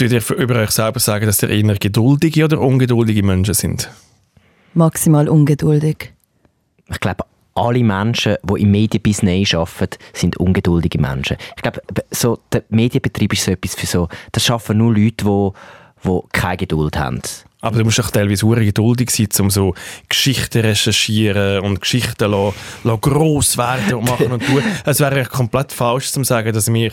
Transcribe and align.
Tut 0.00 0.12
ihr 0.12 0.30
über 0.38 0.54
euch 0.54 0.70
selber 0.70 0.98
sagen, 0.98 1.26
dass 1.26 1.42
ihr 1.42 1.50
eher 1.50 1.74
geduldige 1.74 2.46
oder 2.46 2.58
ungeduldige 2.58 3.22
Menschen 3.22 3.52
sind? 3.52 3.90
Maximal 4.72 5.28
ungeduldig. 5.28 6.14
Ich 6.88 7.00
glaube, 7.00 7.26
alle 7.52 7.84
Menschen, 7.84 8.36
die 8.42 8.62
im 8.62 8.70
Medienbusiness 8.70 9.52
arbeiten, 9.52 9.98
sind 10.14 10.38
ungeduldige 10.38 10.98
Menschen. 10.98 11.36
Ich 11.54 11.60
glaube, 11.62 11.82
so, 12.10 12.38
der 12.50 12.62
Medienbetrieb 12.70 13.34
ist 13.34 13.44
so 13.44 13.50
etwas 13.50 13.74
für 13.74 13.84
so, 13.84 14.08
das 14.32 14.42
schaffen 14.42 14.78
nur 14.78 14.94
Leute, 14.94 15.22
die, 15.22 15.50
die 16.02 16.20
keine 16.32 16.56
Geduld 16.56 16.98
haben. 16.98 17.20
Aber 17.60 17.76
du 17.76 17.84
musst 17.84 17.98
doch 17.98 18.10
teilweise 18.10 18.46
sehr 18.46 18.64
geduldig 18.64 19.10
sein, 19.10 19.28
um 19.38 19.50
so 19.50 19.74
Geschichten 20.08 20.62
recherchieren 20.62 21.60
und 21.60 21.82
Geschichten 21.82 22.30
la, 22.30 22.54
la 22.84 22.96
gross 22.96 23.58
werden 23.58 23.96
und 23.96 24.04
machen 24.08 24.32
und 24.32 24.46
tun. 24.46 24.62
Es 24.86 25.00
wäre 25.00 25.26
komplett 25.26 25.72
falsch 25.72 26.10
zu 26.10 26.24
sagen, 26.24 26.54
dass 26.54 26.72
wir 26.72 26.92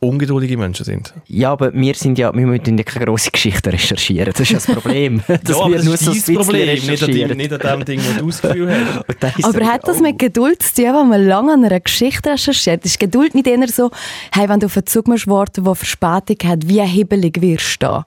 ungeduldige 0.00 0.56
Menschen 0.56 0.84
sind. 0.84 1.12
Ja, 1.26 1.52
aber 1.52 1.72
wir 1.74 1.94
sind 1.94 2.18
ja, 2.18 2.32
wir 2.34 2.46
müssen 2.46 2.78
ja 2.78 2.84
keine 2.84 3.06
grosse 3.06 3.30
Geschichte 3.30 3.72
recherchieren. 3.72 4.32
Das 4.32 4.40
ist 4.40 4.50
ja 4.50 4.58
das 4.58 4.66
Problem. 4.66 5.22
dass 5.26 5.58
ja, 5.58 5.68
wir 5.68 5.82
nur 5.82 5.96
das 5.96 6.04
so 6.04 6.12
ein 6.12 6.36
Problem, 6.36 6.86
nicht 6.86 7.02
an, 7.02 7.10
dem, 7.10 7.36
nicht 7.36 7.52
an 7.52 7.60
dem 7.60 7.84
Ding, 7.84 8.00
wo 8.00 8.20
du 8.20 8.26
das 8.26 8.42
Gefühl 8.42 8.70
hast. 8.70 9.44
Aber 9.44 9.66
hat 9.66 9.88
das 9.88 10.00
mit 10.00 10.18
Geduld 10.18 10.62
zu 10.62 10.82
tun, 10.82 10.94
wenn 10.94 11.08
man 11.08 11.26
lange 11.26 11.52
an 11.52 11.64
einer 11.64 11.80
Geschichte 11.80 12.30
recherchiert? 12.30 12.84
Ist 12.84 13.00
Geduld 13.00 13.34
nicht 13.34 13.46
eher 13.46 13.68
so, 13.68 13.90
hey, 14.32 14.48
wenn 14.48 14.60
du 14.60 14.66
auf 14.66 14.76
einen 14.76 14.86
Zug 14.86 15.08
musst 15.08 15.26
warten, 15.26 15.64
der 15.64 15.74
Verspätung 15.74 16.48
hat, 16.48 16.68
wie 16.68 16.80
hebelig 16.80 17.40
wirst 17.40 17.82
du 17.82 17.86
da? 17.86 18.06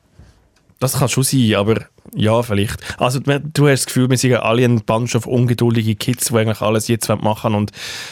Das 0.80 0.98
kann 0.98 1.10
schon 1.10 1.24
sein, 1.24 1.56
aber 1.56 1.86
ja, 2.14 2.42
vielleicht. 2.44 2.78
Also 3.00 3.20
du 3.20 3.68
hast 3.68 3.82
das 3.82 3.86
Gefühl, 3.86 4.10
wir 4.10 4.18
sind 4.18 4.36
alle 4.36 4.66
ein 4.66 4.82
Bunch 4.82 5.16
of 5.16 5.28
ungeduldige 5.28 5.96
Kids, 5.96 6.28
die 6.28 6.38
eigentlich 6.38 6.62
alles 6.62 6.88
jetzt 6.88 7.08
machen 7.10 7.56
und 7.56 7.72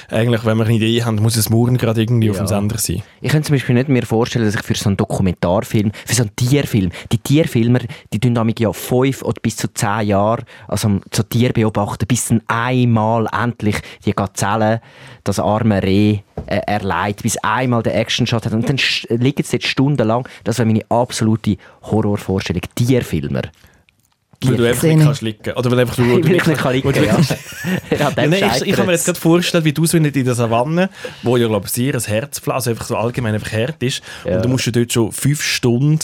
eigentlich, 0.10 0.46
wenn 0.46 0.58
wir 0.58 0.66
eine 0.66 0.76
Idee 0.76 1.04
haben, 1.04 1.18
muss 1.18 1.36
es 1.36 1.50
morgen 1.50 1.78
gerade 1.78 2.02
irgendwie 2.02 2.28
ja. 2.28 2.32
auf 2.32 2.38
dem 2.38 2.48
Sender 2.48 2.78
sein. 2.78 3.02
Ich 3.22 3.32
kann 3.32 3.44
zum 3.44 3.56
Beispiel 3.56 3.76
nicht 3.76 3.90
mir 3.90 4.06
vorstellen, 4.06 4.46
dass 4.46 4.56
ich 4.56 4.62
für 4.62 4.76
so 4.76 4.90
einen 4.90 4.98
Dokumentarfilm, 4.98 5.92
für 6.06 6.16
so 6.16 6.24
einen 6.24 6.36
Tierfilm, 6.36 6.92
die 7.12 7.18
Tierfilmer, 7.18 7.80
die 8.14 8.20
tun 8.20 8.36
damit 8.36 8.60
ja 8.60 8.72
fünf 8.72 9.22
oder 9.22 9.42
bis 9.42 9.58
zu 9.58 9.74
zehn 9.74 10.08
Jahre 10.08 10.44
also 10.68 11.00
so 11.14 11.24
Tier 11.24 11.52
beobachten, 11.52 12.06
bis 12.08 12.28
dann 12.28 12.42
einmal 12.48 13.28
endlich 13.32 13.78
die 14.06 14.14
Gazelle, 14.14 14.82
das 15.24 15.40
arme 15.40 15.82
Reh, 15.84 16.20
äh, 16.46 16.62
erleidet, 16.68 17.24
bis 17.24 17.38
einmal 17.38 17.84
der 17.84 17.96
Action-Shot 17.96 18.46
hat 18.46 18.54
und 18.54 18.70
dann 18.70 18.78
liegen 19.10 19.44
sie 19.44 19.58
jetzt 19.58 19.68
stundenlang. 19.68 20.28
Das 20.44 20.58
wäre 20.58 20.68
meine 20.68 20.86
absolute 20.90 21.58
Horrorvorstellung. 21.84 22.62
Tierfilmer. 22.76 23.42
Weil 24.42 24.56
du 24.56 24.70
einfach 24.70 24.84
nicht 24.84 25.00
kannst 25.00 25.22
liegen. 25.22 25.54
Oder 25.54 25.72
weil 25.72 25.80
einfach 25.80 25.96
du, 25.96 26.04
weil 26.04 26.32
ich 26.36 26.46
nicht 26.46 26.60
kann 26.60 26.74
liegen, 26.74 26.94
ja. 26.96 27.02
ja, 27.92 28.12
ja 28.16 28.28
nee, 28.28 28.44
ich, 28.56 28.68
ich 28.68 28.76
kann 28.76 28.86
mir 28.86 28.94
jetzt 28.94 29.06
gerade 29.06 29.20
vorstellen, 29.20 29.66
wie 29.66 29.74
du 29.74 29.86
so 29.86 29.98
in 29.98 30.12
der 30.12 30.36
Savanne, 30.36 30.90
wo 31.24 31.36
ja 31.36 31.48
glaube 31.48 31.66
ich 31.68 31.74
sehr 31.74 31.94
ein 31.94 32.02
Herz, 32.02 32.42
also 32.48 32.70
einfach 32.70 32.86
so 32.86 32.96
allgemein 32.96 33.34
einfach 33.34 33.52
hart 33.52 33.84
ist, 33.84 34.02
ja. 34.26 34.38
und 34.38 34.46
du 34.46 34.50
musst 34.50 34.74
dort 34.74 34.94
schon 34.94 35.12
fünf 35.12 35.42
Stunden 35.42 36.00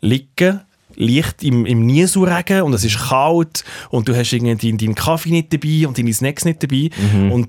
liegen, 0.00 0.60
Licht 0.98 1.42
im, 1.44 1.64
im 1.64 1.86
Nieselregen 1.86 2.62
und 2.62 2.74
es 2.74 2.84
ist 2.84 2.98
kalt 2.98 3.64
und 3.90 4.08
du 4.08 4.16
hast 4.16 4.32
irgendwie 4.32 4.76
deinen 4.76 4.94
Kaffee 4.94 5.30
nicht 5.30 5.52
dabei 5.52 5.86
und 5.86 5.96
deine 5.96 6.12
Snacks 6.12 6.44
nicht 6.44 6.62
dabei 6.62 6.90
mhm. 7.14 7.32
und 7.32 7.48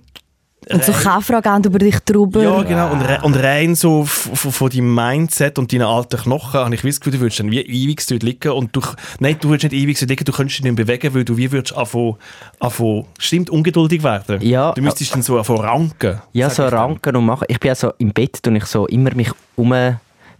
und 0.69 0.83
so 0.83 0.91
Kaffragen 0.91 1.63
über 1.63 1.79
dich 1.79 1.99
drüber. 1.99 2.43
Ja, 2.43 2.61
genau. 2.63 2.91
Und, 2.91 3.01
re 3.01 3.19
und 3.23 3.35
rein 3.35 3.75
so 3.75 4.05
von 4.05 4.69
deinem 4.69 4.93
Mindset 4.93 5.57
und 5.57 5.71
deinen 5.71 5.83
alten 5.83 6.17
Knochen 6.17 6.59
habe 6.59 6.75
ich 6.75 6.81
das 6.81 6.99
Gefühl, 6.99 7.13
du 7.13 7.19
würdest 7.21 7.39
dann 7.39 7.51
wie 7.51 7.61
ewig 7.61 8.05
dort 8.05 8.23
liegen 8.23 8.51
und 8.51 8.75
du, 8.75 8.81
nein, 9.19 9.37
du 9.39 9.49
würdest 9.49 9.71
nicht 9.71 9.81
ewig 9.81 9.97
dort 9.99 10.09
liegen, 10.09 10.25
du 10.25 10.31
könntest 10.31 10.59
dich 10.59 10.65
nicht 10.65 10.75
bewegen, 10.75 11.13
weil 11.13 11.25
du 11.25 11.37
wie 11.37 11.51
würdest 11.51 11.75
anfangen, 11.75 12.15
anfangen 12.59 13.05
stimmt, 13.17 13.49
ungeduldig 13.49 14.03
werden. 14.03 14.41
Ja. 14.41 14.73
Du 14.73 14.81
müsstest 14.81 15.13
dann 15.13 15.21
so 15.21 15.37
anfangen 15.37 15.61
ranken. 15.61 16.21
Ja, 16.33 16.49
so 16.49 16.67
ranken 16.67 17.15
und 17.15 17.25
machen. 17.25 17.45
Ich 17.47 17.59
bin 17.59 17.69
ja 17.69 17.75
so 17.75 17.93
im 17.97 18.11
Bett 18.11 18.45
und 18.47 18.55
ich 18.55 18.65
so 18.65 18.85
immer 18.87 19.13
mich 19.15 19.31
um 19.55 19.73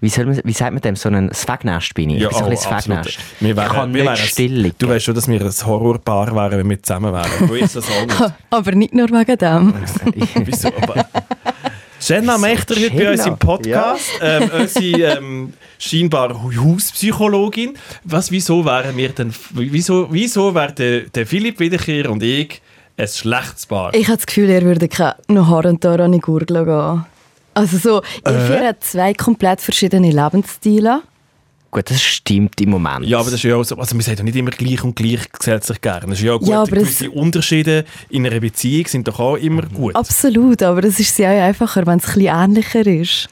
wie, 0.02 0.10
soll 0.10 0.26
man, 0.26 0.42
wie 0.44 0.54
sagt 0.54 0.72
man 0.72 0.82
dem, 0.82 0.96
so 0.96 1.10
ein 1.10 1.34
Swagnest 1.34 1.94
bin 1.94 2.12
ich. 2.12 2.22
Ja, 2.22 2.30
ich 2.30 2.38
bin 2.38 2.46
so 2.46 2.46
ein 2.46 2.54
oh, 2.54 2.82
Swagnest. 2.82 3.20
Wir 3.40 3.56
wären, 3.56 3.68
ich 3.68 3.74
kann 3.74 3.94
wir 3.94 4.12
nicht 4.12 4.26
still 4.28 4.54
liegen. 4.54 4.76
Du 4.78 4.88
weißt 4.88 5.06
schon, 5.06 5.16
dass 5.16 5.28
wir 5.28 5.42
ein 5.42 5.52
Horrorpaar 5.52 6.34
wären, 6.36 6.60
wenn 6.60 6.70
wir 6.70 6.82
zusammen 6.82 7.14
wären. 7.14 7.30
Du 7.40 7.50
weißt 7.50 7.76
das 7.76 7.86
auch 7.90 8.06
nicht. 8.06 8.34
aber 8.50 8.72
nicht 8.74 8.94
nur 8.94 9.10
wegen 9.10 9.38
dem. 9.38 9.74
Wieso? 10.46 10.70
Aber 10.82 11.06
Jenna 12.02 12.38
Mechter 12.38 12.76
heute 12.76 12.96
bei 12.96 13.12
uns 13.12 13.26
im 13.26 13.38
Podcast. 13.38 14.06
Ja. 14.22 14.40
Ähm, 14.40 14.52
unsere 14.62 15.18
ähm, 15.18 15.54
scheinbar 15.78 16.42
Hauspsychologin. 16.44 17.74
Was, 18.06 18.32
wieso 18.32 18.64
wären 18.64 18.96
wir 18.96 19.10
denn, 19.10 19.34
wieso, 19.52 20.08
wieso 20.10 20.56
wären 20.56 20.76
der, 20.76 21.02
der 21.02 21.28
Philipp 21.28 21.60
Wiederkehr 21.60 22.10
und 22.10 22.24
ich 22.24 22.62
ein 22.96 23.08
schlechtes 23.08 23.66
Paar? 23.66 23.94
Ich 23.94 24.08
habe 24.08 24.18
das 24.18 24.26
Gefühl, 24.26 24.50
er 24.50 24.62
würde 24.62 24.88
noch 25.28 25.48
Haar 25.50 25.66
und 25.66 25.84
Haar 25.84 26.00
an 26.00 26.14
die 26.14 26.20
Gurgel 26.20 26.64
gehen. 26.64 27.06
Also 27.60 27.78
so, 27.78 28.02
ihr 28.26 28.62
äh. 28.62 28.68
hat 28.68 28.84
zwei 28.84 29.14
komplett 29.14 29.60
verschiedene 29.60 30.12
Lebensstile. 30.12 31.02
Gut, 31.72 31.92
das 31.92 32.02
stimmt 32.02 32.60
im 32.62 32.70
Moment. 32.70 33.06
Ja, 33.06 33.20
aber 33.20 33.26
das 33.26 33.36
ist 33.36 33.44
ja 33.44 33.56
auch 33.56 33.64
so, 33.64 33.76
also 33.76 33.96
man 33.96 34.02
sagt 34.02 34.18
ja 34.18 34.24
nicht 34.24 34.36
immer 34.36 34.50
gleich 34.50 34.84
und 34.84 34.96
gleich 34.96 35.30
gesellt 35.32 35.66
sich 35.66 35.80
gerne. 35.82 36.08
Das 36.08 36.18
ist 36.18 36.24
ja 36.24 36.34
auch 36.34 36.40
gut. 36.40 36.48
Ja, 36.48 36.62
aber 36.62 36.72
Gewisse 36.72 37.12
Unterschiede 37.12 37.86
in 38.10 38.26
einer 38.26 38.40
Beziehung 38.40 38.88
sind 38.88 39.08
doch 39.08 39.20
auch 39.20 39.36
immer 39.36 39.64
gut. 39.64 39.96
Absolut, 39.96 40.64
aber 40.64 40.84
es 40.86 41.00
ist 41.00 41.16
sehr 41.16 41.30
einfacher, 41.44 41.86
wenn 41.86 42.00
es 42.00 42.08
ein 42.08 42.14
bisschen 42.14 42.36
ähnlicher 42.36 42.88
ist. 42.88 43.30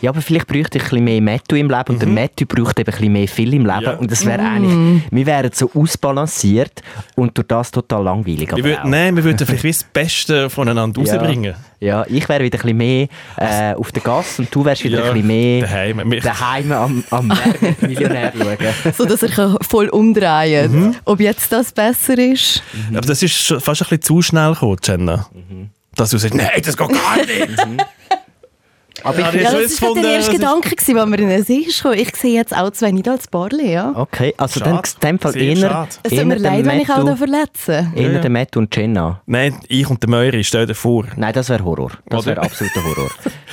Ja, 0.00 0.10
aber 0.10 0.20
vielleicht 0.20 0.46
bräuchte 0.46 0.78
ich 0.78 0.84
ein 0.84 0.90
bisschen 0.90 1.04
mehr 1.04 1.20
Matthew 1.20 1.56
im 1.56 1.68
Leben 1.68 1.84
mhm. 1.86 1.94
und 1.94 2.00
der 2.00 2.08
mhm. 2.08 2.14
Matthew 2.14 2.46
braucht 2.46 2.78
eben 2.78 2.88
ein 2.88 2.98
bisschen 2.98 3.12
mehr 3.12 3.28
Phil 3.28 3.54
im 3.54 3.66
Leben 3.66 3.82
ja. 3.82 3.92
und 3.94 4.10
das 4.10 4.24
wäre 4.24 4.42
mhm. 4.42 4.46
eigentlich, 4.46 5.02
wir 5.10 5.26
wären 5.26 5.50
so 5.52 5.70
ausbalanciert 5.74 6.82
und 7.16 7.36
durch 7.36 7.46
das 7.46 7.70
total 7.70 8.04
langweilig. 8.04 8.50
Wir 8.54 8.84
nein, 8.84 9.16
wir 9.16 9.24
würden 9.24 9.46
vielleicht 9.46 9.82
das 9.82 9.84
Beste 9.84 10.50
voneinander 10.50 11.02
ja. 11.02 11.14
rausbringen. 11.14 11.54
Ja, 11.80 12.04
ich 12.08 12.28
wäre 12.28 12.42
wieder 12.42 12.58
ein 12.58 12.62
bisschen 12.62 12.76
mehr 12.76 13.08
äh, 13.36 13.74
auf 13.74 13.92
der 13.92 14.02
Gasse 14.02 14.42
und 14.42 14.52
du 14.52 14.64
wärst 14.64 14.82
wieder 14.82 14.98
ja, 14.98 15.12
ein 15.12 15.12
bisschen 15.12 15.26
mehr 15.28 15.62
daheim, 15.62 16.20
daheim 16.20 16.72
am, 16.72 17.04
am 17.10 17.32
Millionär 17.80 18.32
schauen. 18.36 18.92
so, 18.96 19.04
dass 19.04 19.22
er 19.22 19.56
voll 19.60 19.88
umdrehen 19.88 20.72
mhm. 20.72 20.96
Ob 21.04 21.20
jetzt 21.20 21.52
das 21.52 21.72
besser 21.72 22.18
ist? 22.18 22.62
Mhm. 22.72 22.96
Aber 22.96 23.06
das 23.06 23.22
ist 23.22 23.54
fast 23.60 23.82
ein 23.82 23.88
bisschen 23.88 24.02
zu 24.02 24.22
schnell 24.22 24.54
gekommen, 24.54 24.78
Jenna. 24.82 25.28
Mhm. 25.32 25.70
Dass 25.94 26.10
du 26.10 26.18
sagst, 26.18 26.34
nein, 26.34 26.48
das 26.64 26.76
geht 26.76 26.88
gar 26.88 27.16
nicht. 27.16 27.86
Aber 29.04 29.20
ja, 29.20 29.28
ich, 29.32 29.42
ja, 29.42 29.52
das 29.52 29.82
war 29.82 29.94
der 29.94 30.04
erste 30.04 30.32
Gedanke, 30.32 30.70
als 30.76 30.88
wir 30.88 31.02
in 31.02 31.28
den 31.28 31.44
See 31.44 31.66
kamen. 31.80 31.98
Ich 31.98 32.16
sehe 32.16 32.34
jetzt 32.34 32.56
auch 32.56 32.70
zwei 32.70 32.90
nicht 32.90 33.08
als 33.08 33.28
Barley, 33.28 33.72
ja. 33.72 33.92
Okay, 33.94 34.34
also 34.36 34.60
schade. 34.60 34.70
dann 35.00 35.12
in 35.12 35.18
dem 35.18 35.18
Fall 35.18 35.36
eher... 35.36 35.88
Es 36.02 36.10
tut 36.10 36.24
mir 36.24 36.36
leid, 36.36 36.64
wenn 36.64 36.80
ich 36.80 36.90
auch 36.90 37.04
da 37.04 37.16
verletze. 37.16 37.92
Eher 37.94 38.12
ja. 38.12 38.18
der 38.20 38.30
Matt 38.30 38.56
und 38.56 38.74
Jenna. 38.74 39.20
Nein, 39.26 39.60
ich 39.68 39.88
und 39.88 40.02
der 40.02 40.10
Möri, 40.10 40.44
stell 40.44 40.66
dir 40.66 40.74
vor. 40.74 41.04
Nein, 41.16 41.32
das 41.32 41.48
wäre 41.48 41.64
Horror. 41.64 41.92
Das 42.06 42.26
wäre 42.26 42.40
absoluter 42.40 42.82
Horror. 42.84 43.10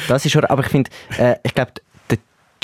das 0.08 0.26
ist 0.26 0.36
Horror, 0.36 0.50
aber 0.50 0.64
ich 0.64 0.70
finde, 0.70 0.90
äh, 1.18 1.36
ich 1.44 1.54
glaube, 1.54 1.72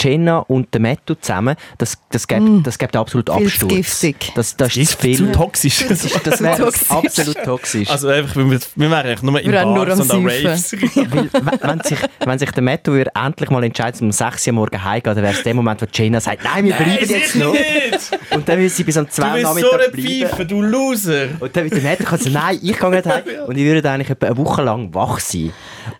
Jenna 0.02 0.40
und 0.40 0.74
der 0.74 0.82
Mattu 0.82 1.16
zusammen, 1.16 1.56
das, 1.78 1.98
das, 2.10 2.28
gibt, 2.28 2.42
mm. 2.42 2.64
das 2.64 2.78
gibt 2.78 2.96
absolut 2.96 3.30
Absturz. 3.30 3.72
giftig. 3.72 4.32
Das, 4.36 4.56
das 4.56 4.76
ist 4.76 4.92
zu 4.92 4.98
viel. 4.98 5.18
Zu 5.18 5.32
toxisch. 5.32 5.86
Das, 5.88 6.04
ist, 6.04 6.26
das 6.26 6.42
wäre 6.42 6.72
absolut 6.90 7.44
toxisch. 7.44 7.90
Also 7.90 8.08
einfach, 8.10 8.36
wir, 8.36 8.46
wir 8.50 8.60
wären 8.76 8.94
eigentlich 8.94 9.22
nur 9.22 9.40
in 9.40 9.52
Bars 9.52 10.00
und 10.00 10.12
an 10.12 10.26
Raves. 10.26 10.72
wenn, 11.62 11.82
sich, 11.82 12.00
wenn 12.26 12.40
sich 12.40 12.52
der 12.52 12.64
Mattu 12.64 12.94
endlich 12.94 13.50
mal 13.50 13.64
entscheidet, 13.64 14.02
um 14.02 14.12
6 14.12 14.48
Uhr 14.48 14.54
morgens 14.54 14.84
heimzugehen, 14.84 15.16
dann 15.16 15.24
wäre 15.24 15.34
es 15.34 15.44
der 15.44 15.54
Moment, 15.54 15.82
wo 15.82 15.86
Jenna 15.92 16.20
sagt, 16.20 16.44
nein, 16.44 16.66
wir 16.66 16.74
bleiben 16.74 17.10
jetzt 17.10 17.36
noch. 17.36 17.54
Nicht. 17.54 18.20
Und 18.32 18.48
dann 18.48 18.60
will 18.60 18.70
sie 18.70 18.84
bis 18.84 18.98
um 18.98 19.10
2 19.10 19.24
Uhr 19.24 19.42
Nachmittag 19.42 19.72
so 19.72 19.92
bleiben. 19.92 20.28
Pfeife, 20.28 20.46
du 20.46 20.62
Loser. 20.62 21.28
Und 21.40 21.56
dann 21.56 21.64
wird 21.64 21.76
der 21.76 21.90
Mattu 21.90 22.04
sagen, 22.04 22.34
nein, 22.34 22.60
ich 22.62 22.80
gehe 22.80 22.90
nicht 22.90 23.06
heim. 23.06 23.24
Und 23.48 23.58
ich 23.58 23.64
würde 23.64 23.90
eigentlich 23.90 24.10
etwa 24.10 24.28
eine 24.28 24.38
Woche 24.38 24.64
lang 24.64 24.94
wach 24.94 25.20
sein. 25.20 25.52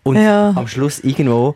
Und 0.02 0.16
ja. 0.16 0.52
am 0.54 0.66
Schluss 0.66 1.00
irgendwo 1.00 1.54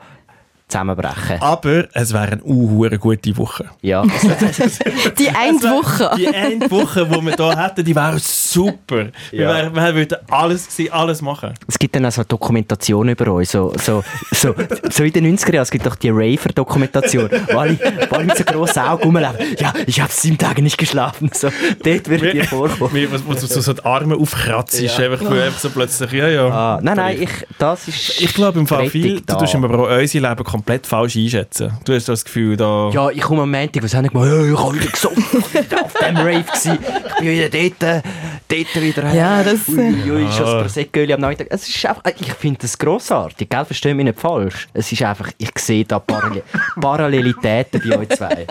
zusammenbrechen. 0.69 1.41
Aber 1.41 1.85
es 1.93 2.13
wäre 2.13 2.33
eine 2.33 2.45
uh, 2.45 2.89
gute 2.99 3.37
Woche. 3.37 3.67
Ja. 3.83 4.03
die 5.19 5.29
eine 5.29 5.63
Woche. 5.63 6.11
Die 6.17 6.29
eine 6.29 6.71
Woche, 6.71 7.07
die 7.07 7.23
wir 7.23 7.37
hier 7.37 7.65
hätten, 7.65 7.85
die 7.85 7.95
wäre 7.95 8.19
super. 8.19 9.07
Ja. 9.31 9.73
Wir, 9.73 9.75
wir 9.75 9.95
würden 9.95 10.19
alles, 10.29 10.69
alles 10.91 11.23
machen. 11.23 11.55
Es 11.69 11.79
gibt 11.79 11.95
dann 11.95 12.07
auch 12.07 12.11
so 12.11 12.25
Dokumentationen 12.25 13.15
über 13.15 13.33
uns. 13.33 13.53
So, 13.53 13.73
so, 13.81 14.03
so, 14.33 14.55
so 14.91 15.05
in 15.05 15.13
den 15.13 15.37
90er 15.37 15.55
Jahren, 15.55 15.63
es 15.63 15.71
gibt 15.71 15.87
doch 15.87 15.95
die 15.95 16.11
Raver-Dokumentation, 16.11 17.31
wo 17.53 17.59
alle, 17.59 17.79
wo 18.11 18.17
alle 18.17 18.25
mit 18.25 18.37
so 18.37 18.45
grossen 18.45 18.81
Augen 18.81 19.05
rumlaufen. 19.05 19.57
Ja, 19.59 19.73
ich 19.87 20.01
habe 20.01 20.13
sieben 20.13 20.39
Tage 20.39 20.63
nicht 20.63 20.79
geschlafen. 20.79 21.31
So, 21.33 21.49
dort 21.85 22.09
würde 22.09 22.33
dir 22.33 22.45
vorkommen. 22.45 23.09
Wo 23.27 23.35
du 23.35 23.47
so, 23.47 23.61
so 23.61 23.73
die 23.73 23.85
Arme 23.85 24.17
aufkratzt, 24.17 24.81
ja. 24.81 24.91
einfach, 24.97 25.31
einfach 25.31 25.59
so 25.59 25.71
plötzlich, 25.71 26.13
ja, 26.13 26.29
ja. 26.29 26.49
Ah, 26.49 26.81
nein, 26.83 26.97
nein, 26.97 27.23
ich, 27.23 27.31
das 27.59 27.87
ist 27.87 28.21
Ich 28.21 28.35
glaube 28.35 28.59
im 28.59 28.67
Fall 28.67 28.91
viel, 28.91 29.21
du 29.21 29.35
tust 29.35 29.55
aber 29.55 29.79
auch 29.79 29.99
unser 29.99 30.21
Leben 30.21 30.45
komplett 30.57 30.87
falsch 30.87 31.17
einschätzen. 31.17 31.73
Du 31.85 31.93
hast 31.93 32.09
das 32.09 32.25
Gefühl, 32.25 32.57
da... 32.57 32.91
Ja, 32.91 33.11
ich 33.11 33.21
komme 33.21 33.43
am 33.43 33.51
Montag 33.51 33.83
und 33.83 33.89
sage 33.89 34.09
mal, 34.13 34.27
ja, 34.27 34.53
ich 34.53 34.59
habe 34.59 34.75
wieder 34.75 34.91
gesoffen, 34.91 35.45
ich 35.53 35.71
war 35.71 35.85
auf 35.85 35.93
dem 35.93 36.17
Rave, 36.17 36.45
gewesen. 36.45 36.79
ich 36.81 37.15
bin 37.17 37.29
wieder 37.29 37.49
dort, 37.51 38.05
dort 38.49 38.83
wieder... 38.83 39.15
Ja, 39.15 39.43
das... 39.43 39.69
Ui, 39.69 40.11
ui, 40.11 40.25
ah. 40.25 40.33
schon 40.33 40.47
das 40.47 40.63
Prosecco 40.63 41.01
am 41.01 41.21
Nachmittag. 41.21 41.49
Es 41.51 41.69
ist 41.69 41.85
einfach, 41.85 42.03
ich 42.19 42.33
finde 42.33 42.61
das 42.63 42.79
grossartig, 42.79 43.51
gell? 43.51 43.65
Versteh 43.67 43.93
mich 43.93 44.07
nicht 44.07 44.19
falsch. 44.19 44.67
Es 44.73 44.91
ist 44.91 45.03
einfach, 45.03 45.31
ich 45.37 45.59
sehe 45.59 45.85
da 45.85 45.99
Parallel 45.99 46.43
Parallelitäten 46.81 47.83
bei 47.87 47.99
euch 47.99 48.09
zwei. 48.09 48.47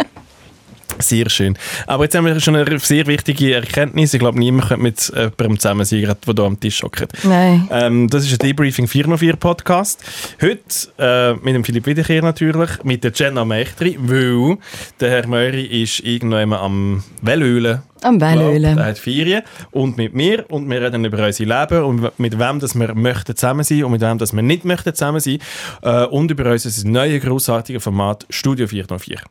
Sehr 0.99 1.29
schön. 1.29 1.57
Aber 1.87 2.03
jetzt 2.03 2.15
haben 2.15 2.25
wir 2.25 2.39
schon 2.39 2.55
eine 2.55 2.79
sehr 2.79 3.05
wichtige 3.07 3.55
Erkenntnis. 3.55 4.13
Ich 4.13 4.19
glaube, 4.19 4.39
niemand 4.39 4.69
könnte 4.69 4.83
mit 4.83 5.11
jemandem 5.13 5.59
zusammen 5.59 5.85
sein, 5.85 6.01
der 6.01 6.17
hier 6.25 6.45
am 6.45 6.59
Tisch 6.59 6.83
hockt. 6.83 7.07
Nein. 7.23 7.67
Ähm, 7.71 8.09
das 8.09 8.23
ist 8.23 8.33
ein 8.33 8.47
Debriefing 8.47 8.87
404 8.87 9.35
Podcast. 9.35 10.03
Heute 10.41 10.59
äh, 10.97 11.33
mit 11.43 11.55
dem 11.55 11.63
Philipp 11.63 11.85
Wiederkehr 11.85 12.21
natürlich, 12.21 12.83
mit 12.83 13.03
der 13.03 13.11
Jenna 13.13 13.43
Mechtri, 13.45 13.97
weil 13.99 14.57
der 14.99 15.11
Herr 15.11 15.27
Möri 15.27 15.83
ist 15.83 15.99
irgendwann 15.99 16.53
am 16.53 17.03
Wellölen. 17.21 17.81
Am 18.01 18.21
Wellölen. 18.21 18.77
Er 18.77 18.85
hat 18.85 18.99
Ferien. 18.99 19.41
Und 19.71 19.97
mit 19.97 20.13
mir. 20.13 20.45
Und 20.49 20.69
wir 20.69 20.81
reden 20.81 21.05
über 21.05 21.25
unser 21.25 21.45
Leben 21.45 21.83
und 21.83 22.19
mit 22.19 22.37
wem 22.37 22.59
das 22.59 22.75
wir 22.75 22.93
möchten 22.93 23.35
zusammen 23.35 23.63
sein 23.63 23.83
und 23.83 23.91
mit 23.91 24.01
wem 24.01 24.17
das 24.17 24.33
wir 24.33 24.43
nicht 24.43 24.63
möchten 24.63 24.93
zusammen 24.93 25.19
sein. 25.19 25.39
Äh, 25.81 26.05
und 26.05 26.31
über 26.31 26.51
unser 26.51 26.87
neues, 26.87 27.23
grossartiges 27.23 27.83
Format 27.83 28.25
Studio 28.29 28.67
404. 28.67 29.21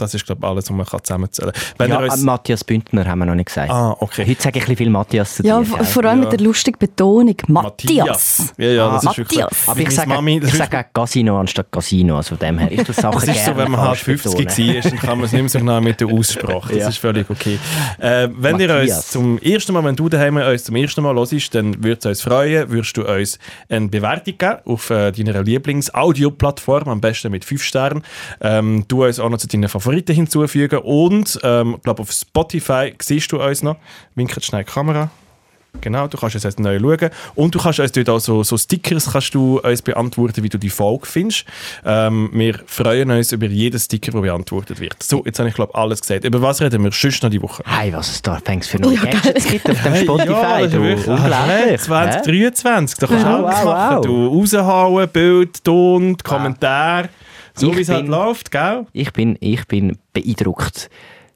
Das 0.00 0.14
ist, 0.14 0.26
glaube 0.26 0.40
ich, 0.42 0.48
alles, 0.48 0.70
was 0.70 0.76
man 0.76 0.86
zusammenzählen 0.86 1.52
kann. 1.78 1.90
Ja, 1.90 1.98
uns... 1.98 2.22
Matthias 2.22 2.64
Bündner 2.64 3.06
haben 3.06 3.18
wir 3.20 3.26
noch 3.26 3.34
nicht 3.34 3.46
gesagt. 3.46 3.70
Ah, 3.70 3.96
okay. 4.00 4.26
Heute 4.26 4.42
sage 4.42 4.58
ich 4.58 4.64
ein 4.64 4.68
bisschen 4.68 4.76
viel 4.76 4.90
Matthias 4.90 5.36
zu 5.36 5.42
Ja, 5.44 5.60
dir, 5.60 5.84
vor 5.84 6.04
allem 6.04 6.22
ja. 6.22 6.28
mit 6.28 6.32
der 6.32 6.46
lustigen 6.46 6.78
Betonung. 6.78 7.36
Matthias. 7.48 8.52
Ja, 8.56 8.68
ja, 8.68 8.92
das 8.92 9.06
ah, 9.06 9.10
ist 9.10 9.18
wirklich... 9.18 9.44
Aber 9.66 9.80
ich 9.80 9.90
sage, 9.90 10.08
Mami, 10.08 10.40
ich 10.44 10.54
sage 10.54 10.86
Casino 10.92 11.38
anstatt 11.38 11.70
Casino, 11.70 12.16
also 12.16 12.36
von 12.36 12.38
dem 12.38 12.58
her. 12.58 12.70
Ich 12.70 12.82
tue 12.82 12.94
Sachen 12.94 13.20
Das 13.26 13.36
ist 13.36 13.44
so, 13.44 13.56
wenn 13.56 13.70
man 13.70 13.80
halt 13.80 13.98
50 13.98 14.34
war, 14.34 14.90
dann 14.90 14.98
kann 14.98 15.18
man 15.18 15.26
es 15.26 15.32
nicht 15.32 15.42
mehr 15.42 15.48
so 15.48 15.58
genau 15.58 15.80
mit 15.80 16.00
der 16.00 16.08
Aussprache. 16.08 16.74
Das 16.74 16.78
ja. 16.78 16.88
ist 16.88 16.98
völlig 16.98 17.28
okay. 17.28 17.58
Äh, 17.98 18.28
wenn 18.36 18.52
Matthias. 18.52 18.88
ihr 18.88 18.96
uns 18.96 19.10
zum 19.10 19.38
ersten 19.38 19.72
Mal, 19.72 19.84
wenn 19.84 19.96
du 19.96 20.08
daheim 20.08 20.36
uns 20.36 20.64
zum 20.64 20.76
ersten 20.76 21.02
Mal 21.02 21.14
hörst, 21.14 21.54
dann 21.54 21.82
würde 21.82 21.98
es 21.98 22.06
uns 22.06 22.22
freuen, 22.22 22.70
würdest 22.70 22.96
du 22.96 23.06
uns 23.06 23.38
eine 23.68 23.88
Bewertung 23.88 24.38
geben 24.38 24.56
auf 24.64 24.90
äh, 24.90 25.12
deiner 25.12 25.42
Lieblings-Audio-Plattform, 25.42 26.88
am 26.88 27.00
besten 27.00 27.30
mit 27.30 27.44
5 27.44 27.62
Sternen. 27.62 28.02
Ähm, 28.40 28.84
du 28.88 29.04
uns 29.04 29.18
auch 29.18 29.28
noch 29.28 29.38
zu 29.38 29.48
deinen 29.48 29.68
Favoriten 29.68 29.89
hinzufügen 29.92 30.80
schauen. 30.82 31.08
Und 31.10 31.38
ähm, 31.42 31.74
ich 31.76 31.82
glaube, 31.82 32.02
auf 32.02 32.12
Spotify 32.12 32.94
siehst 33.00 33.32
du 33.32 33.42
uns 33.42 33.62
noch. 33.62 33.76
Winkelt 34.14 34.44
schnell 34.44 34.64
die 34.64 34.70
Kamera. 34.70 35.10
Genau, 35.80 36.08
du 36.08 36.18
kannst 36.18 36.36
es 36.36 36.42
jetzt 36.42 36.60
neu 36.60 36.78
schauen. 36.78 37.10
Und 37.34 37.54
du 37.54 37.58
kannst 37.58 37.80
uns 37.80 37.92
dort 37.92 38.08
auch 38.10 38.18
so, 38.18 38.42
so 38.42 38.58
Stickers 38.58 39.12
kannst 39.12 39.34
du 39.34 39.60
uns 39.60 39.82
beantworten, 39.82 40.42
wie 40.42 40.48
du 40.48 40.58
die 40.58 40.68
Folge 40.68 41.06
findest. 41.06 41.44
Ähm, 41.84 42.28
wir 42.32 42.60
freuen 42.66 43.10
uns 43.10 43.32
über 43.32 43.46
jeden 43.46 43.78
Sticker, 43.78 44.12
der 44.12 44.20
beantwortet 44.20 44.80
wird. 44.80 45.02
So, 45.02 45.22
jetzt 45.24 45.38
habe 45.38 45.48
ich 45.48 45.54
glaube 45.54 45.74
alles 45.74 46.00
gesagt. 46.00 46.24
Über 46.24 46.42
was 46.42 46.60
reden 46.60 46.82
wir 46.84 46.90
sonst 46.92 47.22
noch 47.22 47.30
die 47.30 47.40
Woche? 47.40 47.62
Hey, 47.64 47.92
was 47.92 48.10
es 48.10 48.20
da 48.20 48.38
fängst 48.44 48.68
für 48.68 48.78
neue 48.78 48.96
Gadgets 48.96 49.46
gibt 49.46 49.70
auf 49.70 49.82
dem 49.82 49.96
Spotify. 49.96 50.32
Ja, 50.32 50.66
du, 50.66 50.80
unglaublich. 50.80 51.80
2023, 51.80 52.98
da 52.98 53.06
kannst 53.06 53.24
du 53.24 53.28
wow, 53.28 53.46
alles 53.46 53.64
machen. 53.64 53.96
Wow. 53.96 54.04
Du 54.04 54.26
raushauen, 54.26 55.08
Bild, 55.08 55.64
Ton, 55.64 56.16
Kommentar. 56.18 57.08
So 57.60 57.76
wie 57.76 57.80
es 57.82 57.88
halt 57.88 58.08
läuft, 58.08 58.50
gell? 58.50 58.86
Ich 58.92 59.12
bin, 59.12 59.36
ich 59.40 59.66
bin 59.66 59.96
beeindruckt. 60.12 60.90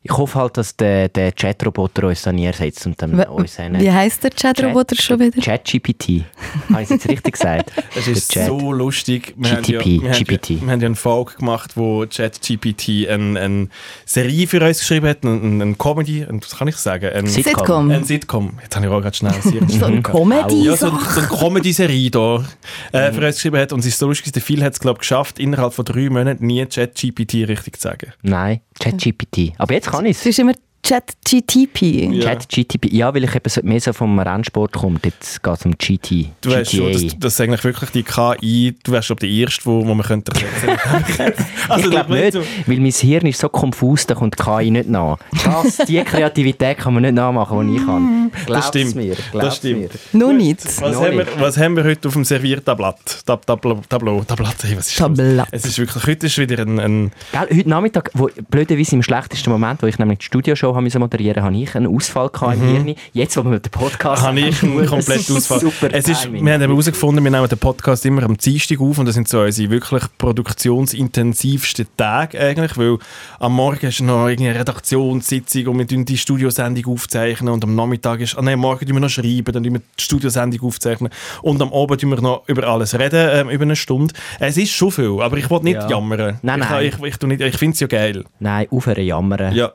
Ich 0.06 0.14
hoffe 0.14 0.38
halt, 0.38 0.58
dass 0.58 0.76
der, 0.76 1.08
der 1.08 1.32
Chatroboter 1.32 2.08
uns 2.08 2.20
dann 2.20 2.36
ersetzt 2.36 2.84
und 2.84 3.00
dann 3.00 3.18
uns 3.20 3.58
einen 3.58 3.80
Wie 3.80 3.90
heisst 3.90 4.22
der 4.22 4.32
Chatroboter 4.32 4.94
Chat, 4.94 5.02
schon 5.02 5.18
wieder? 5.18 5.40
ChatGPT. 5.40 6.24
Habe 6.68 6.82
ich 6.82 6.84
es 6.84 6.90
jetzt 6.90 7.08
richtig 7.08 7.32
gesagt? 7.32 7.72
Es 7.96 8.06
ist 8.06 8.30
so 8.30 8.70
lustig. 8.70 9.32
Wir 9.38 9.56
GTP, 9.56 9.72
haben 9.72 10.06
ja, 10.06 10.18
wir 10.18 10.24
GPT. 10.26 10.50
Haben, 10.50 10.66
wir 10.66 10.72
haben 10.72 10.80
ja 10.80 10.86
eine 10.88 10.94
Folge 10.94 11.36
gemacht, 11.38 11.78
wo 11.78 12.04
ChatGPT 12.06 13.08
eine, 13.08 13.40
eine 13.40 13.68
Serie 14.04 14.46
für 14.46 14.62
uns 14.62 14.80
geschrieben 14.80 15.08
hat, 15.08 15.24
eine, 15.24 15.62
eine 15.62 15.74
Comedy, 15.74 16.26
was 16.28 16.58
kann 16.58 16.68
ich 16.68 16.76
sagen? 16.76 17.10
Ein 17.10 17.26
Sitcom. 17.26 17.90
Ein 17.90 18.04
Sitcom. 18.04 18.58
Jetzt 18.62 18.76
habe 18.76 18.84
ich 18.84 18.92
auch 18.92 19.00
gerade 19.00 19.16
schnell 19.16 19.32
So 19.68 19.86
eine 19.86 20.02
Comedy 20.02 20.64
Ja, 20.64 20.76
so, 20.76 20.90
so 20.90 21.20
eine 21.20 21.28
Comedy-Serie 21.28 22.10
da 22.10 22.44
äh, 22.92 23.10
für 23.10 23.24
uns 23.24 23.36
geschrieben 23.36 23.56
hat 23.56 23.72
und 23.72 23.80
es 23.80 23.86
ist 23.86 23.98
so 23.98 24.08
lustig, 24.08 24.34
der 24.34 24.42
Phil 24.42 24.62
hat 24.62 24.74
es 24.74 24.80
glaube 24.80 24.98
ich 24.98 25.08
geschafft, 25.08 25.38
innerhalb 25.38 25.72
von 25.72 25.86
drei 25.86 26.10
Monaten 26.10 26.44
nie 26.46 26.66
ChatGPT 26.66 27.48
richtig 27.48 27.76
zu 27.80 27.88
sagen. 27.88 28.12
Nein, 28.20 28.60
ChatGPT. 28.80 29.52
Aber 29.58 29.74
jetzt 29.74 29.90
kann 29.90 30.04
ich 30.06 30.24
es. 30.24 30.36
ChatGTP. 30.84 32.12
Ja. 32.12 32.34
ChatGTP, 32.34 32.92
ja, 32.92 33.14
weil 33.14 33.24
ich 33.24 33.34
eben 33.34 33.68
mehr 33.68 33.80
so 33.80 33.94
vom 33.94 34.18
Rennsport 34.18 34.72
komme. 34.72 35.00
Jetzt 35.02 35.42
geht 35.42 35.54
es 35.54 35.64
um 35.64 35.72
GT. 35.72 36.30
Du 36.42 36.50
weißt 36.50 36.76
schon, 36.76 36.92
dass, 36.92 37.18
dass 37.18 37.40
eigentlich 37.40 37.64
wirklich 37.64 37.90
die 37.90 38.02
KI, 38.02 38.76
du 38.82 38.92
wärst 38.92 39.08
schon 39.08 39.16
der 39.16 39.30
Erste, 39.30 39.64
wo, 39.64 39.86
wo 39.86 39.94
man 39.94 40.06
könnte 40.06 40.32
also, 41.68 41.84
Ich 41.86 41.90
glaube 41.90 42.12
nicht, 42.12 42.34
weil 42.66 42.80
mein 42.80 42.90
Hirn 42.90 43.26
ist 43.26 43.40
so 43.40 43.48
konfus, 43.48 44.06
da 44.06 44.14
kommt 44.14 44.38
die 44.38 44.42
KI 44.42 44.70
nicht 44.70 44.90
nach. 44.90 45.16
Das, 45.42 45.78
die 45.88 46.02
Kreativität 46.04 46.76
kann 46.76 46.92
man 46.92 47.02
nicht 47.02 47.14
nachmachen, 47.14 47.66
die 47.66 47.76
ich 47.76 47.86
kann. 47.86 48.30
Glaub's 48.44 48.66
das 48.66 48.68
stimmt. 48.68 48.96
mir. 48.96 49.16
das 49.32 49.56
stimmt. 49.56 49.90
Nur 50.12 50.34
nicht. 50.34 50.64
Was, 50.64 50.92
Noch 50.92 51.02
haben 51.02 51.16
wir, 51.16 51.26
was 51.38 51.56
haben 51.56 51.76
wir 51.76 51.84
heute 51.84 52.08
auf 52.08 52.14
dem 52.14 52.24
Serviertablett? 52.24 53.24
Tab, 53.24 53.46
Tableau, 53.46 53.80
Tableau, 53.88 54.22
Tablatt, 54.22 54.56
hey, 54.62 54.76
was 54.76 54.88
ist 54.88 54.98
Tablatt. 54.98 55.48
Es 55.50 55.64
ist 55.64 55.78
wirklich, 55.78 56.06
heute 56.06 56.26
ist 56.26 56.36
wieder 56.36 56.58
ein... 56.58 56.78
ein 56.78 57.12
Gell, 57.32 57.58
heute 57.58 57.68
Nachmittag, 57.70 58.10
wo, 58.12 58.28
blöderweise 58.50 58.96
im 58.96 59.02
schlechtesten 59.02 59.50
Moment, 59.50 59.82
wo 59.82 59.86
ich 59.86 59.98
nämlich 59.98 60.18
die 60.18 60.26
Studioshow 60.26 60.73
Show 60.90 60.98
moderieren 60.98 61.42
habe 61.42 61.56
ich 61.56 61.74
einen 61.74 61.94
Ausfall 61.94 62.30
mhm. 62.34 62.52
im 62.52 62.84
Hirn. 62.84 62.96
Jetzt, 63.12 63.36
wo 63.36 63.44
wir 63.44 63.58
den 63.58 63.70
Podcast 63.70 64.22
habe 64.22 64.40
ich 64.40 64.62
einen 64.62 64.86
kompletten 64.86 65.36
Ausfall. 65.36 65.60
Super 65.60 65.88
es 65.92 66.08
ist, 66.08 66.32
wir 66.32 66.52
haben 66.52 66.60
herausgefunden, 66.60 67.22
wir 67.24 67.30
nehmen 67.30 67.48
den 67.48 67.58
Podcast 67.58 68.04
immer 68.06 68.22
am 68.22 68.36
Dienstag 68.36 68.80
auf 68.80 68.98
und 68.98 69.06
das 69.06 69.14
sind 69.14 69.28
so 69.28 69.40
unsere 69.40 69.70
wirklich 69.70 70.02
produktionsintensivsten 70.18 71.86
Tage 71.96 72.38
eigentlich, 72.38 72.76
weil 72.76 72.98
am 73.38 73.54
Morgen 73.54 73.86
ist 73.86 74.00
noch 74.00 74.26
eine 74.26 74.54
Redaktionssitzung 74.54 75.66
und 75.68 75.78
wir 75.78 76.04
die 76.04 76.18
Studiosendung 76.18 76.92
aufzeichnen 76.92 77.52
und 77.52 77.64
am 77.64 77.74
Nachmittag 77.74 78.20
ist, 78.20 78.36
ah 78.36 78.42
nein, 78.42 78.54
am 78.54 78.60
Morgen 78.60 78.86
wir 78.86 79.00
noch 79.00 79.08
schreiben, 79.08 79.52
dann 79.52 79.64
wir 79.64 79.70
die 79.72 80.02
Studiosendung 80.02 80.66
aufzeichnen 80.66 81.10
und 81.42 81.60
am 81.62 81.72
Abend 81.72 82.02
wir 82.02 82.20
noch 82.20 82.42
über 82.48 82.64
alles 82.64 82.98
reden, 82.98 83.28
ähm, 83.32 83.50
über 83.50 83.62
eine 83.62 83.76
Stunde. 83.76 84.14
Es 84.40 84.56
ist 84.56 84.72
schon 84.72 84.90
viel, 84.90 85.20
aber 85.20 85.36
ich 85.36 85.50
will 85.50 85.60
nicht 85.60 85.74
ja. 85.74 85.88
jammern. 85.88 86.38
Nein, 86.42 86.60
nein. 86.60 86.86
Ich, 86.86 86.94
ich, 86.94 87.22
ich, 87.22 87.40
ich 87.40 87.56
finde 87.56 87.74
es 87.74 87.80
ja 87.80 87.86
geil. 87.86 88.24
Nein, 88.40 88.66
aufhören 88.70 89.04
jammern. 89.04 89.54
Ja 89.54 89.72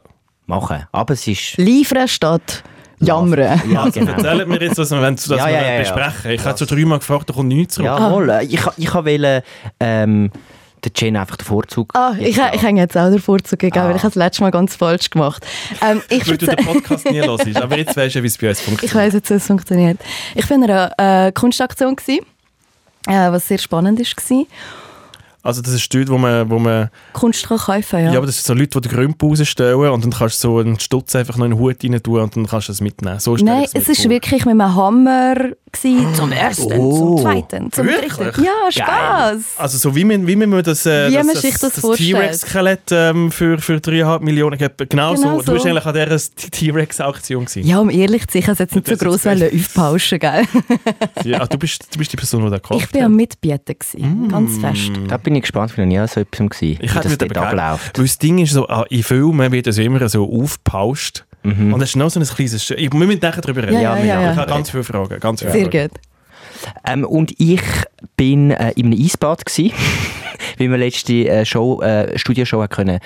machen. 0.49 0.85
Aber 0.91 1.13
es 1.13 1.25
ist... 1.27 1.57
Liefern 1.57 2.07
statt 2.07 2.63
jammern. 2.99 3.61
Ja, 3.71 3.83
also 3.83 3.99
genau. 3.99 4.11
Erzählt 4.11 4.47
mir 4.47 4.61
jetzt, 4.61 4.77
was 4.77 4.91
wir, 4.91 4.99
das 5.01 5.27
ja, 5.27 5.49
ja, 5.49 5.73
ja, 5.73 5.79
besprechen. 5.79 6.31
Ich 6.31 6.43
habe 6.43 6.57
schon 6.57 6.67
dreimal 6.67 6.99
gefragt, 6.99 7.29
da 7.29 7.33
kommt 7.33 7.47
nichts 7.47 7.75
zurück. 7.75 7.85
Jawohl, 7.85 8.29
ah. 8.29 8.41
ich, 8.41 8.59
ich 8.77 8.93
wollte 8.93 9.43
ähm, 9.79 10.31
der 10.83 10.91
Jen 10.95 11.17
einfach 11.17 11.35
den 11.35 11.45
Vorzug 11.45 11.91
Ah, 11.93 12.13
ich, 12.19 12.37
ich 12.37 12.39
habe 12.39 12.77
jetzt 12.77 12.97
auch 12.97 13.09
den 13.09 13.19
Vorzug 13.19 13.59
gegeben, 13.59 13.85
ah. 13.85 13.89
weil 13.89 13.95
ich 13.95 14.01
das 14.01 14.15
letzte 14.15 14.43
Mal 14.43 14.51
ganz 14.51 14.75
falsch 14.75 15.09
gemacht 15.09 15.45
ähm, 15.81 16.01
ich 16.09 16.27
Weil 16.27 16.37
du 16.37 16.45
den 16.45 16.65
Podcast 16.65 17.09
nie 17.09 17.19
hörst, 17.19 17.55
aber 17.61 17.77
jetzt 17.77 17.95
weißt 17.95 18.15
du, 18.15 18.23
wie 18.23 18.27
es 18.27 18.37
bei 18.37 18.49
uns 18.49 18.61
funktioniert. 18.61 18.83
Ich 18.83 18.95
weiss 18.95 19.13
jetzt, 19.13 19.29
wie 19.29 19.33
es 19.35 19.47
funktioniert. 19.47 19.99
Ich 20.35 20.49
war 20.49 20.57
in 20.57 20.63
einer 20.63 21.27
äh, 21.27 21.31
Kunstaktion, 21.31 21.95
gewesen, 21.95 22.25
äh, 23.07 23.31
was 23.31 23.47
sehr 23.47 23.57
spannend 23.57 23.99
war. 23.99 24.45
Also 25.41 25.61
das 25.61 25.73
ist 25.73 25.93
dort, 25.93 26.09
wo 26.09 26.17
man... 26.17 26.49
Wo 26.49 26.59
man 26.59 26.89
Kunst 27.13 27.47
kann 27.47 27.57
kaufen, 27.57 28.03
ja. 28.03 28.11
Ja, 28.11 28.17
aber 28.17 28.25
das 28.25 28.35
sind 28.35 28.45
so 28.45 28.53
Leute, 28.53 28.81
die 28.81 28.87
den 28.87 28.95
Grümp 28.95 29.21
rausstellen 29.23 29.75
und 29.75 30.03
dann 30.03 30.11
kannst 30.11 30.43
du 30.43 30.47
so 30.47 30.57
einen 30.59 30.79
Stutz 30.79 31.15
einfach 31.15 31.37
noch 31.37 31.45
in 31.45 31.51
den 31.51 31.59
Hut 31.59 31.83
rein 31.83 32.01
tun 32.03 32.21
und 32.21 32.35
dann 32.35 32.47
kannst 32.47 32.67
du 32.67 32.71
es 32.71 32.81
mitnehmen. 32.81 33.19
So 33.19 33.35
Nein, 33.35 33.65
es 33.73 33.87
ist 33.87 34.01
vor. 34.01 34.11
wirklich 34.11 34.45
mit 34.45 34.59
einem 34.59 34.75
Hammer 34.75 35.35
gewesen, 35.71 36.15
zum 36.15 36.31
ersten, 36.31 36.73
oh. 36.73 37.17
zum 37.17 37.23
zweiten, 37.23 37.71
zum 37.71 37.87
Wirklich? 37.87 38.13
dritten. 38.13 38.43
Ja, 38.43 38.71
Spaß. 38.71 39.37
Also 39.57 39.77
so 39.77 39.95
wie 39.95 40.03
man, 40.03 40.25
wie 40.27 40.35
man 40.35 40.63
das, 40.63 40.85
äh, 40.85 41.09
wie 41.09 41.15
das, 41.15 41.25
man 41.25 41.35
sich 41.35 41.51
das, 41.57 41.73
das, 41.73 41.81
das 41.81 41.97
T-Rex-Skelett 41.97 42.91
ähm, 42.91 43.31
für, 43.31 43.57
für 43.59 43.75
3,5 43.75 44.21
Millionen 44.21 44.57
gibt. 44.57 44.77
Genau, 44.89 45.13
genau 45.13 45.15
so. 45.15 45.39
so. 45.39 45.45
Du 45.45 45.53
bist 45.53 45.65
eigentlich 45.65 45.85
an 45.85 45.93
dieser 45.93 46.35
T-Rex-Auktion 46.51 47.45
Ja, 47.55 47.79
um 47.79 47.89
ehrlich 47.89 48.27
zu 48.27 48.33
sein, 48.33 48.41
ich 48.41 48.47
habe 48.47 48.53
es 48.53 48.59
jetzt 48.59 48.75
nicht 48.75 48.87
so 48.87 48.97
gross 48.97 49.25
aufpauschen, 49.25 50.19
gell? 50.19 50.43
ja, 51.23 51.45
du, 51.45 51.57
bist, 51.57 51.93
du 51.93 51.97
bist 51.99 52.11
die 52.11 52.17
Person, 52.17 52.45
die 52.45 52.51
da 52.51 52.57
gekauft 52.57 52.87
Ich 52.89 52.93
war 52.93 53.05
am 53.05 53.15
Mitbieten, 53.15 53.75
mm. 53.97 54.27
ganz 54.29 54.57
fest. 54.57 54.91
Bin 55.29 55.35
ich 55.35 55.43
gespannt, 55.43 55.77
wie 55.77 55.81
noch 55.81 55.87
nie 55.87 56.07
so 56.07 56.21
etwas 56.21 56.39
war, 56.39 56.61
ich 56.63 56.79
wie 56.79 56.87
das 56.87 57.17
dort 57.19 57.37
abläuft. 57.37 57.99
Weil 57.99 58.05
das 58.05 58.17
Ding 58.17 58.39
ist 58.39 58.53
so, 58.53 58.67
ah, 58.67 58.83
in 58.89 59.03
Filmen 59.03 59.51
wird 59.51 59.67
es 59.67 59.77
immer 59.77 60.09
so 60.09 60.27
aufgepauscht. 60.27 61.23
Mhm. 61.43 61.71
Und 61.71 61.79
das 61.79 61.89
ist 61.89 61.97
noch 61.97 62.09
so 62.09 62.19
ein 62.19 62.25
kleines... 62.25 62.67
Ich, 62.71 62.91
wir 62.91 62.99
müssen 62.99 63.19
darüber 63.19 63.61
reden. 63.61 63.73
Ja, 63.75 63.95
ja, 63.95 64.03
ja, 64.03 64.21
ja. 64.21 64.31
Ich 64.31 64.37
habe 64.39 64.49
ganz 64.49 64.71
viele 64.71 64.83
Fragen. 64.83 65.19
Ganz 65.19 65.41
viele 65.41 65.51
Sehr 65.51 65.69
Fragen. 65.69 65.89
gut. 65.89 65.99
Ähm, 66.83 67.05
und 67.05 67.39
ich 67.39 67.61
bin 68.17 68.49
äh, 68.49 68.71
in 68.71 68.87
einem 68.87 68.99
Eisbad 68.99 69.45
gsi, 69.45 69.71
wie 70.57 70.67
wir 70.67 70.79
letzte 70.79 71.29
äh, 71.29 71.45
Show, 71.45 71.79
äh, 71.83 72.17
Studioshow 72.17 72.67
können 72.67 72.99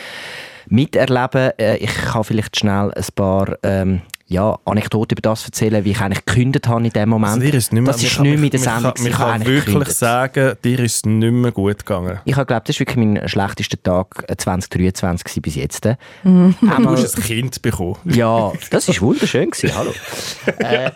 miterleben. 0.67 1.51
Äh, 1.59 1.75
ich 1.75 1.93
kann 1.93 2.23
vielleicht 2.23 2.57
schnell 2.57 2.93
ein 2.93 3.05
paar 3.15 3.57
ähm, 3.63 4.01
ja, 4.33 4.57
Anekdote 4.65 5.13
über 5.13 5.21
das 5.21 5.45
erzählen, 5.45 5.85
wie 5.85 5.91
ich 5.91 6.01
eigentlich 6.01 6.25
gekündigt 6.25 6.67
habe 6.67 6.83
in 6.83 6.89
dem 6.89 7.09
Moment. 7.09 7.43
Also 7.43 7.57
ist 7.57 7.71
nicht 7.71 7.81
mehr, 7.83 7.93
das 7.93 8.03
ist 8.03 8.19
nicht 8.19 8.35
mehr 8.35 8.43
in 8.43 8.49
der 8.49 8.59
Sendung. 8.59 8.93
Ich 8.97 9.11
kann, 9.11 9.31
kann 9.31 9.45
wirklich 9.45 9.65
gekündigt. 9.65 9.95
sagen, 9.95 10.55
dir 10.63 10.79
ist 10.79 10.95
es 10.95 11.05
nicht 11.05 11.31
mehr 11.31 11.51
gut 11.51 11.85
gegangen. 11.85 12.19
Ich 12.25 12.33
glaube, 12.33 12.47
das 12.47 12.75
war 12.75 12.79
wirklich 12.79 12.97
mein 12.97 13.29
schlechtester 13.29 13.81
Tag 13.81 14.25
2023 14.35 15.37
äh, 15.37 15.39
bis 15.39 15.55
jetzt. 15.55 15.87
Mhm. 16.23 16.55
du 16.59 16.89
hast 16.89 17.17
ein 17.17 17.23
Kind 17.23 17.61
bekommen. 17.61 17.97
Ja, 18.05 18.51
das 18.71 18.87
war 18.87 19.01
wunderschön. 19.01 19.51
Gewesen, 19.51 19.75
hallo. 19.75 19.93
äh, 20.57 20.89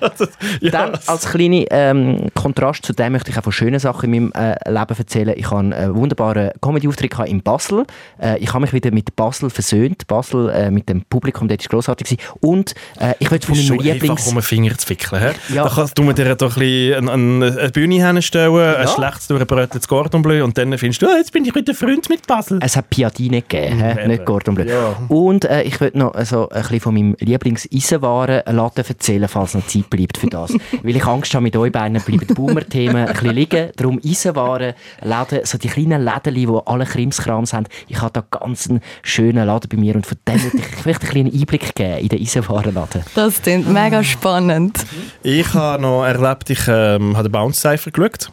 ja. 0.61 0.71
Dann 0.71 0.97
als 1.05 1.29
kleiner 1.29 1.65
ähm, 1.69 2.29
Kontrast 2.33 2.85
zu 2.85 2.93
dem 2.93 3.11
möchte 3.11 3.29
ich 3.29 3.37
auch 3.37 3.43
von 3.43 3.53
schönen 3.53 3.79
Sachen 3.79 4.11
in 4.11 4.29
meinem 4.29 4.31
äh, 4.33 4.69
Leben 4.69 4.97
erzählen. 4.97 5.33
Ich 5.37 5.45
hatte 5.51 5.57
einen 5.57 5.95
wunderbaren 5.95 6.51
Comedy-Auftritt 6.59 7.19
in 7.27 7.43
Basel. 7.43 7.85
Äh, 8.19 8.39
ich 8.39 8.51
habe 8.51 8.61
mich 8.61 8.73
wieder 8.73 8.91
mit 8.91 9.15
Basel 9.15 9.51
versöhnt. 9.51 10.07
Basel 10.07 10.49
äh, 10.49 10.71
mit 10.71 10.89
dem 10.89 11.03
Publikum, 11.03 11.47
das 11.47 11.59
war 11.59 11.67
grossartig. 11.67 12.17
Und 12.39 12.73
äh, 12.99 13.13
ich 13.19 13.26
Ich 13.27 13.31
würde 13.31 13.47
von 13.47 13.57
meinem 13.57 13.79
Lieblings... 13.79 14.09
einfach, 14.11 14.27
um 14.27 14.33
einen 14.33 14.41
Finger 14.41 14.77
zu 14.77 14.89
wickeln. 14.89 15.33
Ja. 15.53 15.63
Da 15.63 15.69
kannst 15.73 15.97
du 15.97 16.11
dir 16.13 16.35
doch 16.35 16.57
ein 16.57 17.09
eine, 17.09 17.57
eine 17.59 17.69
Bühne 17.69 18.05
hinstellen, 18.05 18.55
ja. 18.55 18.75
ein 18.75 18.87
schlechtes 18.87 19.27
durchgebröteltes 19.27 19.87
Cordon 19.87 20.21
Bleu 20.21 20.43
und 20.43 20.57
dann 20.57 20.77
findest 20.77 21.01
du, 21.01 21.07
oh, 21.07 21.17
jetzt 21.17 21.31
bin 21.31 21.45
ich 21.45 21.53
wieder 21.53 21.73
Freund 21.73 22.09
mit 22.09 22.25
Basel. 22.27 22.59
Es 22.61 22.75
hat 22.75 22.89
Piadine 22.89 23.41
gegeben, 23.41 23.77
mhm. 23.77 24.07
nicht 24.07 24.25
Cordon 24.25 24.55
Bleu. 24.55 24.65
Ja. 24.65 24.95
Und 25.09 25.45
äh, 25.45 25.63
ich 25.63 25.79
würde 25.79 25.97
noch 25.97 26.13
also, 26.13 26.49
ein 26.49 26.61
bisschen 26.61 26.79
von 26.79 26.93
meinem 26.93 27.15
Lieblings-Eisenwarenladen 27.19 28.85
erzählen, 28.85 29.27
falls 29.27 29.53
noch 29.53 29.65
Zeit 29.67 29.89
bleibt 29.89 30.17
für 30.17 30.27
das. 30.27 30.53
Weil 30.83 30.95
ich 30.95 31.05
Angst 31.05 31.33
habe, 31.33 31.43
mit 31.43 31.55
euch 31.55 31.71
beiden 31.71 32.01
bleiben 32.01 32.27
die 32.27 32.33
Boomer-Themen 32.33 33.07
ein 33.07 33.13
bisschen 33.13 33.35
liegen. 33.35 33.69
Darum 33.75 33.99
Eisenwarenläden, 34.03 35.41
so 35.43 35.57
die 35.57 35.67
kleinen 35.67 36.03
Läden, 36.03 36.33
die 36.33 36.47
alle 36.65 36.85
Krimskrams 36.85 37.53
haben. 37.53 37.67
Ich 37.87 38.01
habe 38.01 38.11
da 38.13 38.23
ganz 38.39 38.69
einen 38.69 38.81
schönen 39.03 39.45
Laden 39.45 39.69
bei 39.69 39.77
mir 39.77 39.95
und 39.95 40.05
von 40.05 40.17
dem 40.27 40.43
würde 40.43 40.57
ich 40.57 40.65
vielleicht 40.65 41.01
einen 41.01 41.11
kleinen 41.11 41.33
Einblick 41.33 41.75
geben 41.75 41.97
in 41.99 42.09
den 42.09 42.21
Eisenwarenladen. 42.21 43.03
Das 43.17 43.41
klingt 43.41 43.67
mega 43.67 44.03
spannend. 44.03 44.85
Ich 45.23 45.51
habe 45.55 45.81
noch 45.81 46.05
erlebt, 46.05 46.51
ich 46.51 46.67
ähm, 46.67 47.17
habe 47.17 47.27
den 47.27 47.31
Bounce 47.31 47.59
Cypher 47.59 47.89
geschaut 47.89 48.31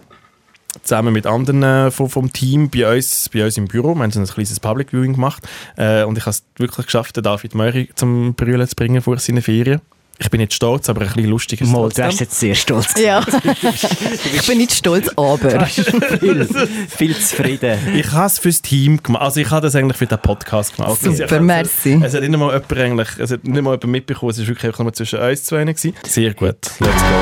zusammen 0.83 1.15
mit 1.15 1.27
anderen 1.27 1.63
äh, 1.63 1.91
vom, 1.91 2.11
vom, 2.11 2.31
Team 2.31 2.69
bei 2.69 2.95
uns, 2.95 3.31
bei 3.31 3.47
uns 3.47 3.57
im 3.57 3.67
Büro. 3.67 3.95
Wir 3.95 4.03
haben 4.03 4.13
ein 4.15 4.27
kleines 4.27 4.61
Public 4.61 4.91
Viewing 4.91 5.15
gemacht 5.15 5.43
äh, 5.77 6.03
und 6.03 6.19
ich 6.19 6.25
habe 6.25 6.33
es 6.33 6.45
wirklich 6.59 6.85
geschafft, 6.85 7.17
den 7.17 7.23
David 7.23 7.55
Möri 7.55 7.89
zum 7.95 8.35
Brüllen 8.35 8.69
zu 8.69 8.77
bringen 8.77 9.01
vor 9.01 9.19
seinen 9.19 9.41
Ferien. 9.41 9.81
Ich 10.19 10.31
bin 10.31 10.41
nicht 10.41 10.55
stolz, 10.55 10.89
aber 10.89 11.01
ein 11.03 11.09
bisschen 11.09 11.29
lustig 11.29 11.61
ist 11.61 11.73
Mal, 11.73 11.89
du 11.89 12.03
bist 12.03 12.21
jetzt 12.21 12.39
sehr 12.39 12.55
stolz. 12.55 12.95
Ja. 13.01 13.21
ich 14.35 14.47
bin 14.47 14.59
nicht 14.59 14.73
stolz, 14.73 15.09
aber 15.17 15.67
viel, 15.67 16.49
viel 16.89 17.17
zufrieden. 17.19 17.79
Ich 17.97 18.13
habe 18.13 18.27
es 18.27 18.39
fürs 18.39 18.63
Team 18.63 19.03
gemacht. 19.03 19.23
Also 19.23 19.41
ich 19.41 19.51
habe 19.51 19.63
das 19.63 19.75
eigentlich 19.75 19.97
für 19.97 20.07
den 20.07 20.19
Podcast 20.19 20.77
gemacht. 20.77 21.01
Super, 21.01 21.23
also, 21.23 21.41
merci. 21.41 22.01
Es 22.03 22.15
hat 22.15 22.21
nicht 22.21 22.31
mal 22.31 22.53
jemand, 22.53 22.73
eigentlich, 22.73 23.09
es 23.19 23.33
hat 23.33 23.43
nicht 23.45 23.63
mal 23.63 23.73
jemand 23.73 23.87
mitbekommen, 23.87 24.31
es 24.31 24.39
war 24.39 24.47
wirklich 24.47 24.79
nur 24.79 24.93
zwischen 24.93 25.19
uns 25.19 25.45
zwei. 25.45 25.65
Gewesen. 25.65 25.95
Sehr 26.07 26.35
gut, 26.35 26.57
let's 26.79 27.03
go. 27.03 27.15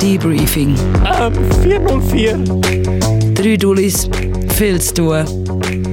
Debriefing. 0.00 0.74
Ähm, 1.04 1.34
404. 1.62 2.38
Drei 3.34 3.56
Dullis, 3.56 4.08
viel 4.56 4.80
zu 4.80 4.94
tun, 4.94 5.24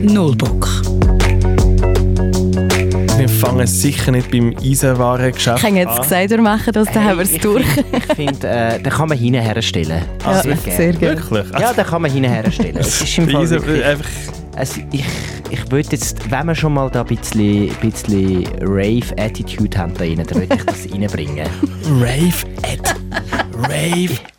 null 0.03 0.35
Bock 0.35 0.69
fangen 3.45 3.67
sicher 3.67 4.11
nicht 4.11 4.31
beim 4.31 4.55
Eisenwarengeschäft 4.57 5.63
an. 5.63 5.75
Ich 5.75 5.81
habe 5.85 5.91
jetzt 5.91 6.01
gesagt, 6.03 6.29
wir 6.29 6.41
machen 6.41 6.73
das, 6.73 6.85
dann 6.87 7.03
hey, 7.03 7.11
haben 7.11 7.17
wir 7.17 7.25
es 7.25 7.37
durch. 7.41 7.65
Ich 7.91 8.15
finde, 8.15 8.47
äh, 8.47 8.81
den 8.81 8.91
kann 8.91 9.09
man 9.09 9.17
hinten 9.17 9.41
herstellen. 9.41 10.01
Ja, 10.23 10.41
sehr 10.41 10.91
gut. 10.93 11.01
Wirklich? 11.01 11.45
Ja, 11.59 11.73
den 11.73 11.85
kann 11.85 12.01
man 12.01 12.11
hinten 12.11 12.29
herstellen. 12.31 12.77
Es 12.77 13.01
ist 13.01 13.17
im 13.17 13.29
Fall 13.31 13.43
einfach... 13.83 14.09
Also 14.55 14.81
ich, 14.91 15.03
ich 15.49 15.71
würde 15.71 15.89
jetzt, 15.91 16.31
wenn 16.31 16.47
wir 16.47 16.55
schon 16.55 16.73
mal 16.73 16.89
da 16.89 17.01
ein 17.01 17.07
bisschen, 17.07 17.69
bisschen 17.81 18.47
Rave-Attitude 18.61 19.77
haben 19.77 19.93
da 19.93 20.05
rein, 20.05 20.23
dann 20.25 20.41
würde 20.41 20.55
ich 20.55 20.63
das 20.63 20.87
reinbringen. 20.91 21.45
Rave-Attitude? 21.99 22.95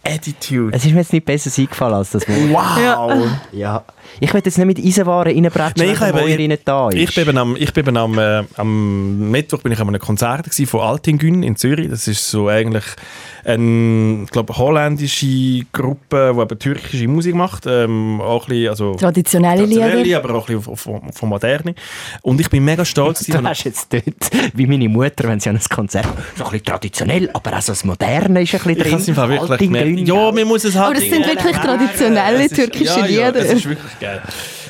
Rave-Attitude? 0.06 0.76
Es 0.76 0.84
ist 0.84 0.92
mir 0.92 1.00
jetzt 1.00 1.12
nicht 1.12 1.26
besser 1.26 1.50
eingefallen 1.60 1.94
als 1.94 2.10
das 2.10 2.28
Wort. 2.28 2.50
Wow! 2.50 3.30
Ja. 3.52 3.58
ja. 3.58 3.84
Ich 4.20 4.32
will 4.32 4.42
jetzt 4.44 4.56
nicht 4.56 4.66
mit 4.66 4.78
Eisenwaren 4.78 5.32
reinbrechen, 5.32 5.72
Nein, 5.76 5.90
ich 5.90 6.00
wenn 6.00 6.28
eben, 6.28 6.48
nicht 6.48 6.66
da 6.66 6.88
ist. 6.88 6.96
Ich 6.96 7.14
bin 7.14 7.36
am, 7.36 7.56
ich 7.56 7.72
bin 7.72 7.96
am, 7.96 8.18
äh, 8.18 8.44
am 8.56 9.30
Mittwoch 9.30 9.62
bin 9.62 9.72
ich 9.72 9.80
an 9.80 9.88
einem 9.88 10.00
Konzert 10.00 10.46
von 10.66 10.80
Altingün 10.80 11.42
in 11.42 11.56
Zürich. 11.56 11.90
Das 11.90 12.08
ist 12.08 12.30
so 12.30 12.48
eigentlich 12.48 12.84
eine 13.44 14.22
ich 14.24 14.30
glaube, 14.30 14.56
holländische 14.56 15.64
Gruppe, 15.72 16.32
die 16.34 16.40
eben 16.40 16.58
türkische 16.58 17.08
Musik 17.08 17.34
macht. 17.34 17.66
Ähm, 17.66 18.20
auch 18.20 18.44
ein 18.44 18.48
bisschen, 18.48 18.68
also 18.70 18.94
traditionelle, 18.94 19.58
traditionelle 19.62 20.02
Lieder. 20.02 20.18
aber 20.18 20.34
auch 20.34 20.48
ein 20.48 20.56
bisschen 20.56 20.76
von, 20.76 21.12
von 21.12 21.28
moderne. 21.28 21.74
Und 22.22 22.40
ich 22.40 22.50
bin 22.50 22.64
mega 22.64 22.84
stolz. 22.84 23.24
du 23.24 23.42
hast 23.42 23.64
jetzt 23.64 23.92
dort, 23.92 24.30
wie 24.54 24.66
meine 24.66 24.88
Mutter, 24.88 25.28
wenn 25.28 25.40
sie 25.40 25.50
an 25.50 25.56
ein 25.56 25.62
Konzert 25.68 26.06
so 26.36 26.44
ein 26.44 26.50
bisschen 26.50 26.64
traditionell, 26.64 27.30
aber 27.32 27.56
auch 27.56 27.62
so 27.62 27.72
das 27.72 27.84
Moderne 27.84 28.42
ist 28.42 28.54
ein 28.54 28.60
bisschen 28.60 28.78
drin. 28.78 29.04
Ich 29.06 29.16
wirklich 29.16 29.70
mehr, 29.96 30.14
ja, 30.14 30.32
man 30.32 30.44
muss 30.44 30.64
es 30.64 30.74
halt... 30.74 30.86
Aber 30.86 30.94
das 30.94 31.04
sind 31.04 31.26
wirklich 31.26 31.56
traditionelle 31.56 32.48
türkische 32.48 33.00
Lieder. 33.02 33.10
Ja, 33.10 33.32
das 33.32 33.52
ist 33.52 33.68
wirklich 33.68 33.98
geil. 34.00 34.22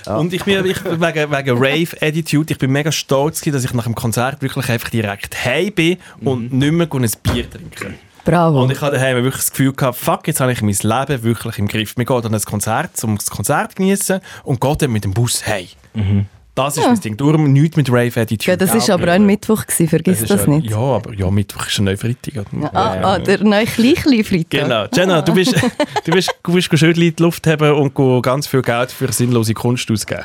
Ja. 0.06 0.16
Und 0.16 0.33
ich 0.33 0.45
bin 0.45 0.64
ich, 0.64 0.85
wegen, 0.85 1.02
wegen 1.33 1.59
Rave-Attitude, 1.59 2.52
ich 2.52 2.59
bin 2.59 2.71
mega 2.71 2.92
stolz, 2.92 3.40
dass 3.40 3.64
ich 3.64 3.75
nach 3.75 3.85
dem 3.85 3.95
Konzert 3.95 4.40
wirklich 4.40 4.68
einfach 4.68 4.88
direkt 4.88 5.45
heim 5.45 5.73
bin 5.73 5.99
und 6.21 6.52
mhm. 6.52 6.59
nicht 6.59 6.73
mehr 6.73 6.88
ein 6.92 7.11
Bier 7.23 7.50
trinken 7.50 7.95
Bravo. 8.25 8.62
Und 8.64 8.73
ich 8.73 8.80
hatte 8.80 8.97
daheim 8.97 9.16
wirklich 9.23 9.37
das 9.37 9.50
Gefühl 9.50 9.73
gehabt, 9.73 9.99
fuck, 9.99 10.26
jetzt 10.26 10.40
habe 10.40 10.50
ich 10.52 10.61
mein 10.61 10.75
Leben 10.75 11.23
wirklich 11.23 11.59
im 11.59 11.68
Griff. 11.68 11.97
Wir 11.97 12.04
gehen 12.04 12.23
dann 12.23 12.35
ein 12.35 12.40
Konzert, 12.40 12.90
um 13.04 13.16
das 13.16 13.30
Konzert 13.30 13.73
zu 13.73 13.76
genießen 13.76 14.21
und 14.42 14.61
gehen 14.61 14.76
dann 14.78 14.90
mit 14.90 15.04
dem 15.04 15.14
Bus 15.14 15.47
heim. 15.47 15.66
Mhm. 15.95 16.26
Das 16.57 16.75
ist 16.75 16.85
ja. 16.85 16.89
mein 16.89 17.01
Ding. 17.01 17.17
Darum 17.19 17.53
nichts 17.53 17.77
mit 17.77 17.91
Rave 17.91 18.19
Attitude. 18.19 18.51
Ja, 18.51 18.57
das 18.57 18.73
war 18.73 18.95
aber 18.95 19.09
auch 19.09 19.15
ein 19.17 19.27
Mittwoch, 19.27 19.67
gewesen, 19.67 19.89
vergiss 19.89 20.21
das, 20.21 20.29
das 20.29 20.47
nicht. 20.47 20.71
Ja, 20.71 20.79
aber 20.79 21.13
ja, 21.13 21.31
Mittwoch 21.31 21.67
ist 21.67 21.79
ein 21.79 21.85
neuer 21.85 21.99
Freitag. 21.99 22.33
Ja, 22.35 22.71
ah, 22.73 23.01
ah, 23.03 23.19
der 23.19 23.45
neue 23.45 23.67
kleine 23.67 24.25
Freitag. 24.25 24.63
Genau. 24.63 24.87
Jenna, 24.91 25.21
du 25.21 25.35
bist, 25.35 25.55
du 26.05 26.13
bist, 26.13 26.35
du 26.43 26.53
bist 26.55 26.79
schön 26.79 26.95
in 26.95 27.15
die 27.15 27.23
Luft 27.23 27.47
haben 27.47 27.73
und 27.73 28.23
ganz 28.23 28.47
viel 28.47 28.63
Geld 28.63 28.91
für 28.91 29.13
sinnlose 29.13 29.53
Kunst 29.53 29.91
ausgeben. 29.91 30.25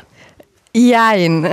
Nein, 0.74 1.46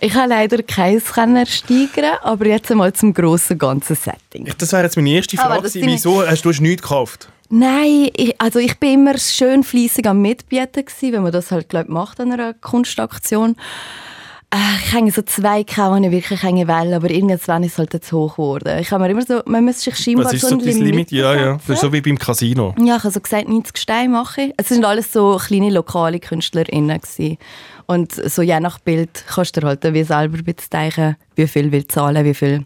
ich 0.00 0.14
habe 0.14 0.30
leider 0.30 0.62
keins 0.62 1.10
ersteigern, 1.14 2.16
aber 2.22 2.46
jetzt 2.46 2.70
einmal 2.70 2.94
zum 2.94 3.12
grossen 3.12 3.58
ganzen 3.58 3.96
Setting. 3.96 4.50
Das 4.56 4.72
wäre 4.72 4.84
jetzt 4.84 4.96
meine 4.96 5.10
erste 5.10 5.36
Frage. 5.36 5.68
Wieso 5.74 6.26
hast 6.26 6.42
du 6.42 6.48
nichts 6.62 6.80
gekauft? 6.80 7.28
Nein, 7.50 8.08
ich, 8.16 8.40
also 8.40 8.60
ich 8.60 8.78
bin 8.78 8.94
immer 8.94 9.18
schön 9.18 9.62
fleissig 9.62 10.06
am 10.06 10.22
Mitbieten 10.22 10.86
gewesen, 10.86 11.12
wenn 11.12 11.22
man 11.22 11.32
das 11.32 11.50
halt 11.50 11.68
glaub, 11.68 11.90
macht 11.90 12.18
an 12.18 12.32
einer 12.32 12.54
Kunstaktion. 12.54 13.52
Äh, 13.52 14.05
ich 14.54 14.92
habe 14.94 15.10
so 15.10 15.22
zwei 15.22 15.64
gehabt, 15.64 15.98
die 15.98 16.06
ich 16.06 16.12
wirklich 16.12 16.42
wollte, 16.42 16.96
aber 16.96 17.10
irgendwann 17.10 17.64
ist 17.64 17.72
es 17.72 17.78
halt 17.78 18.04
zu 18.04 18.16
hoch 18.16 18.36
geworden. 18.36 18.78
Ich 18.78 18.90
habe 18.90 19.04
mir 19.04 19.10
immer 19.10 19.22
so, 19.22 19.42
man 19.44 19.64
muss 19.64 19.82
sich 19.82 19.96
scheinbar 19.96 20.26
Was 20.26 20.34
ist 20.34 20.42
so, 20.42 20.58
so 20.58 20.58
ein 20.58 20.78
Limit? 20.78 21.10
Ja, 21.10 21.34
ja, 21.34 21.52
das 21.54 21.68
ist 21.68 21.80
so 21.80 21.92
wie 21.92 22.00
beim 22.00 22.18
Casino. 22.18 22.74
Ja, 22.78 22.96
ich 22.96 23.02
habe 23.02 23.12
so 23.12 23.20
gesagt, 23.20 23.48
90 23.48 23.76
Steine 23.76 24.08
mache 24.08 24.42
ich. 24.42 24.54
Es 24.56 24.68
sind 24.68 24.84
alles 24.84 25.12
so 25.12 25.40
kleine 25.44 25.70
lokale 25.70 26.20
KünstlerInnen 26.20 27.00
gewesen. 27.00 27.38
Und 27.86 28.12
so 28.12 28.42
je 28.42 28.58
nach 28.60 28.78
Bild 28.78 29.24
kannst 29.26 29.56
du 29.56 29.62
halt 29.62 29.82
wie 29.82 30.04
selber 30.04 30.38
denken, 30.38 31.16
wie 31.34 31.46
viel 31.46 31.72
will 31.72 31.86
zahlen, 31.86 32.24
wie 32.24 32.34
viel 32.34 32.64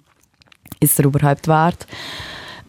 ist 0.81 0.99
er 0.99 1.07
überhaupt 1.07 1.49
wert. 1.49 1.87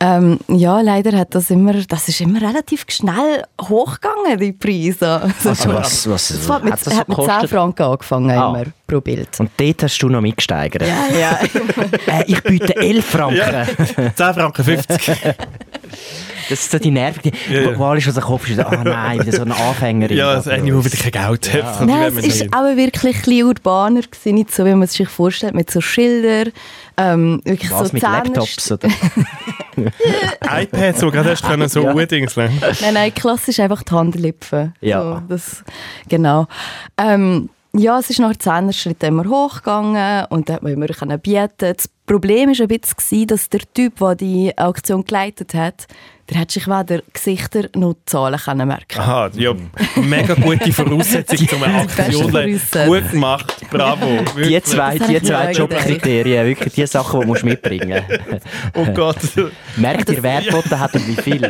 Ähm, 0.04 0.40
ja, 0.48 0.82
leider 0.82 1.16
hat 1.16 1.36
das 1.36 1.52
immer, 1.52 1.74
das 1.74 2.08
ist 2.08 2.22
immer 2.22 2.42
relativ 2.42 2.86
schnell 2.90 3.44
hochgegangen, 3.62 4.36
die 4.40 4.52
Preise. 4.52 5.22
Also, 5.22 5.50
also 5.50 5.74
was, 5.74 6.10
was, 6.10 6.28
das 6.30 6.50
hat 6.50 6.64
mit, 6.64 6.74
hat 6.74 6.88
das 6.88 6.98
hat 6.98 7.08
mit 7.08 7.18
10 7.18 7.48
Franken 7.48 7.84
angefangen 7.84 8.32
ah. 8.32 8.50
immer 8.50 8.64
pro 8.88 9.00
Bild. 9.00 9.40
Und 9.40 9.52
dort 9.58 9.84
hast 9.84 10.00
du 10.00 10.10
noch 10.10 10.22
mitgesteigert? 10.22 10.88
Ja, 10.88 11.16
ja. 11.16 11.40
äh, 12.20 12.24
ich 12.26 12.42
biete 12.42 12.76
11 12.76 13.06
Franken. 13.06 13.38
Ja. 13.38 13.66
10 14.16 14.34
Franken 14.34 14.64
50. 14.64 15.12
Das 16.52 16.60
ist 16.60 16.72
so 16.72 16.80
die 16.80 16.92
Nerven, 16.92 17.22
die, 17.24 17.32
ja, 17.50 17.62
ja. 17.62 17.80
wo 17.80 17.86
alles 17.86 18.06
aus 18.10 18.16
dem 18.16 18.24
Kopf 18.24 18.50
ist, 18.50 18.60
ah 18.60 18.84
nein, 18.84 19.22
wieder 19.22 19.32
so 19.32 19.44
ein 19.44 19.54
Anfängerin. 19.54 20.18
Ja, 20.18 20.36
das 20.36 20.48
ist 20.48 20.52
eine, 20.52 20.66
die 20.66 20.74
wieder 20.74 20.98
kein 20.98 21.30
Geld 21.30 21.54
hat. 21.54 21.80
Ja. 21.80 21.86
Nein, 21.86 22.18
es 22.18 22.52
war 22.52 22.60
auch 22.60 22.76
wirklich 22.76 23.16
ein 23.16 23.22
bisschen 23.22 23.48
urbaner, 23.48 24.02
gewesen, 24.02 24.36
nicht 24.36 24.54
so, 24.54 24.66
wie 24.66 24.72
man 24.72 24.84
es 24.84 24.94
sich 24.94 25.08
vorstellt, 25.08 25.54
mit 25.54 25.72
so 25.72 25.80
Schildern, 25.80 26.52
ähm, 26.98 27.42
wirklich 27.46 27.72
Was, 27.72 27.88
so 27.88 27.94
mit 27.94 28.04
Laptops? 28.04 28.70
Oder? 28.70 28.90
iPads, 30.62 31.00
so 31.00 31.10
gerade 31.10 31.30
hast 31.30 31.44
können 31.44 31.70
so 31.70 31.84
ja. 31.84 31.94
Nein, 31.94 32.94
nein, 32.94 33.14
klassisch 33.14 33.62
einfach 33.62 33.84
die 33.84 33.92
Handlipfen. 33.94 34.74
Ja. 34.82 35.02
So, 35.02 35.22
das, 35.30 35.64
genau. 36.10 36.48
Ähm, 36.98 37.50
ja, 37.74 37.98
es 37.98 38.10
ist 38.10 38.20
nach 38.20 38.36
zehn 38.36 38.74
Schritten 38.74 39.06
immer 39.06 39.26
hochgegangen 39.26 40.26
und 40.30 40.50
da 40.50 40.56
hat 40.56 40.64
man 40.64 40.74
immer 40.74 40.88
bieten. 41.18 41.48
Das 41.58 41.90
Problem 42.06 42.50
war 42.50 42.60
ein 42.60 42.68
bisschen, 42.68 43.28
dass 43.28 43.48
der 43.48 43.62
Typ, 43.74 44.00
der 44.00 44.16
die 44.16 44.58
Auktion 44.58 45.06
geleitet 45.06 45.54
hat, 45.54 45.88
der 46.30 46.40
hat 46.40 46.52
sich 46.52 46.68
weder 46.68 47.02
Gesichter 47.14 47.64
noch 47.76 47.96
Zahlen 48.06 48.40
können 48.40 48.68
merken 48.68 49.00
Aha, 49.00 49.30
ja, 49.34 49.54
mega 49.96 50.34
gute 50.34 50.72
Voraussetzung 50.72 51.48
um 51.54 51.64
eine 51.64 51.82
Aktion. 51.82 52.32
Gut 52.32 53.12
gemacht, 53.12 53.56
bravo. 53.70 54.08
Wirklich. 54.36 54.48
Die 54.48 54.64
zwei, 54.64 54.98
die 54.98 55.22
zwei 55.22 55.52
Jobkriterien, 55.52 56.46
wirklich 56.46 56.74
die 56.74 56.86
Sachen, 56.86 57.22
die 57.22 57.40
du 57.40 57.46
mitbringen 57.46 58.04
musst. 58.08 58.46
Oh 58.74 58.86
Gott. 58.94 59.18
Merkt 59.78 60.10
ihr, 60.10 60.24
wer 60.24 60.42
geboten 60.42 60.80
hat 60.80 60.94
und 60.94 61.08
wie 61.08 61.22
viel? 61.22 61.44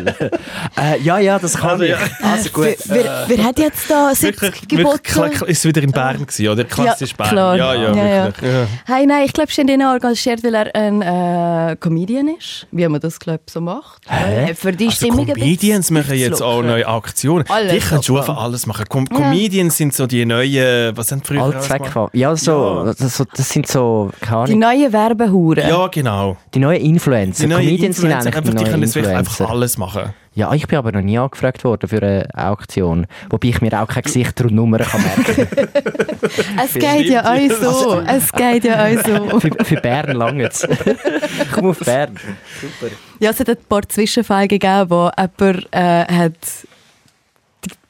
äh, 0.78 1.00
ja, 1.02 1.20
ja, 1.20 1.38
das 1.38 1.56
kann 1.56 1.72
also, 1.72 1.84
ich. 1.84 1.96
Also 2.24 2.50
gut. 2.50 2.78
Wer, 2.86 3.26
wer, 3.28 3.44
hat 3.44 3.60
jetzt 3.60 3.90
da 3.90 4.14
70 4.14 4.68
geboten? 4.68 5.46
Ist 5.46 5.60
es 5.60 5.66
wieder 5.66 5.82
in 5.82 5.92
Bern 5.92 6.26
gewesen, 6.26 6.48
oder? 6.48 6.64
Klassisch 6.64 7.12
ja, 7.12 7.18
Bern. 7.18 7.30
Klar. 7.30 7.58
Ja, 7.58 7.74
ja, 7.74 7.96
ja, 7.96 8.26
wirklich. 8.26 8.52
Ja. 8.52 8.68
Hey, 8.86 9.06
nein, 9.06 9.24
ich 9.26 9.34
glaube, 9.34 9.52
Schendina 9.52 9.94
organisiert, 9.94 10.44
weil 10.44 10.56
er 10.56 10.76
ein 10.76 11.02
äh, 11.02 11.76
Comedian 11.80 12.28
ist, 12.30 12.68
wie 12.72 12.88
man 12.88 13.00
das, 13.00 13.20
glaube 13.20 13.42
ich, 13.46 13.54
so 13.54 13.62
macht. 13.62 14.04
Hä? 14.08 14.54
Für 14.72 14.78
die 14.78 14.86
also 14.86 14.96
Stimmung 14.96 15.26
Comedians 15.28 15.92
machen 15.92 16.16
jetzt 16.16 16.42
auch 16.42 16.62
neue 16.62 16.88
Aktionen. 16.88 17.46
Alles 17.50 17.74
die 17.74 17.80
können 17.80 18.04
schon 18.04 18.22
alles 18.22 18.66
machen. 18.66 18.86
Com 18.88 19.06
ja. 19.12 19.18
Comedians 19.18 19.78
sind 19.78 19.94
so 19.94 20.08
die 20.08 20.26
neuen, 20.26 20.96
was 20.96 21.08
sind 21.10 21.26
früher 21.26 21.44
Allzweckfall. 21.44 22.10
Ja, 22.14 22.36
so, 22.36 22.86
ja. 22.86 22.94
Das, 22.98 23.24
das, 23.34 23.50
sind 23.50 23.68
so, 23.68 24.12
keine 24.22 24.46
Die 24.46 24.56
neuen 24.56 24.94
Werbehuren. 24.94 25.68
Ja, 25.68 25.88
genau. 25.88 26.38
Die 26.54 26.60
neuen 26.60 26.82
Influencer. 26.82 27.44
Die 27.44 27.50
neuen 27.50 27.66
Comedians 27.66 27.98
Influencer, 27.98 28.22
sind 28.24 28.36
eigentlich 28.36 28.38
einfach, 28.38 28.52
die, 28.52 28.88
die 28.88 29.04
können 29.04 29.16
einfach 29.16 29.50
alles 29.50 29.78
machen. 29.78 30.14
Ja, 30.34 30.54
ich 30.54 30.66
bin 30.66 30.78
aber 30.78 30.94
noch 30.94 31.02
nie 31.02 31.18
angefragt 31.18 31.66
worden 31.66 31.90
für 31.90 32.02
eine 32.02 32.26
Auktion. 32.34 33.06
Wobei 33.30 33.50
ich 33.50 33.60
mir 33.60 33.82
auch 33.82 33.88
kein 33.88 34.04
Gesicht 34.04 34.40
und 34.42 34.54
Nummern 34.54 34.82
kann 34.82 35.04
merken 35.04 35.48
Es 36.64 36.74
geht 36.74 37.08
ja 37.08 37.30
euch 37.30 37.52
so. 37.54 37.68
Also, 37.68 38.02
es 38.08 38.32
geht 38.32 38.64
ja 38.64 38.86
euch 38.86 39.00
so. 39.02 39.40
für, 39.42 39.52
für 39.66 39.82
Bern 39.82 40.16
lange 40.16 40.44
jetzt. 40.44 40.66
Komm 41.54 41.72
auf 41.72 41.80
Bern. 41.80 42.18
Super. 42.62 42.94
Ja, 43.20 43.32
es 43.32 43.42
hat 43.42 43.50
ein 43.50 43.58
paar 43.68 43.88
Zwischenfälle 43.90 44.48
gegeben, 44.48 44.90
wo 44.90 45.12
jemand 45.18 45.68
äh, 45.72 46.06
hat 46.06 46.38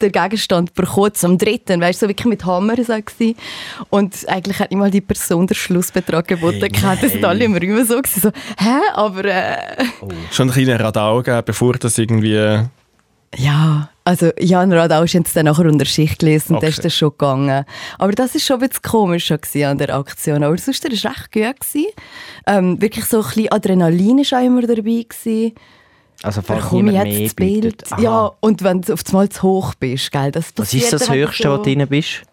den 0.02 0.12
Gegenstand 0.12 0.74
bekommen, 0.74 1.12
am 1.22 1.38
dritten, 1.38 1.82
weißt 1.82 2.02
du, 2.02 2.06
so 2.06 2.10
wirklich 2.10 2.28
mit 2.28 2.46
Hammer 2.46 2.76
so 2.78 2.94
war. 2.94 3.34
Und 3.90 4.28
eigentlich 4.28 4.60
hat 4.60 4.72
nicht 4.72 4.80
mal 4.80 4.92
die 4.92 5.02
Person 5.02 5.48
den 5.48 5.56
Schlussbetrag 5.56 6.28
geboten. 6.28 6.68
Hey, 6.74 6.98
das 7.02 7.12
sind 7.12 7.24
alle 7.26 7.46
immer 7.46 7.62
immer 7.62 7.86
so, 7.86 8.02
so 8.04 8.30
hä, 8.58 8.80
aber... 8.94 9.26
Äh, 9.26 9.86
oh. 10.02 10.10
Schon 10.32 10.50
ein 10.50 10.54
kleiner 10.54 10.80
Radau 10.80 11.18
gegeben, 11.18 11.44
bevor 11.46 11.74
das 11.74 11.98
irgendwie... 11.98 12.66
Ja, 13.38 13.90
also 14.04 14.32
Jan 14.40 14.74
Radau 14.74 15.04
ist 15.04 15.14
jetzt 15.14 15.36
dann 15.38 15.46
nachher 15.46 15.66
unter 15.66 15.86
Schicht 15.86 16.20
gelesen 16.20 16.54
und 16.54 16.58
okay. 16.58 16.68
ist 16.68 16.84
dann 16.84 16.92
schon 16.92 17.12
gegangen. 17.12 17.66
Aber 17.98 18.12
das 18.12 18.36
ist 18.36 18.46
schon 18.46 18.62
ein 18.62 18.68
bisschen 18.68 18.82
komisch 18.82 19.32
an 19.32 19.78
der 19.78 19.96
Aktion. 19.96 20.44
Aber 20.44 20.58
sonst 20.58 20.84
war 20.84 20.92
es 20.92 21.06
recht 21.06 21.32
gut. 21.32 21.94
Ähm, 22.46 22.82
wirklich 22.82 23.06
so 23.06 23.22
ein 23.22 23.24
bisschen 23.24 23.52
Adrenalin 23.52 24.18
war 24.18 24.40
auch 24.40 24.46
immer 24.46 24.62
dabei. 24.64 25.06
Gewesen. 25.08 25.54
Also 26.24 26.42
falls 26.42 26.72
niemand 26.72 27.08
jetzt 27.08 27.08
mehr 27.08 27.24
das 27.24 27.34
Bild. 27.34 27.84
Ja, 28.00 28.32
und 28.40 28.64
wenn 28.64 28.82
du 28.82 28.94
auf 28.94 29.02
einmal 29.08 29.30
zu 29.30 29.42
hoch 29.44 29.74
bist, 29.76 30.12
gell, 30.12 30.32
das 30.32 30.54
Was 30.56 30.74
ist 30.74 30.94
das 30.94 31.10
Höchste, 31.10 31.44
so. 31.44 31.52
wo 31.52 31.58
du 31.58 31.64
drin 31.64 31.88
bist? 31.88 32.24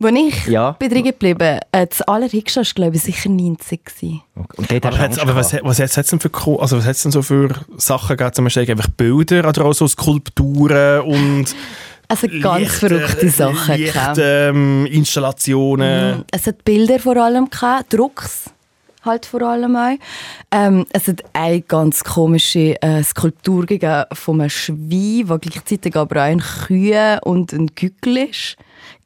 Wo 0.00 0.06
ich 0.06 0.46
ja. 0.46 0.72
bin 0.72 0.90
drin 0.90 1.04
geblieben, 1.04 1.58
äh, 1.72 1.86
das 1.86 2.02
allerhöchste 2.02 2.60
war, 2.60 2.66
glaube 2.72 2.96
ich, 2.96 3.02
sicher 3.02 3.30
90 3.30 3.80
Okay. 3.90 4.22
Und 4.56 4.86
aber, 4.86 4.96
hat's, 4.98 5.18
aber 5.18 5.34
was, 5.34 5.52
was 5.54 5.80
hat 5.80 5.90
es 5.90 6.06
denn 6.06 6.20
für, 6.20 6.30
also 6.60 6.78
was 6.78 6.86
hat's 6.86 7.02
denn 7.02 7.10
so 7.10 7.22
für 7.22 7.48
Sachen 7.78 8.16
gegeben? 8.16 8.32
Zum 8.32 8.44
Beispiel 8.44 8.70
einfach 8.70 8.88
Bilder 8.96 9.48
oder 9.48 9.64
auch 9.64 9.72
so 9.72 9.86
Skulpturen 9.88 11.02
und... 11.02 11.54
Also 12.10 12.26
ganz 12.40 12.60
Licht, 12.60 12.72
verrückte 12.72 13.28
Sachen. 13.28 13.76
Licht, 13.76 13.94
ähm, 14.16 14.86
Installationen. 14.86 16.16
Mhm. 16.16 16.24
Es 16.30 16.46
hat 16.46 16.64
Bilder 16.64 16.98
vor 17.00 17.18
allem 17.18 17.50
gehabt, 17.50 17.92
Drucks 17.92 18.50
halt 19.08 19.26
vor 19.26 19.42
allem 19.42 19.74
auch. 19.76 19.96
Ähm, 20.50 20.86
es 20.92 21.08
hat 21.08 21.22
eine 21.32 21.60
ganz 21.62 22.04
komische 22.04 22.80
äh, 22.82 23.02
Skulptur 23.02 23.66
gegeben 23.66 24.04
von 24.12 24.40
einem 24.40 24.50
Schwein, 24.50 25.26
der 25.26 25.38
gleichzeitig 25.38 25.96
aber 25.96 26.20
auch 26.20 26.26
ein 26.26 26.40
Kühe 26.40 27.18
und 27.24 27.52
ein 27.52 27.66
Gückel 27.74 28.18
ist 28.18 28.56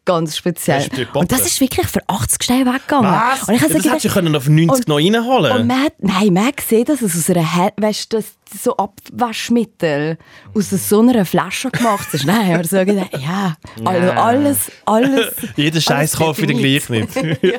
ganz 0.05 0.37
speziell. 0.37 0.89
Und 1.15 1.31
das 1.31 1.43
ist 1.43 1.61
wirklich 1.61 1.87
für 1.87 2.01
80 2.07 2.43
Steine 2.43 2.67
weggegangen. 2.67 3.11
Was? 3.11 3.49
Und 3.49 3.55
ich 3.55 3.61
ja, 3.61 3.69
das 3.69 3.85
hättest 3.85 4.05
du 4.05 4.09
können 4.09 4.35
auf 4.35 4.49
90 4.49 4.69
und, 4.69 4.89
noch 4.89 4.97
reinholen 4.97 5.53
und 5.53 5.67
man 5.67 5.85
hat, 5.85 5.95
Nein, 5.99 6.33
man 6.33 6.47
hat 6.47 6.57
gesehen, 6.57 6.85
dass 6.85 7.03
es 7.03 7.17
aus 7.17 7.31
einer, 7.31 7.55
He 7.55 7.71
weißt, 7.77 8.13
das, 8.13 8.33
so 8.63 8.77
Abwaschmittel 8.77 10.19
aus 10.55 10.71
so 10.71 11.01
einer 11.01 11.25
Flasche 11.25 11.71
gemacht 11.71 12.13
ist. 12.13 12.27
Nein, 12.27 12.55
aber 12.55 12.65
so 12.65 12.85
gedacht, 12.85 13.11
ja, 13.19 13.57
also 13.85 14.11
alles, 14.11 14.73
alles. 14.85 15.35
Jeder 15.57 15.81
Scheiß 15.81 16.17
kauft 16.17 16.43
wieder 16.43 16.55
gleich 16.55 16.89
nicht. 16.89 17.15
ja, 17.43 17.59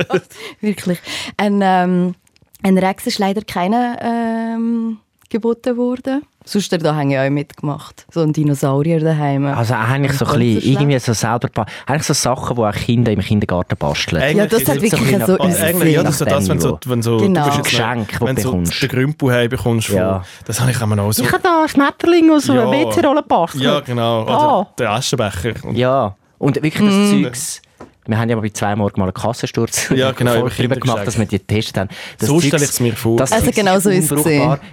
wirklich. 0.60 1.00
Ein, 1.38 1.62
ähm, 1.64 2.16
ein 2.64 2.78
Rex 2.78 3.06
ist 3.08 3.20
leider 3.20 3.42
keiner 3.42 3.98
ähm, 4.02 4.98
geboten 5.30 5.78
worden. 5.78 6.24
Sonst 6.46 6.72
da 6.74 7.02
ja 7.04 7.26
auch 7.26 7.30
mitgemacht. 7.30 8.06
So 8.12 8.22
ein 8.22 8.34
Dinosaurier 8.34 9.00
daheim. 9.00 9.46
Also 9.46 9.74
eigentlich 9.74 10.14
so 10.14 10.26
ein 10.26 10.40
bisschen, 10.40 10.72
irgendwie 10.74 11.00
so 11.00 11.14
selber, 11.14 11.66
eigentlich 11.86 12.04
so 12.04 12.14
Sachen, 12.14 12.56
die 12.58 12.62
auch 12.62 12.74
Kinder 12.74 13.12
im 13.12 13.22
Kindergarten 13.22 13.78
basteln. 13.78 14.22
Eigentlich 14.22 14.52
ja, 14.52 14.60
das 14.60 14.68
hat 14.68 14.82
wirklich 14.82 15.18
so, 15.20 15.38
so 15.38 15.40
Eigentlich, 15.40 15.96
ja, 15.96 16.04
das 16.04 16.20
ist 16.20 16.30
das, 16.30 16.50
wenn 16.50 16.60
so, 16.60 16.80
wenn 16.86 17.02
so 17.02 17.18
genau. 17.18 17.50
du 17.50 17.62
Geschenk, 17.62 18.20
wenn 18.20 18.36
du 18.36 18.64
den 18.64 18.90
Grümpel 18.90 19.50
bekommst. 19.50 19.90
Ja. 19.90 20.24
Das 20.46 20.60
habe 20.60 20.72
ich 20.72 20.82
immer 20.82 20.98
noch 20.98 21.14
so. 21.14 21.24
Ich 21.24 21.32
habe 21.32 21.42
da 21.42 21.66
Schmetterling 21.68 22.30
aus 22.32 22.50
einer 22.50 22.66
ja. 22.66 22.72
WC-Rolle 22.72 23.24
basteln. 23.24 23.64
Ja, 23.64 23.80
genau. 23.80 24.24
Oder 24.24 24.60
oh. 24.60 24.68
den 24.78 24.88
Aschenbecher. 24.88 25.54
Ja, 25.72 26.16
und 26.38 26.56
wirklich 26.62 26.90
das 26.90 26.94
mm. 26.94 27.24
Zeugs 27.24 27.62
wir 28.06 28.18
haben 28.18 28.30
ja 28.30 28.36
bei 28.36 28.50
zwei 28.50 28.76
Morgen 28.76 29.00
mal 29.00 29.06
einen 29.06 29.14
Kassensturz 29.14 29.90
ja, 29.96 30.12
genau, 30.12 30.48
darüber 30.50 30.76
gemacht, 30.76 31.08
dass 31.08 31.18
wir 31.18 31.26
die 31.26 31.38
getestet 31.38 31.78
haben. 31.78 31.90
Das 32.18 32.28
so 32.28 32.40
stelle 32.42 32.64
ich 32.64 32.70
es 32.70 32.80
mir 32.80 32.96
vor. 32.96 33.18
Das 33.18 33.32
also 33.32 33.52
genau 33.52 33.80
so 33.80 33.90
ist 33.90 34.12
es. 34.12 34.26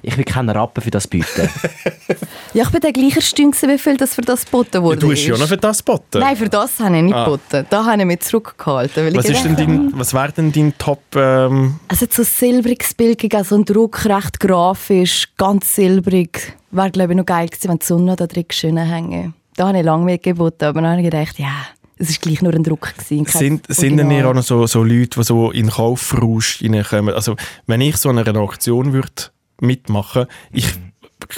Ich 0.02 0.16
will 0.16 0.24
keinen 0.24 0.50
Rappen 0.50 0.82
für 0.82 0.90
das 0.90 1.06
bieten. 1.06 1.48
ja, 2.54 2.64
ich 2.64 2.70
bin 2.70 2.80
der 2.80 2.92
gleiche 2.92 3.22
Stück, 3.22 3.60
wie 3.62 3.78
viel 3.78 3.96
das 3.96 4.14
für 4.14 4.22
das 4.22 4.44
geboten 4.44 4.82
wurde. 4.82 4.96
Ja, 4.96 5.00
du 5.00 5.12
hast 5.12 5.24
ja 5.24 5.38
noch 5.38 5.46
für 5.46 5.56
das 5.56 5.84
geboten. 5.84 6.18
Nein, 6.18 6.36
für 6.36 6.48
das 6.48 6.80
habe 6.80 6.96
ich 6.96 7.02
nicht 7.02 7.14
ah. 7.14 7.24
geboten. 7.24 7.66
Da 7.70 7.84
habe 7.84 8.00
ich 8.00 8.06
mich 8.06 8.20
zurückgehalten. 8.20 9.14
was, 9.14 9.24
ist 9.24 9.44
denn 9.44 9.56
dein, 9.56 9.98
was 9.98 10.12
wäre 10.12 10.32
denn 10.32 10.50
dein 10.52 10.76
Top... 10.76 11.02
Ähm... 11.14 11.78
Also 11.88 12.06
so 12.10 12.24
silbriges 12.24 12.94
Bild, 12.94 13.34
also 13.34 13.56
ein 13.56 13.64
Druck, 13.64 14.04
recht 14.06 14.40
grafisch, 14.40 15.28
ganz 15.36 15.74
silbrig. 15.74 16.56
Wäre 16.72 16.90
glaube 16.90 17.12
ich 17.12 17.16
noch 17.16 17.26
geil 17.26 17.48
gewesen, 17.48 17.68
wenn 17.68 17.78
die 17.78 17.86
Sonne 17.86 18.16
da 18.16 18.26
drin 18.26 18.44
schön 18.50 18.76
hängen. 18.76 19.34
Da 19.56 19.68
habe 19.68 19.78
ich 19.78 19.84
lange 19.84 20.04
mitgeboten, 20.04 20.68
aber 20.68 20.80
dann 20.80 20.90
habe 20.90 21.00
ich 21.00 21.10
gedacht, 21.10 21.38
ja 21.38 21.66
es 22.00 22.10
war 22.10 22.18
gleich 22.20 22.42
nur 22.42 22.54
ein 22.54 22.64
Druck. 22.64 22.94
Gewesen, 22.96 23.26
sind 23.26 23.66
sind 23.68 23.96
denn 23.98 24.10
ihr 24.10 24.26
auch 24.28 24.34
noch 24.34 24.42
so, 24.42 24.66
so 24.66 24.82
Leute, 24.82 25.20
die 25.20 25.24
so 25.24 25.50
in 25.50 25.68
Kaufrausch 25.68 26.62
reinkommen? 26.62 27.14
Also, 27.14 27.36
wenn 27.66 27.80
ich 27.80 27.96
so 27.98 28.08
an 28.08 28.18
einer 28.18 28.40
Auktion 28.40 28.92
würde 28.92 29.30
mitmachen 29.60 30.26
ich 30.50 30.66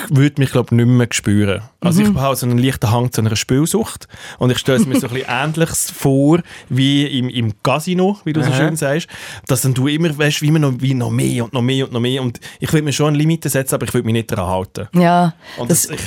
würde 0.09 0.41
mich 0.41 0.53
glaube 0.53 0.75
nicht 0.75 0.87
mehr 0.87 1.09
spüren. 1.11 1.63
Also 1.81 2.03
mhm. 2.03 2.13
ich 2.13 2.17
habe 2.17 2.37
so 2.37 2.47
einen 2.47 2.59
leichten 2.59 2.91
Hang 2.91 3.13
zu 3.13 3.21
einer 3.21 3.35
Spielsucht 3.35 4.07
und 4.39 4.51
ich 4.51 4.59
stelle 4.59 4.79
es 4.79 4.87
mir 4.87 4.99
so 4.99 5.07
ein 5.09 5.15
bisschen 5.15 5.29
Ähnliches 5.29 5.91
vor 5.91 6.41
wie 6.69 7.19
im, 7.19 7.29
im 7.29 7.53
Casino, 7.63 8.19
wie 8.25 8.33
du 8.33 8.43
so 8.43 8.53
schön 8.53 8.77
sagst, 8.77 9.09
dass 9.49 9.63
dann 9.63 9.75
du 9.75 9.89
immer 9.89 10.17
weißt, 10.17 10.41
wie 10.41 10.51
man 10.51 10.63
noch, 10.63 10.75
wie 10.79 10.95
noch 10.95 11.11
mehr 11.11 11.45
und 11.45 11.53
noch 11.53 11.63
mehr 11.63 11.85
und 11.85 11.93
noch 11.93 12.01
mehr 12.01 12.23
und 12.23 12.41
ich 12.61 12.73
würde 12.73 12.85
mir 12.85 12.93
schon 12.93 13.15
ein 13.15 13.17
Limit 13.17 13.45
setzen, 13.45 13.75
aber 13.75 13.87
ich 13.87 13.93
würde 13.93 14.07
mich 14.07 14.15
nicht 14.15 14.31
daran 14.31 14.47
halten. 14.47 14.89
Ja. 14.95 15.35
Und 15.59 15.71
das, 15.71 15.89
das 15.89 15.97
ich, 15.97 16.03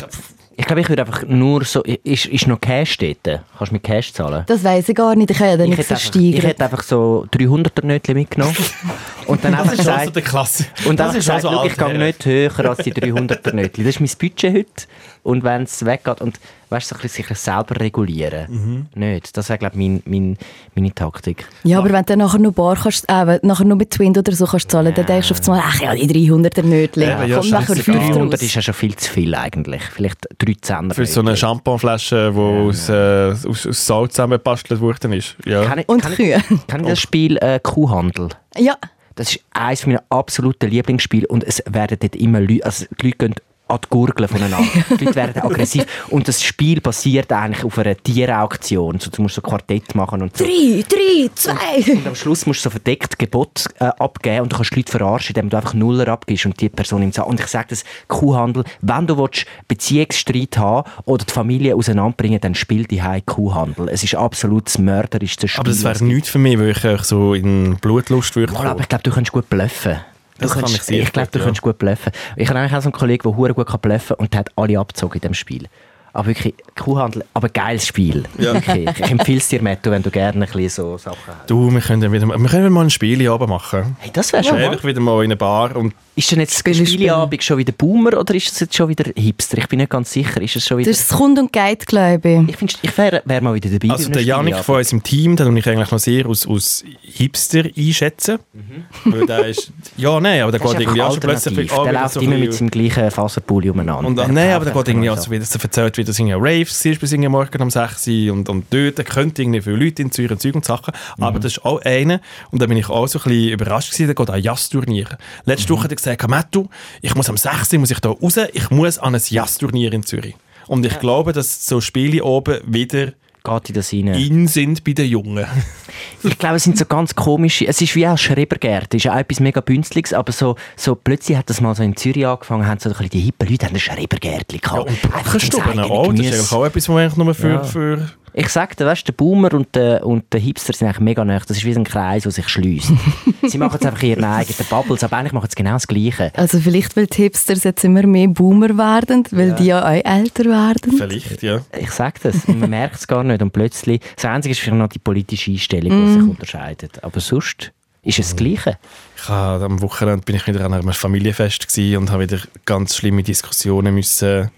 ich 0.57 0.65
glaube, 0.65 0.81
ich 0.81 0.89
würde 0.89 1.01
einfach 1.01 1.23
nur 1.27 1.65
so. 1.65 1.83
Ist, 1.83 2.27
ist 2.27 2.47
noch 2.47 2.61
Cash 2.61 2.97
dort? 2.97 3.23
Kannst 3.23 3.71
du 3.71 3.73
mit 3.73 3.83
Cash 3.83 4.13
zahlen? 4.13 4.43
Das 4.47 4.63
weiß 4.63 4.89
ich 4.89 4.95
gar 4.95 5.15
nicht. 5.15 5.31
Ich 5.31 5.37
kann 5.37 5.59
ja 5.59 5.65
nicht 5.65 5.83
versteigen. 5.83 6.33
Ich 6.33 6.43
hätte 6.43 6.63
einfach 6.63 6.83
so 6.83 7.27
300er 7.33 7.85
Nötchen 7.85 8.15
mitgenommen. 8.15 8.55
und 9.27 9.43
dann 9.43 9.53
einfach 9.53 9.75
gesagt. 9.75 10.13
So 10.13 10.21
Klasse. 10.21 10.65
Und 10.85 10.99
dann 10.99 11.13
gesagt, 11.13 11.41
so 11.41 11.63
ich 11.65 11.75
gehe 11.75 11.97
nicht 11.97 12.25
höher 12.25 12.69
als 12.69 12.79
die 12.79 12.93
300er 12.93 13.53
Nötchen. 13.53 13.83
Das 13.83 13.95
ist 13.95 13.99
mein 13.99 14.09
Budget 14.17 14.53
heute. 14.53 14.87
Und 15.23 15.43
wenn 15.43 15.63
es 15.63 15.83
weggeht. 15.83 16.21
Und 16.21 16.39
weißt 16.69 16.91
du, 16.91 16.95
so 16.95 17.07
sich 17.07 17.27
selber 17.37 17.79
regulieren. 17.79 18.45
Mhm. 18.49 18.85
Nicht. 18.95 19.35
Das 19.35 19.49
wäre, 19.49 19.59
glaube 19.59 19.75
ich, 19.75 19.79
mein, 19.79 20.03
mein, 20.05 20.37
meine 20.75 20.93
Taktik. 20.93 21.47
Ja, 21.63 21.79
aber 21.79 21.91
wenn 21.91 22.05
du 22.05 22.17
nachher 22.17 22.39
nur 22.39 22.51
Bar 22.51 22.75
kannst, 22.75 23.05
äh, 23.07 23.39
nachher 23.41 23.65
nur 23.65 23.77
mit 23.77 23.91
Twin 23.91 24.15
oder 24.17 24.31
so 24.31 24.45
kannst 24.45 24.71
zahlen, 24.71 24.87
ja. 24.87 24.91
dann 24.93 25.05
denkst 25.05 25.29
du 25.29 25.33
auf 25.33 25.47
einmal, 25.47 25.63
ach 25.65 25.81
ja, 25.81 25.95
die 25.95 26.29
300er 26.29 26.63
Nötchen. 26.63 27.03
Ja, 27.03 27.23
ja, 27.23 27.39
Komm, 27.39 27.49
nachher 27.49 27.75
300 27.75 28.41
ist 28.41 28.55
ja 28.55 28.61
schon 28.61 28.73
viel 28.73 28.95
zu 28.95 29.11
viel 29.11 29.35
eigentlich. 29.35 29.81
Vielleicht 29.83 30.27
13 30.45 30.91
Für 30.91 31.05
so 31.05 31.21
eine 31.21 31.35
Shampooflasche, 31.35 32.31
die 32.33 32.39
ja. 32.39 32.43
aus, 32.43 32.89
äh, 32.89 33.49
aus, 33.49 33.67
aus 33.67 33.85
Salz 33.85 34.13
zusammengebastelt 34.13 34.79
worden 34.81 35.13
ist. 35.13 35.35
Ja. 35.45 35.65
Kann 35.65 35.79
ich, 35.79 35.89
Und 35.89 36.01
kann 36.01 36.13
Kühe. 36.13 36.41
Ich, 36.49 36.67
kann 36.67 36.81
ich 36.81 36.87
das 36.87 36.99
Spiel 36.99 37.37
äh, 37.37 37.59
Kuhhandel? 37.61 38.29
Ja. 38.57 38.75
Das 39.15 39.31
ist 39.31 39.39
eines 39.53 39.85
meiner 39.87 40.03
absoluten 40.09 40.69
Lieblingsspiele 40.69 41.27
und 41.27 41.43
es 41.43 41.63
werden 41.69 41.97
dort 41.99 42.17
immer 42.17 42.41
Leute, 42.41 42.65
also 42.65 42.85
die 43.01 43.05
Leute 43.07 43.17
gehen 43.17 43.35
an 43.67 43.79
die 43.83 43.87
Gurgeln 43.89 44.29
voneinander. 44.29 44.67
die 44.99 45.05
Leute 45.05 45.15
werden 45.15 45.41
aggressiv. 45.41 45.85
Und 46.09 46.27
das 46.27 46.43
Spiel 46.43 46.81
basiert 46.81 47.31
eigentlich 47.31 47.63
auf 47.63 47.77
einer 47.77 47.97
Tierauktion. 47.97 48.99
So, 48.99 49.09
du 49.09 49.21
musst 49.23 49.35
so 49.35 49.41
Quartett 49.41 49.95
machen 49.95 50.21
und 50.21 50.37
so. 50.37 50.43
Drei, 50.43 50.83
drei, 50.87 51.29
zwei. 51.33 51.77
Und, 51.77 51.99
und 51.99 52.07
am 52.07 52.15
Schluss 52.15 52.45
musst 52.45 52.61
du 52.61 52.63
so 52.63 52.69
verdeckt 52.69 53.17
Gebot 53.17 53.65
äh, 53.79 53.85
abgeben 53.85 54.43
und 54.43 54.51
du 54.51 54.57
kannst 54.57 54.71
die 54.71 54.79
Leute 54.79 54.91
verarschen, 54.91 55.35
indem 55.35 55.49
du 55.49 55.57
einfach 55.57 55.73
Nuller 55.73 56.07
abgibst 56.07 56.45
und 56.45 56.59
die 56.61 56.69
Person 56.69 57.01
im 57.01 57.11
Saal. 57.11 57.27
Und 57.27 57.39
ich 57.39 57.47
sage 57.47 57.67
das, 57.69 57.83
Kuhhandel, 58.07 58.63
wenn 58.81 59.07
du 59.07 59.17
willst, 59.17 59.45
Beziehungsstreit 59.67 60.57
haben 60.57 60.89
oder 61.05 61.25
die 61.25 61.33
Familie 61.33 61.75
auseinanderbringen, 61.75 62.39
dann 62.41 62.55
spiel 62.55 62.85
die 62.85 63.01
High 63.01 63.25
Kuhhandel. 63.25 63.89
Es 63.89 64.03
ist 64.03 64.15
absolut 64.15 64.67
das 64.67 64.77
mörderischste 64.77 65.47
Spiel. 65.47 65.61
Aber 65.61 65.69
das 65.69 65.83
wäre 65.83 66.03
nichts 66.03 66.29
für 66.29 66.39
mich, 66.39 66.59
weil 66.59 66.69
ich 66.69 67.03
so 67.03 67.33
in 67.33 67.77
Blutlust 67.77 68.35
würde. 68.35 68.55
aber 68.55 68.81
ich 68.81 68.89
glaube, 68.89 69.03
du 69.03 69.11
kannst 69.11 69.31
gut 69.31 69.49
bluffen. 69.49 69.97
Das 70.37 70.53
kann 70.53 70.65
ich 70.65 70.89
Ich 70.89 71.13
glaube, 71.13 71.29
du 71.31 71.39
ja. 71.39 71.45
kannst 71.45 71.61
gut 71.61 71.77
bluffen. 71.77 72.11
Ich 72.35 72.49
habe 72.49 72.59
eigentlich 72.59 72.73
auch 72.73 72.81
so 72.81 72.87
einen 72.87 72.93
Kollegen, 72.93 73.23
der 73.23 73.37
hure 73.37 73.53
gut 73.53 73.81
bluffen 73.81 74.07
kann 74.07 74.17
und 74.17 74.33
der 74.33 74.39
hat 74.39 74.49
alle 74.55 74.79
abgezogen 74.79 75.15
in 75.15 75.21
diesem 75.21 75.33
Spiel. 75.33 75.67
Aber 76.13 76.27
wirklich, 76.27 76.55
Kuhhandel, 76.79 77.25
aber 77.33 77.49
geiles 77.49 77.85
Spiel. 77.85 78.23
Ja. 78.37 78.55
Ich 78.55 79.11
empfehle 79.11 79.37
es 79.37 79.49
dir, 79.49 79.61
Matto, 79.61 79.91
wenn 79.91 80.01
du 80.01 80.09
gerne 80.09 80.45
ein 80.45 80.51
bisschen 80.51 80.69
so 80.69 80.97
Sachen 80.97 81.17
hast. 81.27 81.49
Du, 81.49 81.69
wir 81.69 81.81
können, 81.81 82.09
wieder, 82.11 82.25
wir 82.25 82.49
können 82.49 82.71
mal 82.71 82.85
ein 82.85 82.89
Spiel 82.89 83.29
machen. 83.29 83.97
Hey, 83.99 84.11
das 84.13 84.31
wäre 84.31 84.43
schon 84.43 84.59
mal. 84.59 84.81
wieder 84.81 85.01
mal 85.01 85.19
in 85.19 85.25
eine 85.25 85.35
Bar 85.35 85.75
und 85.75 85.93
ist 86.15 86.31
denn 86.31 86.39
jetzt 86.39 86.57
Spieleabend 86.57 87.43
schon 87.43 87.57
wieder 87.57 87.73
Boomer 87.73 88.17
oder 88.17 88.33
ist 88.33 88.51
es 88.51 88.59
jetzt 88.61 88.75
schon 88.75 88.87
wieder 88.87 89.11
Hipster? 89.15 89.57
Ich 89.57 89.67
bin 89.67 89.79
nicht 89.79 89.89
ganz 89.89 90.11
sicher. 90.11 90.41
Ist 90.41 90.55
es 90.55 90.65
schon 90.65 90.77
wieder... 90.77 90.91
Das 90.91 91.01
ist 91.01 91.09
Kund 91.09 91.37
und 91.37 91.51
Guide, 91.51 91.85
glaube 91.85 92.29
ich. 92.29 92.49
Ich, 92.49 92.57
find, 92.57 92.79
ich 92.81 92.97
wäre 92.97 93.21
wär 93.25 93.41
mal 93.41 93.53
wieder 93.53 93.69
dabei. 93.69 93.91
Also 93.91 94.09
der 94.09 94.23
Janik 94.23 94.57
von 94.57 94.77
unserem 94.77 95.03
Team, 95.03 95.35
den 95.35 95.57
ich 95.57 95.67
eigentlich 95.67 95.91
noch 95.91 95.99
sehr 95.99 96.25
aus, 96.25 96.47
aus 96.47 96.85
Hipster 97.01 97.63
einschätzen. 97.77 98.39
Mhm. 98.53 99.11
Weil 99.11 99.25
der 99.25 99.47
ist... 99.47 99.71
Ja, 99.97 100.19
nein, 100.19 100.41
aber 100.41 100.53
der 100.53 100.61
geht 100.61 100.79
irgendwie 100.79 101.01
auch 101.01 101.11
schon 101.11 101.19
plötzlich... 101.19 101.69
Der 101.69 101.91
läuft 101.91 102.13
so 102.13 102.21
immer 102.21 102.37
mit 102.37 102.53
seinem 102.53 102.71
gleichen 102.71 103.11
Faserpulli 103.11 103.69
umeinander. 103.69 104.07
Und, 104.07 104.15
nein, 104.15 104.53
aber 104.53 104.65
der 104.65 104.73
geht 104.73 104.87
irgendwie 104.87 105.09
auch 105.09 105.17
so 105.17 105.31
wieder... 105.31 105.43
Er 105.43 105.63
erzählt, 105.63 105.97
wie 105.97 106.03
das 106.03 106.17
in 106.19 106.31
Raves 106.31 106.85
ist 106.85 107.01
bis 107.01 107.11
morgen 107.17 107.61
um 107.61 107.69
6 107.69 108.07
Uhr 108.07 108.33
und, 108.33 108.49
und 108.49 108.65
dort 108.69 109.05
könnte 109.05 109.41
irgendwie 109.41 109.61
viele 109.61 109.75
Leute 109.75 110.01
in 110.01 110.11
Zürich 110.11 110.31
und 110.31 110.41
Zeug 110.41 110.55
und 110.55 110.65
Sachen. 110.65 110.93
Mhm. 111.17 111.23
Aber 111.23 111.39
das 111.39 111.53
ist 111.53 111.65
auch 111.65 111.81
einer, 111.81 112.21
und 112.51 112.61
da 112.61 112.67
bin 112.67 112.77
ich 112.77 112.89
auch 112.89 113.07
so 113.07 113.19
ein 113.19 113.23
bisschen 113.23 113.49
überrascht 113.49 113.91
gewesen, 113.91 114.07
der 114.07 114.15
geht 114.15 114.29
an 114.29 114.41
Jazz-Turnier. 114.41 115.17
Letzte 115.45 115.71
mhm. 115.71 115.77
Woche 115.77 115.83
hat 115.85 115.91
er 115.91 116.04
gesagt, 116.05 116.29
Mattu, 116.29 116.67
ich 117.01 117.15
muss 117.15 117.29
am 117.29 117.37
6. 117.37 117.73
muss 117.73 117.91
ich 117.91 117.99
da 117.99 118.09
raus, 118.09 118.37
ich 118.53 118.69
muss 118.69 118.97
an 118.97 119.15
ein 119.15 119.21
Jazzturnier 119.23 119.93
in 119.93 120.03
Zürich. 120.03 120.35
Und 120.67 120.85
ich 120.85 120.93
ja. 120.93 120.99
glaube, 120.99 121.33
dass 121.33 121.67
so 121.67 121.81
Spiele 121.81 122.23
oben 122.23 122.59
wieder 122.65 123.13
geht 123.43 123.69
in 123.69 123.75
das 123.75 123.93
rein. 123.93 124.07
In 124.07 124.47
sind 124.47 124.83
bei 124.83 124.93
den 124.93 125.07
Jungen. 125.07 125.45
ich 126.23 126.37
glaube, 126.37 126.55
es 126.55 126.63
sind 126.63 126.77
so 126.77 126.85
ganz 126.85 127.15
komische, 127.15 127.67
es 127.67 127.79
ist 127.79 127.95
wie 127.95 128.05
ein 128.05 128.17
Schrebergärten, 128.17 128.97
es 128.97 129.01
ist 129.01 129.03
ja 129.03 129.19
etwas 129.19 129.39
mega 129.39 129.61
Bünzliges, 129.61 130.13
aber 130.13 130.31
so, 130.31 130.55
so 130.75 130.95
plötzlich 130.95 131.37
hat 131.37 131.49
das 131.49 131.61
mal 131.61 131.75
so 131.75 131.83
in 131.83 131.95
Zürich 131.95 132.25
angefangen, 132.25 132.67
haben 132.67 132.79
so 132.79 132.89
ein 132.89 132.93
bisschen 132.93 133.09
die 133.11 133.19
hippen 133.19 133.47
Leute 133.47 133.67
haben 133.67 133.75
ein 133.75 133.79
Schrebergärtchen 133.79 134.59
gehabt. 134.59 134.89
Ja, 134.89 134.91
und 134.91 135.01
Brockenstuben 135.01 135.79
auch, 135.79 136.11
das 136.11 136.19
ist 136.19 136.33
eigentlich 136.33 136.51
auch 136.51 136.65
etwas, 136.65 136.89
was 136.89 136.97
eigentlich 136.97 137.17
nur 137.17 137.33
für, 137.35 137.49
ja. 137.49 137.63
für 137.63 138.09
ich 138.37 138.49
sag 138.49 138.75
dir, 138.75 138.85
weißt, 138.85 139.07
der 139.07 139.13
Boomer 139.13 139.53
und 139.53 139.73
der, 139.75 140.05
und 140.05 140.25
der 140.33 140.41
Hipster 140.41 140.73
sind 140.73 140.87
eigentlich 140.87 140.99
mega 140.99 141.23
nah. 141.23 141.39
Das 141.39 141.55
ist 141.55 141.63
wie 141.63 141.73
ein 141.73 141.85
Kreis, 141.85 142.23
der 142.23 142.33
sich 142.33 142.49
schließt. 142.49 142.91
sie 143.47 143.57
machen 143.57 143.75
jetzt 143.75 143.85
einfach 143.85 144.03
ihren 144.03 144.25
eigenen 144.25 144.67
Bubbles, 144.69 145.05
aber 145.05 145.15
eigentlich 145.15 145.31
machen 145.31 145.47
sie 145.49 145.55
genau 145.55 145.71
das 145.71 145.87
Gleiche. 145.87 146.33
Also 146.35 146.59
vielleicht, 146.59 146.97
weil 146.97 147.07
die 147.07 147.23
Hipsters 147.23 147.63
jetzt 147.63 147.85
immer 147.85 148.05
mehr 148.05 148.27
Boomer 148.27 148.77
werden, 148.77 149.23
weil 149.31 149.49
ja. 149.49 149.55
die 149.55 149.65
ja 149.65 149.85
auch 149.85 150.05
älter 150.05 150.45
werden. 150.45 150.97
Vielleicht, 150.97 151.43
ja. 151.43 151.61
Ich 151.79 151.91
sag 151.91 152.21
das. 152.23 152.45
Man 152.49 152.69
merkt 152.69 152.95
es 152.95 153.07
gar 153.07 153.23
nicht. 153.23 153.41
Und 153.41 153.51
plötzlich, 153.53 154.01
das 154.15 154.25
Einzige 154.25 154.51
ist 154.51 154.59
vielleicht 154.59 154.79
noch 154.79 154.89
die 154.89 154.99
politische 154.99 155.51
Einstellung, 155.51 155.91
die 155.91 155.95
mm. 155.95 156.13
sich 156.13 156.29
unterscheidet. 156.29 157.03
Aber 157.05 157.21
sonst 157.21 157.71
ist 158.03 158.19
es 158.19 158.31
das 158.31 158.35
Gleiche. 158.35 158.77
Ich 159.15 159.29
habe, 159.29 159.63
am 159.63 159.81
Wochenende 159.81 160.25
bin 160.25 160.35
ich 160.35 160.45
wieder 160.45 160.65
an 160.65 160.73
einem 160.73 160.91
Familienfest 160.91 161.77
und 161.77 162.11
habe 162.11 162.23
wieder 162.23 162.39
ganz 162.65 162.97
schlimme 162.97 163.23
Diskussionen 163.23 163.95
müssen, 163.95 164.51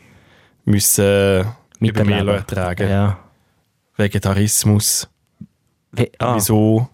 müssen 0.65 1.45
über 1.79 2.03
mich 2.03 2.15
ertragen. 2.15 2.89
Ja. 2.89 3.19
Vegetarismus. 3.97 5.09
We 5.91 6.11
ah. 6.19 6.35
Wieso? 6.35 6.87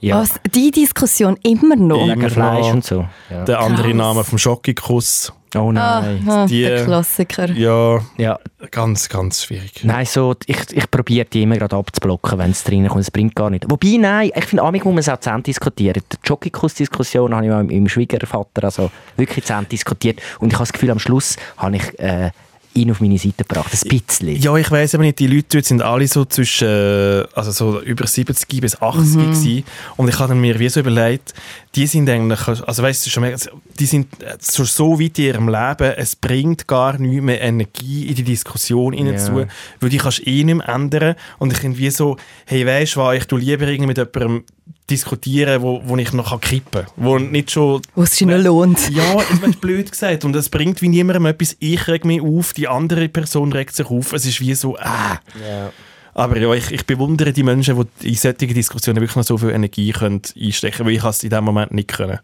Ja. 0.00 0.20
Was? 0.20 0.34
Die 0.54 0.70
Diskussion 0.70 1.36
immer 1.42 1.76
noch? 1.76 2.06
Wegen 2.06 2.30
Fleisch 2.30 2.66
und 2.66 2.84
so. 2.84 3.06
Ja. 3.30 3.44
Der 3.44 3.60
andere 3.60 3.94
Name 3.94 4.22
vom 4.22 4.38
Schockikuss. 4.38 5.32
Oh 5.56 5.72
nein. 5.72 6.28
Ah, 6.28 6.46
die, 6.46 6.62
der 6.62 6.84
Klassiker. 6.84 7.50
Ja, 7.52 8.00
ja, 8.18 8.38
ganz, 8.70 9.08
ganz 9.08 9.44
schwierig. 9.44 9.82
Nein, 9.82 10.04
so, 10.04 10.34
ich, 10.46 10.58
ich 10.72 10.90
probiere 10.90 11.24
die 11.24 11.42
immer 11.42 11.56
gerade 11.56 11.74
abzublocken, 11.74 12.38
wenn 12.38 12.50
es 12.50 12.64
drin 12.64 12.86
kommt. 12.86 13.00
Es 13.00 13.10
bringt 13.10 13.34
gar 13.34 13.48
nicht. 13.48 13.64
Wobei, 13.68 13.96
nein, 13.98 14.30
ich 14.34 14.44
finde, 14.44 14.62
amig 14.62 14.84
muss 14.84 14.92
man 14.92 14.98
es 14.98 15.08
auch 15.08 15.18
zusammen 15.20 15.42
diskutieren. 15.42 16.02
Die 16.12 16.16
Jockeykuss-Diskussion 16.22 17.34
habe 17.34 17.46
ich 17.46 17.52
mit 17.52 17.70
meinem 17.70 17.88
Schwiegervater 17.88 18.64
also 18.64 18.90
wirklich 19.16 19.44
zusammen 19.44 19.68
diskutiert. 19.68 20.20
Und 20.38 20.48
ich 20.48 20.54
habe 20.54 20.64
das 20.64 20.72
Gefühl, 20.72 20.90
am 20.90 20.98
Schluss 20.98 21.36
habe 21.56 21.76
ich... 21.76 21.98
Äh, 21.98 22.30
ihn 22.74 22.90
auf 22.90 23.00
meine 23.00 23.18
Seite 23.18 23.44
gebracht, 23.44 23.72
ein 23.72 23.98
bisschen. 23.98 24.36
Ja, 24.36 24.56
ich 24.56 24.70
weiß 24.70 24.94
aber 24.94 25.04
nicht, 25.04 25.18
die 25.18 25.26
Leute 25.26 25.46
dort 25.52 25.64
sind 25.64 25.82
alle 25.82 26.06
so 26.06 26.24
zwischen, 26.24 27.26
also 27.34 27.50
so 27.50 27.80
über 27.80 28.06
70 28.06 28.60
bis 28.60 28.80
80 28.80 29.16
mhm. 29.16 29.20
gewesen. 29.20 29.64
und 29.96 30.08
ich 30.08 30.18
habe 30.18 30.34
mir 30.34 30.58
wie 30.58 30.68
so 30.68 30.80
überlegt, 30.80 31.34
die 31.74 31.86
sind 31.86 32.08
eigentlich, 32.08 32.46
also 32.46 32.82
weißt 32.82 33.06
du 33.06 33.10
schon, 33.10 33.34
die 33.78 33.86
sind 33.86 34.08
schon 34.40 34.66
so 34.66 35.00
weit 35.00 35.18
in 35.18 35.24
ihrem 35.24 35.48
Leben, 35.48 35.92
es 35.96 36.16
bringt 36.16 36.66
gar 36.66 36.98
nicht 36.98 37.22
mehr 37.22 37.40
Energie 37.40 38.06
in 38.06 38.14
die 38.14 38.22
Diskussion 38.22 38.92
hineinzu, 38.92 39.40
ja. 39.40 39.46
weil 39.80 39.90
die 39.90 39.98
kannst 39.98 40.26
eh 40.26 40.44
nicht 40.44 40.56
mehr 40.56 40.68
ändern 40.68 41.14
und 41.38 41.52
ich 41.52 41.58
finde 41.58 41.78
wie 41.78 41.90
so, 41.90 42.16
hey, 42.46 42.66
weißt 42.66 42.96
du 42.96 43.00
was, 43.00 43.16
ich 43.16 43.26
tue 43.26 43.40
lieber 43.40 43.66
irgendwie 43.66 43.88
mit 43.88 43.98
jemandem 43.98 44.44
diskutieren, 44.90 45.62
wo, 45.62 45.80
wo 45.84 45.96
ich 45.96 46.12
noch 46.12 46.40
kippen 46.40 46.84
kann. 46.84 46.92
Wo 46.96 47.18
nicht 47.18 47.50
schon... 47.50 47.82
Wo 47.94 48.02
es 48.02 48.16
sich 48.16 48.26
noch 48.26 48.38
lohnt. 48.38 48.90
Ja, 48.90 49.16
das 49.16 49.40
ist 49.40 49.60
blöd 49.60 49.90
gesagt. 49.90 50.24
Und 50.24 50.34
es 50.36 50.48
bringt 50.48 50.82
wie 50.82 50.88
niemandem 50.88 51.26
etwas, 51.26 51.56
ich 51.58 51.86
reg 51.88 52.04
mich 52.04 52.20
auf, 52.20 52.52
die 52.52 52.68
andere 52.68 53.08
Person 53.08 53.52
regt 53.52 53.74
sich 53.74 53.86
auf. 53.86 54.12
Es 54.12 54.26
ist 54.26 54.40
wie 54.40 54.54
so, 54.54 54.76
äh. 54.76 54.80
Ja. 54.80 55.72
Aber 56.18 56.36
ja, 56.36 56.52
ich, 56.52 56.72
ich 56.72 56.84
bewundere 56.84 57.32
die 57.32 57.44
Menschen, 57.44 57.88
die 58.02 58.08
in 58.08 58.14
solchen 58.16 58.52
Diskussionen 58.52 59.00
wirklich 59.00 59.14
noch 59.14 59.22
so 59.22 59.38
viel 59.38 59.50
Energie 59.50 59.92
können 59.92 60.20
einstechen 60.36 60.78
können, 60.78 60.88
weil 60.88 60.96
ich 60.96 61.04
es 61.04 61.22
in 61.22 61.30
dem 61.30 61.44
Moment 61.44 61.70
nicht 61.70 61.88
können. 61.88 62.18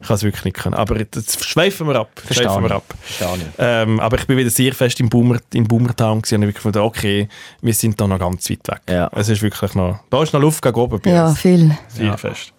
Ich 0.00 0.06
kann 0.06 0.16
es 0.16 0.22
wirklich 0.22 0.44
nicht 0.44 0.58
können. 0.58 0.74
Aber 0.74 0.98
jetzt 0.98 1.42
schweifen 1.42 1.86
wir 1.86 1.96
ab. 1.96 2.10
Schweifen 2.30 2.62
wir 2.62 2.72
ab. 2.72 2.84
Ähm, 3.56 4.00
aber 4.00 4.18
ich 4.18 4.26
bin 4.26 4.36
wieder 4.36 4.50
sehr 4.50 4.74
fest 4.74 5.00
im, 5.00 5.08
Boomer, 5.08 5.38
im 5.54 5.64
Boomertown 5.64 6.20
gewesen 6.20 6.42
und 6.42 6.48
ich 6.50 6.56
gefunden, 6.56 6.80
okay, 6.80 7.26
wir 7.62 7.72
sind 7.72 7.98
da 7.98 8.06
noch 8.06 8.18
ganz 8.18 8.50
weit 8.50 8.68
weg. 8.68 8.82
Ja. 8.86 9.10
Es 9.14 9.30
ist 9.30 9.40
wirklich 9.40 9.74
noch, 9.74 10.00
da 10.10 10.22
ist 10.22 10.34
noch 10.34 10.42
Luft 10.42 10.60
gegen 10.60 10.76
oben. 10.76 11.00
Ja, 11.06 11.34
viel. 11.34 11.74
Sehr 11.88 12.04
ja. 12.04 12.16
fest. 12.18 12.52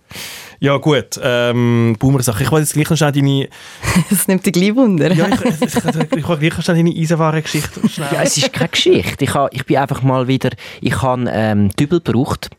Ja, 0.60 0.78
gut. 0.78 1.20
Ähm, 1.24 1.96
Boomer-Sache. 1.98 2.44
Ich 2.44 2.52
wollte 2.52 2.64
jetzt 2.64 2.74
gleich 2.74 2.90
noch 2.90 2.98
schnell 2.98 3.12
deine... 3.12 3.48
das 4.10 4.28
nimmt 4.28 4.46
dich 4.46 4.54
gleich 4.54 4.76
Wunder. 4.76 5.12
ja, 5.14 5.28
ich, 5.28 5.42
ich, 5.42 5.76
ich, 5.76 6.18
ich 6.18 6.28
wollte 6.28 6.42
gleich 6.42 6.58
noch 6.58 6.64
schnell 6.64 6.78
deine 6.78 6.90
Eisenwaren-Geschichte 6.92 7.82
Ja, 8.12 8.22
es 8.22 8.38
ist 8.38 8.52
keine 8.52 8.70
Geschichte. 8.70 9.24
Ich, 9.24 9.34
ha, 9.34 9.48
ich 9.52 9.66
bin 9.66 9.78
einfach 9.78 10.02
mal 10.02 10.28
wieder... 10.28 10.50
Ich 10.82 11.02
habe 11.02 11.26
ähm, 11.30 11.70
Dübel 11.70 12.02
gebraucht 12.02 12.50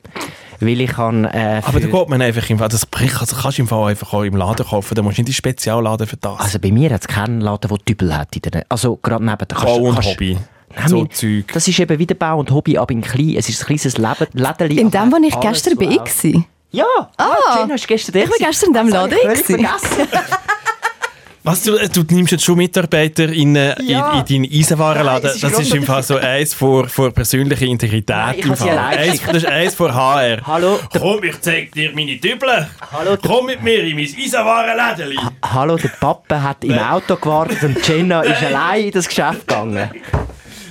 weil 0.62 0.80
ich 0.82 0.90
kann, 0.90 1.24
äh, 1.24 1.62
Aber 1.64 1.80
da 1.80 1.86
geht 1.86 2.08
man 2.10 2.20
einfach 2.20 2.48
im 2.50 2.58
Fall, 2.58 2.68
das 2.68 2.86
also 2.92 3.36
kannst 3.36 3.56
du 3.56 3.62
im 3.62 3.68
Fall 3.68 3.90
einfach 3.90 4.12
auch 4.12 4.24
im 4.24 4.36
Laden 4.36 4.66
kaufen, 4.66 4.94
da 4.94 5.00
musst 5.00 5.16
du 5.16 5.22
nicht 5.22 5.28
die 5.28 5.32
Spezialladen 5.32 6.06
für 6.06 6.18
das. 6.18 6.38
Also 6.38 6.58
bei 6.58 6.70
mir 6.70 6.90
hat 6.90 7.00
es 7.00 7.08
keinen 7.08 7.40
Laden, 7.40 7.68
der 7.68 7.78
Dübel 7.78 8.14
hat. 8.14 8.28
Also 8.68 8.96
gerade 8.96 9.24
neben 9.24 9.38
der 9.38 9.56
Bau 9.56 9.76
und 9.76 9.94
kannst, 9.94 10.10
Hobby. 10.10 10.36
Nein, 10.76 10.88
so 10.88 11.04
Zeug. 11.06 11.46
Das 11.52 11.66
ist 11.66 11.78
eben 11.78 11.98
wieder 11.98 12.14
Bau 12.14 12.38
und 12.38 12.50
Hobby, 12.50 12.76
aber 12.78 12.92
in 12.92 13.00
klein. 13.00 13.36
Es 13.36 13.48
ist 13.48 13.62
ein 13.62 13.66
kleines 13.66 13.96
Läden. 13.96 14.78
In 14.78 14.90
dem, 14.90 15.10
wo 15.12 15.16
ich 15.16 15.40
gestern 15.40 15.76
bei 15.76 15.86
war. 15.86 16.44
Ja, 16.72 16.84
ah, 17.16 17.36
ah 17.48 17.60
Jen, 17.60 17.72
hast 17.72 17.88
gestern 17.88 18.16
Ich 18.16 18.30
war 18.30 18.36
gestern 18.38 18.68
in 18.68 18.74
diesem 18.74 18.88
Laden. 18.88 19.18
Ich 19.32 19.42
vergessen. 19.42 20.08
Was, 21.42 21.62
du, 21.62 21.74
du 21.88 22.14
nimmst 22.14 22.32
jetzt 22.32 22.44
schon 22.44 22.58
Mitarbeiter 22.58 23.24
in, 23.24 23.56
äh, 23.56 23.74
ja. 23.82 24.12
in, 24.12 24.18
in 24.18 24.44
deinen 24.44 24.60
Eisenwarenladen. 24.60 25.30
das 25.40 25.58
ist 25.58 25.74
im 25.74 25.84
Fall 25.84 26.02
so 26.02 26.16
eins 26.18 26.52
vor, 26.52 26.86
vor 26.86 27.10
persönlicher 27.12 27.64
Integrität. 27.64 28.14
Nein, 28.14 28.38
im 28.40 28.56
Fall. 28.56 28.78
Eins, 28.78 29.22
das 29.22 29.36
ist 29.36 29.46
eins 29.46 29.74
vor 29.74 29.92
HR. 29.94 30.46
Hallo. 30.46 30.78
Komm, 30.98 31.24
ich 31.24 31.40
zeig 31.40 31.72
dir 31.72 31.92
meine 31.94 32.16
Dübel. 32.16 32.68
Hallo. 32.92 33.16
Komm 33.26 33.46
mit 33.46 33.62
mir 33.62 33.82
in 33.84 33.96
mein 33.96 34.04
Eisenwarenläden. 34.04 35.16
Ha 35.24 35.32
Hallo, 35.54 35.76
der 35.76 35.88
Papa 35.88 36.42
hat 36.42 36.62
im 36.62 36.78
Auto 36.78 37.16
gewartet 37.16 37.62
und 37.62 37.88
Jenna 37.88 38.20
ist 38.20 38.42
allein 38.42 38.84
in 38.84 38.90
das 38.90 39.08
Geschäft 39.08 39.48
gegangen. 39.48 39.90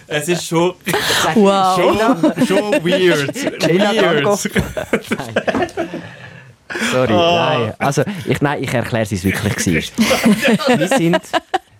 Es 0.09 0.27
ist 0.27 0.45
schon, 0.45 0.73
wow. 1.35 1.75
schon, 1.75 2.47
schon 2.47 2.73
weird. 2.83 3.35
weird. 3.61 4.25
Sorry, 6.91 7.13
oh. 7.13 7.35
nein. 7.35 7.73
Also, 7.79 8.03
ich, 8.25 8.41
nein, 8.41 8.63
ich 8.63 8.73
erkläre 8.73 9.03
es, 9.03 9.11
wie 9.11 9.15
es 9.15 9.23
wirklich 9.23 9.91
war. 10.67 10.79
Wir 10.79 10.87
sind... 10.87 11.19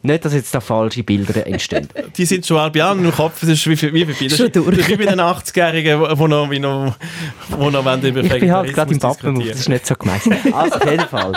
Nicht, 0.02 0.24
dass 0.24 0.34
jetzt 0.34 0.56
da 0.56 0.62
falsche 0.62 1.04
Bilder 1.04 1.46
entstehen. 1.46 1.90
Die 2.16 2.26
sind 2.26 2.46
schon 2.46 2.58
halb 2.58 2.74
Jahre 2.74 2.98
im 2.98 3.12
Kopf. 3.12 3.42
Das 3.42 3.50
ist 3.50 3.68
wie, 3.68 3.82
wie, 3.94 4.08
wie, 4.08 4.30
schon 4.30 4.50
durch. 4.50 4.88
Wie 4.88 4.96
bei 4.96 5.06
den 5.06 5.20
80-Jährigen, 5.20 6.02
die 6.02 6.28
noch, 6.30 6.50
wie 6.50 6.60
noch, 6.60 6.96
wo 7.50 7.70
noch 7.70 7.82
über 7.82 8.24
Ich 8.24 8.40
bin 8.40 8.54
halt 8.54 8.74
gerade 8.74 8.94
im 8.94 9.00
Pappen, 9.00 9.46
das 9.46 9.60
ist 9.60 9.68
nicht 9.68 9.86
so 9.86 9.96
gemeint. 9.96 10.22
Also, 10.54 10.76
auf 10.76 10.90
jeden 10.90 11.06
Fall. 11.06 11.34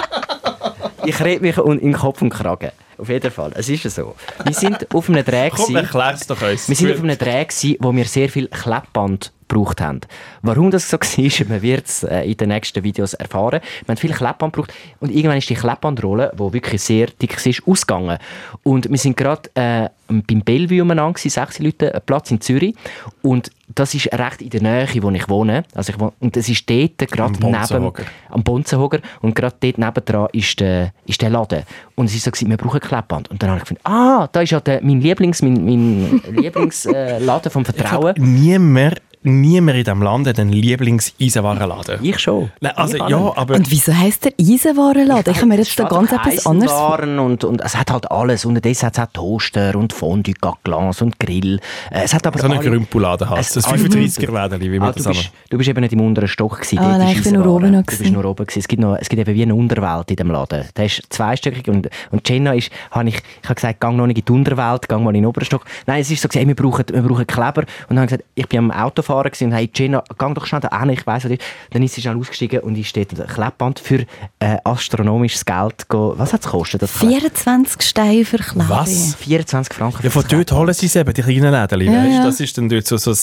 Ich 1.04 1.20
rede 1.20 1.40
mich 1.40 1.58
in 1.58 1.92
Kopf 1.92 2.22
und 2.22 2.30
Kragen. 2.30 2.70
Auf 2.98 3.08
jeden 3.08 3.30
Fall. 3.30 3.52
Es 3.54 3.68
ist 3.68 3.82
so. 3.90 4.14
Wir 4.44 4.54
sind 4.54 4.94
auf 4.94 5.08
einem 5.08 5.24
Dreh. 5.24 5.50
Komm, 5.50 5.76
erklär's 5.76 6.26
doch 6.26 6.40
uns. 6.42 6.68
Wir 6.68 6.76
sind 6.76 6.92
auf 6.92 7.02
einem 7.02 7.18
Dreh, 7.18 7.46
wo 7.80 7.94
wir 7.94 8.04
sehr 8.04 8.28
viel 8.28 8.48
Kleppband 8.48 9.32
gebraucht 9.52 9.80
haben. 9.80 10.00
Warum 10.42 10.70
das 10.70 10.88
so 10.88 10.96
war, 11.00 11.46
man 11.48 11.62
wird 11.62 11.86
es 11.86 12.02
äh, 12.02 12.22
in 12.22 12.36
den 12.36 12.48
nächsten 12.48 12.82
Videos 12.82 13.14
erfahren. 13.14 13.60
Wir 13.84 13.88
haben 13.88 13.96
viel 13.96 14.12
Klebband 14.12 14.52
gebraucht 14.52 14.72
und 15.00 15.10
irgendwann 15.10 15.38
ist 15.38 15.48
die 15.48 15.54
Klebbandrolle, 15.54 16.32
die 16.34 16.52
wirklich 16.52 16.82
sehr 16.82 17.06
dick 17.06 17.44
ist, 17.46 17.62
ausgegangen. 17.66 18.18
Und 18.62 18.90
wir 18.90 18.98
sind 18.98 19.16
gerade 19.16 19.50
äh, 19.54 19.88
beim 20.08 20.42
Bellevue 20.42 20.82
umeinander, 20.82 21.18
sechs 21.18 21.58
Leute, 21.58 21.94
ein 21.94 22.00
Platz 22.04 22.30
in 22.30 22.40
Zürich. 22.40 22.74
Und 23.22 23.50
das 23.74 23.94
ist 23.94 24.12
recht 24.12 24.42
in 24.42 24.50
der 24.50 24.62
Nähe, 24.62 25.02
wo 25.02 25.10
ich 25.10 25.28
wohne. 25.28 25.64
Also 25.74 25.92
ich 25.92 26.00
wohne 26.00 26.12
und 26.20 26.36
es 26.36 26.48
ist 26.48 26.68
dort 26.68 26.98
gerade 26.98 27.32
neben... 27.34 27.92
Am 28.28 28.42
Bonzenhoger. 28.42 29.00
Und 29.20 29.34
gerade 29.34 29.56
dort 29.60 29.78
nebendran 29.78 30.28
ist 30.32 30.60
der, 30.60 30.92
ist 31.06 31.22
der 31.22 31.30
Laden. 31.30 31.62
Und 31.94 32.06
es 32.06 32.14
ist 32.14 32.24
so, 32.24 32.30
gewesen, 32.30 32.50
wir 32.50 32.56
brauchen 32.56 32.80
Klebband. 32.80 33.30
Und 33.30 33.42
dann 33.42 33.50
habe 33.50 33.58
ich 33.58 33.64
gefunden, 33.64 33.82
ah, 33.84 34.28
da 34.30 34.42
ist 34.42 34.50
ja 34.50 34.60
der, 34.60 34.82
mein 34.82 35.00
Lieblings, 35.00 35.42
mein, 35.42 35.64
mein 35.64 36.22
Lieblingsladen 36.30 37.46
äh, 37.46 37.50
vom 37.50 37.64
Vertrauen. 37.64 38.14
Niemand 38.18 39.00
niemand 39.22 39.78
in 39.78 39.84
diesem 39.84 40.02
Land 40.02 40.26
hat 40.26 40.38
einen 40.38 40.52
Lieblings-Eisenwarenladen. 40.52 41.98
Ich 42.02 42.18
schon. 42.18 42.50
Nein, 42.60 42.72
also, 42.76 42.96
ja, 42.96 43.32
aber 43.36 43.54
und 43.54 43.70
wieso 43.70 43.94
heisst 43.94 44.24
der 44.24 44.32
Eisenwarenladen? 44.40 45.32
Ich 45.32 45.38
habe 45.38 45.48
mir 45.48 45.58
jetzt 45.58 45.78
da 45.78 45.84
ganz 45.84 46.12
etwas 46.12 46.46
anderes 46.46 46.72
und, 46.72 47.44
und 47.44 47.60
es 47.60 47.76
hat 47.76 47.90
halt 47.90 48.10
alles. 48.10 48.44
Und 48.44 48.64
das 48.64 48.82
hat 48.82 48.98
es 48.98 49.04
auch 49.04 49.12
Toaster 49.12 49.76
und 49.76 49.92
Fondue, 49.92 50.34
Glas 50.64 51.02
und 51.02 51.18
Grill. 51.18 51.60
Äh, 51.90 52.02
es 52.04 52.14
hat 52.14 52.26
aber 52.26 52.38
so 52.38 52.46
einen 52.46 52.60
Grümpuladen 52.60 53.30
hast 53.30 53.56
Das 53.56 53.66
35er-Läden, 53.66 54.60
wie 54.60 54.72
wir 54.72 54.82
ah, 54.82 54.92
das 54.92 55.04
du, 55.04 55.10
bist, 55.10 55.30
du 55.50 55.58
bist 55.58 55.70
eben 55.70 55.80
nicht 55.80 55.92
im 55.92 56.00
unteren 56.00 56.28
Stock 56.28 56.60
gewesen. 56.60 56.78
Ah, 56.78 56.98
nein, 56.98 57.16
ich 57.16 57.22
bin 57.22 57.34
nur 57.34 57.46
oben 57.46 57.72
noch 57.72 57.82
Du 57.82 57.96
bist 57.96 58.10
nur 58.10 58.24
oben 58.24 58.46
gewesen. 58.46 58.58
Es 58.58 58.68
gibt, 58.68 58.82
noch, 58.82 58.96
es 58.96 59.08
gibt 59.08 59.20
eben 59.20 59.34
wie 59.34 59.42
eine 59.42 59.54
Unterwelt 59.54 60.10
in 60.10 60.16
dem 60.16 60.30
Laden. 60.30 60.64
Der 60.76 60.86
ist 60.86 61.02
zweistöckig 61.10 61.68
und, 61.68 61.88
und 62.10 62.28
Jenna 62.28 62.54
ist, 62.54 62.70
habe 62.90 63.08
ich, 63.08 63.16
ich 63.16 63.48
habe 63.48 63.54
gesagt, 63.54 63.80
gang 63.80 63.96
noch 63.96 64.06
nicht 64.06 64.18
in 64.18 64.24
die 64.24 64.32
Unterwelt, 64.32 64.88
gang 64.88 65.04
mal 65.04 65.10
in 65.10 65.22
den 65.22 65.26
oberen 65.26 65.44
Stock. 65.44 65.64
Nein, 65.86 66.00
es 66.00 66.10
ist 66.10 66.22
so 66.22 66.28
gesagt, 66.28 66.46
wir 66.46 66.54
brauchen, 66.54 66.84
wir 66.90 67.02
brauchen 67.02 67.26
Kleber. 67.26 67.62
Und 67.88 67.96
dann 67.96 67.98
habe 67.98 68.04
ich 68.06 68.10
gesagt, 68.10 68.24
ich 68.34 68.48
bin 68.48 68.58
am 68.58 68.70
Autofahren 68.70 69.11
und 69.12 69.52
hey 69.52 69.68
Gina, 69.68 70.02
geh 70.18 70.34
doch 70.34 70.46
schnell 70.46 70.60
da 70.60 70.80
hin, 70.80 70.90
ich 70.90 71.06
weiss 71.06 71.24
ist. 71.24 71.42
Dann 71.70 71.82
ist 71.82 71.94
sie 71.94 72.02
schnell 72.02 72.16
ausgestiegen 72.16 72.60
und 72.60 72.76
ist 72.76 72.96
dort 72.96 73.18
ein 73.18 73.26
Klebband 73.26 73.78
für 73.78 74.04
äh, 74.38 74.58
astronomisches 74.64 75.44
Geld. 75.44 75.88
Go 75.88 76.14
was 76.16 76.32
hat 76.32 76.40
es 76.40 76.46
gekostet? 76.46 76.88
24 76.88 77.82
Steine 77.82 78.24
für 78.24 78.38
Kleber. 78.38 78.68
Was? 78.68 79.14
24 79.16 79.74
Franken 79.74 80.02
Ja, 80.02 80.10
von 80.10 80.24
dort 80.28 80.52
holen 80.52 80.74
sie 80.74 80.86
es 80.86 80.96
eben, 80.96 81.12
die 81.12 81.22
kleinen 81.22 81.52
Läden, 81.52 81.92
ja? 81.92 82.04
Ja. 82.04 82.24
Das 82.24 82.40
ist 82.40 82.56
dann 82.58 82.68
dort 82.68 82.86
so, 82.86 82.96
so 82.96 83.14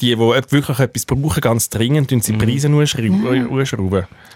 die, 0.00 0.16
die 0.16 0.18
wirklich 0.18 0.78
etwas 0.78 1.06
brauchen, 1.06 1.40
ganz 1.40 1.68
dringend, 1.68 2.12
und 2.12 2.24
sie 2.24 2.32
die 2.32 2.38
mhm. 2.38 2.42
Preise 2.42 2.68
mhm. 2.68 3.48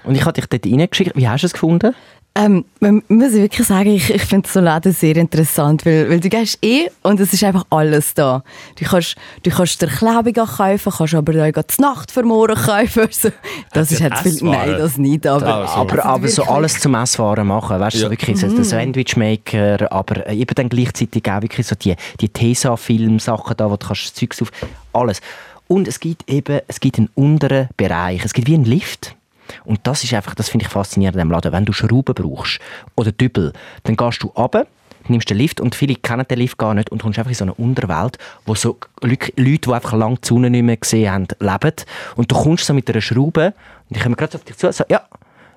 Und 0.04 0.14
ich 0.14 0.24
hatte 0.24 0.40
dich 0.40 0.48
dort 0.48 0.66
reingeschickt. 0.66 1.16
Wie 1.16 1.28
hast 1.28 1.42
du 1.42 1.46
es 1.46 1.52
gefunden? 1.52 1.94
Ähm, 2.38 2.66
man 2.80 3.02
muss 3.08 3.32
wirklich 3.32 3.66
sagen, 3.66 3.88
ich, 3.88 4.10
ich 4.12 4.22
finde 4.22 4.46
so 4.46 4.60
Läden 4.60 4.92
sehr 4.92 5.16
interessant, 5.16 5.86
weil, 5.86 6.10
weil 6.10 6.20
du 6.20 6.28
gehst 6.28 6.58
eh 6.62 6.90
und 7.02 7.18
es 7.18 7.32
ist 7.32 7.42
einfach 7.42 7.64
alles 7.70 8.12
da. 8.12 8.42
Du 8.78 8.84
kannst, 8.84 9.16
du 9.42 9.50
kannst 9.50 9.80
dir 9.80 9.86
Kleidung 9.86 10.34
kaufen, 10.34 10.92
kannst 10.98 11.14
aber 11.14 11.32
auch 11.32 11.50
die 11.50 11.80
Nacht 11.82 12.12
für 12.12 12.22
morgen 12.22 12.54
kaufen. 12.54 13.08
Also, 13.16 13.30
das 13.72 13.92
ist 13.92 14.02
halt 14.02 14.18
viel, 14.18 14.38
nein, 14.42 14.76
das 14.78 14.98
nicht, 14.98 15.26
aber... 15.26 15.46
Also, 15.46 15.74
aber, 15.74 16.04
aber 16.04 16.28
so 16.28 16.42
alles 16.44 16.78
zum 16.78 16.94
Esswaren 16.94 17.46
machen, 17.46 17.80
weißt 17.80 17.96
du, 17.96 18.00
ja. 18.00 18.06
so 18.06 18.10
wirklich 18.10 18.38
so 18.38 18.46
mhm. 18.46 18.56
der 18.56 18.64
Sandwichmaker, 18.64 19.90
aber 19.90 20.28
eben 20.28 20.54
dann 20.54 20.68
gleichzeitig 20.68 21.24
auch 21.30 21.40
wirklich 21.40 21.66
so 21.66 21.74
die, 21.74 21.94
die 22.20 22.28
Tesa-Film-Sachen 22.28 23.56
da, 23.56 23.70
wo 23.70 23.76
du 23.76 23.86
kannst 23.86 24.16
Zeugs 24.16 24.42
auf... 24.42 24.50
Alles. 24.92 25.20
Und 25.68 25.88
es 25.88 26.00
gibt 26.00 26.28
eben, 26.30 26.60
es 26.68 26.80
gibt 26.80 26.98
einen 26.98 27.08
unteren 27.14 27.68
Bereich, 27.76 28.24
es 28.24 28.34
gibt 28.34 28.48
wie 28.48 28.54
einen 28.54 28.64
Lift, 28.64 29.15
und 29.64 29.80
das 29.84 30.04
ist 30.04 30.14
einfach, 30.14 30.34
das 30.34 30.48
finde 30.48 30.66
ich 30.66 30.72
faszinierend 30.72 31.20
am 31.20 31.30
Laden. 31.30 31.52
Wenn 31.52 31.64
du 31.64 31.72
Schrauben 31.72 32.14
brauchst 32.14 32.60
oder 32.94 33.12
Dübel, 33.12 33.52
dann 33.84 33.96
gehst 33.96 34.22
du 34.22 34.28
runter, 34.28 34.66
nimmst 35.08 35.30
den 35.30 35.38
Lift 35.38 35.60
und 35.60 35.74
viele 35.74 35.94
kennen 35.94 36.26
den 36.28 36.38
Lift 36.38 36.58
gar 36.58 36.74
nicht 36.74 36.90
und 36.90 37.02
kommst 37.02 37.18
einfach 37.18 37.30
in 37.30 37.36
so 37.36 37.44
eine 37.44 37.54
Unterwelt, 37.54 38.18
wo 38.44 38.54
so 38.54 38.78
Leute, 39.02 39.32
die 39.36 39.72
einfach 39.72 39.92
lange 39.92 40.16
die 40.16 40.28
Sonne 40.28 40.50
nicht 40.50 40.62
mehr 40.62 40.76
gesehen 40.76 41.10
haben, 41.12 41.26
leben. 41.40 41.74
Und 42.16 42.30
du 42.30 42.34
kommst 42.34 42.66
so 42.66 42.74
mit 42.74 42.88
einer 42.90 43.00
Schraube 43.00 43.54
und 43.88 43.96
ich 43.96 44.02
komme 44.02 44.16
gerade 44.16 44.36
auf 44.36 44.44
dich 44.44 44.56
zu, 44.56 44.70
so, 44.72 44.84
ja, 44.88 45.02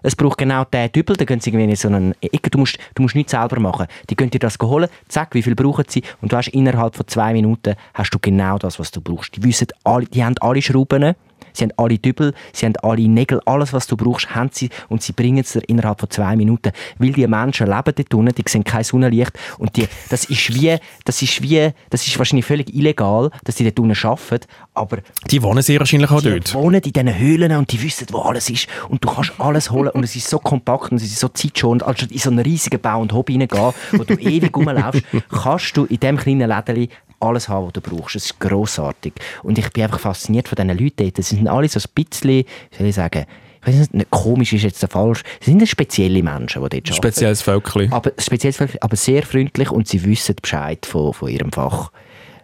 es 0.02 0.16
braucht 0.16 0.38
genau 0.38 0.64
diesen 0.66 0.92
Dübel, 0.94 1.18
dann 1.18 1.28
gehen 1.28 1.40
sie 1.40 1.50
irgendwie 1.50 1.70
in 1.70 1.76
so 1.76 1.88
einen 1.90 2.14
Ecke, 2.22 2.50
du 2.50 2.60
musst, 2.60 2.78
du 2.96 3.02
musst 3.02 3.16
nichts 3.16 3.32
selber 3.32 3.60
machen. 3.60 3.88
Die 4.10 4.16
können 4.16 4.32
dir 4.32 4.40
das 4.40 4.58
holen, 4.62 4.90
zack, 5.08 5.34
wie 5.36 5.42
viel 5.42 5.56
brauchen 5.56 5.86
sie 5.88 6.04
und 6.22 6.32
du 6.32 6.38
hast 6.38 6.48
innerhalb 6.50 6.96
von 6.96 7.08
zwei 7.08 7.34
Minuten 7.34 7.76
hast 7.94 8.12
du 8.12 8.20
genau 8.20 8.58
das, 8.58 8.80
was 8.80 8.92
du 8.92 9.02
brauchst. 9.02 9.36
Die 9.36 9.44
wissen 9.44 9.68
alle, 9.84 10.06
die 10.06 10.24
haben 10.24 10.36
alle 10.40 10.62
Schrauben, 10.62 11.16
Sie 11.54 11.64
haben 11.64 11.74
alle 11.78 11.98
Dübel, 11.98 12.34
sie 12.54 12.66
haben 12.66 12.76
alle 12.82 13.08
Nägel, 13.08 13.42
alles, 13.46 13.74
was 13.74 13.88
du 13.88 13.98
brauchst, 13.98 14.34
haben 14.34 14.50
sie 14.52 14.70
und 14.88 15.02
sie 15.02 15.14
bringen 15.14 15.40
es 15.40 15.54
dir 15.54 15.62
innerhalb 15.68 16.00
von 16.00 16.10
zwei 16.10 16.36
Minuten. 16.36 16.72
Weil 16.98 17.12
die 17.12 17.28
Menschen 17.28 17.68
leben 17.68 17.94
dort 17.96 18.14
unten, 18.14 18.36
die 18.36 18.44
sehen 18.48 18.64
kein 18.64 18.84
Sonnenlicht 18.84 19.32
und 19.58 19.76
die, 19.76 19.88
das 20.10 20.26
ist 20.26 20.54
wie, 20.54 20.78
das 21.06 21.22
ist 21.22 21.42
wie, 21.42 21.72
das 21.90 22.08
ist 22.08 22.18
wahrscheinlich 22.18 22.46
völlig 22.46 22.74
illegal, 22.74 23.32
dass 23.44 23.56
die 23.56 23.64
dort 23.64 23.80
unten 23.80 23.98
arbeiten, 24.06 24.48
aber... 24.74 24.98
Die 25.30 25.42
wohnen 25.42 25.62
sehr 25.62 25.80
wahrscheinlich 25.80 26.12
auch 26.12 26.22
dort. 26.22 26.50
Die 26.50 26.54
wohnen 26.54 26.82
in 26.82 26.94
diesen 26.94 27.18
Höhlen 27.18 27.56
und 27.56 27.72
die 27.72 27.82
wissen, 27.82 28.08
wo 28.12 28.20
alles 28.20 28.50
ist 28.50 28.68
und 28.90 29.04
du 29.04 29.10
kannst 29.10 29.34
alles 29.38 29.72
holen 29.72 29.90
und 29.90 30.04
es 30.04 30.16
ist 30.16 30.30
so 30.30 30.40
kompakt 30.40 30.92
und 30.92 30.98
es 30.98 31.04
ist 31.04 31.20
so 31.20 31.28
zeitschonend, 31.28 31.84
als 31.84 32.04
in 32.04 32.18
so 32.18 32.30
einen 32.30 32.40
riesigen 32.40 32.80
Bau 32.80 33.02
und 33.02 33.14
Hobby 33.14 33.38
reingehen, 33.38 33.74
wo 33.92 34.04
du 34.04 34.14
ewig 34.20 34.56
rumlaufst, 34.56 35.04
kannst 35.30 35.78
du 35.78 35.86
in 35.86 36.00
diesem 36.00 36.18
kleinen 36.18 36.50
Lädeli 36.50 36.90
alles 37.20 37.50
haben, 37.50 37.68
was 37.68 37.74
du 37.74 37.82
brauchst. 37.82 38.16
Es 38.16 38.26
ist 38.26 38.40
grossartig. 38.40 39.14
Und 39.44 39.58
ich 39.58 39.70
bin 39.72 39.84
einfach 39.84 40.00
fasziniert 40.00 40.48
von 40.48 40.56
diesen 40.56 40.78
Leuten 40.78 40.96
dort. 40.98 41.16
Sie 41.18 41.36
sind 41.36 41.48
alle 41.48 41.68
so 41.68 41.80
ein 41.80 42.04
bisschen, 42.04 42.46
soll 42.78 42.88
ich 42.88 42.96
sagen, 42.96 43.26
ich 43.62 43.68
weiß 43.68 43.92
nicht, 43.92 44.10
komisch 44.10 44.54
ist 44.54 44.64
jetzt 44.64 44.82
der 44.82 44.90
falsch. 44.90 45.22
Sie 45.42 45.52
sind 45.52 45.68
spezielle 45.68 46.24
Menschen, 46.24 46.64
die 46.64 46.70
dort 46.70 46.74
arbeiten. 46.74 46.94
Spezielles 46.94 47.42
Völkchen. 47.42 47.92
Aber, 47.92 48.12
spezielles 48.18 48.56
Völkchen, 48.56 48.82
aber 48.82 48.96
sehr 48.96 49.24
freundlich 49.24 49.70
und 49.70 49.88
sie 49.88 50.04
wissen 50.06 50.36
Bescheid 50.42 50.86
von, 50.86 51.14
von 51.14 51.30
ihrem 51.30 51.52
Fach. 51.52 51.92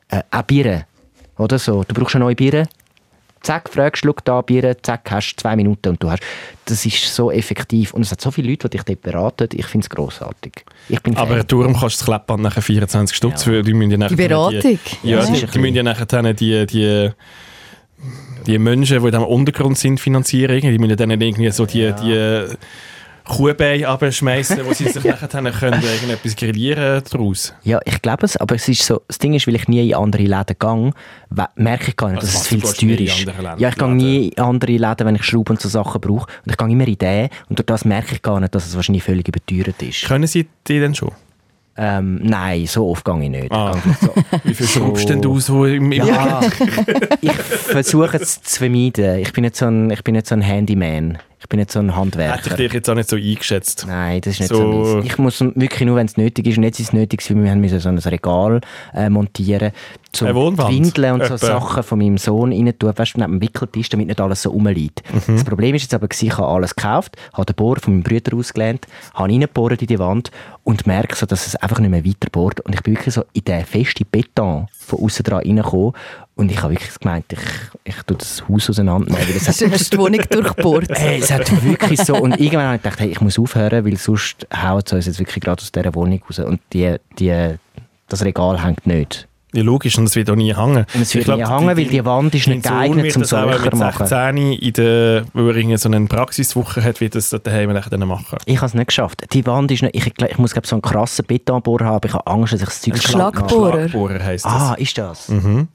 Äh, 0.09 0.21
auch 0.29 0.43
Bieren, 0.43 0.83
oder 1.37 1.59
so. 1.59 1.83
Du 1.83 1.93
brauchst 1.93 2.15
eine 2.15 2.25
neue 2.25 2.35
Biere, 2.35 2.67
zack, 3.45 3.69
fragst, 3.69 4.03
schau 4.03 4.15
da 4.23 4.41
Bier, 4.41 4.75
zack, 4.81 5.09
hast 5.11 5.35
zwei 5.37 5.55
Minuten 5.55 5.89
und 5.89 6.03
du 6.03 6.09
hast. 6.09 6.21
Das 6.65 6.85
ist 6.85 7.13
so 7.13 7.31
effektiv. 7.31 7.93
Und 7.93 8.01
es 8.01 8.11
hat 8.11 8.19
so 8.19 8.31
viele 8.31 8.49
Leute, 8.49 8.67
die 8.67 8.77
dich 8.77 8.83
dort 8.83 9.01
beraten. 9.01 9.49
Ich 9.53 9.67
finde 9.67 9.85
es 9.85 9.89
grossartig. 9.89 10.65
Ich 10.89 11.01
bin 11.01 11.15
Aber 11.15 11.43
darum 11.43 11.73
kannst 11.73 11.81
du 11.83 11.99
das 11.99 12.05
Kleppband 12.05 12.43
nachher 12.43 12.61
24 12.61 13.15
Stutz 13.15 13.45
ja. 13.45 13.51
für. 13.51 13.63
Die, 13.63 13.73
müssen 13.73 14.01
ja 14.01 14.07
die 14.07 14.15
Beratung? 14.15 14.59
Die, 14.61 14.79
ja, 15.03 15.19
ja. 15.19 15.25
Die, 15.25 15.45
die 15.45 15.59
müssen 15.59 15.75
ja 15.75 15.83
nachher 15.83 16.33
die, 16.33 16.65
die, 16.65 17.11
die 18.47 18.57
Menschen, 18.57 19.01
die 19.01 19.09
im 19.09 19.23
Untergrund 19.23 19.77
sind, 19.77 19.99
finanzieren. 19.99 20.59
Die 20.59 20.79
müssen 20.79 20.97
dann 20.97 21.11
irgendwie 21.11 21.51
so 21.51 21.65
die, 21.65 21.79
ja. 21.79 21.91
die 21.91 22.47
Kuhbein 23.25 23.85
abschmeißen, 23.85 24.65
wo 24.65 24.73
sie 24.73 24.87
sich 24.87 25.03
nachher 25.03 25.27
können 25.27 25.81
irgendetwas 25.81 26.35
grillieren 26.35 27.03
daraus. 27.09 27.53
Ja, 27.63 27.79
ich 27.85 28.01
glaube 28.01 28.25
es, 28.25 28.37
aber 28.37 28.55
es 28.55 28.67
ist 28.67 28.83
so, 28.83 29.01
das 29.07 29.17
Ding 29.17 29.33
ist, 29.33 29.47
weil 29.47 29.55
ich 29.55 29.67
nie 29.67 29.89
in 29.89 29.95
andere 29.95 30.23
Läden 30.23 30.55
gehe, 30.59 30.91
merke 31.55 31.89
ich 31.89 31.97
gar 31.97 32.09
nicht, 32.09 32.21
also 32.21 32.31
dass 32.31 32.41
es 32.41 32.47
viel 32.47 32.63
zu 32.63 32.75
teuer 32.75 32.99
ist. 32.99 33.25
Ja, 33.57 33.69
ich 33.69 33.75
gehe 33.75 33.89
nie 33.89 34.29
in 34.29 34.39
andere 34.43 34.71
Läden, 34.71 35.07
wenn 35.07 35.15
ich 35.15 35.23
Schrauben 35.23 35.51
und 35.51 35.61
so 35.61 35.69
Sachen 35.69 35.99
brauche. 35.99 36.27
Und 36.45 36.51
ich 36.51 36.57
gehe 36.57 36.69
immer 36.69 36.87
in 36.87 36.97
den 36.97 37.29
und 37.49 37.59
durch 37.59 37.65
das 37.65 37.83
merke 37.85 38.15
ich 38.15 38.21
gar 38.21 38.39
nicht, 38.39 38.53
dass 38.53 38.67
es 38.67 38.75
wahrscheinlich 38.75 39.03
völlig 39.03 39.27
überteuert 39.27 39.81
ist. 39.81 40.05
Können 40.05 40.27
Sie 40.27 40.47
die 40.67 40.79
denn 40.79 40.93
schon? 40.95 41.11
Ähm, 41.77 42.21
nein, 42.23 42.65
so 42.67 42.89
oft 42.89 43.03
gehe 43.03 43.23
ich 43.23 43.29
nicht. 43.29 43.51
Ah. 43.51 43.75
So. 43.99 44.13
Wie 44.45 44.53
viel 44.53 44.67
schraubst 44.67 45.09
denn 45.09 45.21
du 45.21 45.39
so 45.41 45.65
im, 45.65 45.91
im 45.91 46.07
Ja, 46.07 46.39
ich 47.21 47.33
versuche 47.33 48.17
es 48.17 48.41
zu 48.41 48.59
vermeiden. 48.59 49.19
Ich 49.19 49.33
bin 49.33 49.43
nicht 49.43 49.57
so 49.57 49.65
ein, 49.65 49.89
ich 49.91 50.03
bin 50.03 50.13
nicht 50.13 50.27
so 50.27 50.35
ein 50.35 50.41
Handyman. 50.41 51.17
Ich 51.45 51.49
bin 51.49 51.59
nicht 51.59 51.71
so 51.71 51.77
ein 51.77 51.95
Handwerker. 51.95 52.37
Hätte 52.37 52.49
ich 52.49 52.55
dich 52.55 52.73
jetzt 52.73 52.89
auch 52.89 52.95
nicht 52.95 53.07
so 53.07 53.17
eingeschätzt. 53.17 53.85
Nein, 53.87 54.19
das 54.19 54.33
ist 54.33 54.39
nicht 54.39 54.49
so, 54.49 54.83
so 54.83 54.99
Ich 55.01 55.15
muss 55.19 55.41
wirklich 55.41 55.81
nur, 55.81 55.95
wenn 55.95 56.07
es 56.07 56.17
nötig 56.17 56.47
ist. 56.47 56.57
Und 56.57 56.63
jetzt 56.63 56.79
ist 56.79 56.87
es 56.87 56.93
nötig, 56.93 57.21
weil 57.29 57.43
wir 57.43 57.55
müssen 57.55 57.79
so 57.79 57.89
ein 57.89 57.99
Regal 57.99 58.61
äh, 58.95 59.11
montieren 59.11 59.71
so 60.15 60.25
Windeln 60.25 61.13
und 61.13 61.25
so 61.25 61.37
Sachen 61.37 61.83
von 61.83 61.99
meinem 61.99 62.17
Sohn 62.17 62.51
rein 62.51 62.73
tun, 62.77 62.93
weißt 62.95 63.15
du, 63.15 63.19
neben 63.19 63.33
dem 63.33 63.41
Wickeltisch, 63.41 63.89
damit 63.89 64.07
nicht 64.07 64.21
alles 64.21 64.41
so 64.41 64.49
rumliegt. 64.49 65.03
Mhm. 65.13 65.33
Das 65.33 65.43
Problem 65.43 65.75
ist 65.75 65.83
jetzt 65.83 65.93
aber, 65.93 66.07
ich 66.11 66.37
habe 66.37 66.47
alles 66.47 66.75
gekauft, 66.75 67.17
habe 67.33 67.45
den 67.45 67.55
Bohrer 67.55 67.79
von 67.79 67.93
meinem 67.93 68.03
Bruder 68.03 68.35
ausgelernt, 68.35 68.87
habe 69.13 69.29
reingebohrt 69.29 69.81
in 69.81 69.87
die 69.87 69.99
Wand 69.99 70.31
und 70.65 70.87
merke 70.87 71.15
so, 71.15 71.27
dass 71.27 71.45
es 71.45 71.55
einfach 71.55 71.79
nicht 71.79 71.91
mehr 71.91 72.03
weiter 72.03 72.27
bohrt. 72.31 72.59
Und 72.61 72.73
ich 72.73 72.81
bin 72.81 72.95
wirklich 72.95 73.13
so 73.13 73.23
in 73.33 73.43
den 73.43 73.63
festen 73.63 74.05
Beton 74.11 74.67
von 74.79 74.99
außen 74.99 75.23
dran 75.23 75.43
reingekommen 75.43 75.93
und 76.33 76.51
ich 76.51 76.61
habe 76.61 76.73
wirklich 76.73 76.99
gemeint, 76.99 77.31
ich, 77.31 77.39
ich 77.83 77.95
tue 78.03 78.17
das 78.17 78.43
Haus 78.49 78.69
auseinandernehmen. 78.69 79.29
Weil 79.29 79.35
es 79.35 79.57
du 79.57 79.71
hast 79.71 79.93
die 79.93 79.97
Wohnung 79.97 80.21
durchbohrt. 80.27 80.89
Hey, 80.95 81.19
es 81.19 81.31
hat 81.31 81.63
wirklich 81.63 82.01
so. 82.01 82.15
Und 82.15 82.39
irgendwann 82.39 82.65
habe 82.65 82.75
ich 82.77 82.81
gedacht, 82.81 82.99
hey, 82.99 83.09
ich 83.09 83.21
muss 83.21 83.37
aufhören, 83.37 83.85
weil 83.85 83.95
sonst 83.97 84.47
haut 84.51 84.87
es 84.87 84.93
uns 84.93 85.05
jetzt 85.05 85.19
wirklich 85.19 85.43
gerade 85.43 85.61
aus 85.61 85.71
dieser 85.71 85.93
Wohnung 85.93 86.21
raus. 86.27 86.39
Und 86.39 86.59
die, 86.73 86.95
die, 87.19 87.55
das 88.07 88.25
Regal 88.25 88.63
hängt 88.63 88.87
nicht. 88.87 89.27
Ja, 89.55 89.63
logisch, 89.63 89.97
und 89.97 90.03
es 90.03 90.15
wird 90.15 90.29
auch 90.29 90.35
nie 90.35 90.53
hängen. 90.53 90.85
Und 90.93 91.01
es 91.01 91.15
wird 91.15 91.25
glaub, 91.25 91.39
nie 91.39 91.45
hängen, 91.45 91.77
weil 91.77 91.85
die 91.85 92.03
Wand 92.03 92.35
ist 92.35 92.47
nicht 92.47 92.63
geeignet 92.63 93.11
zum 93.13 93.23
Solcher 93.23 93.73
machen. 93.75 94.05
16 94.05 94.37
in 94.37 94.73
der, 94.73 95.25
wo 95.33 95.49
er 95.49 95.77
so 95.77 95.89
eine 95.89 96.05
Praxiswoche 96.07 96.83
hat, 96.83 96.99
wird 96.99 97.15
das 97.15 97.29
daheim 97.29 97.73
dann 97.73 98.07
machen. 98.07 98.37
Ich 98.45 98.57
habe 98.57 98.65
es 98.67 98.73
nicht 98.73 98.87
geschafft. 98.87 99.25
Die 99.31 99.45
Wand 99.45 99.71
ist 99.71 99.81
nicht, 99.81 99.95
ich, 99.95 100.05
ich 100.05 100.37
muss 100.37 100.51
glaube 100.51 100.67
so 100.67 100.75
einen 100.75 100.81
krassen 100.81 101.25
Betonbohrer 101.25 101.85
haben, 101.85 102.05
ich 102.05 102.13
habe 102.13 102.27
Angst, 102.27 102.53
dass 102.53 102.61
ich 102.61 102.67
das 102.67 102.81
Zeug 102.81 102.97
Schlagbohrer. 102.97 103.89
Schlagbohrer 103.89 104.23
heisst 104.23 104.45
das. 104.45 104.53
Ah, 104.53 104.73
ist 104.77 104.97
das? 104.97 105.29
Mhm. 105.29 105.69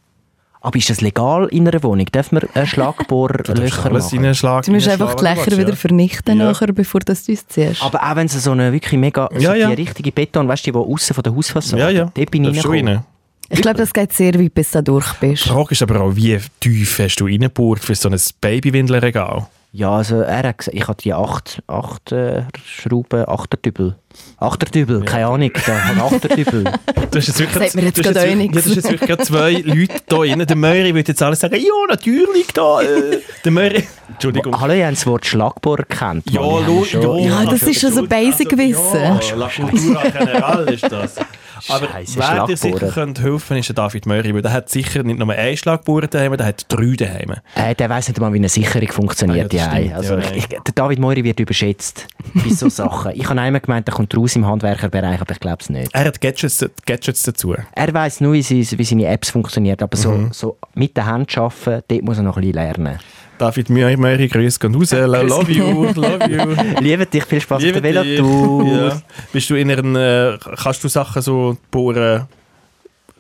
Aber 0.63 0.77
ist 0.77 0.91
das 0.91 1.01
legal 1.01 1.49
in 1.51 1.67
einer 1.67 1.83
Wohnung? 1.83 2.07
Darf 2.13 2.33
man 2.33 2.43
einen 2.53 2.67
Schlagbohrlöcher 2.67 3.91
machen? 3.91 4.35
Schlag, 4.35 4.65
du 4.67 4.73
musst 4.73 4.89
einfach 4.89 5.15
die 5.15 5.25
Löcher 5.25 5.57
wieder 5.57 5.75
vernichten, 5.75 6.39
ja. 6.39 6.45
nachher, 6.47 6.73
bevor 6.73 7.01
du 7.01 7.13
es 7.13 7.25
ziehst. 7.25 7.83
Aber 7.83 8.03
auch 8.03 8.17
wenn 8.17 8.27
es 8.27 8.45
so 8.45 8.51
eine 8.51 8.73
wirklich 8.73 9.01
mega, 9.01 9.31
ja, 9.39 9.55
ja. 9.55 9.69
die 9.69 9.83
richtige 9.83 10.13
Beton, 10.13 10.49
weißt 10.49 10.67
du, 10.67 10.73
die 10.73 10.79
außen 10.79 11.15
von 11.15 11.23
der 11.23 11.35
Hausfassade, 11.35 11.83
ja, 11.83 11.89
ja. 11.89 12.13
dort 12.15 12.31
bin 12.31 12.45
ich 12.45 12.69
rein. 12.69 13.03
Ich 13.53 13.63
glaube, 13.63 13.79
das 13.79 13.93
geht 13.93 14.13
sehr 14.13 14.35
weit, 14.39 14.55
bis 14.55 14.71
du 14.71 14.79
da 14.79 14.83
durch 14.83 15.13
bist. 15.15 15.45
Die 15.45 15.49
Frage 15.49 15.73
ist 15.73 15.83
aber 15.83 16.01
auch, 16.01 16.15
wie 16.15 16.39
tief 16.61 17.01
hast 17.01 17.17
du 17.17 17.25
reingebohrt 17.25 17.81
für 17.81 17.97
so 17.97 18.09
ein 18.09 18.19
Babywindelregal? 18.41 19.49
Ja, 19.73 19.97
also 19.97 20.21
er 20.21 20.45
hat 20.45 20.59
gesagt, 20.59 20.77
ich 20.77 20.87
hatte 20.87 21.03
die 21.03 21.15
acht, 21.15 21.61
acht 21.67 22.13
äh, 22.13 22.45
Schrauben, 22.65 23.29
Achterdübel. 23.29 23.97
Achterdübel, 24.39 25.01
ja. 25.01 25.05
keine 25.05 25.27
Ahnung, 25.27 25.51
da 25.67 26.05
Achterdübel. 26.05 26.65
du 27.11 27.19
hast 27.19 27.27
jetzt 27.29 27.39
wirklich, 27.39 27.75
mir 27.75 27.83
jetzt 27.83 28.03
gerade 28.03 28.21
auch 28.21 28.35
nichts. 28.35 28.57
Ja, 28.57 28.63
du 28.63 28.69
hast 28.69 28.77
jetzt 28.77 28.91
wirklich 28.91 29.19
zwei 29.21 29.53
Leute 29.65 29.95
da 30.09 30.17
drin. 30.17 30.47
Der 30.47 30.57
Möri 30.57 30.95
würde 30.95 31.09
jetzt 31.09 31.23
alles 31.23 31.41
sagen, 31.41 31.57
ja, 31.57 31.73
natürlich, 31.89 32.47
da, 32.55 32.81
äh, 32.81 33.21
der 33.45 33.53
Möri. 33.53 33.85
Entschuldigung. 34.09 34.59
Hallo, 34.61 34.73
ihr 34.75 34.87
habt 34.87 34.97
das 34.97 35.07
Wort 35.07 35.27
Schlagbohr 35.27 35.77
gekannt. 35.77 36.25
Ja, 36.31 36.41
lo, 36.41 36.85
ja, 36.91 37.17
ja, 37.19 37.45
das 37.45 37.63
ist 37.63 37.81
schon 37.81 37.93
so 37.93 38.07
Basic-Wissen. 38.07 38.97
Also, 38.97 39.31
ja, 39.31 39.37
La 39.37 39.49
Cultura 39.49 40.03
General 40.09 40.73
ist 40.73 40.91
das. 40.91 41.17
Aber 41.69 41.89
Scheisse, 41.89 42.19
wer 42.19 42.47
dir 42.47 42.57
sicher 42.57 42.89
könnte 42.89 43.23
helfen 43.23 43.59
ist 43.59 43.69
der 43.69 43.75
David 43.75 44.07
Möri, 44.07 44.35
weil 44.35 44.43
der 44.43 44.53
hat 44.53 44.69
sicher 44.69 45.03
nicht 45.03 45.19
nur 45.19 45.31
einen 45.31 45.57
Schlagbohrer 45.57 46.07
daheim, 46.07 46.37
der 46.37 46.47
hat 46.47 46.65
drei 46.69 46.95
daheim. 46.97 47.35
Äh, 47.55 47.75
der 47.75 47.91
weiß 47.91 48.09
nicht 48.09 48.21
mal, 48.21 48.33
wie 48.33 48.39
eine 48.39 48.49
Sicherung 48.49 48.89
funktioniert. 48.89 49.53
Ah, 49.53 49.57
ja, 49.57 49.79
ja, 49.79 49.97
also, 49.97 50.17
ja, 50.17 50.33
ich, 50.35 50.47
der 50.47 50.61
David 50.75 50.99
Möri 50.99 51.25
wird 51.25 51.41
überschätzt 51.41 52.07
bei 52.35 52.51
so 52.51 52.69
Sachen. 52.69 53.13
Ich 53.15 53.29
habe 53.29 53.41
einmal 53.41 53.61
gemeint, 53.61 53.89
er 53.89 53.95
kommt 54.01 54.17
raus 54.17 54.37
im 54.37 54.47
Handwerkerbereich, 54.47 55.21
aber 55.21 55.33
ich 55.33 55.41
glaube 55.41 55.59
es 55.61 55.69
nicht. 55.69 55.95
Er 55.95 56.07
hat 56.07 56.21
Gadgets, 56.21 56.65
Gadgets 56.87 57.23
dazu. 57.23 57.55
Er 57.73 57.93
weiß 57.93 58.23
nur, 58.23 58.33
wie, 58.33 58.43
seine 58.65 59.07
Apps 59.07 59.31
funktionieren, 59.31 59.79
aber 59.81 59.97
mhm. 59.97 60.01
so, 60.01 60.29
so 60.33 60.59
mit 60.75 60.97
der 60.97 61.07
Hand 61.07 61.37
arbeiten, 61.37 61.83
dort 61.87 62.03
muss 62.03 62.17
er 62.17 62.23
noch 62.23 62.37
ein 62.37 62.41
bisschen 62.41 62.55
lernen. 62.55 62.99
David 63.37 63.71
Möri, 63.71 64.29
grüß 64.29 64.59
gehen 64.61 64.75
raus. 64.75 64.93
Love 64.93 65.53
you, 65.53 65.85
love 65.95 66.19
you. 66.31 66.81
Liebe 66.81 67.07
dich, 67.07 67.25
viel 67.25 67.41
Spaß 67.41 67.63
mit 67.63 67.75
der 67.75 67.83
Velotour. 67.83 68.67
Ja. 68.67 69.03
Bist 69.33 69.51
du 69.51 69.55
in 69.55 69.71
einer, 69.71 70.35
äh, 70.35 70.39
kannst 70.63 70.83
du 70.85 70.89
Sachen 70.89 71.21
so 71.23 71.57
bohren? 71.71 72.27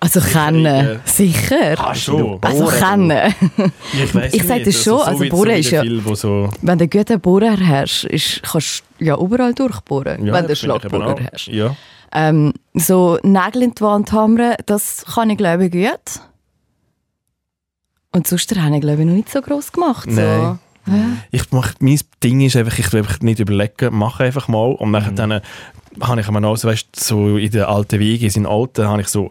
Also 0.02 0.20
kennen, 0.20 1.00
sicher. 1.04 1.76
Kannst 1.76 2.08
du? 2.08 2.38
Also 2.40 2.66
kennen. 2.66 3.34
Ich, 3.92 4.14
weiss 4.14 4.32
ich 4.32 4.42
sage 4.44 4.64
das 4.64 4.82
schon, 4.82 4.98
also, 4.98 5.10
also 5.10 5.28
bohren 5.28 5.56
ist 5.56 5.70
ja... 5.70 5.82
Viel, 5.82 6.02
so 6.16 6.48
wenn 6.62 6.78
du 6.78 6.84
einen 6.84 6.90
guten 6.90 7.20
Bohrer 7.20 7.56
hast, 7.58 8.04
ist, 8.04 8.42
kannst 8.42 8.82
du 8.98 9.04
ja 9.04 9.18
überall 9.18 9.52
durchbohren, 9.52 10.24
ja, 10.24 10.32
wenn 10.32 10.44
du 10.44 10.48
einen 10.48 10.56
Schlagbohrer 10.56 11.16
hast. 11.30 11.48
Ja. 11.48 11.76
Ähm, 12.12 12.54
so 12.72 13.18
Nägel 13.22 13.62
in 13.62 13.74
die 13.74 13.82
Wand 13.82 14.10
hammern, 14.12 14.54
das 14.64 15.04
kann 15.04 15.28
ich 15.28 15.36
glaube 15.36 15.66
ich 15.66 15.72
gut. 15.72 16.22
Und 18.12 18.26
sonst 18.26 18.56
habe 18.56 18.74
ich 18.74 18.80
glaube 18.80 19.02
ich 19.02 19.06
noch 19.06 19.14
nicht 19.14 19.30
so 19.30 19.42
gross 19.42 19.70
gemacht. 19.70 20.08
Nein. 20.10 20.58
Ich 21.30 21.52
mach, 21.52 21.74
mein 21.78 22.00
Ding 22.24 22.40
ist 22.40 22.56
einfach, 22.56 22.78
ich 22.78 22.92
will 22.92 23.00
einfach 23.00 23.20
nicht 23.20 23.38
überlegen, 23.38 23.94
mache 23.94 24.24
einfach 24.24 24.48
mal. 24.48 24.72
Und 24.72 24.90
nachher 24.90 25.12
mhm. 25.12 25.16
dann 25.16 25.40
habe 26.00 26.20
ich 26.20 26.26
einmal 26.26 26.42
noch 26.42 26.56
so, 26.56 26.68
weißt, 26.68 26.96
so 26.96 27.36
in 27.36 27.50
den 27.50 27.64
alten 27.64 28.00
Wegen, 28.00 28.24
in 28.24 28.32
den 28.32 28.46
alten, 28.46 28.88
habe 28.88 29.02
ich 29.02 29.08
so, 29.08 29.30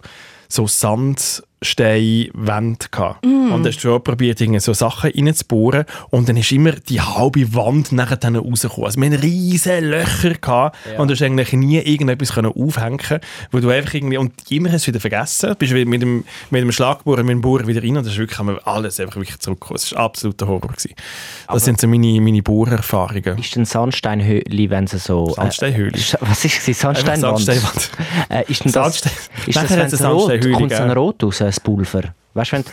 so 0.50 0.66
Sand 0.68 1.42
Steinwände 1.62 2.86
gehabt. 2.90 3.26
Mm. 3.26 3.52
Und 3.52 3.66
hast 3.66 3.82
schon 3.82 4.02
probiert, 4.04 4.40
so 4.62 4.74
Sachen 4.74 5.12
reinzubohren. 5.12 5.86
Und 6.10 6.30
dann 6.30 6.38
ist 6.38 6.52
immer 6.52 6.72
die 6.72 7.02
halbe 7.02 7.54
Wand 7.54 7.92
nachher 7.92 8.18
dann 8.18 8.36
rausgekommen. 8.36 8.86
Also 8.86 9.02
wir 9.02 9.10
hatten 9.10 9.22
riesige 9.22 9.80
Löcher 9.80 10.34
gehabt 10.36 10.78
ja. 10.92 11.00
und 11.00 11.08
du 11.08 11.14
hast 11.14 11.22
eigentlich 11.22 11.54
nie 11.54 11.80
irgendetwas 11.80 12.34
können 12.34 12.52
aufhängen 12.52 13.20
wo 13.52 13.60
du 13.60 13.70
einfach 13.70 13.94
irgendwie, 13.94 14.18
und 14.18 14.34
immer 14.50 14.72
hast 14.72 14.88
du 14.88 14.92
wieder 14.92 15.00
vergessen, 15.00 15.56
bist 15.58 15.74
mit 15.74 16.02
dem, 16.02 16.24
mit 16.50 16.62
dem 16.62 16.72
Schlagbohrer, 16.72 17.24
mit 17.24 17.32
dem 17.32 17.42
Bohrer 17.42 17.68
wieder 17.68 17.82
rein 17.82 17.98
und 17.98 18.06
das 18.06 18.14
ist 18.14 18.20
wirklich, 18.20 18.40
alles 18.66 19.00
einfach 19.00 19.16
wirklich 19.18 19.40
zurückgekommen. 19.40 19.80
Das 19.82 19.92
war 19.94 20.04
absoluter 20.04 20.48
Horror. 20.48 20.70
Gewesen. 20.70 20.94
Das 20.96 21.48
Aber 21.48 21.60
sind 21.60 21.82
so 21.82 21.88
meine, 21.88 22.22
meine 22.22 22.42
Bohrerfahrungen. 22.42 23.38
Ist 23.38 23.56
ein 23.56 23.66
Sandsteinhöhle, 23.66 24.70
wenn 24.70 24.88
sie 24.88 25.00
so... 25.00 25.30
Sandsteinhöhle? 25.30 25.92
Äh, 25.98 26.18
was 26.22 26.46
ist 26.46 26.62
sie? 26.62 26.74
Sandsteinwand? 26.74 27.40
Sandsteinwand. 27.40 27.92
äh, 28.30 28.44
ist 28.48 28.64
denn 28.64 28.72
das, 28.72 29.00
Sandstein. 29.00 29.12
ist 29.48 29.56
das, 29.56 29.70
wenn 29.70 29.80
es 29.80 30.04
rot, 30.04 30.54
kommt 30.54 30.74
so 30.74 30.84
ein 30.84 30.92
Rot 30.92 31.24
raus? 31.24 31.42
Das 31.50 31.60
Pulver. 31.60 32.14
Weißt, 32.36 32.52
wenn, 32.52 32.64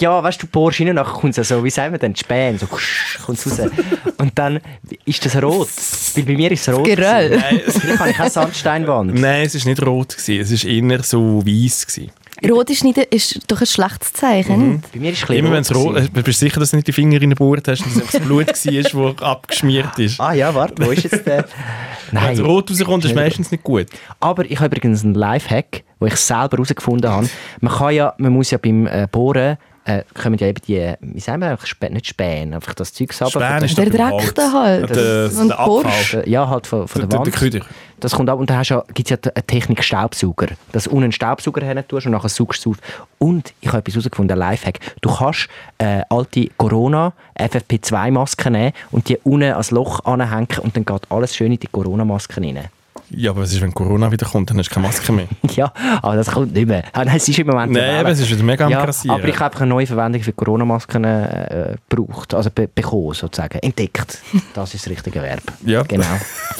ja, 0.00 0.22
weißt 0.22 0.42
du, 0.42 0.46
du 0.46 0.50
bohrst 0.52 0.80
rein 0.80 0.88
und 0.88 0.94
nachher 0.96 1.20
kommt 1.20 1.36
es 1.36 1.48
so, 1.48 1.62
wie 1.62 1.70
sagen 1.70 1.92
wir 1.92 1.98
denn, 1.98 2.16
Späne, 2.16 2.58
so 2.58 2.66
kommt 3.26 3.38
es 3.38 3.60
raus. 3.60 3.70
Und 4.16 4.38
dann 4.38 4.60
ist 5.04 5.24
das 5.24 5.40
rot. 5.42 5.68
Weil 6.14 6.24
bei 6.24 6.34
mir 6.34 6.50
ist 6.50 6.66
es 6.66 6.74
rot. 6.74 6.84
Geröll. 6.84 7.40
Habe 7.40 8.10
ich 8.10 8.16
keine 8.16 8.30
Sandsteinwand. 8.30 9.14
Nein, 9.14 9.46
es 9.46 9.54
war 9.54 9.70
nicht 9.70 9.86
rot. 9.86 10.16
Gewesen. 10.16 10.54
Es 10.54 10.64
war 10.64 10.70
eher 10.70 11.02
so 11.02 11.46
weiß. 11.46 11.86
Gewesen. 11.86 12.10
Rot 12.46 12.70
ist, 12.70 12.84
nicht, 12.84 12.98
ist 12.98 13.40
doch 13.50 13.60
ein 13.60 13.66
schlechtes 13.66 14.12
Zeichen. 14.12 14.68
Mhm. 14.68 14.82
Bei 14.92 15.00
mir 15.00 15.12
ist 15.12 15.24
es 15.24 15.30
Immer 15.30 15.52
wenn 15.52 15.62
es 15.62 15.74
rot 15.74 15.96
ist. 15.96 16.12
Bist 16.12 16.26
du 16.26 16.32
sicher, 16.32 16.60
dass 16.60 16.70
du 16.70 16.76
nicht 16.76 16.86
die 16.86 16.92
Finger 16.92 17.20
reingebohrt 17.20 17.66
hast 17.68 17.84
und 17.84 17.96
es 17.96 18.10
das 18.10 18.20
Blut 18.20 18.46
war, 18.46 19.12
das 19.12 19.22
abgeschmiert 19.22 19.98
ist? 19.98 20.20
Ah 20.20 20.32
ja, 20.32 20.54
warte, 20.54 20.84
wo 20.84 20.90
ist 20.90 21.04
jetzt 21.04 21.26
der? 21.26 21.46
Nein. 22.12 22.24
Wenn 22.24 22.32
es 22.34 22.44
rot 22.44 22.70
rauskommt, 22.70 23.04
ist 23.04 23.10
es 23.10 23.16
meistens 23.16 23.50
nicht 23.50 23.64
gut. 23.64 23.86
Aber 24.20 24.44
ich 24.44 24.58
habe 24.60 24.66
übrigens 24.66 25.04
einen 25.04 25.14
Lifehack, 25.14 25.84
den 26.00 26.08
ich 26.08 26.16
selber 26.16 26.56
herausgefunden 26.56 27.10
habe. 27.10 27.28
Man, 27.60 27.72
kann 27.72 27.94
ja, 27.94 28.14
man 28.18 28.32
muss 28.32 28.50
ja 28.50 28.58
beim 28.58 28.86
äh, 28.86 29.06
Bohren 29.10 29.58
äh, 29.88 30.04
kommen 30.14 30.36
ja 30.38 30.48
eben 30.48 30.60
die, 30.66 30.94
wie 31.00 31.20
sagen 31.20 31.40
wir, 31.40 31.58
Spä 31.64 31.88
nicht 31.88 32.06
Späne, 32.06 32.56
einfach 32.56 32.74
das 32.74 32.92
Zeug 32.92 33.10
runter. 33.20 33.64
ist 33.64 33.78
der 33.78 33.88
Dreck 33.88 34.34
da 34.34 34.52
halt. 34.52 34.90
Das, 34.90 35.34
und 35.36 35.48
der 35.48 35.58
Abfall. 35.58 36.28
Ja, 36.28 36.48
halt 36.48 36.66
von, 36.66 36.86
von 36.86 37.00
der, 37.00 37.08
der 37.08 37.18
Wand. 37.20 37.54
Der 37.54 37.62
das 38.00 38.12
kommt 38.12 38.28
ab 38.28 38.38
und 38.38 38.50
dann 38.50 38.62
ja, 38.62 38.84
gibt 38.92 39.10
es 39.10 39.18
ja 39.24 39.32
eine 39.34 39.46
Technik 39.46 39.82
Staubsauger. 39.82 40.48
Dass 40.72 40.84
du 40.84 40.90
unten 40.90 41.04
einen 41.04 41.12
Staubsauger 41.12 41.64
hin 41.64 41.82
tust 41.88 42.06
und 42.06 42.12
nachher 42.12 42.28
saugst 42.28 42.64
du 42.66 42.72
es 42.72 42.78
auf. 42.78 43.06
Und 43.18 43.54
ich 43.62 43.68
habe 43.68 43.78
etwas 43.78 43.94
herausgefunden, 43.94 44.34
ein 44.34 44.38
Lifehack. 44.38 44.78
Du 45.00 45.10
kannst 45.10 45.48
äh, 45.78 46.02
alte 46.10 46.48
Corona 46.58 47.14
FFP2-Masken 47.38 48.52
nehmen 48.52 48.72
und 48.90 49.08
die 49.08 49.16
unten 49.24 49.52
als 49.52 49.70
Loch 49.70 50.04
anhängen 50.04 50.48
und 50.60 50.76
dann 50.76 50.84
geht 50.84 51.10
alles 51.10 51.34
schön 51.34 51.52
in 51.52 51.58
die 51.58 51.66
Corona-Masken 51.66 52.44
rein. 52.44 52.68
Ja, 53.10 53.30
aber 53.30 53.42
was 53.42 53.52
ist, 53.52 53.60
wenn 53.60 53.72
Corona 53.72 54.10
wieder 54.12 54.26
kommt, 54.26 54.50
dann 54.50 54.58
hast 54.58 54.68
du 54.70 54.74
keine 54.74 54.86
Maske 54.86 55.12
mehr. 55.12 55.28
ja, 55.56 55.72
aber 56.02 56.16
das 56.16 56.30
kommt 56.30 56.52
nicht 56.52 56.66
mehr. 56.66 56.84
Ah, 56.92 57.04
nein, 57.04 57.16
es 57.16 57.28
ist 57.28 57.38
im 57.38 57.46
Moment 57.46 57.72
Nein, 57.72 58.00
aber 58.00 58.10
es 58.10 58.20
ist 58.20 58.30
wieder 58.30 58.42
mega 58.42 58.66
am 58.66 58.70
ja, 58.70 58.80
Aber 58.80 59.28
ich 59.28 59.34
habe 59.34 59.44
einfach 59.46 59.60
eine 59.60 59.70
neue 59.70 59.86
Verwendung 59.86 60.22
für 60.22 60.32
Corona-Masken 60.32 61.04
äh, 61.04 61.76
gebraucht, 61.88 62.34
also 62.34 62.50
be 62.50 62.68
bekommen 62.68 63.14
sozusagen, 63.14 63.58
entdeckt. 63.60 64.18
Das 64.54 64.74
ist 64.74 64.86
das 64.86 64.90
richtige 64.90 65.22
Verb. 65.22 65.42
Ja. 65.64 65.82
Genau. 65.82 66.04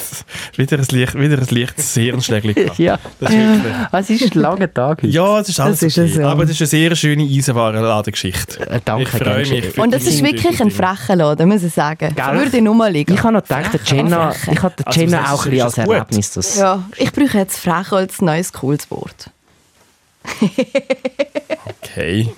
wieder 0.55 0.77
ein 0.77 0.85
Licht, 0.89 1.15
wieder 1.15 1.37
ein 1.37 1.47
Licht 1.49 1.79
Seerenschlägli 1.81 2.55
Ja. 2.77 2.97
Das 3.19 3.29
ist, 3.31 3.37
ja. 3.37 3.89
es 3.91 4.09
ist 4.09 4.35
ein 4.35 4.41
langer 4.41 4.73
Tag 4.73 5.03
heute. 5.03 5.07
Ja, 5.07 5.39
es 5.39 5.49
ist 5.49 5.59
alles 5.59 5.79
das 5.79 5.97
ist 5.97 6.15
okay. 6.15 6.23
Aber 6.23 6.43
es 6.43 6.51
ist 6.51 6.61
eine 6.61 6.67
sehr 6.67 6.95
schöne 6.95 7.23
Eisenwarenladengeschichte. 7.23 8.69
Äh, 8.69 8.79
danke. 8.83 9.03
Ich 9.03 9.09
freue 9.09 9.47
mich. 9.47 9.77
Und 9.77 9.93
es 9.93 10.07
ist 10.07 10.23
wirklich 10.23 10.61
ein 10.61 10.71
frecher 10.71 11.15
Laden, 11.15 11.49
muss 11.49 11.63
ich 11.63 11.73
sagen. 11.73 12.15
Gell? 12.15 12.39
Würde 12.39 12.61
nur 12.61 12.89
liegen. 12.89 13.13
Ich 13.13 13.23
habe 13.23 13.33
noch 13.33 13.43
gedacht, 13.43 13.73
der 13.73 13.81
Jenna, 13.83 14.33
ich 14.51 14.61
habe 14.61 14.75
der 14.83 14.93
Jenna 14.93 15.21
also, 15.21 15.33
auch 15.33 15.45
ein 15.45 15.51
bisschen 15.51 15.65
als 15.65 15.77
Erlebnis 15.77 16.38
das. 16.39 16.57
Ja, 16.57 16.83
ich 16.97 17.11
brauche 17.11 17.37
jetzt 17.37 17.59
frech 17.59 17.91
als 17.91 18.21
neues 18.21 18.53
cooles 18.53 18.89
Wort. 18.91 19.29
okay. 21.83 22.33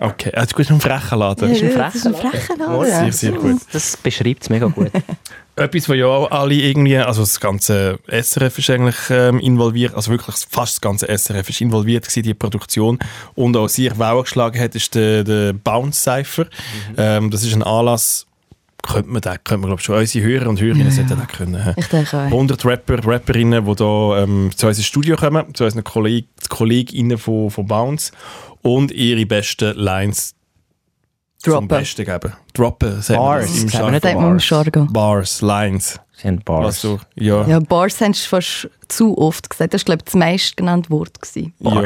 Okay, 0.00 0.30
also 0.32 0.54
gut, 0.54 0.70
ein 0.70 0.80
frecher 0.80 1.16
Laden. 1.16 1.52
Ja, 1.52 1.68
das 1.76 1.96
ist 1.96 2.06
ein 2.06 2.14
frecher 2.14 2.56
Laden. 2.56 2.84
Sehr, 2.84 3.12
sehr 3.12 3.32
gut. 3.32 3.60
Das 3.72 3.96
beschreibt 3.96 4.42
es 4.44 4.50
mega 4.50 4.66
gut. 4.66 4.92
Etwas, 5.56 5.88
wo 5.88 5.92
ja 5.94 6.06
auch 6.06 6.30
alle 6.30 6.54
irgendwie, 6.54 6.96
also 6.98 7.22
das 7.22 7.40
ganze 7.40 7.98
SRF 8.06 8.58
ist 8.58 8.70
eigentlich 8.70 8.96
ähm, 9.10 9.40
involviert, 9.40 9.92
also 9.96 10.12
wirklich 10.12 10.36
fast 10.48 10.74
das 10.74 10.80
ganze 10.80 11.06
SRF 11.18 11.48
ist 11.48 11.60
involviert 11.60 12.04
gewesen, 12.04 12.22
die 12.22 12.34
Produktion 12.34 13.00
und 13.34 13.56
auch 13.56 13.68
sehr 13.68 13.98
Wellen 13.98 14.22
geschlagen 14.22 14.60
hat, 14.60 14.76
ist 14.76 14.94
der, 14.94 15.24
der 15.24 15.52
Bounce 15.54 16.00
Cypher. 16.00 16.44
Mhm. 16.44 16.94
Ähm, 16.96 17.30
das 17.32 17.42
ist 17.42 17.54
ein 17.54 17.64
Anlass, 17.64 18.27
könnte 18.82 19.10
man, 19.10 19.20
den, 19.20 19.32
könnte 19.44 19.58
man 19.58 19.68
glaube 19.70 19.82
schon 19.82 19.96
unsere 19.96 20.24
Hörer 20.24 20.48
und 20.48 20.60
Hörerinnen 20.60 20.88
ja, 20.88 20.92
sollten 20.92 21.18
das 21.18 21.28
können. 21.28 21.74
Ich 21.76 21.88
denke 21.88 22.16
auch. 22.16 22.22
100 22.22 22.64
Rapper, 22.64 23.06
Rapperinnen, 23.06 23.64
die 23.64 23.74
hier 23.74 24.16
ähm, 24.22 24.50
zu 24.54 24.66
unserem 24.66 24.84
Studio 24.84 25.16
kommen, 25.16 25.54
zu 25.54 25.64
unseren 25.64 25.84
Kolleg 25.84 26.26
KollegInnen 26.48 27.18
von, 27.18 27.50
von 27.50 27.66
Bounce 27.66 28.12
und 28.62 28.90
ihre 28.92 29.26
besten 29.26 29.76
Lines 29.76 30.34
Droppen. 31.42 31.60
zum 31.60 31.68
Besten 31.68 32.04
geben. 32.04 32.32
Droppen, 32.52 33.02
Bars, 33.08 33.62
im 33.62 33.68
Jargon. 34.38 34.92
Bars, 34.92 35.40
Lines. 35.40 36.00
Sie 36.16 36.26
haben 36.26 36.40
Bars. 36.44 36.84
Also, 36.84 37.00
ja. 37.14 37.46
ja, 37.46 37.60
Bars 37.60 38.00
haben 38.00 38.14
fast 38.14 38.68
zu 38.88 39.16
oft 39.18 39.50
gesagt. 39.50 39.74
Das 39.74 39.82
war, 39.82 39.96
glaube 39.96 40.00
ich, 40.00 40.04
das 40.06 40.14
meist 40.14 40.56
genannte 40.56 40.90
Wort. 40.90 41.20
Gewesen. 41.20 41.54
Ja. 41.60 41.82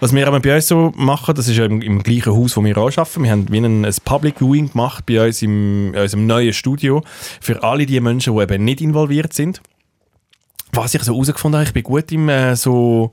Was 0.00 0.14
wir 0.14 0.26
aber 0.26 0.40
bei 0.40 0.54
uns 0.54 0.68
so 0.68 0.92
machen, 0.96 1.34
das 1.34 1.48
ist 1.48 1.56
ja 1.56 1.64
im, 1.64 1.80
im 1.80 2.02
gleichen 2.02 2.32
Haus, 2.32 2.56
wo 2.56 2.64
wir 2.64 2.76
auch 2.76 2.90
arbeiten. 2.90 3.22
Wir 3.22 3.30
haben 3.30 3.50
wie 3.50 3.58
ein, 3.58 3.84
ein 3.84 3.94
Public 4.04 4.38
Viewing 4.38 4.70
gemacht 4.70 5.04
bei 5.06 5.24
uns 5.24 5.42
im, 5.42 5.94
in 5.94 6.00
unserem 6.00 6.26
neuen 6.26 6.52
Studio 6.52 7.02
für 7.40 7.62
alle 7.62 7.86
die 7.86 8.00
Menschen, 8.00 8.36
die 8.36 8.42
eben 8.42 8.64
nicht 8.64 8.80
involviert 8.80 9.32
sind. 9.32 9.60
Was 10.72 10.94
ich 10.94 11.02
so 11.02 11.12
herausgefunden 11.12 11.60
habe, 11.60 11.68
ich 11.68 11.74
bin 11.74 11.82
gut 11.82 12.10
im 12.12 12.28
äh, 12.28 12.56
so 12.56 13.12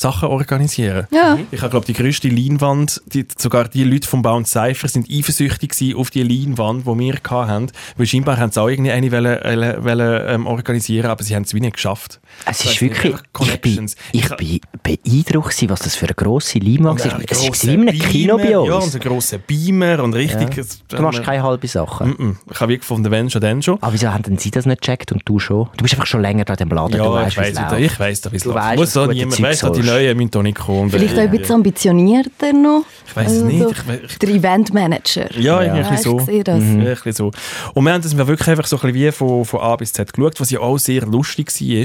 Sachen 0.00 0.28
organisieren. 0.28 1.06
Ja. 1.10 1.38
Ich 1.50 1.60
habe, 1.60 1.70
glaube 1.70 1.84
die 1.84 1.92
grösste 1.92 2.28
Leinwand, 2.28 3.02
die, 3.12 3.26
sogar 3.36 3.68
die 3.68 3.84
Leute 3.84 4.08
vom 4.08 4.22
Bounce 4.22 4.52
Cypher 4.52 4.88
sind 4.88 5.10
eifersüchtig 5.10 5.94
auf 5.94 6.08
die 6.08 6.22
Leinwand, 6.22 6.86
die 6.86 6.98
wir 6.98 7.18
hatten. 7.28 7.70
Weil 7.98 8.06
scheinbar 8.06 8.38
haben 8.38 8.50
sie 8.50 8.62
auch 8.62 8.68
irgendwie 8.68 8.92
eine 8.92 9.12
wollen, 9.12 9.84
wollen, 9.84 10.22
ähm, 10.26 10.46
organisieren, 10.46 11.10
aber 11.10 11.22
sie 11.22 11.36
haben 11.36 11.42
es 11.42 11.52
wie 11.52 11.60
nicht 11.60 11.74
geschafft. 11.74 12.18
Es 12.46 12.64
ist 12.64 12.80
wirklich, 12.80 13.14
ich 13.42 13.60
bin, 13.60 13.90
ich 14.12 14.36
bin 14.36 14.60
beeindruckt, 14.82 15.68
was 15.68 15.80
das 15.80 15.96
für 15.96 16.06
eine 16.06 16.14
grosse 16.14 16.60
Leinwand 16.60 17.04
ist. 17.04 17.16
Es 17.28 17.46
ist 17.46 17.66
wie 17.66 17.74
in 17.74 17.88
einem 17.88 17.98
Kino 17.98 18.38
bei 18.38 18.58
uns. 18.58 18.68
Ja, 18.68 18.76
und 18.76 18.94
ein 18.94 19.00
grosser 19.00 19.36
Beamer 19.36 20.02
und 20.02 20.14
richtig... 20.14 20.56
Ja. 20.56 20.64
Du 20.96 21.02
machst 21.02 21.22
keine 21.22 21.42
halbe 21.42 21.68
Sache. 21.68 22.06
Mm 22.06 22.12
-mm. 22.12 22.36
Ich 22.50 22.58
habe 22.58 22.72
wie 22.72 22.78
gefunden, 22.78 23.10
wenn 23.10 23.28
schon, 23.28 23.42
dann 23.42 23.60
schon. 23.60 23.76
Aber 23.82 23.92
wieso 23.92 24.08
haben 24.08 24.22
denn 24.22 24.38
sie 24.38 24.50
das 24.50 24.64
nicht 24.64 24.80
gecheckt 24.80 25.12
und 25.12 25.22
du 25.26 25.38
schon? 25.38 25.68
Du 25.76 25.82
bist 25.82 25.92
einfach 25.92 26.06
schon 26.06 26.22
länger 26.22 26.46
da 26.46 26.54
in 26.54 26.58
dem 26.58 26.70
Laden, 26.70 26.96
ja, 26.96 27.04
du 27.04 27.12
weißt, 27.12 27.32
ich 27.32 27.36
weiss, 27.36 27.78
ich 27.78 28.00
weiss, 28.00 28.32
wie 28.32 28.36
es 28.36 28.44
läuft. 28.46 28.76
Muss 28.76 28.92
so 28.94 29.04
niemand, 29.04 29.42
weiss, 29.42 29.60
die 29.60 29.89
Müssen 30.14 30.30
da 30.30 30.42
nicht 30.42 30.58
kommen. 30.58 30.90
Vielleicht 30.90 31.16
auch 31.16 31.22
ein 31.22 31.30
bisschen 31.30 31.54
ambitionierter 31.56 32.52
noch. 32.52 32.84
Ich 33.06 33.16
weiß 33.16 33.30
es 33.30 33.42
also 33.42 33.46
nicht. 33.46 33.70
Ich, 33.70 34.10
ich, 34.10 34.18
der 34.18 34.28
Eventmanager. 34.28 35.38
Ja, 35.38 35.62
ja. 35.62 35.76
irgendwie 35.76 35.96
so. 36.02 36.20
Ich 36.28 36.44
das. 36.44 36.62
Mhm. 36.62 36.82
Ja, 36.82 37.12
so. 37.12 37.30
Und 37.74 37.84
wir 37.84 37.92
haben 37.92 38.02
das 38.02 38.16
wirklich 38.16 38.48
einfach 38.48 38.66
so 38.66 38.76
ein 38.76 38.92
bisschen 38.92 38.94
wie 38.94 39.12
von, 39.12 39.44
von 39.44 39.60
A 39.60 39.76
bis 39.76 39.92
Z 39.92 40.12
geschaut, 40.12 40.40
was 40.40 40.50
ja 40.50 40.60
auch 40.60 40.78
sehr 40.78 41.06
lustig 41.06 41.48
war. 41.48 41.84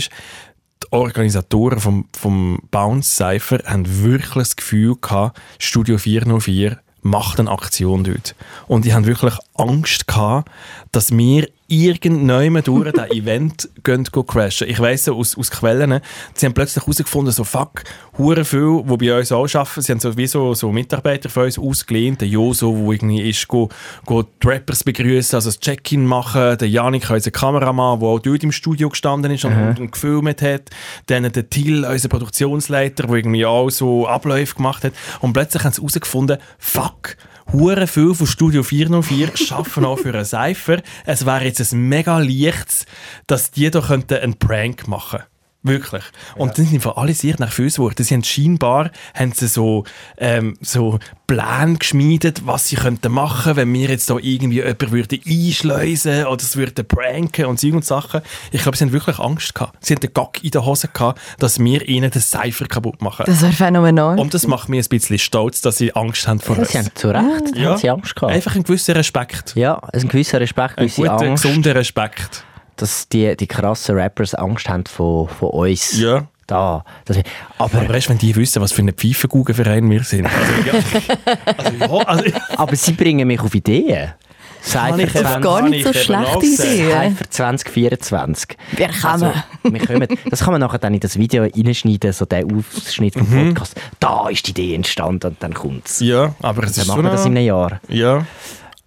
Die 0.84 0.92
Organisatoren 0.92 1.80
vom, 1.80 2.08
vom 2.18 2.60
Bounce 2.70 3.16
Cypher 3.16 3.60
haben 3.66 4.04
wirklich 4.04 4.34
das 4.34 4.56
Gefühl 4.56 4.96
gehabt, 5.00 5.40
Studio 5.58 5.98
404 5.98 6.80
macht 7.02 7.40
eine 7.40 7.52
Aktion 7.52 8.04
dort. 8.04 8.36
Und 8.68 8.84
die 8.84 8.94
haben 8.94 9.06
wirklich 9.06 9.36
Angst 9.54 10.08
gehabt, 10.08 10.50
dass 10.92 11.16
wir 11.16 11.48
irgendjemand 11.68 12.68
durch 12.68 12.92
das 12.92 13.10
Event 13.10 13.70
gehen, 13.84 14.04
gehen 14.04 14.26
crashen. 14.26 14.70
Ich 14.70 14.80
weiss 14.80 15.10
aus, 15.10 15.38
aus 15.38 15.50
Quellen, 15.50 16.00
sie 16.34 16.46
haben 16.46 16.54
plötzlich 16.54 16.84
herausgefunden, 16.84 17.34
so 17.34 17.44
fuck, 17.44 17.84
hure 18.18 18.46
viel, 18.46 18.84
die 18.84 18.98
bei 18.98 19.18
uns 19.18 19.32
auch 19.32 19.48
arbeiten, 19.54 19.82
sie 19.82 19.92
haben 19.92 20.00
so 20.00 20.16
wie 20.16 20.28
so, 20.28 20.54
so 20.54 20.72
Mitarbeiter 20.72 21.30
von 21.30 21.46
uns 21.46 21.58
ausgelehnt, 21.58 22.22
der 22.22 22.28
Joso, 22.28 22.72
der 22.72 22.92
irgendwie 22.92 23.30
ist, 23.30 23.48
go, 23.48 23.70
go 24.06 24.24
die 24.24 24.48
Rappers 24.48 24.84
begrüßen, 24.84 25.36
also 25.36 25.50
das 25.50 25.60
Check-in 25.60 26.06
machen, 26.06 26.58
der 26.58 26.70
Janik, 26.70 27.10
unser 27.10 27.32
Kameramann, 27.32 28.00
der 28.00 28.10
auch 28.10 28.20
dort 28.20 28.44
im 28.44 28.52
Studio 28.52 28.90
gestanden 28.90 29.32
ist 29.32 29.46
und, 29.46 29.56
mhm. 29.56 29.78
und 29.78 29.92
gefilmt 29.92 30.42
hat, 30.42 30.70
dann 31.08 31.32
der 31.32 31.50
Till, 31.50 31.86
unser 31.86 32.10
Produktionsleiter, 32.10 33.08
der 33.08 33.16
irgendwie 33.16 33.46
auch 33.46 33.70
so 33.70 34.08
Abläufe 34.08 34.56
gemacht 34.56 34.84
hat. 34.84 34.94
Und 35.22 35.34
plötzlich 35.34 35.64
haben 35.64 35.74
sie 35.74 35.82
herausgefunden, 35.82 36.38
fuck, 36.60 37.18
hure 37.52 37.88
viel 37.88 38.14
von 38.14 38.28
Studio 38.28 38.64
404 38.64 39.38
schaffen 39.38 39.86
auch 39.86 39.98
für 39.98 40.14
einen 40.14 40.26
Cypher. 40.26 40.82
Es 41.06 41.26
wäre 41.26 41.46
jetzt 41.46 41.74
ein 41.74 41.88
mega 41.88 42.18
leichtes, 42.20 42.86
dass 43.28 43.52
die 43.52 43.70
da 43.70 43.82
einen 43.82 44.38
Prank 44.38 44.88
machen 44.88 45.20
könnten 45.20 45.35
Wirklich. 45.66 46.04
Und 46.36 46.50
ja. 46.50 46.54
dann 46.54 46.66
sind 46.68 46.86
alle 46.86 47.14
sehr 47.16 47.36
nervös 47.40 47.76
geworden. 47.76 48.04
Sie 48.04 48.14
haben 48.14 48.24
scheinbar 48.24 48.92
haben 49.16 49.32
sie 49.32 49.48
so, 49.48 49.84
ähm, 50.20 50.56
so 50.62 51.00
Pläne 51.26 51.78
geschmiedet, 51.80 52.46
was 52.46 52.68
sie 52.68 52.76
könnten 52.76 53.12
machen, 53.12 53.56
wenn 53.56 53.74
wir 53.74 53.90
jetzt 53.90 54.08
da 54.12 54.18
irgendwie 54.22 54.58
jemanden 54.58 54.92
würde 54.92 55.20
einschleusen 55.26 56.26
oder 56.26 56.44
es 56.44 56.56
würde 56.56 56.84
pranken 56.84 57.46
und 57.46 57.60
so 57.60 57.70
und 57.70 57.84
Sachen. 57.84 58.22
Ich 58.52 58.62
glaube, 58.62 58.78
sie 58.78 58.86
haben 58.86 58.92
wirklich 58.92 59.18
Angst 59.18 59.56
gehabt. 59.56 59.84
Sie 59.84 59.96
haben 59.96 60.02
den 60.02 60.14
Gag 60.14 60.44
in 60.44 60.52
der 60.52 60.66
Hose 60.66 60.88
gehabt, 60.88 61.20
dass 61.40 61.58
wir 61.58 61.88
ihnen 61.90 62.12
den 62.12 62.22
Cypher 62.22 62.68
kaputt 62.68 63.02
machen. 63.02 63.24
Das 63.26 63.42
wäre 63.42 63.52
phänomenal. 63.52 64.20
Und 64.20 64.36
das 64.36 64.46
macht 64.46 64.70
mich 64.70 64.86
ein 64.86 64.90
bisschen 64.90 65.18
stolz, 65.18 65.62
dass 65.62 65.78
sie 65.78 65.96
Angst 65.96 66.28
haben 66.28 66.40
vor 66.40 66.60
uns. 66.60 66.70
Sie 66.70 66.78
haben 66.78 66.92
zu 66.94 67.10
Recht 67.10 67.58
ja. 67.58 67.72
haben 67.72 67.78
sie 67.80 67.90
Angst 67.90 68.16
gehabt. 68.16 68.34
Einfach 68.34 68.56
ein 68.56 68.64
gewisser 68.64 68.96
Respekt. 68.96 69.54
Ja, 69.56 69.80
ein 69.94 70.08
gewisser 70.08 70.40
Respekt, 70.40 70.78
ein 70.78 70.90
guter, 70.90 71.22
Angst. 71.22 71.44
gesunder 71.44 71.74
Respekt 71.74 72.46
dass 72.78 73.10
die, 73.10 73.36
die 73.36 73.48
krassen 73.48 73.98
Rappers 73.98 74.36
Angst 74.36 74.70
haben 74.70 74.86
von, 74.86 75.28
von 75.28 75.50
uns. 75.50 76.00
Ja. 76.00 76.28
Da. 76.48 76.84
Das, 77.06 77.18
aber, 77.58 77.80
aber 77.80 77.90
weißt, 77.90 78.10
wenn 78.10 78.20
die 78.20 78.36
wissen, 78.36 78.62
was 78.62 78.72
für 78.72 78.84
ein 78.84 78.94
Pfeifengugenverein 78.94 79.90
wir 79.90 80.04
sind. 80.04 80.28
Also, 80.28 80.54
ja. 80.66 81.34
also, 81.58 81.74
ja, 81.80 82.08
also, 82.08 82.24
aber 82.56 82.76
sie 82.76 82.92
bringen 82.92 83.28
mich 83.28 83.40
auf 83.40 83.56
Ideen. 83.56 84.14
Cypher 84.62 84.98
ich 84.98 85.12
20, 85.12 85.42
gar 85.42 85.62
nicht 85.70 85.86
so 85.86 85.94
schlechte 85.94 86.46
Idee. 86.46 86.92
Cypher 86.92 87.30
2024. 87.30 88.58
Wir 88.72 88.88
kommen. 88.88 89.04
Also, 89.04 89.34
wir 89.64 89.86
kommen. 89.86 90.08
Das 90.30 90.42
kann 90.42 90.54
man 90.54 90.62
nachher 90.62 90.80
dann 90.80 90.94
in 90.94 91.00
das 91.00 91.18
Video 91.18 91.44
reinschneiden, 91.44 92.12
so 92.14 92.26
der 92.26 92.46
Ausschnitt 92.46 93.14
vom 93.14 93.30
mhm. 93.30 93.54
Podcast. 93.54 93.80
Da 94.00 94.28
ist 94.30 94.46
die 94.48 94.52
Idee 94.52 94.76
entstanden 94.76 95.28
und 95.28 95.44
dann 95.44 95.54
kommt 95.54 95.88
es. 95.88 96.00
Ja, 96.00 96.34
aber 96.42 96.64
es 96.64 96.74
dann 96.74 96.84
ist 96.84 96.88
machen 96.88 97.04
wir 97.04 97.12
das 97.12 97.26
in 97.26 97.38
einem 97.38 97.46
Jahr. 97.46 97.80
Ja 97.90 98.26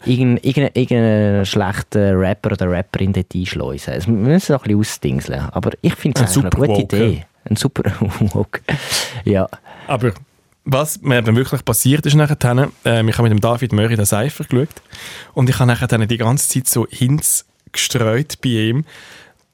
irgendeinen 0.05 0.39
irgendein, 0.39 0.71
irgendein 0.75 1.47
schlechten 1.47 2.17
Rapper 2.17 2.53
oder 2.53 2.71
Rapperin 2.71 3.13
dort 3.13 3.35
einschleusen. 3.35 3.95
Es 3.95 4.07
müssen 4.07 4.53
noch 4.53 4.65
ein 4.65 4.69
bisschen 4.69 4.81
ausdingseln. 4.81 5.41
Aber 5.53 5.71
ich 5.83 5.95
finde 5.95 6.23
es 6.23 6.37
eine 6.37 6.51
gute 6.51 6.83
Idee. 6.83 7.27
Ein 7.45 7.57
super 7.57 7.83
Walk. 8.35 8.63
ja. 9.25 9.49
Aber 9.87 10.13
was 10.65 11.01
mir 11.01 11.23
dann 11.23 11.35
wirklich 11.35 11.65
passiert 11.65 12.05
ist 12.05 12.15
nachher, 12.15 12.37
äh, 12.85 13.03
ich 13.03 13.19
habe 13.19 13.23
mit 13.23 13.33
dem 13.33 13.41
David 13.41 13.73
Möri 13.73 13.97
den 13.97 14.05
Seifer 14.05 14.45
geschaut 14.45 14.69
und 15.33 15.49
ich 15.49 15.59
habe 15.59 15.67
nachher 15.67 15.89
dann 15.89 16.07
die 16.07 16.19
ganze 16.19 16.49
Zeit 16.49 16.69
so 16.69 16.87
Hints 16.91 17.47
gestreut 17.73 18.39
bei 18.43 18.51
ihm, 18.51 18.85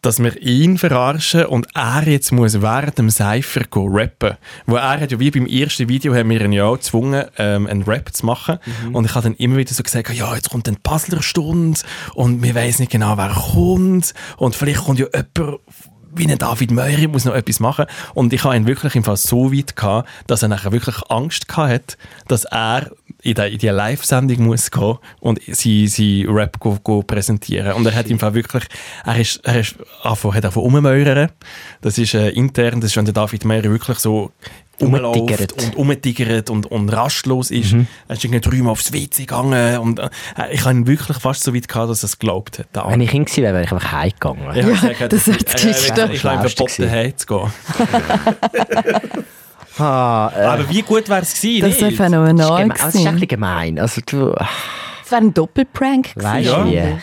dass 0.05 0.23
wir 0.23 0.41
ihn 0.43 0.77
verarschen 0.77 1.47
und 1.47 1.67
er 1.75 2.07
jetzt 2.07 2.31
muss 2.31 2.61
während 2.61 2.99
dem 2.99 3.11
Cypher 3.11 3.63
rappen. 3.73 4.37
Wo 4.67 4.77
er 4.77 5.01
hat 5.01 5.11
ja 5.11 5.19
wie 5.19 5.31
beim 5.31 5.47
ersten 5.47 5.89
Video 5.89 6.15
haben 6.15 6.29
wir 6.29 6.41
ihn 6.43 6.53
ja 6.53 6.65
auch 6.65 6.77
gezwungen, 6.77 7.25
ähm, 7.39 7.67
einen 7.67 7.83
Rap 7.83 8.13
zu 8.13 8.27
machen. 8.27 8.59
Mhm. 8.87 8.95
Und 8.95 9.07
ich 9.07 9.15
habe 9.15 9.25
dann 9.25 9.35
immer 9.37 9.57
wieder 9.57 9.73
so 9.73 9.83
gesagt, 9.83 10.13
ja, 10.13 10.35
jetzt 10.35 10.51
kommt 10.51 10.69
eine 10.69 10.77
Puzzlerstunde 10.83 11.81
und 12.15 12.43
wir 12.43 12.55
wissen 12.55 12.83
nicht 12.83 12.93
genau, 12.93 13.17
wer 13.17 13.31
kommt 13.31 14.13
und 14.37 14.55
vielleicht 14.55 14.85
kommt 14.85 14.99
ja 14.99 15.07
jemand 15.15 15.61
wie 16.17 16.31
ein 16.31 16.39
David 16.39 16.71
Meury 16.71 17.09
muss 17.09 17.25
noch 17.25 17.35
etwas 17.35 17.61
machen. 17.61 17.87
Und 18.15 18.33
ich 18.33 18.45
habe 18.45 18.57
ihn 18.57 18.67
wirklich 18.67 18.95
im 18.95 19.05
Fall 19.05 19.17
so 19.17 19.53
weit 19.53 19.75
gehabt, 19.75 20.09
dass 20.27 20.43
er 20.43 20.49
nachher 20.49 20.73
wirklich 20.73 20.97
Angst 21.09 21.49
gehabt 21.49 21.73
hat, 21.73 21.99
dass 22.29 22.45
er 22.45 22.91
in 23.25 23.35
die, 23.35 23.59
die 23.59 23.69
Live-Sendung 23.69 24.45
muss 24.45 24.71
gehen 24.71 24.99
und 25.21 25.41
sie, 25.47 25.89
sie 25.89 26.27
Rap 26.29 26.61
go, 26.61 26.79
go 26.83 27.03
präsentieren. 27.03 27.73
Und 27.73 27.87
er 27.87 27.95
hat 27.95 28.07
im 28.09 28.19
Fall 28.19 28.35
wirklich, 28.35 28.65
er 29.05 29.19
ist, 29.19 29.41
er 29.45 29.61
ist 29.61 29.77
einfach, 30.03 30.35
hat 30.35 30.45
einfach 30.45 30.61
rummäuern. 30.61 31.31
Das 31.81 31.97
ist 31.97 32.15
äh, 32.15 32.29
intern, 32.31 32.81
das 32.81 32.91
ist, 32.91 32.97
wenn 32.97 33.07
der 33.07 33.15
David 33.15 33.45
Meyer 33.45 33.65
wirklich 33.65 33.99
so 33.99 34.31
rumläuft 34.81 35.53
und 35.53 35.77
umtigert 35.77 36.51
und, 36.51 36.67
und 36.67 36.89
rastlos 36.91 37.51
ist. 37.51 37.73
Mhm. 37.73 37.87
Er 38.09 38.17
ist 38.17 38.25
irgendwie 38.25 38.41
dreimal 38.41 38.73
aufs 38.73 38.93
WC 38.93 39.23
gegangen 39.23 39.79
und 39.79 40.01
äh, 40.01 40.11
ich 40.51 40.65
habe 40.65 40.75
ihn 40.75 40.87
wirklich 40.87 41.17
fast 41.19 41.45
so 41.45 41.55
weit 41.55 41.69
gehabt, 41.69 41.91
dass 41.91 42.03
er 42.03 42.07
es 42.07 42.19
geglaubt 42.19 42.59
hat. 42.59 42.91
Wenn 42.91 43.01
ich 43.01 43.15
ihn 43.15 43.25
gewesen 43.25 43.43
wäre, 43.43 43.55
wäre 43.55 43.65
ich 43.65 43.73
einfach 43.73 43.93
heimgegangen. 43.93 44.45
Ja, 44.55 44.69
ja 44.69 44.77
sagen, 44.81 45.09
das 45.09 45.29
ist 45.29 45.47
das 45.47 45.55
Geschichte. 45.55 46.03
Äh, 46.03 46.13
ich 46.13 46.25
habe 46.25 46.49
verboten, 46.49 46.91
heimzugehen. 46.91 47.53
Ah, 49.79 50.33
äh, 50.35 50.41
aber 50.43 50.69
wie 50.69 50.83
gut 50.83 51.09
wäre 51.09 51.23
es 51.23 51.35
gewesen? 51.35 51.69
Das 51.69 51.81
wäre 51.81 51.93
phänomenal 51.93 52.69
Das 52.69 52.95
ist 52.95 53.07
ein 53.07 53.15
bisschen 53.15 53.29
gemein. 53.29 53.79
Also, 53.79 54.01
du, 54.07 54.33
es 55.05 55.11
wäre 55.11 55.23
ein 55.23 55.35
Doppelprank 55.35 56.15
gewesen. 56.15 56.45
Ja. 56.45 56.67
ja. 56.67 56.99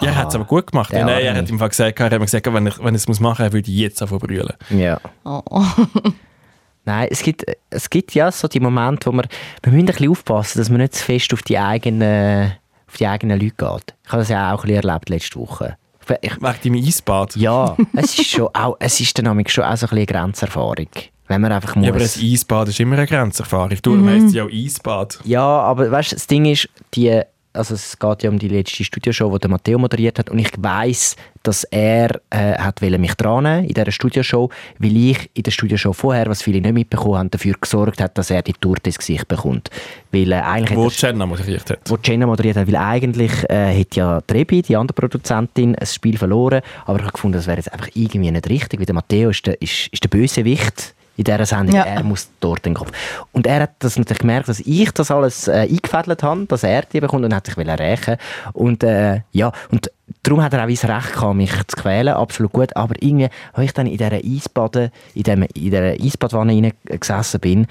Ja, 0.00 0.08
er 0.08 0.16
hat 0.16 0.28
es 0.28 0.34
aber 0.34 0.44
gut 0.44 0.72
gemacht. 0.72 0.92
Ja, 0.92 1.04
Nein, 1.04 1.24
er 1.24 1.36
hat 1.36 1.48
Fall 1.48 1.68
gesagt, 1.68 2.00
er 2.00 2.10
hat 2.10 2.20
gesagt, 2.20 2.52
wenn 2.52 2.66
ich, 2.66 2.82
wenn 2.82 2.94
ich 2.96 3.06
es 3.06 3.20
machen 3.20 3.44
muss, 3.44 3.52
würde 3.52 3.70
ich 3.70 3.76
jetzt 3.76 4.02
anfangen 4.02 4.20
brüllen. 4.20 4.54
Ja. 4.70 5.00
Oh. 5.24 5.42
Nein, 6.84 7.08
es 7.10 7.22
gibt, 7.22 7.44
es 7.70 7.88
gibt 7.88 8.14
ja 8.14 8.30
so 8.32 8.48
die 8.48 8.60
Momente, 8.60 9.06
wo 9.06 9.16
wir, 9.16 9.24
wir 9.62 9.72
müssen 9.72 9.86
ein 9.86 9.86
bisschen 9.86 10.10
aufpassen, 10.10 10.58
dass 10.58 10.68
man 10.68 10.80
nicht 10.80 10.94
zu 10.94 11.04
fest 11.04 11.32
auf 11.32 11.42
die 11.42 11.58
eigenen, 11.58 12.52
auf 12.88 12.96
die 12.96 13.06
eigenen 13.06 13.40
Leute 13.40 13.54
geht. 13.54 13.94
Ich 14.04 14.12
habe 14.12 14.22
das 14.22 14.28
ja 14.28 14.52
auch 14.52 14.64
ein 14.64 14.68
bisschen 14.68 14.88
erlebt 14.88 15.08
letzte 15.08 15.38
Woche. 15.38 15.76
Ich, 16.20 16.32
Wegen 16.32 16.40
deinem 16.40 16.86
Eisbad? 16.86 17.36
Ja, 17.36 17.76
es 17.94 18.18
ist 18.18 18.30
schon 18.30 18.48
auch, 18.52 18.76
es 18.80 19.00
ist 19.00 19.16
dann 19.16 19.26
schon 19.46 19.64
auch 19.64 19.76
so 19.76 19.86
ein 19.86 19.90
bisschen 19.90 19.96
eine 19.96 20.06
Grenzerfahrung. 20.06 20.88
Wenn 21.26 21.40
man 21.40 21.52
einfach 21.52 21.74
muss. 21.74 21.86
Ja, 21.86 21.92
aber 21.92 22.00
ein 22.02 22.32
Eisbad 22.32 22.68
ist 22.68 22.80
immer 22.80 22.96
eine 22.96 23.06
Grenzerfahrung. 23.06 23.78
Du 23.82 23.92
mhm. 23.92 24.08
heisst 24.08 24.34
ja 24.34 24.44
auch 24.44 24.50
Eisbad. 24.50 25.20
Ja, 25.24 25.42
aber 25.42 25.90
weißt 25.90 26.12
du, 26.12 26.16
das 26.16 26.26
Ding 26.26 26.44
ist, 26.44 26.68
die, 26.94 27.22
also 27.54 27.74
es 27.74 27.98
geht 27.98 28.22
ja 28.24 28.30
um 28.30 28.38
die 28.38 28.48
letzte 28.48 28.84
Studioshow, 28.84 29.38
die 29.38 29.48
Matteo 29.48 29.78
moderiert 29.78 30.18
hat 30.18 30.28
und 30.28 30.38
ich 30.38 30.50
weiß, 30.58 31.16
dass 31.44 31.64
er 31.64 32.20
äh, 32.28 32.58
hat 32.58 32.82
mich 32.82 33.14
dran 33.14 33.46
in 33.46 33.68
dieser 33.68 33.90
Studioshow, 33.90 34.50
weil 34.78 34.96
ich 34.96 35.30
in 35.34 35.44
der 35.44 35.50
Studioshow 35.50 35.94
vorher, 35.94 36.26
was 36.26 36.42
viele 36.42 36.60
nicht 36.60 36.74
mitbekommen 36.74 37.16
haben, 37.16 37.30
dafür 37.30 37.54
gesorgt 37.58 38.02
hat, 38.02 38.18
dass 38.18 38.30
er 38.30 38.42
die 38.42 38.52
Torte 38.54 38.90
ins 38.90 38.98
Gesicht 38.98 39.26
bekommt. 39.28 39.70
Weil, 40.12 40.32
äh, 40.32 40.36
eigentlich 40.36 40.76
wo 40.76 40.88
Jenna 40.88 41.24
moderiert 41.24 41.70
hat. 41.70 41.78
Wo 41.86 41.96
Jenna 42.02 42.26
moderiert 42.26 42.56
hat, 42.56 42.66
weil 42.66 42.76
eigentlich 42.76 43.32
äh, 43.48 43.80
hat 43.80 43.96
ja 43.96 44.20
Trebi, 44.20 44.60
die 44.60 44.76
andere 44.76 44.94
Produzentin, 44.94 45.74
ein 45.74 45.86
Spiel 45.86 46.18
verloren, 46.18 46.60
aber 46.84 46.98
ich 46.98 47.04
habe 47.04 47.12
gefunden, 47.12 47.36
das 47.36 47.46
wäre 47.46 47.58
jetzt 47.58 47.72
einfach 47.72 47.88
irgendwie 47.94 48.30
nicht 48.30 48.48
richtig, 48.50 48.78
weil 48.80 48.86
der 48.86 48.94
Matteo 48.94 49.30
ist 49.30 49.46
der, 49.46 49.60
ist, 49.62 49.88
ist 49.92 50.02
der 50.02 50.08
Bösewicht 50.08 50.94
in 51.16 51.24
dieser 51.24 51.46
Sendung. 51.46 51.76
Ja. 51.76 51.84
Er 51.84 52.02
muss 52.02 52.28
dort 52.40 52.64
den 52.64 52.74
Kopf. 52.74 52.90
Und 53.32 53.46
er 53.46 53.62
hat 53.62 53.74
das 53.78 53.96
natürlich 53.96 54.20
gemerkt, 54.20 54.48
dass 54.48 54.60
ich 54.60 54.90
das 54.92 55.10
alles 55.10 55.48
äh, 55.48 55.68
eingefädelt 55.70 56.22
habe, 56.22 56.46
dass 56.46 56.62
er 56.62 56.82
die 56.82 57.00
bekommt 57.00 57.24
und 57.24 57.34
hat 57.34 57.46
sich 57.46 57.56
rächen 57.56 58.16
Und 58.52 58.82
äh, 58.82 59.20
ja, 59.32 59.52
und 59.70 59.90
darum 60.22 60.42
hat 60.42 60.52
er 60.52 60.64
auch 60.64 60.68
das 60.68 60.84
Recht 60.84 61.12
gehabt, 61.14 61.36
mich 61.36 61.52
zu 61.66 61.76
quälen, 61.76 62.14
absolut 62.14 62.52
gut. 62.52 62.76
Aber 62.76 62.94
irgendwie, 63.00 63.28
als 63.52 63.66
ich 63.66 63.72
dann 63.72 63.86
in 63.86 63.98
dieser 63.98 64.12
Eisbade, 64.12 64.90
in, 65.14 65.22
dem, 65.22 65.42
in 65.42 65.48
dieser 65.54 65.92
Eisbadwanne 65.92 66.72
gesessen 66.84 67.40
bin, 67.40 67.66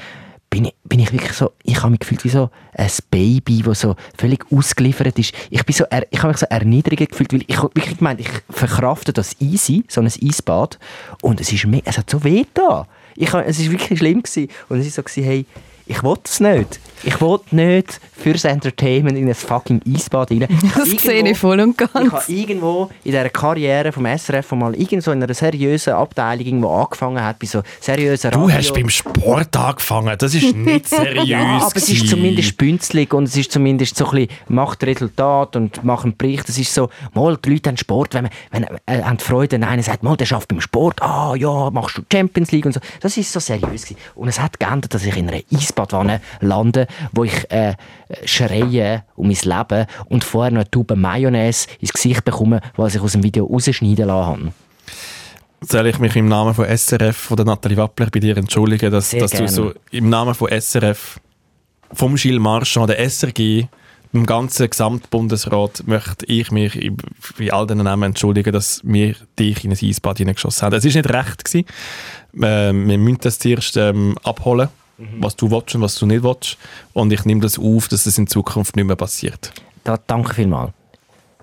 bin 0.54 0.66
ich, 0.66 0.76
bin 0.84 1.00
ich 1.00 1.12
wirklich 1.12 1.34
so, 1.34 1.52
ich 1.64 1.82
habe 1.82 1.90
mich 1.90 2.00
gefühlt 2.00 2.24
wie 2.24 2.30
so 2.30 2.52
ein 2.76 2.90
Baby, 3.10 3.64
das 3.64 3.80
so 3.80 3.96
völlig 4.16 4.46
ausgeliefert 4.52 5.18
ist. 5.18 5.34
Ich 5.50 5.66
bin 5.66 5.74
so, 5.74 5.86
ich 6.12 6.20
habe 6.20 6.28
mich 6.28 6.38
so 6.38 6.46
erniedrigend 6.48 7.10
gefühlt, 7.10 7.34
weil 7.34 7.44
ich 7.48 7.60
wirklich 7.60 7.98
gemeint, 7.98 8.20
ich 8.20 8.30
verkrafte 8.52 9.14
das 9.14 9.36
easy, 9.42 9.84
so 9.88 10.00
ein 10.02 10.06
Eisbad, 10.08 10.78
und 11.24 11.42
es 11.42 11.52
ist 11.52 11.66
es 11.86 11.98
hat 11.98 12.10
so 12.10 12.24
weh 12.24 12.46
da. 12.54 12.86
Ich, 13.16 13.34
es 13.34 13.66
war 13.66 13.72
wirklich 13.72 14.00
schlimm. 14.00 14.24
Gewesen. 14.24 14.50
Und 14.70 14.80
es 14.80 14.98
war 14.98 15.04
so, 15.08 15.22
hey, 15.22 15.46
ich 15.86 16.04
will 16.04 16.16
es 16.24 16.40
nicht. 16.40 16.80
Ich 17.06 17.20
will 17.20 17.40
nicht 17.52 18.00
fürs 18.14 18.46
Entertainment 18.46 19.18
in 19.18 19.28
ein 19.28 19.36
fucking 19.36 19.82
Eisbad 19.86 20.32
rein. 20.32 20.48
Das 20.76 20.90
sehe 20.90 21.28
ich 21.30 21.38
voll 21.38 21.60
und 21.60 21.78
ganz. 21.78 21.92
Ich 21.94 22.12
habe 22.12 22.24
irgendwo 22.32 22.90
in 23.04 23.12
dieser 23.12 23.30
Karriere 23.30 23.92
vom 23.92 24.06
SRF 24.06 24.54
mal 24.54 24.74
irgendwo 24.76 25.12
in 25.12 25.22
einer 25.22 25.34
seriösen 25.34 25.94
Abteilung 25.94 26.46
irgendwo 26.46 26.70
angefangen 26.70 27.22
hat, 27.22 27.40
bei 27.40 27.48
so 27.48 27.62
seriösen 27.82 28.32
Du 28.32 28.44
Radio. 28.44 28.56
hast 28.58 28.74
beim 28.74 28.90
Sport 28.90 29.56
angefangen, 29.58 30.16
das 30.18 30.34
ist 30.34 30.56
nicht 30.56 30.88
seriös. 30.90 31.28
ja, 31.28 31.58
aber 31.62 31.76
es 31.76 31.90
ist 31.90 32.08
zumindest 32.08 32.58
bünzlig 32.58 33.14
und 33.14 33.26
es 33.26 33.36
ist 33.36 33.52
zumindest 33.52 33.98
so 33.98 34.06
ein 34.06 34.28
bisschen, 34.28 34.30
macht 34.48 34.84
Resultat 34.86 35.58
und 35.58 35.84
macht 35.84 36.06
einen 36.06 36.16
Bericht. 36.16 36.48
Es 36.48 36.58
ist 36.58 36.74
so, 36.74 36.90
mal, 37.14 37.38
die 37.44 37.50
Leute 37.50 37.70
haben 37.70 37.78
Sport, 37.78 38.14
wenn, 38.14 38.30
wenn 38.52 38.64
äh, 38.86 39.04
haben 39.04 39.20
Freude, 39.20 39.54
wenn 39.58 39.66
einer 39.66 39.84
sagt, 39.84 40.04
mal, 40.04 40.16
der 40.16 40.26
schafft 40.26 40.48
beim 40.48 40.62
Sport, 40.62 41.02
ah 41.02 41.36
ja, 41.36 41.70
machst 41.72 41.98
du 41.98 42.02
Champions 42.12 42.52
League 42.54 42.66
und 42.66 42.72
so. 42.72 42.80
Das 43.02 43.18
ist 43.18 43.34
so 43.34 43.42
seriös 43.42 43.84
gewesen. 43.84 43.98
Und 44.16 44.30
es 44.30 44.40
hat 44.40 44.58
geändert, 44.60 44.94
dass 44.94 45.04
ich 45.06 45.18
in 45.18 45.28
einer 45.28 45.42
Eisbadwanne 45.74 46.22
lande, 46.40 46.88
wo 47.12 47.24
ich 47.24 47.52
äh, 47.52 47.76
schreie 48.26 49.04
um 49.16 49.28
mein 49.28 49.38
Leben 49.44 49.86
und 50.06 50.24
vorher 50.24 50.52
noch 50.52 50.62
eine 50.62 50.72
Tube 50.72 50.96
Mayonnaise 50.96 51.68
ins 51.80 51.94
Gesicht 51.94 52.24
bekomme, 52.24 52.62
was 52.76 52.96
ich 52.96 53.02
aus 53.02 53.14
dem 53.14 53.24
Video 53.24 53.46
rausschneiden 53.46 54.08
lassen 54.08 54.28
habe. 54.28 54.54
Soll 55.62 55.88
ich 55.88 56.00
mich 56.00 56.16
im 56.16 56.28
Namen 56.28 56.54
von 56.54 56.66
SRF, 56.66 57.16
von 57.16 57.38
der 57.38 57.46
Nathalie 57.46 57.78
Wappler, 57.78 58.10
bei 58.12 58.20
dir 58.20 58.36
entschuldigen, 58.38 58.92
dass, 58.92 59.12
dass 59.12 59.32
du 59.32 59.48
so 59.48 59.74
im 59.92 60.10
Namen 60.10 60.36
von 60.36 60.50
SRF, 60.50 61.20
vom 61.94 62.16
Gilles 62.16 62.42
Marchand, 62.42 62.90
der 62.90 63.00
SRG, 63.10 63.68
im 64.12 64.28
ganzen 64.28 64.70
Gesamtbundesrat 64.70 65.88
möchte 65.88 66.28
ich 66.28 66.52
mich 66.52 66.92
bei 67.40 67.52
all 67.52 67.66
den 67.66 67.80
Namen 67.80 68.04
entschuldigen, 68.04 68.54
dass 68.54 68.80
wir 68.84 69.16
dich 69.40 69.64
in 69.64 69.72
ein 69.72 69.78
Eisbad 69.82 70.20
hineingeschossen 70.20 70.66
haben. 70.68 70.76
Es 70.76 70.84
war 70.84 70.92
nicht 70.92 71.10
recht. 71.10 71.44
Gewesen. 71.44 71.66
Äh, 72.36 72.74
wir 72.74 72.98
müssen 73.00 73.22
das 73.22 73.40
zuerst 73.40 73.76
ähm, 73.76 74.16
abholen 74.24 74.70
mhm. 74.98 75.24
was 75.24 75.36
du 75.36 75.52
willst 75.52 75.76
und 75.76 75.82
was 75.82 75.96
du 75.96 76.06
nicht 76.06 76.24
willst. 76.24 76.58
Und 76.94 77.12
ich 77.12 77.26
nehme 77.26 77.42
das 77.42 77.60
auf, 77.60 77.88
dass 77.88 78.04
das 78.04 78.18
in 78.18 78.28
Zukunft 78.28 78.76
nicht 78.76 78.86
mehr 78.86 78.96
passiert. 78.96 79.52
Da, 79.84 79.98
danke 79.98 80.34
vielmals. 80.34 80.72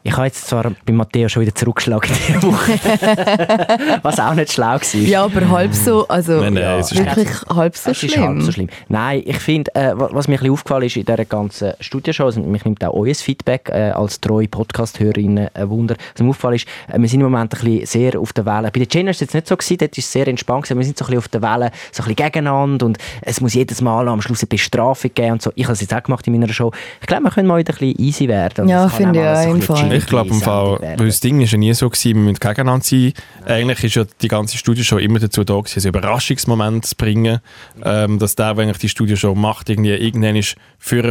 Ich 0.02 0.12
habe 0.16 0.26
jetzt 0.26 0.46
zwar 0.46 0.72
bei 0.86 0.92
Matteo 0.92 1.28
schon 1.28 1.42
wieder 1.42 1.54
zurückgeschlagen 1.54 2.10
diese 2.10 2.42
Woche, 2.42 2.72
was 4.02 4.18
auch 4.18 4.34
nicht 4.34 4.52
schlau 4.52 4.76
war. 4.76 4.94
Ja, 4.94 5.24
aber 5.24 5.48
halb 5.50 5.74
so, 5.74 6.08
also 6.08 6.40
nein, 6.40 6.54
nein, 6.54 6.62
ja, 6.62 6.90
wirklich 6.90 7.28
halb 7.54 7.76
so 7.76 7.92
schlimm. 7.92 8.22
halb 8.22 8.42
so 8.42 8.52
schlimm. 8.52 8.68
Nein, 8.88 9.22
ich 9.26 9.38
finde, 9.38 9.74
äh, 9.74 9.92
was 9.94 10.26
mir 10.26 10.34
ein 10.34 10.38
bisschen 10.38 10.52
aufgefallen 10.52 10.84
ist 10.84 10.96
in 10.96 11.04
dieser 11.04 11.24
ganzen 11.26 11.72
Studienshow, 11.80 12.24
also 12.24 12.40
mich 12.40 12.64
nimmt 12.64 12.82
auch 12.82 12.94
euer 12.94 13.14
Feedback 13.14 13.68
äh, 13.68 13.90
als 13.90 14.20
treue 14.20 14.48
Podcast-Hörerinnen 14.48 15.48
ein 15.52 15.70
Wunder. 15.70 15.96
Was 16.14 16.22
mir 16.22 16.30
aufgefallen 16.30 16.56
ist, 16.56 16.66
äh, 16.88 16.98
wir 16.98 17.08
sind 17.08 17.20
im 17.20 17.30
Moment 17.30 17.54
ein 17.54 17.60
bisschen 17.60 17.86
sehr 17.86 18.18
auf 18.18 18.32
der 18.32 18.46
Welle. 18.46 18.70
Bei 18.70 18.80
den 18.80 18.88
Jenner 18.90 19.06
war 19.06 19.10
es 19.10 19.20
jetzt 19.20 19.34
nicht 19.34 19.48
so, 19.48 19.56
gewesen, 19.56 19.78
dort 19.78 19.96
war 19.96 19.98
es 19.98 20.12
sehr 20.12 20.28
entspannt, 20.28 20.64
gewesen. 20.64 20.78
wir 20.78 20.84
sind 20.86 20.96
so 20.96 21.04
ein 21.04 21.08
bisschen 21.08 21.18
auf 21.18 21.28
der 21.28 21.42
Welle, 21.42 21.70
so 21.92 22.02
ein 22.02 22.08
bisschen 22.08 22.16
gegeneinander 22.16 22.86
und 22.86 22.98
es 23.20 23.40
muss 23.42 23.52
jedes 23.52 23.82
Mal 23.82 24.08
am 24.08 24.22
Schluss 24.22 24.40
eine 24.40 24.48
Bestrafung 24.48 25.10
geben 25.14 25.32
und 25.32 25.42
so. 25.42 25.52
Ich 25.56 25.64
habe 25.64 25.74
es 25.74 25.80
jetzt 25.82 25.92
auch 25.92 26.02
gemacht 26.02 26.26
in 26.26 26.32
meiner 26.32 26.50
Show. 26.52 26.72
Ich 27.02 27.06
glaube, 27.06 27.24
wir 27.24 27.30
können 27.30 27.48
mal 27.48 27.58
wieder 27.58 27.74
ein 27.74 27.78
bisschen 27.78 28.00
easy 28.00 28.28
werden. 28.28 28.66
Ja, 28.66 28.88
finde 28.88 29.20
ich 29.20 29.26
auch, 29.26 29.54
im 29.54 29.89
Fall. 29.90 29.98
Ich 29.98 30.06
glaube 30.06 30.30
im 30.30 30.40
Fall, 30.40 30.78
weil 30.80 31.06
das 31.06 31.20
Ding 31.20 31.40
ist 31.40 31.52
ja 31.52 31.58
nie 31.58 31.72
so 31.74 31.88
gewesen, 31.88 32.14
wir 32.14 32.22
müssen 32.22 32.40
gegeneinander 32.40 32.84
sein. 32.84 33.12
Eigentlich 33.44 33.84
ist 33.84 33.94
ja 33.96 34.04
die 34.20 34.28
ganze 34.28 34.56
Studie 34.56 34.84
schon 34.84 35.00
immer 35.00 35.18
dazu 35.18 35.44
da 35.44 35.58
gewesen, 35.58 35.78
einen 35.80 35.88
Überraschungsmoment 35.88 36.86
zu 36.86 36.96
bringen, 36.96 37.40
ähm, 37.84 38.18
dass 38.18 38.36
der, 38.36 38.56
wenn 38.56 38.72
die 38.72 38.88
Studie 38.88 39.16
schon 39.16 39.40
macht, 39.40 39.68
irgendwie 39.68 39.90
irgendwann 39.90 40.36
ist 40.36 40.56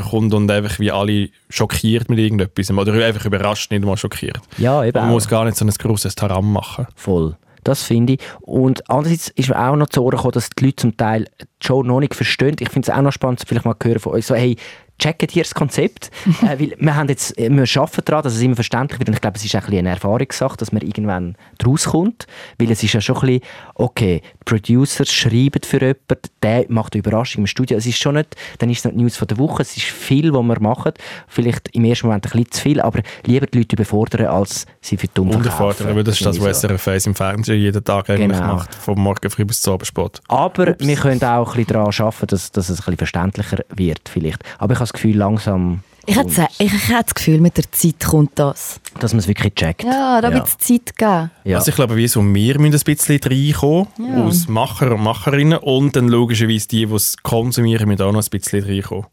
kommt 0.10 0.34
und 0.34 0.50
einfach 0.50 0.80
wie 0.80 0.92
alle 0.92 1.30
schockiert 1.50 2.10
mit 2.10 2.20
irgendetwas 2.20 2.72
oder 2.72 2.94
einfach 3.06 3.26
überrascht, 3.26 3.72
nicht 3.72 3.84
mal 3.84 3.98
schockiert. 3.98 4.40
Ja, 4.58 4.84
eben. 4.84 5.00
Man 5.00 5.12
muss 5.12 5.28
gar 5.28 5.46
nicht 5.46 5.58
so 5.58 5.66
ein 5.66 5.72
grosses 5.72 6.16
Taram 6.16 6.52
machen. 6.52 6.88
Voll. 6.96 7.36
Das 7.64 7.84
finde 7.84 8.14
ich. 8.14 8.20
Und 8.42 8.90
andererseits 8.90 9.30
ist 9.30 9.50
mir 9.50 9.60
auch 9.60 9.76
noch 9.76 9.90
zu 9.90 10.02
Ohren 10.02 10.16
gekommen, 10.16 10.32
dass 10.32 10.50
die 10.50 10.66
Leute 10.66 10.78
zum 10.78 10.98
Teil 10.98 11.26
die 11.42 11.68
Show 11.68 11.84
noch 11.84 12.00
nicht 12.00 12.16
verstehen. 12.16 12.56
Ich 12.60 12.70
finde 12.70 12.90
es 12.90 12.98
auch 12.98 13.02
noch 13.02 13.12
spannend, 13.12 13.44
vielleicht 13.46 13.66
mal 13.66 13.76
hören 13.82 14.00
von 14.00 14.14
euch, 14.14 14.26
so, 14.26 14.36
hey, 14.36 14.56
checkt 15.00 15.32
hier 15.32 15.44
das 15.44 15.56
Konzept. 15.56 16.12
äh, 16.44 16.60
weil 16.60 16.76
wir, 16.78 16.96
haben 16.96 17.10
jetzt, 17.10 17.38
äh, 17.38 17.50
wir 17.50 17.82
arbeiten 17.82 18.02
daran, 18.06 18.24
dass 18.24 18.36
es 18.36 18.42
immer 18.42 18.56
verständlich 18.56 19.00
wird. 19.00 19.10
Und 19.10 19.16
ich 19.16 19.22
glaube, 19.22 19.38
es 19.38 19.46
ist 19.46 19.56
ein 19.56 19.62
bisschen 19.62 19.80
eine 19.80 19.90
Erfahrungssache, 19.90 20.58
dass 20.58 20.72
man 20.72 20.82
irgendwann 20.82 21.36
draus 21.58 21.86
kommt. 21.86 22.28
Weil 22.58 22.72
es 22.72 22.84
ist 22.84 22.94
ja 22.94 23.02
schon 23.02 23.16
ein 23.18 23.22
bisschen, 23.22 23.42
okay, 23.76 24.22
die 24.22 24.44
Producer 24.46 25.06
schreiben 25.06 25.62
für 25.64 25.80
jemanden, 25.80 26.20
der 26.44 26.66
macht 26.70 26.94
eine 26.94 27.00
Überraschung 27.00 27.44
im 27.44 27.48
Studio. 27.48 27.78
Es 27.78 27.86
ist 27.86 27.98
schon 27.98 28.16
nicht, 28.16 28.36
dann 28.60 28.70
ist 28.70 28.80
es 28.80 28.86
nicht 28.86 28.98
die 28.98 29.04
News 29.04 29.18
von 29.18 29.28
der 29.28 29.38
Woche, 29.38 29.62
es 29.64 29.76
ist 29.76 29.86
viel, 29.86 30.34
was 30.34 30.44
wir 30.44 30.60
machen. 30.60 30.94
Vielleicht 31.28 31.70
im 31.76 31.86
ersten 31.86 32.08
Moment 32.08 32.26
ein 32.26 32.32
bisschen 32.32 32.52
zu 32.52 32.62
viel, 32.62 32.82
aber 32.82 33.02
lieber 33.26 33.46
die 33.48 33.60
Leute 33.60 33.76
überfordern, 33.76 34.28
als 34.28 34.66
sie 34.82 34.98
für 34.98 35.08
dumm 35.08 35.30
Unterfordern, 35.32 35.96
weil 35.96 36.04
das 36.04 36.16
ist 36.20 36.26
das, 36.26 36.40
was 36.42 36.62
SRF 36.62 36.88
1 36.88 37.08
im 37.08 37.16
Fernsehen 37.16 37.60
jeden 37.60 37.84
Tag 37.84 38.10
eigentlich 38.10 38.38
genau. 38.38 38.56
macht, 38.56 38.74
vom 38.76 39.00
Morgen 39.00 39.30
früh 39.30 39.46
bis 39.46 39.62
zum 39.62 39.74
Abendsport. 39.76 40.22
Aber 40.28 40.70
Ups. 40.70 40.86
wir 40.86 40.96
können 40.96 41.24
auch 41.24 41.50
ein 41.50 41.66
bisschen 41.66 41.74
daran 41.74 41.94
arbeiten, 41.94 42.28
dass, 42.28 42.52
dass 42.52 42.70
es 42.70 42.72
ein 42.72 42.76
bisschen 42.76 42.98
verständlicher 42.98 43.60
wird 43.70 44.10
vielleicht. 44.10 44.44
Aber 44.58 44.74
ich 44.74 44.80
habe 44.80 44.89
das 44.90 44.94
Gefühl, 44.94 45.18
langsam 45.18 45.82
ich 46.10 46.16
hätte, 46.16 46.48
ich, 46.58 46.74
ich 46.74 46.90
hätte 46.90 47.04
das 47.04 47.14
Gefühl, 47.14 47.40
mit 47.40 47.56
der 47.58 47.72
Zeit 47.72 48.00
kommt 48.00 48.32
das. 48.36 48.80
Dass 49.00 49.14
man 49.14 49.20
es 49.20 49.28
wirklich 49.28 49.54
checkt. 49.54 49.84
Ja, 49.84 50.20
da 50.22 50.34
wird 50.34 50.48
es 50.48 50.58
Zeit 50.58 50.96
geben. 50.98 51.30
Ja. 51.44 51.58
Also 51.58 51.70
ich 51.70 51.76
glaube, 51.76 51.96
wie 51.98 52.08
so 52.08 52.22
wir 52.22 52.60
müssen 52.60 52.80
ein 52.80 52.84
bisschen 52.84 53.20
reinkommen, 53.24 53.88
ja. 54.00 54.24
aus 54.24 54.48
Macher 54.48 54.92
und 54.92 55.04
Macherinnen 55.04 55.60
und 55.60 55.96
dann 55.96 56.08
logischerweise 56.08 56.68
die, 56.68 56.88
die 56.88 56.94
es 56.94 57.16
konsumieren, 57.22 57.88
müssen 57.88 58.02
auch 58.02 58.12
noch 58.12 58.24
ein 58.24 58.30
bisschen 58.32 58.64
reinkommen. 58.64 59.06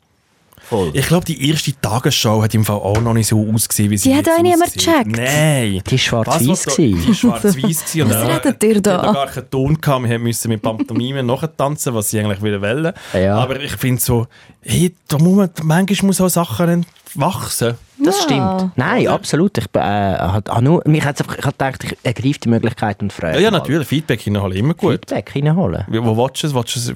Voll. 0.69 0.91
Ich 0.95 1.07
glaube, 1.07 1.25
die 1.25 1.49
erste 1.49 1.73
Tagesschau 1.81 2.43
hat 2.43 2.53
im 2.55 2.65
Fall 2.65 2.77
auch 2.77 3.01
noch 3.01 3.15
nicht 3.15 3.29
so 3.29 3.49
ausgesehen, 3.53 3.91
wie 3.91 3.99
sie 3.99 4.11
Die 4.11 4.17
hat 4.17 4.29
auch 4.29 4.43
niemand 4.43 4.73
gecheckt. 4.73 5.07
Nein. 5.07 5.81
Die 5.87 5.93
war 5.93 5.99
schwarz-weiß. 5.99 6.77
Die 6.77 7.09
war 7.09 7.15
schwarz-weiß. 7.15 7.95
und 7.95 8.11
was 8.11 8.45
redet 8.45 8.65
ihr 8.65 8.83
da? 8.83 9.03
Wir 9.03 9.13
gar 9.13 9.27
keinen 9.27 9.51
Ton 9.51 9.81
gehabt. 9.81 10.09
Wir 10.09 10.19
mussten 10.19 10.49
mit 10.49 10.63
Pantomime 10.63 11.23
nachtanzen, 11.25 11.95
was 11.95 12.11
sie 12.11 12.19
eigentlich 12.19 12.43
wollen. 12.43 12.93
Ja. 13.15 13.37
Aber 13.39 13.61
ich 13.61 13.77
finde 13.77 14.03
so, 14.03 14.27
hey, 14.61 14.93
da 15.07 15.19
muss 15.19 15.37
man, 15.37 15.51
manchmal 15.63 16.07
muss 16.07 16.21
auch 16.21 16.29
Sachen 16.29 16.85
wachsen. 17.15 17.75
Das 18.05 18.17
ja. 18.17 18.23
stimmt. 18.25 18.77
Nein, 18.77 19.03
Oder? 19.03 19.13
absolut. 19.13 19.57
Ich, 19.59 19.67
äh, 19.73 19.79
hat, 19.81 20.63
nur, 20.63 20.83
mich 20.87 21.05
hat's 21.05 21.21
einfach, 21.21 21.39
ich 21.39 21.45
habe 21.45 21.53
gedacht, 21.53 21.85
ich 21.85 21.97
ergreife 22.03 22.41
die 22.41 22.49
Möglichkeit 22.49 23.01
und 23.03 23.13
frage. 23.13 23.37
Ja, 23.37 23.45
ja 23.45 23.51
natürlich. 23.51 23.87
Feedback 23.87 24.21
hineinholen, 24.21 24.57
immer 24.57 24.75
gut. 24.75 24.93
Feedback 24.93 25.31
hineinholen. 25.33 25.85
Wo 25.89 26.17
willst 26.17 26.43
du 26.43 26.49
es? 26.49 26.93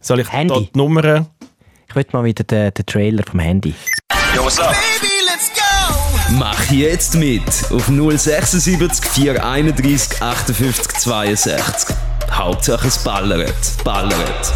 Soll 0.00 0.20
ich 0.20 0.32
Handy. 0.32 0.70
die 0.72 0.78
Nummern... 0.78 1.26
Ich 1.90 1.96
will 1.96 2.06
mal 2.12 2.22
wieder 2.22 2.44
den, 2.44 2.72
den 2.72 2.86
Trailer 2.86 3.24
vom 3.28 3.40
Handy. 3.40 3.74
Yo, 4.36 4.44
what's 4.44 4.60
up? 4.60 4.68
Baby, 4.70 5.10
let's 5.26 5.50
go! 5.52 6.34
Mach 6.38 6.70
jetzt 6.70 7.16
mit 7.16 7.42
auf 7.68 7.86
076 7.86 9.04
431 9.04 10.22
58 10.22 10.86
62. 10.86 11.96
Hauptsache 12.30 12.86
es 12.86 12.98
ballert. 12.98 13.52
Ballert. 13.82 14.52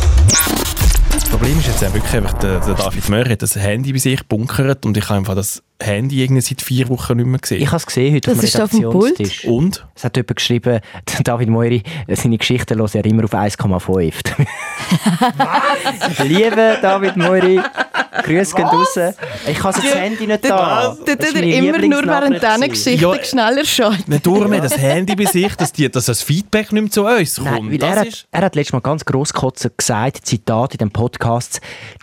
Das 1.11 1.25
Problem 1.25 1.59
ist 1.59 1.67
jetzt 1.67 1.81
wirklich 1.81 2.15
einfach, 2.15 2.35
der, 2.35 2.61
der 2.61 2.75
David 2.75 3.09
Möhr 3.09 3.29
hat 3.29 3.43
das 3.43 3.57
Handy 3.57 3.93
bei 3.93 3.99
sich 3.99 4.25
bunkert 4.29 4.87
und 4.87 4.97
ich 4.97 5.09
habe 5.09 5.19
einfach 5.19 5.35
das 5.35 5.61
Handy 5.87 6.23
irgendwie 6.23 6.43
seit 6.43 6.63
vier 6.63 6.89
Wochen 6.89 7.17
nicht 7.17 7.27
mehr 7.27 7.39
gesehen. 7.39 7.63
Ich 7.63 7.69
habe 7.69 7.77
es 7.77 7.87
gesehen 7.87 8.15
heute 8.15 8.35
das 8.35 8.61
auf 8.61 8.71
dem 8.71 8.85
Redaktionstisch. 8.85 9.45
Und? 9.45 9.87
Es 9.95 10.05
hat 10.05 10.17
jemand 10.17 10.37
geschrieben, 10.37 10.81
David 11.25 11.49
Moiri, 11.49 11.83
seine 12.09 12.39
Geschichten 12.39 12.79
hören 12.79 12.91
er 12.95 13.05
immer 13.05 13.25
auf 13.25 13.35
1,5. 13.35 14.15
Liebe 16.25 16.79
David 16.81 17.17
Moiri, 17.17 17.61
Grüße 18.23 18.55
gehen 18.55 18.67
raus. 18.67 18.99
Ich 19.47 19.63
habe 19.63 19.81
das 19.81 19.95
Handy 19.95 20.27
nicht 20.27 20.45
da. 20.45 20.97
Du 21.05 21.17
tut 21.17 21.35
er 21.35 21.43
immer 21.43 21.79
nur 21.79 22.05
während 22.05 22.43
diesen 22.43 22.69
Geschichten 22.69 23.03
ja, 23.03 23.25
schneller 23.25 23.65
schalten. 23.65 24.11
Nicht 24.11 24.27
durch 24.27 24.49
mehr 24.49 24.61
das 24.61 24.77
Handy 24.79 25.15
bei 25.15 25.27
sich, 25.27 25.55
dass, 25.57 25.73
die, 25.73 25.89
dass 25.91 26.07
das 26.07 26.23
Feedback 26.23 26.73
nicht 26.73 26.83
mehr 26.83 26.91
zu 26.91 27.05
uns 27.05 27.37
kommt. 27.37 27.71
Nein, 27.71 27.81
er, 27.81 28.01
hat, 28.01 28.27
er 28.31 28.43
hat 28.43 28.55
letztes 28.55 28.73
Mal 28.73 28.81
ganz 28.81 29.05
grosskotzend 29.05 29.77
gesagt, 29.77 30.27
Zitat 30.27 30.73
in 30.73 30.79
dem 30.79 30.91
Podcast, 30.91 31.61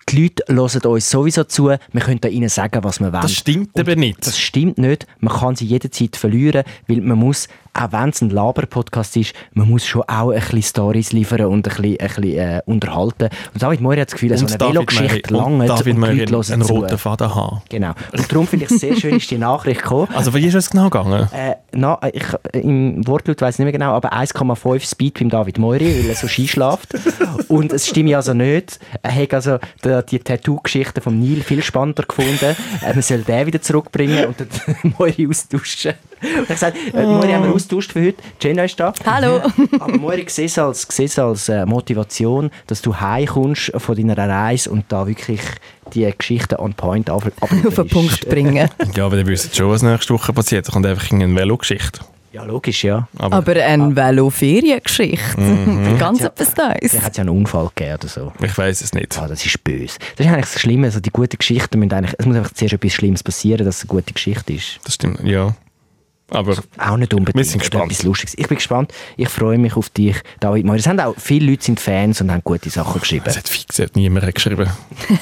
die 0.09 0.23
Leute 0.23 0.43
hören 0.47 0.91
uns 0.91 1.09
sowieso 1.09 1.43
zu, 1.43 1.69
wir 1.69 2.01
können 2.01 2.19
ihnen 2.29 2.49
sagen, 2.49 2.83
was 2.83 2.99
wir 2.99 3.11
wollen. 3.11 3.21
Das 3.21 3.33
stimmt 3.33 3.70
aber 3.79 3.95
nicht. 3.95 4.25
Das 4.25 4.37
stimmt 4.37 4.77
nicht. 4.77 5.07
Man 5.19 5.33
kann 5.33 5.55
sie 5.55 5.65
jederzeit 5.65 6.15
verlieren, 6.15 6.63
weil 6.87 7.01
man 7.01 7.17
muss 7.17 7.47
auch 7.73 7.91
wenn 7.91 8.09
es 8.09 8.21
ein 8.21 8.29
Laber-Podcast 8.29 9.17
ist, 9.17 9.33
man 9.53 9.69
muss 9.69 9.85
schon 9.85 10.03
auch 10.03 10.31
ein 10.31 10.39
bisschen 10.39 10.63
Stories 10.63 11.11
liefern 11.13 11.45
und 11.45 11.59
ein 11.59 11.61
bisschen, 11.61 11.99
ein 11.99 12.07
bisschen 12.07 12.23
äh, 12.23 12.61
unterhalten. 12.65 13.29
Und 13.53 13.61
David 13.61 13.81
Moiri 13.81 13.99
hat 13.99 14.09
das 14.09 14.13
Gefühl, 14.13 14.37
so 14.37 14.45
eine 14.45 14.59
Velo-Geschichte 14.59 15.33
lange 15.33 15.65
David 15.65 15.95
und 15.95 16.01
Leute 16.01 16.31
hören 16.31 16.51
einen 16.53 16.61
roten 16.63 16.97
Faden 16.97 17.33
haben. 17.33 17.61
Genau. 17.69 17.93
Und 18.11 18.31
darum 18.31 18.47
finde 18.47 18.65
ich 18.65 18.71
es 18.71 18.81
sehr 18.81 18.95
schön, 18.95 19.17
ist 19.17 19.31
die 19.31 19.37
Nachricht 19.37 19.83
gekommen. 19.83 20.07
Also 20.13 20.33
wie 20.33 20.45
ist 20.45 20.55
es 20.55 20.69
genau 20.69 20.89
gegangen? 20.89 21.29
Äh, 21.33 21.55
na, 21.73 21.99
ich, 22.11 22.25
Im 22.53 23.05
Wortlaut 23.07 23.41
weiß 23.41 23.55
ich 23.55 23.59
nicht 23.59 23.65
mehr 23.65 23.71
genau, 23.71 23.93
aber 23.93 24.13
1,5 24.13 24.89
Speed 24.89 25.19
beim 25.19 25.29
David 25.29 25.57
Moiri, 25.57 26.03
weil 26.03 26.09
er 26.09 26.15
so 26.15 26.27
Ski 26.27 26.47
schläft. 26.47 26.89
und 27.47 27.71
es 27.71 27.87
stimmt 27.87 28.13
also 28.13 28.33
nicht. 28.33 28.79
Er 29.01 29.15
hat 29.15 29.33
also 29.33 29.59
die, 29.83 29.99
die 30.09 30.19
Tattoo-Geschichte 30.19 31.01
von 31.01 31.19
Neil 31.19 31.41
viel 31.41 31.63
spannender 31.63 32.03
gefunden. 32.03 32.55
Äh, 32.85 32.93
man 32.93 33.01
soll 33.01 33.19
den 33.19 33.47
wieder 33.47 33.61
zurückbringen 33.61 34.25
und 34.25 34.39
den 34.39 34.93
Moiri 34.97 35.27
austauschen. 35.27 35.93
Und 36.21 36.27
ich 36.29 36.37
habe 36.37 36.45
gesagt, 36.45 36.77
äh, 36.93 37.03
Moiri 37.05 37.31
haben 37.31 37.45
wir 37.45 37.53
austauscht 37.61 37.93
für 37.93 38.05
heute. 38.05 38.23
Jenna 38.41 38.63
ist 38.63 38.79
da. 38.79 38.93
Hallo. 39.05 39.41
Aber 39.79 39.97
Moiri, 39.97 40.25
sieh 40.27 40.45
es 40.45 40.57
als, 40.57 40.87
sieh's 40.89 41.17
als 41.19 41.49
äh, 41.49 41.65
Motivation, 41.65 42.51
dass 42.67 42.81
du 42.81 42.99
heimkommst 42.99 43.71
von 43.77 43.95
deiner 43.95 44.17
Reise 44.17 44.69
und 44.69 44.85
da 44.89 45.07
wirklich 45.07 45.41
die 45.93 46.11
Geschichte 46.17 46.59
on 46.59 46.73
point 46.73 47.09
auf, 47.09 47.25
auf 47.39 47.49
den 47.49 47.87
Punkt 47.87 48.27
bringen. 48.29 48.69
ja, 48.95 49.05
aber 49.05 49.17
dann 49.17 49.27
wüsst 49.27 49.55
schon, 49.55 49.69
was 49.69 49.81
nächste 49.81 50.13
Woche 50.13 50.33
passiert. 50.33 50.67
Da 50.67 50.71
kommt 50.71 50.85
einfach 50.85 51.11
eine 51.11 51.33
Velo-Geschichte. 51.35 52.01
Ja, 52.33 52.45
logisch, 52.45 52.85
ja. 52.85 53.09
Aber, 53.17 53.35
aber 53.35 53.55
eine 53.55 53.93
Velo-Feriengeschichte. 53.93 55.39
Mhm. 55.39 55.97
Ganz 55.99 56.21
etwas 56.21 56.55
Neues. 56.55 56.93
Da 56.93 57.01
hat 57.01 57.17
ja 57.17 57.21
einen 57.21 57.29
Unfall 57.29 57.69
gegeben 57.75 57.95
oder 57.95 58.07
so. 58.07 58.31
Ich 58.41 58.57
weiß 58.57 58.81
es 58.81 58.93
nicht. 58.93 59.17
Ah, 59.19 59.27
das 59.27 59.45
ist 59.45 59.61
böse. 59.65 59.97
Das 60.15 60.25
ist 60.25 60.31
eigentlich 60.31 60.45
das 60.45 60.61
Schlimme. 60.61 60.87
Also 60.87 61.01
die 61.01 61.09
gute 61.09 61.35
Geschichte, 61.35 61.77
eigentlich, 61.77 62.15
es 62.17 62.25
muss 62.25 62.37
einfach 62.37 62.53
zuerst 62.53 62.73
etwas 62.73 62.93
Schlimmes 62.93 63.21
passieren, 63.21 63.65
dass 63.65 63.77
es 63.77 63.81
eine 63.81 63.89
gute 63.89 64.13
Geschichte 64.13 64.53
ist. 64.53 64.79
Das 64.85 64.93
stimmt, 64.93 65.21
ja. 65.25 65.53
Aber 66.31 66.55
auch 66.77 66.97
nicht 66.97 67.13
unbedingt. 67.13 67.35
Wir 67.35 67.43
sind 67.43 67.59
gespannt. 67.59 67.91
Etwas 67.91 68.03
Lustiges. 68.03 68.37
Ich 68.37 68.47
bin 68.47 68.55
gespannt. 68.55 68.93
Ich 69.17 69.29
freue 69.29 69.57
mich 69.57 69.75
auf 69.75 69.89
dich, 69.89 70.15
David 70.39 70.65
Moir. 70.65 70.77
Es 70.77 70.87
haben 70.87 70.99
auch 70.99 71.13
viele 71.17 71.51
Leute 71.51 71.65
sind 71.65 71.79
Fans 71.79 72.21
und 72.21 72.31
haben 72.31 72.41
gute 72.43 72.69
Sachen 72.69 73.01
geschrieben. 73.01 73.25
Es 73.27 73.37
hat 73.37 73.49
fix 73.49 73.77
hat 73.79 73.95
niemand 73.95 74.33
geschrieben. 74.33 74.69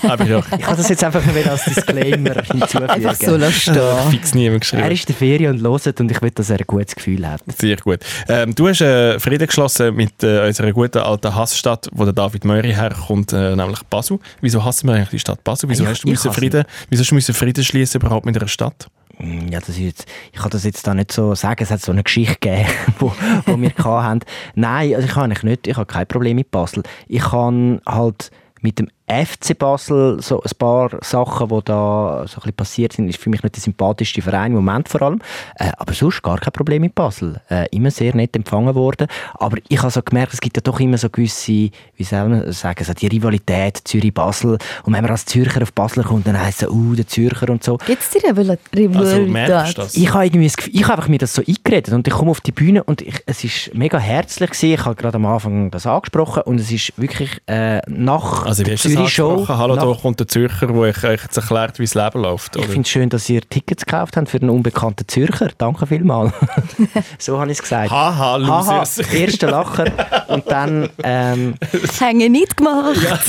Aber 0.04 0.24
ja. 0.26 0.40
ich 0.58 0.66
habe 0.66 0.78
das 0.78 0.88
jetzt 0.88 1.04
einfach 1.04 1.26
wieder 1.34 1.52
als 1.52 1.66
Disclaimer 1.66 2.44
hinzufügen. 2.44 2.90
Einfach 2.90 3.16
so 3.16 3.36
lassen 3.36 3.76
Fix 4.12 4.36
niemand 4.36 4.62
geschrieben. 4.62 4.84
Er 4.84 4.92
ist 4.92 5.02
in 5.02 5.06
der 5.08 5.16
Ferien 5.16 5.66
und 5.66 5.86
hört 5.86 6.00
und 6.00 6.12
ich 6.12 6.22
will, 6.22 6.32
dass 6.32 6.50
er 6.52 6.60
ein 6.60 6.66
gutes 6.68 6.96
Gefühl 6.96 7.28
hat. 7.28 7.42
Sehr 7.58 7.78
gut. 7.78 8.00
Ähm, 8.28 8.54
du 8.54 8.68
hast 8.68 8.82
äh, 8.82 9.20
Frieden 9.20 9.48
geschlossen 9.48 9.96
mit 9.96 10.24
äh, 10.24 10.46
unserer 10.46 10.72
guten 10.72 11.00
alten 11.00 11.34
Hassstadt, 11.34 11.90
wo 11.92 12.04
der 12.04 12.14
David 12.14 12.46
Möri 12.46 12.74
herkommt, 12.74 13.34
äh, 13.34 13.56
nämlich 13.56 13.82
Basel. 13.90 14.20
Wieso 14.42 14.64
hassen 14.64 14.88
wir 14.88 14.96
eigentlich 14.96 15.10
die 15.10 15.20
Stadt 15.20 15.44
Basel? 15.44 15.70
Wieso 15.70 15.84
ich, 15.84 15.90
hast 15.90 16.04
du 16.04 16.10
müssen 16.10 16.32
Frieden, 16.32 16.66
wieso 16.90 17.02
hast 17.02 17.12
du 17.12 17.16
müssen 17.16 17.34
Frieden 17.34 17.64
schließen 17.64 18.00
überhaupt 18.00 18.26
mit 18.26 18.38
einer 18.38 18.48
Stadt? 18.48 18.90
Hm, 19.22 19.50
ja, 19.50 19.60
das 19.60 19.70
ist 19.70 19.80
jetzt, 19.80 20.06
ich 20.32 20.40
kann 20.40 20.50
das 20.50 20.64
jetzt 20.64 20.86
da 20.88 20.94
nicht 20.94 21.12
so 21.12 21.36
sagen. 21.36 21.62
Es 21.62 21.72
hat 21.72 21.82
so 21.82 21.92
eine 21.92 22.04
Geschichte 22.04 22.36
gegeben, 22.40 22.70
wo, 23.00 23.14
wo 23.46 23.60
wir 23.60 23.72
hatten. 23.78 24.22
Nein, 24.56 24.96
also 24.96 25.08
ich 25.08 25.16
habe 25.16 25.30
nicht, 25.30 25.68
ich 25.68 25.76
habe 25.76 25.86
kein 25.86 26.08
Problem 26.08 26.38
mit 26.38 26.52
Basel. 26.52 26.84
Ich 27.08 27.22
kann 27.22 27.82
halt 27.86 28.32
mit 28.62 28.80
dem 28.80 28.90
FC 29.10 29.58
Basel, 29.58 30.22
so 30.22 30.42
ein 30.42 30.52
paar 30.58 30.92
Sachen, 31.02 31.50
die 31.50 31.60
da 31.66 32.26
so 32.28 32.36
ein 32.36 32.42
bisschen 32.42 32.54
passiert 32.54 32.94
sind, 32.94 33.10
ist 33.10 33.20
für 33.20 33.30
mich 33.30 33.42
nicht 33.42 33.56
der 33.56 33.62
sympathischste 33.62 34.22
Verein 34.22 34.52
im 34.52 34.58
Moment 34.58 34.88
vor 34.88 35.02
allem. 35.02 35.20
Äh, 35.56 35.72
aber 35.78 35.94
sonst 35.94 36.22
gar 36.22 36.38
kein 36.38 36.54
Problem 36.54 36.84
mit 36.84 36.94
Basel. 36.94 37.42
Äh, 37.50 37.68
immer 37.72 37.90
sehr 37.90 38.16
nett 38.16 38.36
empfangen 38.36 38.76
worden. 38.76 39.08
Aber 39.34 39.58
ich 39.68 39.80
habe 39.80 39.90
so 39.90 40.02
gemerkt, 40.02 40.34
es 40.34 40.42
gibt 40.42 40.58
ja 40.58 40.62
doch 40.62 40.80
immer 40.80 40.98
so 40.98 41.10
gewisse, 41.10 41.72
wie 41.96 42.04
soll 42.04 42.30
man 42.30 42.52
sagen, 42.52 42.84
so 42.84 42.94
die 42.94 43.08
Rivalität 43.08 43.82
Zürich-Basel. 43.84 44.58
Und 44.84 44.94
wenn 44.94 45.02
man 45.02 45.12
als 45.12 45.26
Zürcher 45.26 45.64
auf 45.64 45.74
Basel 45.74 46.04
kommt, 46.04 46.28
dann 46.28 46.40
heisst 46.40 46.62
es, 46.62 46.70
uh, 46.70 46.94
der 46.94 47.08
Zürcher 47.08 47.50
und 47.50 47.64
so. 47.64 47.78
Gibt 47.78 48.04
es 48.04 48.12
die 48.12 48.20
Rivalität? 48.20 48.96
Also 48.96 49.22
merkst 49.22 49.78
du 49.78 49.82
das? 49.82 49.96
Ich 49.96 50.14
habe 50.14 50.26
irgendwie 50.26 50.46
das 50.46 50.58
Gefühl, 50.58 50.76
ich 50.76 50.84
habe 50.84 50.94
einfach 50.94 51.08
mir 51.08 51.18
das 51.18 51.34
so 51.34 51.42
eingeredet 51.46 51.94
und 51.94 52.08
ich 52.08 52.14
komme 52.14 52.30
auf 52.30 52.42
die 52.42 52.52
Bühne 52.52 52.84
und 52.84 53.02
ich, 53.02 53.16
es 53.26 53.44
ist 53.44 53.74
mega 53.74 53.98
herzlich 53.98 54.52
gewesen. 54.52 54.74
Ich 54.74 54.86
habe 54.86 54.96
gerade 54.96 55.16
am 55.16 55.26
Anfang 55.26 55.72
das 55.72 55.88
angesprochen 55.88 56.44
und 56.44 56.60
es 56.60 56.72
ist 56.72 56.94
wirklich 56.98 57.42
äh, 57.48 57.80
nach 57.88 58.46
also, 58.46 58.64
wie 58.66 58.99
Zürich 59.00 59.14
Show. 59.14 59.48
Hallo, 59.48 59.76
da 59.76 59.98
kommt 60.02 60.20
der 60.20 60.28
Zürcher, 60.28 60.68
der 60.68 60.76
euch 60.76 61.04
jetzt 61.04 61.38
erklärt, 61.38 61.80
wie 61.80 61.84
das 61.84 61.96
Leben 61.96 62.22
läuft. 62.22 62.56
Oder? 62.56 62.66
Ich 62.66 62.72
finde 62.72 62.86
es 62.86 62.90
schön, 62.90 63.10
dass 63.10 63.30
ihr 63.30 63.42
Tickets 63.42 63.86
gekauft 63.86 64.18
habt 64.18 64.30
für 64.30 64.40
den 64.40 64.50
unbekannten 64.50 65.08
Zürcher. 65.08 65.50
Danke 65.58 65.88
vielmals. 65.88 66.34
so 67.18 67.40
habe 67.40 67.52
ich 67.52 67.58
es 67.58 67.62
gesagt. 67.62 67.92
Haha, 67.92 68.40
Haha, 68.46 68.84
erster 69.14 69.52
Lacher. 69.52 69.86
Und 70.28 70.50
dann... 70.50 70.90
Ähm, 71.04 71.56
das 71.72 72.02
haben 72.02 72.20
wir 72.20 72.30
nicht 72.30 72.58
gemacht. 72.58 73.00
Ja. 73.02 73.20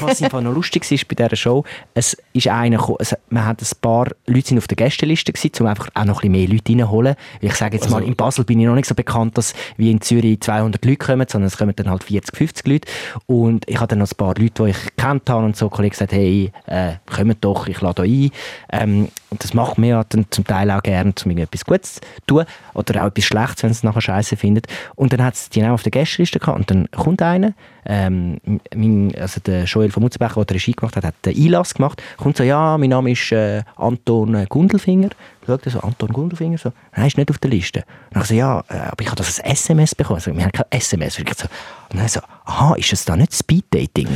Was 0.00 0.22
einfach 0.22 0.40
noch 0.40 0.52
lustig 0.52 0.90
ist 0.90 1.06
bei 1.08 1.14
dieser 1.14 1.36
Show, 1.36 1.64
es 1.94 2.16
ist 2.32 2.48
einer 2.48 2.78
also, 2.98 3.16
man 3.30 3.44
hat 3.44 3.60
ein 3.60 3.68
paar 3.80 4.08
Leute 4.26 4.48
sind 4.48 4.58
auf 4.58 4.68
der 4.68 4.76
Gästeliste 4.76 5.32
gewesen, 5.32 5.52
um 5.60 5.66
einfach 5.66 5.88
auch 5.94 6.04
noch 6.04 6.22
ein 6.22 6.32
bisschen 6.32 6.48
mehr 6.48 6.48
Leute 6.48 6.72
reinholen. 6.72 7.14
Ich 7.40 7.54
sage 7.54 7.76
jetzt 7.76 7.84
also, 7.84 7.96
mal, 7.96 8.04
in 8.04 8.16
Basel 8.16 8.44
bin 8.44 8.60
ich 8.60 8.66
noch 8.66 8.74
nicht 8.74 8.88
so 8.88 8.94
bekannt, 8.94 9.36
dass 9.36 9.54
wie 9.76 9.90
in 9.90 10.00
Zürich 10.00 10.40
200 10.40 10.84
Leute 10.84 10.96
kommen, 10.96 11.26
sondern 11.28 11.48
es 11.48 11.56
kommen 11.56 11.74
dann 11.76 11.90
halt 11.90 12.04
40, 12.04 12.36
50 12.36 12.66
Leute. 12.66 12.88
Und 13.26 13.68
ich 13.68 13.78
hatte 13.78 13.88
dann 13.88 14.00
noch 14.00 14.10
ein 14.10 14.16
paar 14.16 14.34
Leute, 14.36 14.64
die 14.64 14.70
ich 14.70 14.96
kennt 15.18 15.30
habe 15.30 15.44
und 15.44 15.56
so, 15.56 15.68
Kollegen 15.68 15.92
gesagt, 15.92 16.12
hey, 16.12 16.52
äh, 16.66 16.92
kommt 17.06 17.44
doch, 17.44 17.66
ich 17.66 17.80
lade 17.80 18.02
euch 18.02 18.10
ein. 18.10 18.30
Ähm, 18.72 19.08
und 19.30 19.44
das 19.44 19.52
macht 19.52 19.76
mir 19.76 20.04
dann 20.08 20.26
zum 20.30 20.44
Teil 20.44 20.70
auch 20.70 20.82
gerne, 20.82 21.12
um 21.24 21.30
etwas 21.36 21.64
Gutes 21.64 21.94
zu 21.94 22.00
tun 22.26 22.44
oder 22.74 23.02
auch 23.02 23.08
etwas 23.08 23.24
Schlechtes, 23.24 23.62
wenn 23.62 23.70
es 23.70 23.82
nachher 23.82 24.00
Scheiße 24.00 24.36
findet. 24.36 24.66
Und 24.94 25.12
dann 25.12 25.22
hat 25.22 25.34
es 25.34 25.50
die 25.50 25.62
auch 25.64 25.72
auf 25.72 25.82
der 25.82 25.90
Gästeliste 25.90 26.38
gehabt 26.38 26.58
und 26.58 26.70
dann 26.70 26.90
kommt 26.90 27.20
einer, 27.20 27.52
ähm, 27.84 28.38
mein, 28.74 29.14
also 29.18 29.40
der 29.40 29.64
Joel 29.64 29.90
von 29.90 30.02
Mutzenbecher, 30.02 30.44
der 30.44 30.54
Regie 30.54 30.72
gemacht 30.72 30.96
hat, 30.96 31.04
hat 31.04 31.14
den 31.24 31.36
Einlass 31.36 31.74
gemacht, 31.74 32.02
kommt 32.16 32.36
so, 32.36 32.44
ja, 32.44 32.78
mein 32.78 32.90
Name 32.90 33.10
ist 33.10 33.32
äh, 33.32 33.62
Anton 33.76 34.46
Gundelfinger. 34.48 35.10
Schaut 35.46 35.64
er 35.64 35.72
so, 35.72 35.80
Anton 35.80 36.12
Gundelfinger, 36.12 36.58
so, 36.58 36.72
nein, 36.94 37.06
ist 37.06 37.16
nicht 37.16 37.30
auf 37.30 37.38
der 37.38 37.50
Liste. 37.50 37.84
Und 38.08 38.16
dann 38.16 38.24
so, 38.24 38.34
ja, 38.34 38.60
äh, 38.68 38.74
aber 38.74 39.00
ich 39.00 39.06
habe 39.06 39.16
das 39.16 39.40
ein 39.40 39.50
SMS 39.50 39.94
bekommen. 39.94 40.16
Also, 40.16 40.34
wir 40.34 40.42
haben 40.42 40.52
kein 40.52 40.66
SMS. 40.70 41.18
Und, 41.18 41.34
so, 41.34 41.48
und 41.90 41.98
dann 41.98 42.08
so, 42.08 42.20
aha, 42.44 42.74
ist 42.74 42.92
das 42.92 43.04
da 43.04 43.16
nicht 43.16 43.34
Speeddating? 43.34 44.08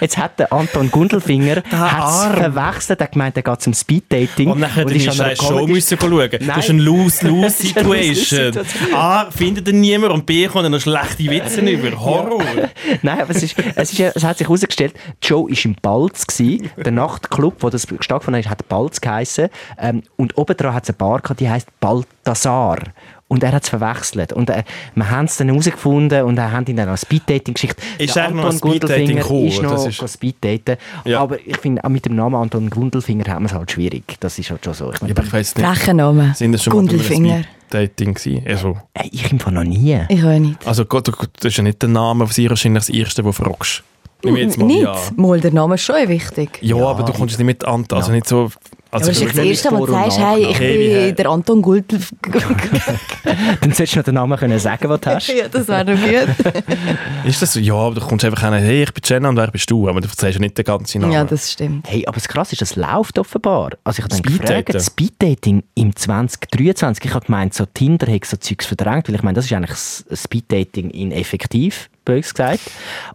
Jetzt 0.00 0.18
hat 0.18 0.38
der 0.38 0.52
Anton 0.52 0.90
Gundelfinger 0.90 1.62
verwechselt, 1.62 3.00
er 3.00 3.06
gemeint, 3.06 3.36
er 3.36 3.42
geht 3.42 3.62
zum 3.62 3.74
Speeddating. 3.74 4.50
Und 4.50 4.60
dann 4.60 4.74
hätte 4.74 4.94
ich 4.94 5.20
eine 5.20 5.36
Show 5.36 5.66
müssen 5.66 5.98
schauen. 5.98 6.30
Nein. 6.40 6.52
Das 6.62 6.64
ist 6.64 6.70
eine 6.70 6.82
Lose-Lose-Situation. 6.82 8.52
A, 8.94 9.30
findet 9.30 9.66
er 9.66 9.72
niemand 9.72 10.12
und 10.12 10.26
B, 10.26 10.46
kommt 10.46 10.64
er 10.64 10.70
noch 10.70 10.80
schlechte 10.80 11.24
Witze 11.24 11.60
über. 11.60 11.98
Horror. 11.98 12.42
Nein, 13.02 13.20
aber 13.20 13.30
es, 13.30 13.42
ist, 13.42 13.56
es, 13.74 13.92
ist, 13.92 14.16
es 14.16 14.24
hat 14.24 14.38
sich 14.38 14.46
herausgestellt, 14.46 14.94
Joe 15.22 15.50
war 15.50 15.64
im 15.64 15.74
Balz, 15.80 16.26
gewesen, 16.26 16.70
der 16.76 16.92
Nachtclub, 16.92 17.62
wo 17.62 17.70
das 17.70 17.86
stattgefunden 18.00 18.44
hat, 18.44 18.50
hat 18.50 18.68
Balz 18.68 19.00
geheissen. 19.00 19.48
Ähm, 19.78 20.02
und 20.16 20.36
oben 20.36 20.56
hat 20.72 20.84
es 20.84 20.90
eine 20.90 20.98
Bar 20.98 21.20
gehabt, 21.20 21.40
die 21.40 21.48
heisst 21.48 21.68
Balthasar. 21.80 22.78
Und 23.32 23.42
er 23.42 23.52
hat 23.52 23.62
es 23.62 23.70
verwechselt. 23.70 24.34
Und 24.34 24.50
äh, 24.50 24.62
wir 24.94 25.08
haben 25.08 25.24
es 25.24 25.38
dann 25.38 25.48
herausgefunden 25.48 26.24
und 26.24 26.36
er 26.36 26.52
hat 26.52 26.68
ihn 26.68 26.76
dann 26.76 26.90
als 26.90 27.00
Speeddating 27.00 27.54
geschickt. 27.54 27.80
Ist 27.96 28.14
der 28.14 28.26
Anton 28.26 28.60
Gundelfinger 28.60 29.24
cool, 29.30 29.48
ist 29.48 29.62
noch 29.62 29.86
ist... 29.86 30.06
Speeddaten. 30.06 30.76
Ja. 31.06 31.20
Aber 31.20 31.38
ich 31.40 31.56
finde, 31.56 31.82
auch 31.82 31.88
mit 31.88 32.04
dem 32.04 32.14
Namen 32.14 32.34
Anton 32.34 32.68
Gundelfinger 32.68 33.24
haben 33.28 33.44
wir 33.44 33.46
es 33.46 33.54
halt 33.54 33.70
schwierig. 33.70 34.18
Das 34.20 34.38
ist 34.38 34.50
halt 34.50 34.62
schon 34.62 34.74
so. 34.74 34.92
Ich, 34.92 35.00
mein, 35.00 35.14
ja, 35.14 35.22
ich 35.22 35.32
weiss 35.32 35.56
nicht. 35.56 35.66
Flächenname. 35.66 36.34
Sind 36.34 36.52
das 36.52 36.62
schon 36.62 36.74
Gundelfinger. 36.74 37.44
Dating 37.70 38.12
gewesen? 38.12 38.44
Also. 38.46 38.76
Äh, 38.92 39.08
ich 39.10 39.32
im 39.32 39.38
noch 39.38 39.64
nie. 39.64 39.98
Ich 40.10 40.22
auch 40.22 40.38
nicht. 40.38 40.66
Also 40.66 40.84
Gott, 40.84 41.08
das 41.08 41.16
ist 41.42 41.56
ja 41.56 41.62
nicht 41.62 41.80
der 41.80 41.88
Name, 41.88 42.26
das 42.26 42.36
ist 42.36 42.50
wahrscheinlich 42.50 42.84
das 42.84 42.90
Erste, 42.90 43.24
was 43.24 43.38
du 43.38 43.44
fragst. 43.44 43.82
Jetzt 44.24 44.58
mal, 44.58 44.66
nicht? 44.66 44.82
Ja. 44.82 44.94
Mal, 45.16 45.40
der 45.40 45.52
Name 45.52 45.76
ist 45.76 45.84
schon 45.84 46.06
wichtig. 46.06 46.58
Ja, 46.60 46.76
ja 46.76 46.86
aber 46.86 47.04
du 47.04 47.14
kommst 47.14 47.38
nicht 47.38 47.46
mit 47.46 47.64
Anton, 47.64 47.96
also 47.96 48.12
nicht 48.12 48.28
so 48.28 48.50
also 48.92 49.06
aber 49.06 49.14
das 49.14 49.22
ist 49.22 49.38
das 49.38 49.44
Erste, 49.44 49.72
was 49.72 49.80
du 49.80 49.86
sagst, 49.86 50.18
hey, 50.18 50.46
ich 50.50 50.58
hey, 50.58 51.06
bin 51.06 51.16
der 51.16 51.26
Anton 51.30 51.62
Gultel. 51.62 51.98
Dann 53.60 53.72
solltest 53.72 53.94
du 53.94 53.98
noch 53.98 54.04
den 54.04 54.14
Namen 54.14 54.38
können 54.38 54.58
sagen, 54.58 54.86
den 54.86 55.00
du 55.00 55.14
hast. 55.14 55.28
ja, 55.34 55.48
das 55.48 55.66
wäre 55.66 55.84
doch 55.86 55.94
gut. 55.94 56.64
ist 57.24 57.40
das 57.40 57.54
so? 57.54 57.60
Ja, 57.60 57.72
aber 57.72 57.94
du 57.94 58.02
kommst 58.02 58.22
einfach 58.26 58.42
hin, 58.42 58.52
hey, 58.52 58.82
ich 58.82 58.92
bin 58.92 59.02
Jenna 59.02 59.30
und 59.30 59.36
wer 59.38 59.50
bist 59.50 59.70
du? 59.70 59.88
Aber 59.88 60.02
du 60.02 60.08
erzählst 60.08 60.34
ja 60.34 60.40
nicht 60.40 60.58
den 60.58 60.64
ganzen 60.66 61.00
Namen. 61.00 61.14
Ja, 61.14 61.24
das 61.24 61.52
stimmt. 61.52 61.88
Hey, 61.88 62.04
aber 62.06 62.16
das 62.16 62.28
Krasse 62.28 62.52
ist, 62.52 62.60
das 62.60 62.76
läuft 62.76 63.18
offenbar. 63.18 63.70
Also 63.82 64.02
ich 64.02 64.12
habe 64.12 64.22
gefragt, 64.22 64.82
Speeddating 64.82 65.62
im 65.74 65.96
2023, 65.96 67.02
ich 67.02 67.14
habe 67.14 67.24
gemeint, 67.24 67.54
so 67.54 67.64
Tinder 67.64 68.12
hat 68.12 68.26
so 68.26 68.36
Zeugs 68.36 68.66
verdrängt, 68.66 69.08
weil 69.08 69.14
ich 69.14 69.22
meine, 69.22 69.36
das 69.36 69.46
ist 69.46 69.54
eigentlich 69.54 69.74
Speeddating 70.12 70.90
in 70.90 71.12
effektiv 71.12 71.88
bös 72.04 72.32
gesagt. 72.32 72.60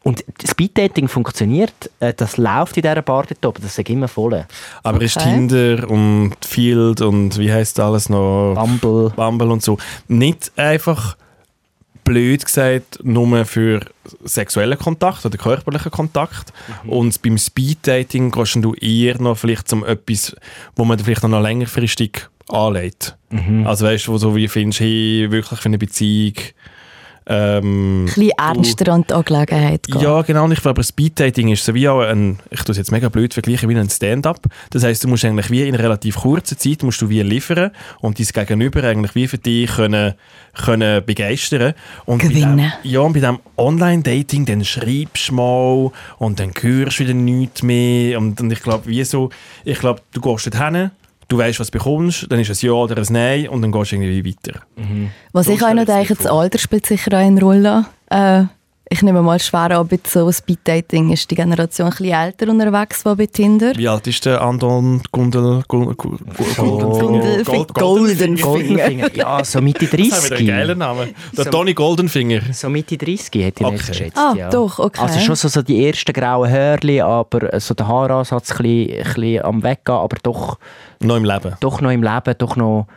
Und 0.04 0.24
Speeddating 0.50 1.08
funktioniert, 1.08 1.74
äh, 2.00 2.14
das 2.14 2.38
läuft 2.38 2.78
in 2.78 2.84
dieser 2.84 3.02
Bar 3.02 3.26
dort 3.28 3.46
oben, 3.46 3.62
das 3.62 3.78
ist 3.78 3.90
immer 3.90 4.08
voll. 4.08 4.46
Aber 4.84 4.96
okay. 4.98 5.06
ist 5.06 5.20
Tinder 5.20 5.90
und 5.90 6.36
Field 6.46 7.02
und 7.02 7.38
wie 7.38 7.52
heißt 7.52 7.80
alles 7.80 8.10
noch? 8.10 8.54
Bumble. 8.56 9.12
Bumble 9.16 9.52
und 9.52 9.64
so. 9.64 9.78
Nicht 10.08 10.52
einfach 10.56 11.16
blöd 12.08 12.46
gesagt 12.46 13.00
nur 13.04 13.44
für 13.44 13.82
sexuellen 14.24 14.78
Kontakt 14.78 15.26
oder 15.26 15.38
körperlichen 15.38 15.92
Kontakt. 15.92 16.54
Mhm. 16.84 16.90
Und 16.90 17.22
beim 17.22 17.38
Speeddating 17.38 18.32
gehst 18.32 18.56
du 18.56 18.74
eher 18.76 19.22
noch 19.22 19.38
vielleicht 19.38 19.68
zum 19.68 19.84
etwas, 19.84 20.34
wo 20.78 20.86
man 20.86 20.98
vielleicht 21.00 21.24
noch 21.24 21.42
längerfristig 21.42 22.30
anlegt. 22.48 23.18
Mhm. 23.30 23.68
Also 23.68 23.86
weißt 23.86 24.08
du, 24.08 24.18
so 24.18 24.36
wie 24.38 24.48
findest 24.48 24.80
du, 24.80 24.86
hey, 24.86 25.28
wirklich 25.32 25.60
für 25.60 25.66
eine 25.66 25.78
Beziehung 25.78 26.36
ähm, 27.30 28.04
ein 28.04 28.06
bisschen 28.06 28.32
ernster 28.38 28.94
an 28.94 29.04
die 29.08 29.14
Angelegenheit 29.14 29.84
gehen. 29.88 30.02
Ja, 30.02 30.22
genau. 30.22 30.46
Und 30.46 30.54
ich 30.54 30.62
glaube, 30.62 30.84
Speeddating 30.84 31.50
ist 31.50 31.66
so 31.66 31.74
wie 31.74 31.90
auch 31.90 32.00
ein, 32.00 32.40
ich 32.52 32.62
tue 32.64 32.72
es 32.72 32.78
jetzt 32.78 32.92
mega 32.92 33.10
blöd 33.10 33.34
vergleichen, 33.34 33.68
wie 33.68 33.76
ein 33.76 33.90
Stand-up. 33.90 34.40
Das 34.70 34.84
heisst, 34.84 35.04
du 35.04 35.10
musst 35.10 35.26
eigentlich 35.26 35.50
wie 35.52 35.68
in 35.68 35.76
relativ 35.76 36.16
kurzer 36.18 36.58
Zeit 36.58 36.84
musst 36.84 37.02
du 37.02 37.10
wie 37.10 37.22
liefern 37.22 37.72
und 38.00 38.18
dein 38.18 38.28
Gegenüber 38.28 38.84
eigentlich 38.84 39.14
wie 39.16 39.28
für 39.28 39.38
dich 39.38 39.70
können, 39.72 40.14
können 40.54 41.06
begeistern. 41.06 41.74
Und 42.06 42.20
Gewinnen. 42.22 42.72
Dem, 42.82 42.92
ja, 42.92 43.02
und 43.02 43.14
bei 43.14 43.20
diesem 43.20 43.40
Online-Dating, 43.58 44.46
dann 44.46 44.64
schreibst 44.64 45.30
du 45.30 45.34
mal 45.34 45.92
und 46.20 46.40
dann 46.40 46.54
hörst 46.60 47.00
du 47.00 47.04
wieder 47.04 47.14
nichts 47.14 47.62
mehr. 47.62 48.20
Und, 48.20 48.40
und 48.40 48.52
ich 48.52 48.62
glaube, 48.62 48.88
wie 48.88 49.04
so, 49.04 49.30
ich 49.66 49.80
glaube, 49.80 50.02
du 50.14 50.22
gehst 50.22 50.48
dort 50.48 50.64
hin 50.64 50.92
du 51.28 51.38
weißt, 51.38 51.60
was 51.60 51.68
du 51.68 51.78
bekommst, 51.78 52.26
dann 52.30 52.40
ist 52.40 52.50
es 52.50 52.62
Ja 52.62 52.72
oder 52.72 52.98
ein 52.98 53.06
Nein 53.10 53.50
und 53.50 53.62
dann 53.62 53.72
gehst 53.72 53.92
du 53.92 53.96
irgendwie 53.98 54.26
weiter. 54.26 54.62
Mhm. 54.76 55.12
Was 55.34 55.48
so 55.48 55.54
ich 55.54 55.64
auch 55.64 55.74
noch 55.74 55.86
denke, 55.86 56.16
das 56.16 56.26
Alter 56.26 56.58
spielt 56.58 56.86
sicher 56.86 57.14
auch 57.14 57.26
eine 57.26 57.40
Rolle. 57.40 57.86
Äh, 58.10 58.46
ich 58.90 59.02
nehme 59.02 59.22
mal 59.22 59.40
schwer 59.40 59.78
an, 59.78 59.88
bei 59.88 60.00
so 60.06 60.32
Speed-Dating 60.32 61.12
ist 61.12 61.30
die 61.30 61.36
Generation 61.36 61.92
ein 62.00 62.06
älter 62.06 62.50
unterwegs 62.50 63.06
als 63.06 63.18
bei 63.18 63.26
Tinder. 63.26 63.74
Wie 63.76 63.88
alt 63.88 64.08
ist 64.08 64.26
der 64.26 64.42
Anton 64.42 65.02
Gundel, 65.12 65.64
Gundel, 65.68 65.94
Goldenfinger? 65.98 67.66
Goldenfinger. 67.74 69.16
Ja, 69.16 69.44
so 69.44 69.62
Mitte 69.62 69.88
30. 69.88 70.10
Das 70.10 70.24
ist 70.26 70.34
ein 70.34 70.48
geiler 70.48 70.76
Name. 70.76 71.10
Der 71.36 71.44
so, 71.46 71.50
Tony 71.50 71.74
Goldenfinger. 71.74 72.42
So 72.54 72.70
Mitte 72.70 72.98
30 72.98 73.26
hätte 73.44 73.62
ich 73.62 73.66
okay. 73.66 73.72
nicht 73.72 73.88
geschätzt. 73.88 74.18
Ah, 74.18 74.34
ja. 74.36 74.50
doch, 74.50 74.80
okay. 74.80 75.02
Also 75.02 75.20
schon 75.20 75.36
so, 75.36 75.48
so 75.48 75.62
die 75.62 75.86
ersten 75.86 76.14
grauen 76.14 76.50
Hörli, 76.50 77.02
aber 77.02 77.60
so 77.60 77.74
der 77.74 77.88
Haaransatz 77.88 78.52
ein 78.52 78.58
bisschen, 78.64 78.98
ein 79.00 79.14
bisschen 79.14 79.46
am 79.46 79.64
Weggehen, 79.64 79.98
aber 79.98 80.18
doch... 80.24 80.60
Noch 81.02 81.18
im 81.18 81.26
Leben. 81.26 81.56
Doch 81.60 81.82
noch 81.82 81.92
im 81.92 82.04
Leben, 82.04 82.36
doch 82.38 82.56
noch 82.56 82.88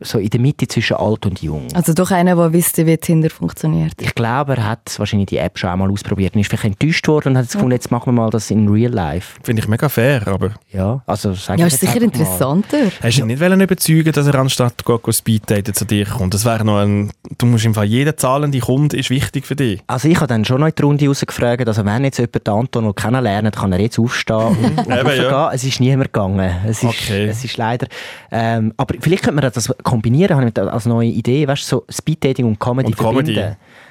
so 0.00 0.18
in 0.18 0.30
der 0.30 0.40
Mitte 0.40 0.68
zwischen 0.68 0.96
alt 0.96 1.26
und 1.26 1.42
jung. 1.42 1.66
Also 1.74 1.92
doch 1.92 2.10
einer, 2.10 2.36
der 2.36 2.52
wüsste, 2.52 2.86
wie 2.86 2.96
Tinder 2.96 3.30
funktioniert. 3.30 3.94
Ich 4.00 4.14
glaube, 4.14 4.56
er 4.56 4.68
hat 4.68 4.98
wahrscheinlich 4.98 5.28
die 5.28 5.38
App 5.38 5.58
schon 5.58 5.70
einmal 5.70 5.90
ausprobiert 5.90 6.34
und 6.34 6.40
ist 6.40 6.48
vielleicht 6.48 6.64
enttäuscht 6.64 7.06
worden 7.08 7.30
und 7.30 7.38
hat 7.38 7.50
gefunden, 7.50 7.72
jetzt 7.72 7.90
machen 7.90 8.06
wir 8.06 8.12
mal 8.12 8.30
das 8.30 8.50
in 8.50 8.68
Real 8.68 8.92
Life. 8.92 9.38
Finde 9.42 9.62
ich 9.62 9.68
mega 9.68 9.88
fair, 9.88 10.26
aber... 10.26 10.52
Ja, 10.72 11.02
also 11.06 11.32
sag 11.34 11.58
Ja, 11.58 11.66
ist 11.66 11.80
sicher 11.80 12.00
interessanter. 12.00 12.78
Mal. 12.78 12.92
Hast 13.02 13.18
du 13.18 13.22
ihn 13.22 13.26
nicht 13.28 13.40
überzeugen 13.40 14.12
dass 14.12 14.26
er 14.26 14.34
anstatt 14.36 14.84
Gogo 14.84 15.12
Speeddaten 15.12 15.74
zu 15.74 15.84
dir 15.84 16.06
kommt? 16.06 16.34
Das 16.34 16.44
wäre 16.44 16.64
noch 16.64 16.78
ein... 16.78 17.10
Du 17.38 17.46
musst 17.46 17.64
im 17.64 17.74
Fall 17.74 17.86
jeder 17.86 18.16
zahlende 18.16 18.58
Kunde 18.60 18.96
ist 18.96 19.10
wichtig 19.10 19.46
für 19.46 19.56
dich. 19.56 19.80
Also 19.86 20.08
ich 20.08 20.16
habe 20.16 20.26
dann 20.26 20.44
schon 20.44 20.60
noch 20.60 20.68
in 20.68 20.74
die 20.76 20.82
Runde 20.82 21.06
rausgefragt, 21.08 21.66
also 21.66 21.84
wenn 21.84 22.04
jetzt 22.04 22.18
jemand 22.18 22.48
Anton 22.48 22.94
kennenlernt, 22.94 23.56
kann 23.56 23.72
er 23.72 23.80
jetzt 23.80 23.98
aufstehen 23.98 24.36
und, 24.36 24.78
und 24.86 24.98
Eben, 24.98 25.22
ja. 25.22 25.52
Es 25.52 25.64
ist 25.64 25.80
niemand 25.80 26.12
gegangen. 26.12 26.54
Es 26.66 26.82
ist, 26.82 26.88
okay. 26.88 27.26
es 27.26 27.44
ist 27.44 27.56
leider... 27.56 27.86
Ähm, 28.30 28.72
aber 28.76 28.94
vielleicht 29.00 29.24
könnte 29.24 29.40
man 29.40 29.50
das 29.52 29.68
kombinieren, 29.88 30.36
habe 30.36 30.48
ich 30.48 30.58
als 30.58 30.86
neue 30.86 31.08
Idee, 31.08 31.48
weißt 31.48 31.62
du, 31.62 31.76
so 31.76 31.84
Speeddating 31.88 32.44
und 32.44 32.58
Comedy, 32.58 32.88
und 32.88 32.98
Comedy. 32.98 33.40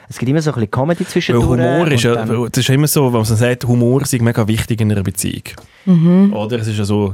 Es 0.10 0.18
gibt 0.18 0.30
immer 0.30 0.42
so 0.42 0.52
ein 0.52 0.56
bisschen 0.56 0.72
Comedy 0.72 1.06
zwischendurch. 1.06 1.60
Humor 1.60 1.92
ist 1.92 2.04
ja, 2.04 2.26
das 2.26 2.58
ist 2.58 2.70
immer 2.70 2.88
so, 2.88 3.12
was 3.12 3.30
man 3.30 3.38
sagt, 3.38 3.68
Humor 3.68 4.02
ist 4.04 4.22
mega 4.22 4.48
wichtig 4.48 4.80
in 4.80 4.92
einer 4.92 5.04
Beziehung. 5.04 5.44
Mhm. 5.86 6.34
Oder? 6.34 6.60
Es 6.60 6.68
ist 6.68 6.78
ja 6.78 6.86
so, 6.86 7.14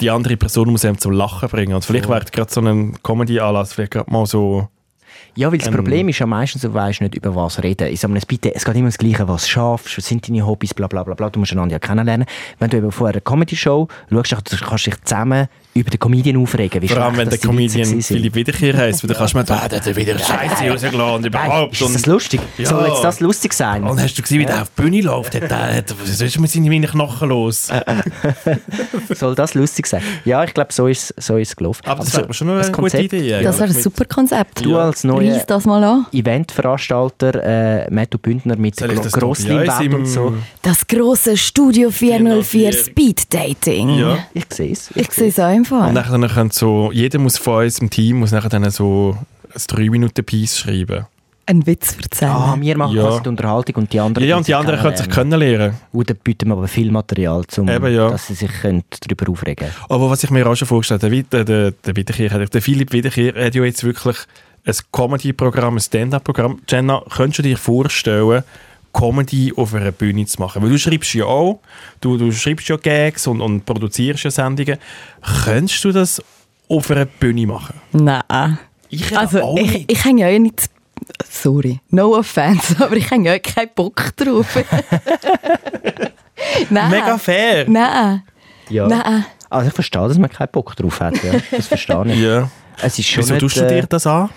die 0.00 0.10
andere 0.10 0.36
Person 0.36 0.70
muss 0.70 0.84
einem 0.84 0.98
zum 0.98 1.12
Lachen 1.12 1.48
bringen. 1.48 1.74
Und 1.74 1.84
vielleicht 1.84 2.08
wäre 2.08 2.24
gerade 2.24 2.52
so 2.52 2.60
ein 2.60 2.96
Comedy-Anlass 3.02 3.72
vielleicht 3.72 3.92
gerade 3.92 4.10
mal 4.10 4.26
so 4.26 4.68
Ja, 5.34 5.50
weil 5.50 5.58
das 5.58 5.68
ähm, 5.68 5.74
Problem 5.74 6.08
ist 6.08 6.20
ja 6.20 6.26
meistens, 6.26 6.62
du 6.62 6.72
weißt 6.72 7.00
nicht, 7.00 7.16
über 7.16 7.34
was 7.34 7.60
reden. 7.62 7.88
Ich 7.88 8.00
sage 8.00 8.12
mal, 8.12 8.18
es, 8.18 8.26
bitte, 8.26 8.54
es 8.54 8.64
geht 8.64 8.76
immer 8.76 8.88
das 8.88 8.98
Gleiche, 8.98 9.26
was 9.26 9.42
du 9.42 9.50
schaffst, 9.50 9.98
was 9.98 10.06
sind 10.06 10.28
deine 10.28 10.46
Hobbys, 10.46 10.74
bla 10.74 10.86
bla 10.86 11.02
bla 11.02 11.14
bla. 11.14 11.30
Du 11.30 11.40
musst 11.40 11.52
einander 11.52 11.72
ja 11.72 11.78
kennenlernen. 11.80 12.26
Wenn 12.60 12.70
du 12.70 12.76
eben 12.76 12.92
vor 12.92 13.08
einer 13.08 13.20
Comedy-Show 13.20 13.88
schaust, 14.10 14.30
kannst 14.30 14.86
du 14.86 14.90
dich 14.90 15.04
zusammen 15.04 15.48
über 15.78 15.90
den 15.90 15.98
Comedian 15.98 16.36
aufregen. 16.36 16.82
Wie 16.82 16.88
Vor 16.88 17.02
allem, 17.02 17.16
wenn 17.16 17.28
der 17.28 17.38
Comedian 17.38 18.02
Philipp 18.02 18.34
Wiederkehr 18.34 18.76
heisst, 18.76 19.02
weil 19.02 19.08
dann 19.08 19.18
kannst 19.18 19.34
du 19.34 19.38
mir 19.38 19.44
ah, 19.48 19.68
der 19.68 19.80
hat 19.80 19.96
wieder 19.96 20.18
Scheiße 20.18 20.70
rausgelassen 20.70 21.14
und 21.14 21.26
überhaupt. 21.26 21.80
Ist 21.80 21.94
das 21.94 22.06
lustig? 22.06 22.40
Ja. 22.56 22.68
Soll 22.68 22.88
jetzt 22.88 23.02
das 23.02 23.20
lustig 23.20 23.52
sein? 23.52 23.84
Und 23.84 24.00
hast 24.00 24.14
du 24.14 24.22
gesehen, 24.22 24.40
wie 24.40 24.46
der 24.46 24.62
auf 24.62 24.70
die 24.76 24.82
Bühne 24.82 25.00
läuft? 25.00 25.34
Was 25.34 26.20
ist 26.20 26.38
mit 26.38 26.50
seinen 26.50 26.82
Knochen 26.82 27.28
los? 27.28 27.68
Soll 29.14 29.34
das 29.34 29.54
lustig 29.54 29.86
sein? 29.86 30.02
Ja, 30.24 30.44
ich 30.44 30.54
glaube, 30.54 30.72
so 30.72 30.86
ist, 30.86 31.14
so 31.16 31.36
ist 31.36 31.48
es 31.48 31.56
gelaufen. 31.56 31.82
Aber 31.86 32.04
das 32.04 32.16
wäre 32.16 32.32
schon 32.34 32.50
eine 32.50 32.70
gute 32.72 32.98
Idee. 32.98 33.42
Das 33.42 33.58
wäre 33.58 33.70
ein 33.70 33.82
super 33.82 34.04
Konzept. 34.04 34.64
Du 34.64 34.76
als 34.76 35.04
neuer 35.04 35.42
Eventveranstalter, 36.12 37.84
äh, 37.84 37.90
Matthew 37.90 38.18
Bündner 38.18 38.56
mit 38.56 38.76
Grossleinwand 38.76 39.94
und 39.94 40.06
so. 40.06 40.34
Das 40.62 40.86
große 40.86 41.36
Studio 41.36 41.90
404 41.90 42.72
Speed 42.72 43.32
Dating. 43.32 43.98
Ja. 43.98 44.18
Ich 44.34 44.46
sehe 44.52 44.72
es. 44.72 44.90
Ich 44.94 45.10
sehe 45.12 45.28
es 45.28 45.38
auch 45.38 45.54
im 45.54 45.64
Fall. 45.68 45.88
Und 45.88 45.94
dann 45.94 46.28
können 46.28 46.50
so, 46.50 46.90
jeder 46.92 47.18
muss 47.18 47.38
von 47.38 47.64
uns 47.64 47.78
im 47.78 47.90
Team 47.90 48.18
muss 48.18 48.32
nachher 48.32 48.48
dann 48.48 48.68
so 48.70 49.16
ein 49.54 49.60
3-Minuten-Piece 49.60 50.58
schreiben. 50.58 51.06
Ein 51.46 51.66
Witz 51.66 51.96
erzählen. 52.02 52.30
Ah, 52.30 52.56
wir 52.60 52.76
machen 52.76 52.94
ja. 52.94 53.06
also 53.06 53.20
die 53.20 53.28
Unterhaltung 53.30 53.76
und 53.76 53.92
die 53.92 53.98
anderen 53.98 54.28
Ja, 54.28 54.36
und 54.36 54.46
die 54.46 54.54
anderen 54.54 54.80
können 54.80 54.96
sich 54.98 55.08
kennenlernen. 55.08 55.76
Und 55.92 56.10
dann 56.10 56.18
bieten 56.18 56.48
wir 56.48 56.52
aber 56.52 56.68
viel 56.68 56.90
Material, 56.90 57.42
um, 57.56 57.68
Eben, 57.70 57.94
ja. 57.94 58.10
dass 58.10 58.26
sie 58.26 58.34
sich 58.34 58.50
darüber 58.60 59.32
aufregen 59.32 59.66
können. 59.66 59.72
Aber 59.88 60.10
was 60.10 60.22
ich 60.22 60.30
mir 60.30 60.46
auch 60.46 60.54
schon 60.56 60.68
vorgestellt 60.68 61.02
habe, 61.02 61.22
der, 61.22 61.44
der, 61.44 61.70
der, 61.70 61.96
Wiederkehr, 61.96 62.46
der 62.46 62.62
Philipp 62.62 62.92
Wiederkehr 62.92 63.32
hat 63.34 63.54
ja 63.54 63.64
jetzt 63.64 63.82
wirklich 63.82 64.18
ein 64.66 64.74
Comedy-Programm, 64.92 65.76
ein 65.76 65.80
Stand-Up-Programm. 65.80 66.60
Jenna, 66.68 67.02
könntest 67.08 67.38
du 67.38 67.42
dir 67.44 67.56
vorstellen, 67.56 68.44
Comedy 68.92 69.52
auf 69.56 69.74
einer 69.74 69.92
Bühne 69.92 70.26
zu 70.26 70.40
machen. 70.40 70.62
Weil 70.62 70.70
du 70.70 70.78
schreibst 70.78 71.14
ja 71.14 71.24
auch, 71.24 71.60
du, 72.00 72.16
du 72.16 72.32
schreibst 72.32 72.68
ja 72.68 72.76
Gags 72.76 73.26
und, 73.26 73.40
und 73.40 73.64
produzierst 73.64 74.24
ja 74.24 74.30
Sendungen. 74.30 74.78
Könntest 75.44 75.84
du 75.84 75.92
das 75.92 76.22
auf 76.68 76.90
einer 76.90 77.04
Bühne 77.04 77.46
machen? 77.46 77.74
Nein. 77.92 78.58
Ich 78.90 79.16
also, 79.16 79.42
auch 79.42 79.56
ich, 79.56 79.70
nicht. 79.70 79.92
ich 79.92 80.04
hänge 80.04 80.30
ja 80.30 80.38
nicht 80.38 80.70
sorry, 81.28 81.80
no 81.90 82.16
offense, 82.16 82.76
aber 82.82 82.96
ich 82.96 83.10
habe 83.10 83.22
ja 83.22 83.38
keinen 83.38 83.70
Bock 83.74 84.16
drauf. 84.16 84.56
Nein. 86.70 86.90
Mega 86.90 87.18
fair. 87.18 87.68
Nein. 87.68 88.22
Ja. 88.68 88.86
Nein. 88.86 89.24
Also 89.50 89.68
ich 89.68 89.74
verstehe, 89.74 90.06
dass 90.08 90.18
man 90.18 90.30
keinen 90.30 90.50
Bock 90.50 90.76
drauf 90.76 91.00
hat. 91.00 91.22
Ja. 91.22 91.32
Das 91.50 91.66
verstehe 91.66 92.04
ich. 92.06 92.20
ja. 92.22 92.50
Es 92.80 92.98
ist 92.98 93.08
schon 93.08 93.24
Wieso 93.24 93.34
nicht, 93.34 93.40
tust 93.40 93.56
du 93.56 93.66
dir 93.66 93.78
äh, 93.78 93.86
das 93.88 94.06
an? 94.06 94.30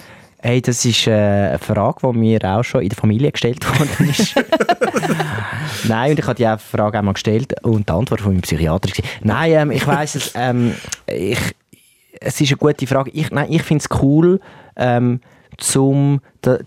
Hey, 0.44 0.60
das 0.60 0.84
ist 0.86 1.06
äh, 1.06 1.12
eine 1.12 1.60
Frage, 1.60 2.00
die 2.02 2.18
mir 2.18 2.44
auch 2.44 2.64
schon 2.64 2.82
in 2.82 2.90
der 2.90 2.98
Familie 2.98 3.32
gestellt 3.32 3.64
worden 3.68 4.10
ist. 4.10 4.36
Nein, 5.88 6.12
und 6.12 6.20
ich 6.20 6.26
habe 6.26 6.36
die 6.36 6.58
Frage 6.58 6.98
auch 6.98 7.04
mal 7.04 7.14
gestellt 7.14 7.54
und 7.64 7.88
die 7.88 7.94
Antwort 7.94 8.22
von 8.22 8.34
meinem 8.34 8.42
Psychiater 8.42 8.90
war, 8.90 9.10
nein, 9.22 9.52
ähm, 9.52 9.72
ich 9.72 9.86
weiß 9.86 10.16
es, 10.16 10.32
ähm, 10.36 10.74
ich, 11.06 11.40
es 12.20 12.42
ist 12.42 12.50
eine 12.50 12.58
gute 12.58 12.88
Frage. 12.88 13.12
Ich, 13.12 13.30
nein, 13.30 13.52
ich 13.52 13.62
finde 13.62 13.84
es 13.84 14.02
cool, 14.02 14.40
ähm, 14.76 15.22
zum 15.58 16.22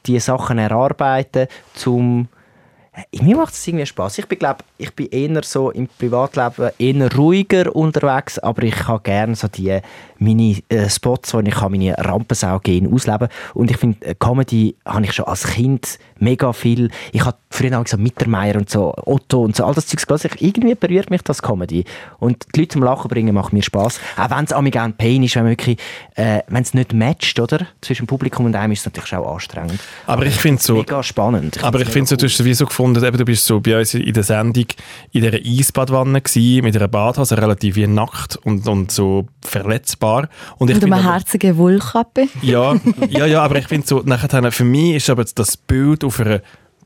die 0.06 0.20
Sachen 0.20 0.58
erarbeiten, 0.58 1.48
zum 1.74 2.28
mir 3.20 3.36
macht 3.36 3.54
es 3.54 3.66
irgendwie 3.66 3.86
Spaß. 3.86 4.18
Ich 4.18 4.28
glaube, 4.28 4.58
ich 4.78 4.94
bin 4.94 5.08
eher 5.08 5.42
so 5.42 5.70
im 5.70 5.88
Privatleben 5.88 6.70
eher 6.78 7.12
ruhiger 7.16 7.74
unterwegs, 7.74 8.38
aber 8.38 8.62
ich 8.62 8.86
habe 8.86 9.02
gerne 9.02 9.34
so 9.34 9.48
die 9.48 9.80
meine 10.24 10.58
äh, 10.68 10.88
Spots, 10.88 11.34
wo 11.34 11.40
ich 11.40 11.60
meine 11.60 11.96
Rampensau 11.98 12.58
gehen 12.58 12.92
ausleben 12.92 13.28
und 13.54 13.70
ich 13.70 13.76
finde 13.76 14.04
äh, 14.06 14.14
Comedy 14.14 14.74
habe 14.84 15.04
ich 15.04 15.12
schon 15.12 15.26
als 15.26 15.46
Kind 15.46 15.98
mega 16.18 16.52
viel. 16.52 16.90
Ich 17.12 17.24
habe 17.24 17.36
früher 17.50 17.78
auch 17.78 17.86
so 17.86 17.96
Mittermeier 17.96 18.56
und 18.56 18.70
so 18.70 18.94
Otto 19.04 19.42
und 19.42 19.54
so 19.54 19.64
all 19.64 19.74
das 19.74 19.86
Zeugs 19.86 20.06
gelesen. 20.06 20.30
Irgendwie 20.38 20.74
berührt 20.74 21.10
mich 21.10 21.22
das 21.22 21.42
Comedy 21.42 21.84
und 22.18 22.44
die 22.54 22.60
Leute 22.60 22.74
zum 22.74 22.82
Lachen 22.82 23.08
bringen 23.08 23.34
macht 23.34 23.52
mir 23.52 23.62
Spaß. 23.62 24.00
Auch 24.16 24.30
wenn 24.30 24.44
es 24.44 24.52
am 24.52 24.64
ein 24.66 24.96
Pain 24.96 25.22
ist, 25.22 25.36
wenn 25.36 25.46
wirklich, 25.46 25.78
äh, 26.14 26.40
wenn 26.48 26.62
es 26.62 26.74
nicht 26.74 26.92
matcht, 26.92 27.38
oder 27.38 27.66
zwischen 27.80 28.06
Publikum 28.06 28.46
und 28.46 28.56
einem, 28.56 28.72
ist 28.72 28.80
es 28.80 28.86
natürlich 28.86 29.14
auch 29.14 29.34
anstrengend. 29.34 29.78
Aber 30.06 30.24
ich 30.26 30.34
finde 30.34 30.62
so 30.62 30.74
mega 30.74 31.02
spannend. 31.02 31.56
Ich 31.56 31.64
aber 31.64 31.80
ich 31.80 31.88
finde 31.88 32.08
so, 32.08 32.16
du 32.16 32.26
hast 32.26 32.40
es 32.40 32.44
wie 32.44 32.54
so 32.54 32.66
gefunden, 32.66 33.04
eben, 33.04 33.16
du 33.16 33.24
bist 33.24 33.44
so 33.44 33.60
bei 33.60 33.78
uns 33.78 33.94
in 33.94 34.12
der 34.12 34.22
Sendung 34.22 34.66
in 35.12 35.22
dieser 35.22 35.38
Eisbadwanne 35.38 36.20
gewesen, 36.20 36.64
mit 36.64 36.76
einer 36.76 36.88
Badhose, 36.88 37.36
relativ 37.36 37.76
wie 37.76 37.86
nackt 37.86 38.36
und, 38.36 38.66
und 38.66 38.90
so 38.90 39.26
verletzbar. 39.42 40.13
Und, 40.58 40.70
ich 40.70 40.76
und 40.76 40.92
eine 40.92 41.02
herzige 41.02 41.56
Wollkappe. 41.56 42.28
Ja, 42.42 42.76
ja, 43.08 43.26
ja, 43.26 43.42
aber 43.42 43.56
ich 43.56 43.68
finde 43.68 43.86
so, 43.86 44.02
nachher, 44.04 44.52
für 44.52 44.64
mich 44.64 44.96
ist 44.96 45.10
aber 45.10 45.24
das 45.24 45.56
Bild 45.56 46.04
auf 46.04 46.20
einer 46.20 46.40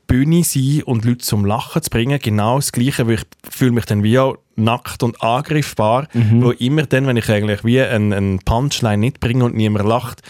Bühne 0.09 0.43
sein 0.43 0.81
und 0.83 1.05
Leute 1.05 1.19
zum 1.19 1.45
Lachen 1.45 1.83
zu 1.83 1.89
bringen, 1.89 2.19
genau 2.21 2.57
das 2.57 2.71
Gleiche, 2.71 3.07
weil 3.07 3.15
ich 3.15 3.25
fühle 3.49 3.71
mich 3.71 3.85
dann 3.85 4.03
wie 4.03 4.17
auch 4.19 4.37
nackt 4.55 5.03
und 5.03 5.21
angriffbar, 5.21 6.07
mhm. 6.13 6.43
wo 6.43 6.51
immer 6.51 6.83
dann, 6.83 7.07
wenn 7.07 7.15
ich 7.15 7.29
eigentlich 7.29 7.63
wie 7.63 7.79
einen 7.79 8.39
Punchline 8.39 8.97
nicht 8.97 9.19
bringe 9.19 9.45
und 9.45 9.55
niemand 9.55 9.87
lacht, 9.87 10.21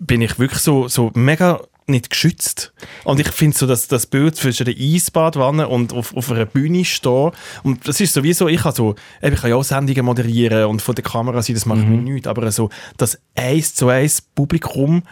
bin 0.00 0.22
ich 0.22 0.38
wirklich 0.38 0.60
so, 0.60 0.88
so 0.88 1.10
mega 1.14 1.60
nicht 1.88 2.10
geschützt. 2.10 2.72
Und 3.04 3.20
ich 3.20 3.28
finde 3.28 3.56
so, 3.56 3.66
dass 3.66 3.88
das 3.88 4.06
Bild 4.06 4.36
zwischen 4.36 4.64
der 4.64 4.74
Eisbadwanne 4.76 5.68
und 5.68 5.92
auf, 5.92 6.14
auf 6.16 6.30
einer 6.30 6.46
Bühne 6.46 6.84
stehen, 6.84 7.32
und 7.62 7.86
das 7.88 8.00
ist 8.00 8.14
sowieso, 8.14 8.48
ich 8.48 8.62
kann 8.62 8.74
so, 8.74 8.94
ich 9.22 9.34
kann 9.34 9.50
ja 9.50 9.56
auch 9.56 9.64
Sendungen 9.64 10.04
moderieren 10.04 10.66
und 10.66 10.82
von 10.82 10.94
der 10.94 11.04
Kamera 11.04 11.42
sein, 11.42 11.54
das 11.54 11.66
macht 11.66 11.80
mhm. 11.80 12.04
mir 12.04 12.12
nichts, 12.14 12.28
aber 12.28 12.50
so 12.52 12.70
das 12.96 13.18
eins 13.34 13.74
zu 13.74 13.88
eins 13.88 14.20
Publikum 14.20 15.02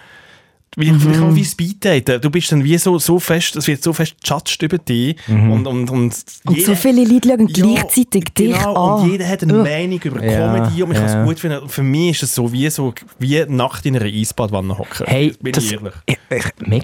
wie, 0.76 0.92
mhm. 0.92 1.34
wie 1.34 1.44
Speeddaten. 1.44 2.20
Du 2.20 2.30
bist 2.30 2.52
dann 2.52 2.62
wie 2.62 2.76
so, 2.76 2.98
so 2.98 3.18
fest, 3.18 3.56
es 3.56 3.66
wird 3.66 3.82
so 3.82 3.94
fest 3.94 4.14
gejudged 4.22 4.62
über 4.62 4.78
dich. 4.78 5.16
Mhm. 5.26 5.52
Und, 5.52 5.66
und, 5.66 5.90
und, 5.90 6.24
und 6.44 6.62
so 6.62 6.74
viele 6.74 7.04
Leute 7.04 7.28
schauen 7.28 7.48
ja, 7.48 7.54
gleichzeitig 7.54 8.24
dich 8.34 8.52
genau, 8.52 8.74
an. 8.74 9.04
Und 9.04 9.10
jeder 9.10 9.26
hat 9.26 9.42
eine 9.42 9.58
uh. 9.58 9.62
Meinung 9.62 10.00
über 10.02 10.22
ja, 10.22 10.52
Comedy 10.52 10.82
und 10.82 10.92
ich 10.92 10.98
ja. 10.98 11.06
kann 11.06 11.20
es 11.20 11.26
gut 11.26 11.40
finden. 11.40 11.68
für 11.68 11.82
mich 11.82 12.10
ist 12.10 12.24
es 12.24 12.34
so 12.34 12.52
wie, 12.52 12.68
so 12.68 12.92
wie 13.18 13.42
Nacht 13.46 13.86
in 13.86 13.96
einer 13.96 14.04
Eisbadwanne 14.04 14.76
hocken. 14.76 15.06
Hey, 15.06 15.32
bin 15.40 15.52
das, 15.52 15.64
ich 15.64 15.72
ehrlich. 15.72 15.94
Ich, 16.04 16.18
ich, 16.30 16.82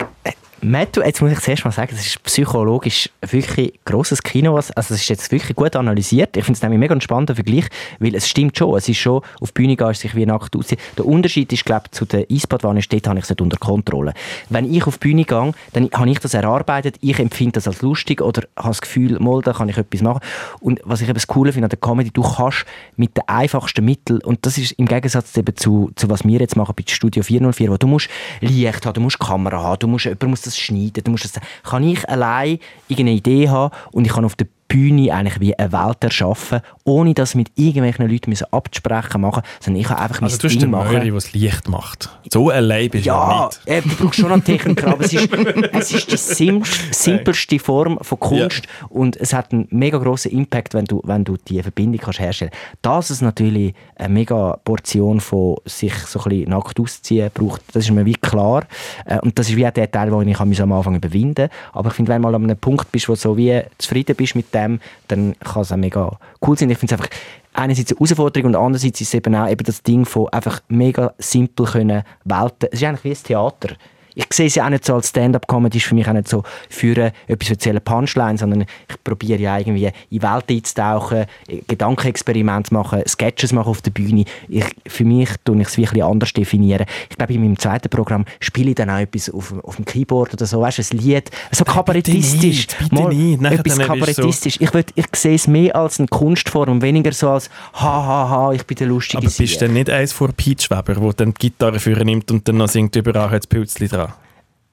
mega, 0.62 0.82
Matt, 0.82 0.96
jetzt 0.96 1.20
muss 1.20 1.32
ich 1.32 1.40
zuerst 1.40 1.64
mal 1.64 1.70
sagen, 1.70 1.92
das 1.94 2.06
ist 2.06 2.22
psychologisch 2.22 3.10
wirklich 3.20 3.80
grosses 3.84 4.22
Kino. 4.22 4.56
Also 4.56 4.72
es 4.76 4.90
ist 4.90 5.08
jetzt 5.08 5.30
wirklich 5.30 5.56
gut 5.56 5.76
analysiert. 5.76 6.36
Ich 6.36 6.44
finde 6.44 6.56
es 6.56 6.62
nämlich 6.62 6.78
mega 6.78 7.00
spannender 7.00 7.34
Vergleich, 7.34 7.66
weil 7.98 8.14
es 8.14 8.28
stimmt 8.28 8.56
schon, 8.56 8.76
es 8.76 8.88
ist 8.88 8.98
schon, 8.98 9.22
auf 9.40 9.52
die 9.52 9.62
Bühne 9.62 9.76
gehen, 9.76 9.94
sich 9.94 10.14
wie 10.14 10.26
nackt 10.26 10.56
aussehen. 10.56 10.78
Der 10.96 11.06
Unterschied 11.06 11.52
ist, 11.52 11.64
glaube 11.64 11.84
ich, 11.86 11.92
zu 11.92 12.04
der 12.04 12.26
Eisbadwanne, 12.30 12.80
dort 12.88 13.06
habe 13.06 13.18
ich 13.18 13.28
es 13.28 13.40
unter 13.40 13.56
Kontrolle. 13.56 14.14
Wenn 14.48 14.72
ich 14.72 14.86
auf 14.86 14.98
die 14.98 15.08
Bühne 15.08 15.24
gehe, 15.24 15.52
dann 15.72 15.90
habe 15.92 16.10
ich 16.10 16.18
das 16.18 16.34
erarbeitet, 16.34 16.96
ich 17.00 17.18
empfinde 17.18 17.52
das 17.52 17.66
als 17.66 17.82
lustig 17.82 18.20
oder 18.20 18.42
habe 18.56 18.68
das 18.68 18.80
Gefühl, 18.80 19.18
mal, 19.20 19.40
da 19.42 19.52
kann 19.52 19.68
ich 19.68 19.76
etwas 19.76 20.02
machen. 20.02 20.20
Und 20.60 20.80
was 20.84 21.00
ich 21.00 21.08
eben 21.08 21.14
das 21.14 21.26
Coole 21.26 21.52
finde 21.52 21.66
an 21.66 21.70
der 21.70 21.78
Comedy, 21.78 22.10
du 22.10 22.22
kannst 22.22 22.64
mit 22.96 23.16
den 23.16 23.26
einfachsten 23.26 23.84
Mitteln, 23.84 24.20
und 24.22 24.44
das 24.46 24.58
ist 24.58 24.72
im 24.72 24.86
Gegensatz 24.86 25.36
eben 25.36 25.56
zu, 25.56 25.90
zu 25.96 26.08
was 26.08 26.24
wir 26.24 26.40
jetzt 26.40 26.56
machen 26.56 26.74
bei 26.76 26.84
Studio 26.86 27.22
404, 27.22 27.70
wo 27.70 27.76
du 27.76 27.86
musst 27.86 28.08
Licht 28.40 28.86
haben, 28.86 28.94
du 28.94 29.00
musst 29.00 29.18
Kamera 29.18 29.62
haben, 29.62 29.78
du 29.78 29.88
musst, 29.88 30.04
jemand 30.04 30.22
muss 30.28 30.42
das 30.42 30.51
schneiden. 30.58 31.04
Du 31.04 31.10
musst 31.10 31.24
das, 31.24 31.42
kann 31.62 31.84
ich 31.84 32.08
allein 32.08 32.58
irgendeine 32.88 33.16
Idee 33.16 33.48
haben 33.48 33.74
und 33.92 34.06
ich 34.06 34.12
kann 34.12 34.24
auf 34.24 34.36
der 34.36 34.48
Bühne 34.72 35.12
eigentlich 35.12 35.38
wie 35.38 35.58
eine 35.58 35.70
Welt 35.70 36.02
erschaffen, 36.02 36.62
ohne 36.84 37.12
das 37.12 37.34
mit 37.34 37.50
irgendwelchen 37.56 38.08
Leuten 38.08 38.30
müssen 38.30 38.46
absprechen 38.50 39.20
machen, 39.20 39.42
sondern 39.60 39.82
ich 39.82 39.86
kann 39.86 39.98
einfach 39.98 40.22
also 40.22 40.38
mein 40.48 40.58
Ding 40.58 40.70
machen. 40.70 40.96
Also 40.96 40.98
du 40.98 41.12
bist 41.12 41.26
das 41.26 41.32
Licht 41.34 41.68
macht. 41.68 42.08
So 42.32 42.48
allein 42.48 42.88
bist 42.88 43.04
ja, 43.04 43.38
du 43.38 43.44
nicht. 43.44 43.60
Ja, 43.66 43.80
du 43.82 44.02
brauchst 44.02 44.18
schon 44.18 44.32
eine 44.32 44.42
Technik, 44.42 44.82
aber 44.84 45.04
es 45.04 45.12
ist, 45.12 45.28
es 45.72 45.92
ist 45.92 46.40
die 46.40 46.62
simpelste 46.90 47.58
Form 47.58 47.98
von 48.00 48.18
Kunst 48.18 48.62
ja. 48.64 48.86
und 48.88 49.16
es 49.16 49.34
hat 49.34 49.52
einen 49.52 49.68
mega 49.68 49.98
grossen 49.98 50.32
Impact, 50.32 50.72
wenn 50.72 50.86
du, 50.86 51.02
wenn 51.04 51.22
du 51.22 51.36
die 51.36 51.62
Verbindung 51.62 52.00
kannst 52.00 52.20
herstellen 52.20 52.50
kannst. 52.50 52.76
Dass 52.80 53.10
es 53.10 53.20
natürlich 53.20 53.74
eine 53.96 54.08
mega 54.08 54.58
Portion 54.64 55.20
von 55.20 55.56
sich 55.66 55.94
so 55.94 56.18
ein 56.20 56.30
bisschen 56.30 56.48
nackt 56.48 56.80
ausziehen 56.80 57.30
braucht, 57.34 57.60
das 57.74 57.84
ist 57.84 57.90
mir 57.90 58.06
wie 58.06 58.14
klar. 58.14 58.64
Äh, 59.04 59.18
und 59.18 59.38
das 59.38 59.50
ist 59.50 59.56
wie 59.56 59.66
auch 59.66 59.70
der 59.70 59.90
Teil, 59.90 60.10
den 60.10 60.28
ich 60.28 60.40
am 60.40 60.72
Anfang 60.72 60.96
überwinden 60.96 61.42
musste. 61.42 61.50
Aber 61.74 61.90
ich 61.90 61.94
finde, 61.94 62.12
wenn 62.12 62.22
du 62.22 62.28
mal 62.28 62.34
an 62.34 62.44
einem 62.44 62.56
Punkt 62.56 62.90
bist, 62.90 63.10
wo 63.10 63.12
du 63.12 63.18
so 63.18 63.36
wie 63.36 63.60
zufrieden 63.76 64.16
bist 64.16 64.34
mit 64.34 64.54
dem, 64.54 64.61
dem, 64.62 64.80
dann 65.08 65.34
kann 65.40 65.62
es 65.62 65.72
auch 65.72 65.76
mega 65.76 66.18
cool 66.46 66.58
sein. 66.58 66.70
Ich 66.70 66.78
finde 66.78 66.94
es 66.94 67.00
einfach 67.00 67.14
einerseits 67.52 67.92
eine 67.92 67.98
Herausforderung 67.98 68.48
und 68.48 68.56
andererseits 68.56 69.00
ist 69.00 69.08
es 69.08 69.14
eben 69.14 69.34
auch 69.34 69.48
eben 69.48 69.64
das 69.64 69.82
Ding 69.82 70.04
von 70.04 70.28
einfach 70.28 70.60
mega 70.68 71.14
simpel 71.18 71.66
können 71.66 72.02
Welten. 72.24 72.68
Es 72.72 72.80
ist 72.80 72.84
eigentlich 72.84 73.04
wie 73.04 73.10
ein 73.10 73.22
Theater 73.22 73.68
ich 74.14 74.26
sehe 74.32 74.46
es 74.46 74.54
ja 74.54 74.66
auch 74.66 74.70
nicht 74.70 74.84
so 74.84 74.94
als 74.94 75.08
Stand-up-Comedy, 75.08 75.78
ist 75.78 75.86
für 75.86 75.94
mich 75.94 76.08
auch 76.08 76.12
nicht 76.12 76.28
so 76.28 76.42
für 76.68 77.12
etwas 77.26 77.50
erzählen 77.50 77.80
Punchline, 77.80 78.38
sondern 78.38 78.62
ich 78.62 79.04
probiere 79.04 79.40
ja 79.40 79.58
irgendwie 79.58 79.90
in 80.10 80.22
Welt 80.22 80.44
einzutauchen, 80.48 81.26
Gedankenexperimente 81.68 82.68
zu 82.68 82.74
machen, 82.74 83.02
Sketches 83.06 83.52
machen 83.52 83.68
auf 83.68 83.82
der 83.82 83.90
Bühne. 83.90 84.24
Ich, 84.48 84.64
für 84.86 85.04
mich 85.04 85.30
tue 85.44 85.60
ich 85.60 85.68
es 85.68 85.78
wirklich 85.78 86.04
anders 86.04 86.32
definieren. 86.32 86.86
Ich 87.10 87.16
glaube, 87.16 87.34
in 87.34 87.42
meinem 87.42 87.58
zweiten 87.58 87.88
Programm 87.88 88.24
spiele 88.40 88.70
ich 88.70 88.76
dann 88.76 88.90
auch 88.90 88.98
etwas 88.98 89.30
auf, 89.30 89.54
auf 89.62 89.76
dem 89.76 89.84
Keyboard 89.84 90.34
oder 90.34 90.46
so, 90.46 90.60
weißt 90.60 90.78
du, 90.78 90.82
ein 90.82 90.98
Lied, 90.98 91.30
so 91.50 91.64
kabarettistisch. 91.64 92.66
Bitte 92.66 92.82
nicht, 92.82 92.90
bitte 92.90 93.02
Mal, 93.02 93.14
nicht. 93.14 93.42
etwas 93.42 93.78
kabarettistisch. 93.78 94.54
So. 94.54 94.64
Ich, 94.64 94.74
würd, 94.74 94.90
ich 94.94 95.06
sehe 95.14 95.34
es 95.34 95.46
mehr 95.46 95.74
als 95.76 95.98
eine 95.98 96.08
Kunstform, 96.08 96.82
weniger 96.82 97.12
so 97.12 97.30
als 97.30 97.50
ha 97.74 98.06
ha 98.06 98.28
ha, 98.28 98.52
ich 98.52 98.64
bin 98.64 98.76
der 98.76 98.88
lustige 98.88 99.18
Aber 99.18 99.26
bist 99.26 99.54
du 99.56 99.58
denn 99.58 99.74
nicht 99.74 99.90
eins 99.90 100.12
vor 100.12 100.28
Pete 100.32 100.68
Weber, 100.70 100.94
der 100.94 101.12
dann 101.12 101.34
die 101.34 101.48
Gitarre 101.48 101.78
führen 101.78 102.06
nimmt 102.06 102.30
und 102.30 102.46
dann 102.46 102.56
noch 102.58 102.68
singt 102.68 102.96
überall 102.96 103.30
das 103.30 103.46
Pilzli 103.46 103.88
dran? 103.88 104.01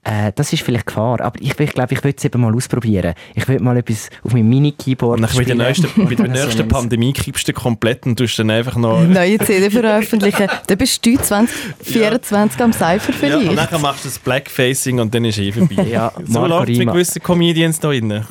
Äh, 0.04 0.32
das 0.34 0.54
ist 0.54 0.64
vielleicht 0.64 0.86
Gefahr, 0.86 1.20
aber 1.20 1.40
ich, 1.42 1.60
ich 1.60 1.74
glaube, 1.74 1.94
ich 1.94 2.04
würde 2.04 2.16
es 2.18 2.24
eben 2.24 2.40
mal 2.40 2.56
ausprobieren. 2.56 3.14
Ich 3.36 3.48
würde 3.50 3.62
mal 3.62 3.76
etwas 3.76 4.10
auf 4.24 4.34
meinem 4.34 4.48
Mini-Keyboard 4.48 5.30
spielen. 5.30 5.36
Bei 5.38 5.44
der 5.44 5.56
nächsten, 5.68 6.06
bei 6.06 6.16
der 6.16 6.28
nächsten 6.30 6.68
Pandemie 6.70 7.12
kippst 7.12 7.48
du 7.50 7.54
komplett 7.54 8.06
und 8.06 8.18
tust 8.18 8.40
dann 8.40 8.50
einfach 8.50 8.78
noch... 8.78 9.04
Neue 9.04 9.38
CD 9.40 9.70
veröffentlichen. 9.70 10.48
dann 10.68 10.78
bist 10.78 11.06
du 11.06 11.18
2024 11.18 12.60
ja. 12.60 12.66
am 12.66 12.72
Cypher 12.72 13.12
vielleicht. 13.12 13.44
Ja, 13.44 13.50
und 13.50 13.72
dann 13.72 13.82
machst 13.82 14.06
du 14.06 14.10
das 14.10 14.20
Blackfacing 14.20 15.00
und 15.02 15.14
dann 15.14 15.26
ist 15.26 15.38
eh 15.38 15.52
vorbei. 15.52 15.84
ja, 15.92 16.14
so 16.26 16.46
läuft 16.46 16.70
es 16.70 16.78
mit 16.78 16.88
gewissen 16.88 17.22
Comedians 17.22 17.80
da 17.80 17.90
drin. 17.90 18.24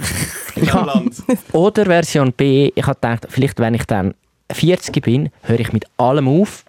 Oder 1.53 1.85
Version 1.85 2.33
B, 2.33 2.73
ich 2.75 2.87
habe 2.87 2.95
gedacht, 2.95 3.27
vielleicht 3.29 3.61
wenn 3.61 3.75
ich 3.75 3.85
dann 3.85 4.15
40 4.51 5.03
bin, 5.03 5.29
höre 5.43 5.61
ich 5.61 5.73
mit 5.75 5.85
allem 5.99 6.29
auf 6.29 6.65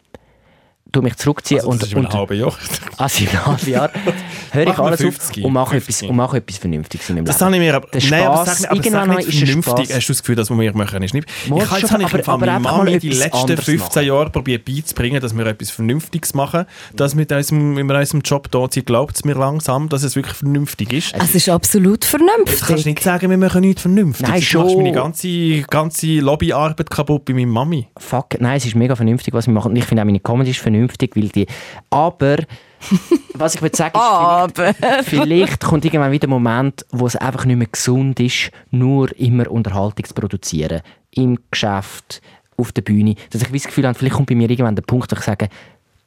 tue 0.92 1.04
mich 1.04 1.16
zurückziehen 1.16 1.62
also, 1.62 1.72
das 1.74 1.94
und, 1.94 2.06
ist 2.06 2.14
ein 2.14 2.14
halbes 2.14 2.38
Jahr. 2.38 2.54
Also 2.98 3.24
einem 3.24 3.46
halben 3.46 3.70
Jahr 3.70 3.92
höre 4.52 4.68
ich 4.68 4.78
alles 4.78 5.02
50, 5.02 5.38
auf 5.38 5.46
und 5.46 5.54
mache, 5.54 5.78
etwas, 5.78 6.02
und 6.02 6.16
mache 6.16 6.38
etwas 6.38 6.58
Vernünftiges 6.58 7.10
in 7.10 7.16
meinem 7.16 7.26
das 7.26 7.40
Leben. 7.40 7.40
Das 7.40 7.46
habe 7.46 7.56
ich 7.56 7.62
mir 7.62 7.76
aber... 7.76 7.88
Der 7.88 8.10
nein, 8.10 8.28
aber 8.28 8.46
sag, 8.46 8.72
aber 8.72 8.84
sag 8.84 9.08
nicht 9.08 9.38
vernünftig. 9.38 9.96
Hast 9.96 10.08
du 10.08 10.14
das 10.14 10.22
Gefühl, 10.22 10.36
dass 10.36 10.50
wir 10.50 10.74
machen 10.74 11.04
ist 11.04 11.14
nicht... 11.14 11.28
Muss 11.48 11.64
ich 11.64 11.70
habe 11.70 12.04
jetzt 12.04 12.28
aber, 12.28 12.46
meine 12.46 12.60
Mama 12.60 12.86
die 12.86 13.10
letzten 13.10 13.58
15 13.58 13.78
machen. 13.78 14.06
Jahre 14.06 14.30
probiert 14.30 14.66
beizubringen, 14.66 15.22
dass 15.22 15.36
wir 15.36 15.46
etwas 15.46 15.70
Vernünftiges 15.70 16.34
machen, 16.34 16.66
dass 16.94 17.16
mit 17.16 17.32
unserem, 17.32 17.76
mit 17.76 17.90
unserem 17.90 18.22
Job 18.22 18.52
da 18.52 18.68
sie 18.70 18.84
glaubt 18.84 19.16
es 19.16 19.24
mir 19.24 19.36
langsam, 19.36 19.88
dass 19.90 20.04
es 20.04 20.16
wirklich 20.16 20.36
vernünftig 20.36 20.92
ist. 20.92 21.16
Es 21.16 21.36
ist 21.36 21.50
absolut 21.50 22.04
vernünftig. 22.04 22.48
Jetzt 22.48 22.68
kannst 22.68 22.86
du 22.86 22.90
nicht 22.90 23.04
sagen, 23.04 23.30
wir 23.30 23.38
machen 23.38 23.62
nichts 23.62 23.82
vernünftig. 23.82 24.28
Nein, 24.28 24.42
schon. 24.42 24.62
Du 24.62 24.68
machst 24.68 24.78
meine 24.78 24.92
ganze, 24.92 25.62
ganze 25.62 26.08
Lobbyarbeit 26.20 26.90
kaputt 26.90 27.26
bei 27.26 27.34
meiner 27.34 27.48
Mami. 27.48 27.88
Fuck, 27.98 28.40
nein, 28.40 28.58
es 28.58 28.66
ist 28.66 28.76
mega 28.76 28.96
vernünftig, 28.96 29.34
was 29.34 29.48
wir 29.48 29.54
machen. 29.54 29.72
Und 29.72 29.78
ich 29.78 29.86
finde 29.86 30.02
auch 30.02 30.06
meine 30.06 30.20
Comedy 30.20 30.52
ist 30.52 30.60
vernünftig, 30.60 30.79
weil 30.88 31.30
die 31.30 31.48
aber 31.90 32.38
was 33.34 33.56
ich 33.56 33.62
würde 33.62 33.76
sagen 33.76 33.98
ist, 33.98 34.02
Aber. 34.02 34.74
Vielleicht, 34.74 35.06
vielleicht, 35.06 35.64
kommt 35.66 35.84
irgendwann 35.84 36.14
wieder 36.14 36.28
ein 36.28 36.32
Moment, 36.32 36.86
wo 36.92 37.08
es 37.08 37.16
einfach 37.18 37.44
nicht 37.44 37.58
mehr 37.58 37.68
gesund 37.68 38.20
ist, 38.22 38.52
nur 38.72 39.16
immer 39.20 39.52
Unterhaltung 39.52 40.06
zu 40.06 40.14
produzieren. 40.14 40.82
Im 41.12 41.38
Geschäft, 41.52 42.22
auf 42.60 42.72
der 42.72 42.82
Bühne. 42.82 43.16
Dass 43.32 43.42
ich 43.42 43.52
das 43.52 43.64
Gefühl 43.64 43.88
habe, 43.88 43.98
vielleicht 43.98 44.16
kommt 44.16 44.30
bei 44.30 44.36
mir 44.36 44.50
irgendwann 44.50 44.76
der 44.76 44.84
Punkt, 44.84 45.12
wo 45.12 45.16
ich 45.16 45.24
sage, 45.24 45.50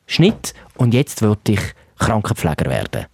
Schnitt 0.07 0.55
und 0.77 0.95
jetzt 0.95 1.23
wollte 1.23 1.53
ich 1.53 1.61
Krankenpfleger 1.99 2.71
werden. 2.71 3.07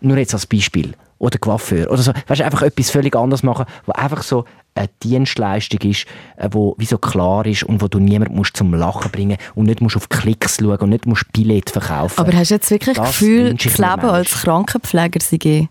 Nur 0.00 0.18
jetzt 0.18 0.34
als 0.34 0.46
Beispiel 0.46 0.94
oder 1.18 1.38
Coiffeur 1.38 1.90
oder 1.90 2.02
so. 2.02 2.12
Weißt 2.26 2.40
du, 2.40 2.44
einfach 2.44 2.62
etwas 2.62 2.90
völlig 2.90 3.16
anderes 3.16 3.42
machen, 3.42 3.66
wo 3.86 3.92
einfach 3.92 4.22
so 4.22 4.44
eine 4.74 4.88
Dienstleistung 5.02 5.80
ist, 5.90 6.06
äh, 6.36 6.48
wo 6.50 6.74
wie 6.78 6.86
so 6.86 6.98
klar 6.98 7.46
ist 7.46 7.62
und 7.64 7.80
wo 7.80 7.88
du 7.88 7.98
niemand 7.98 8.34
musst 8.34 8.56
zum 8.56 8.74
Lachen 8.74 9.10
bringen 9.10 9.38
und 9.54 9.66
nicht 9.66 9.80
musst 9.80 9.96
auf 9.96 10.08
Klicks 10.08 10.58
schauen 10.60 10.78
und 10.78 10.90
nicht 10.90 11.06
musst 11.06 11.32
Billett 11.32 11.70
verkaufen. 11.70 12.18
Aber 12.18 12.32
hast 12.32 12.50
du 12.50 12.54
jetzt 12.54 12.70
wirklich 12.70 12.96
das 12.96 13.08
Gefühl, 13.08 13.54
das 13.54 13.78
Leben 13.78 14.04
als 14.04 14.42
Krankenpfleger 14.42 15.20
sei 15.20 15.68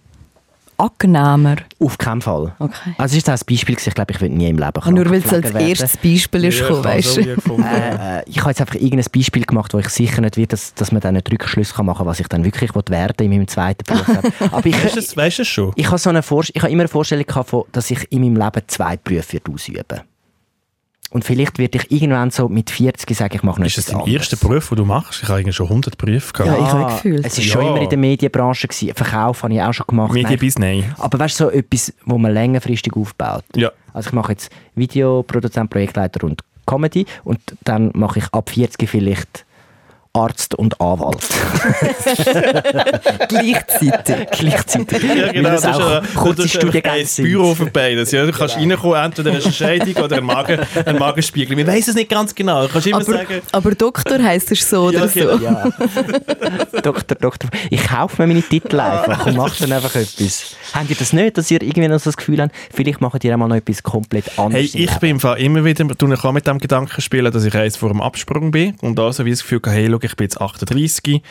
angenehmer? 0.78 1.57
Auf 1.80 1.97
keinen 1.97 2.21
Fall. 2.21 2.53
Okay. 2.59 2.95
Also 2.97 3.17
ist 3.17 3.28
das 3.28 3.41
ein 3.41 3.45
Beispiel, 3.49 3.78
ich 3.78 3.93
glaube, 3.93 4.11
ich 4.11 4.21
würde 4.21 4.36
nie 4.36 4.49
im 4.49 4.57
Leben 4.57 4.71
Krankenpfleger 4.74 5.09
Nur 5.09 5.11
weil 5.11 5.19
es 5.19 5.34
als 5.34 5.80
erstes 5.82 5.97
Beispiel 5.97 6.45
ist, 6.45 6.59
ja, 6.59 6.84
weißt 6.84 7.17
du? 7.17 7.21
Äh, 7.21 8.19
äh, 8.19 8.24
ich 8.28 8.39
habe 8.39 8.49
jetzt 8.49 8.61
einfach 8.61 8.76
irgendein 8.76 9.05
Beispiel 9.13 9.45
gemacht, 9.45 9.74
wo 9.74 9.80
ich 9.80 9.89
sicher 9.89 10.21
nicht 10.21 10.38
will, 10.38 10.47
dass, 10.47 10.74
dass 10.74 10.91
man 10.91 11.01
dann 11.01 11.15
einen 11.15 11.24
Rückschluss 11.30 11.78
machen 11.78 11.97
kann, 11.97 12.05
was 12.05 12.19
ich 12.19 12.28
dann 12.28 12.43
wirklich 12.43 12.74
werden 12.74 13.15
in 13.19 13.30
meinem 13.30 13.47
zweiten 13.47 13.84
Beruf. 13.86 14.07
Aber 14.51 14.65
ich, 14.65 14.84
weißt 14.84 15.38
du 15.38 15.41
es 15.41 15.47
schon? 15.47 15.71
Ich 15.76 15.88
habe, 15.88 15.97
so 15.97 16.09
eine 16.09 16.19
ich 16.19 16.61
habe 16.61 16.71
immer 16.71 16.84
eine 16.84 16.88
Vorstellung 16.88 17.26
gehabt, 17.26 17.53
dass 17.71 17.91
ich 17.91 18.11
in 18.11 18.21
meinem 18.21 18.36
Leben 18.36 18.61
zwei 18.67 18.97
Berufe 18.97 19.41
ausüben 19.51 20.01
und 21.14 21.24
vielleicht 21.24 21.59
werde 21.59 21.78
ich 21.78 21.91
irgendwann 21.91 22.32
so 22.32 22.49
mit 22.49 22.72
40 22.72 23.16
sagen, 23.16 23.36
ich 23.36 23.43
mache 23.43 23.59
noch 23.59 23.68
Ist 23.68 23.78
das 23.78 23.86
dein 23.86 24.07
erster 24.07 24.36
Beruf, 24.36 24.70
den 24.70 24.78
du 24.78 24.86
machst? 24.86 25.22
Ich 25.22 25.30
habe 25.30 25.38
eigentlich 25.38 25.55
schon 25.55 25.68
100 25.68 25.95
Berufe 25.95 26.34
gehabt. 26.34 26.59
Ja, 26.59 26.66
ich 26.66 26.74
habe 26.74 26.91
Gefühl. 26.91 27.22
Es 27.24 27.38
war 27.38 27.43
ja. 27.45 27.51
schon 27.51 27.68
immer 27.68 27.82
in 27.82 27.89
der 27.89 27.99
Medienbranche. 27.99 28.68
Gewesen. 28.68 28.95
Verkauf 28.95 29.43
habe 29.43 29.53
ich 29.53 29.61
auch 29.61 29.74
schon 29.74 29.86
gemacht. 29.86 30.11
Medienbiss, 30.11 30.57
nein. 30.57 30.95
Aber 30.97 31.20
weißt 31.20 31.39
du, 31.39 31.43
so 31.43 31.49
etwas, 31.51 31.93
wo 32.05 32.18
man 32.18 32.34
längerfristig 32.34 32.93
aufbaut. 32.95 33.43
Ja. 33.55 33.72
Also 33.93 34.07
ich 34.09 34.14
mache 34.14 34.32
jetzt 34.32 34.49
Videoproduzent, 34.74 35.70
Projektleiter 35.70 36.24
und 36.24 36.41
Comedy 36.66 37.05
und 37.24 37.39
dann 37.64 37.91
mache 37.93 38.18
ich 38.18 38.26
ab 38.32 38.49
40 38.49 38.89
vielleicht 38.89 39.45
Arzt 40.16 40.53
und 40.53 40.80
Anwalt. 40.80 41.18
Gleichzeitig. 43.30 44.28
Gleichzeitig. 44.32 45.03
Ja, 45.03 45.32
genau. 45.32 45.49
Das, 45.49 45.64
das 45.64 45.76
auch 45.76 46.03
ist 46.03 46.14
kurze 46.14 46.47
Studiengänge 46.47 46.91
ein 46.91 47.07
Büro 47.18 47.55
für 47.55 47.66
beides. 47.66 48.11
Ja, 48.11 48.24
du 48.24 48.32
kannst 48.32 48.55
ja. 48.55 48.61
reinkommen, 48.61 49.03
entweder 49.03 49.32
eine 49.32 49.41
Scheidung 49.41 50.03
oder 50.03 50.18
ein, 50.18 50.24
Magen, 50.24 50.59
ein 50.86 50.99
Magenspiegel. 50.99 51.57
Wir 51.57 51.66
wissen 51.66 51.89
es 51.89 51.95
nicht 51.95 52.11
ganz 52.11 52.36
genau. 52.36 52.61
Du 52.68 52.74
kannst 52.74 52.86
immer 52.86 52.97
aber, 52.97 53.05
sagen... 53.05 53.41
Aber 53.51 53.72
Doktor 53.74 54.22
heisst 54.22 54.51
es 54.51 54.70
so 54.70 54.84
oder 54.84 55.07
ja, 55.07 55.36
genau. 55.36 55.38
so. 55.38 55.43
Ja. 55.43 56.82
Doktor, 56.82 57.16
Doktor. 57.16 57.49
Ich 57.72 57.84
kaufe 57.84 58.22
mir 58.22 58.28
meine 58.28 58.43
Titel 58.43 58.80
einfach 58.80 59.26
und 59.26 59.36
mache 59.36 59.61
dann 59.61 59.72
einfach 59.72 59.95
etwas. 59.95 60.55
Habt 60.74 60.91
ihr 60.91 60.95
das 60.95 61.14
nicht, 61.14 61.39
dass 61.39 61.49
ihr 61.49 61.64
irgendwie 61.64 61.88
noch 61.88 61.99
so 61.99 62.09
das 62.09 62.18
Gefühl 62.18 62.39
habt, 62.39 62.53
vielleicht 62.72 63.01
macht 63.01 63.24
ihr 63.24 63.34
auch 63.34 63.39
mal 63.39 63.47
noch 63.47 63.55
etwas 63.55 63.82
komplett 63.82 64.38
anderes? 64.38 64.74
Hey, 64.74 64.84
ich 64.84 64.95
bin 64.97 65.09
im 65.11 65.20
Fall 65.20 65.39
immer 65.39 65.66
wieder, 65.66 65.88
ich 65.89 66.22
kann 66.22 66.34
mit 66.36 66.45
dem 66.45 66.59
Gedanken 66.59 67.01
spielen, 67.01 67.32
dass 67.32 67.43
ich 67.43 67.55
eins 67.55 67.78
vor 67.78 67.89
dem 67.89 68.01
Absprung 68.01 68.51
bin 68.51 68.76
und 68.82 68.99
also 68.99 69.26
wie 69.26 69.32
das 69.32 69.41
Gefühl 69.41 69.59
habe, 69.66 69.76
hey, 69.76 69.88
ich 70.03 70.15
bin 70.15 70.25
jetzt 70.25 70.39
38, 70.39 71.21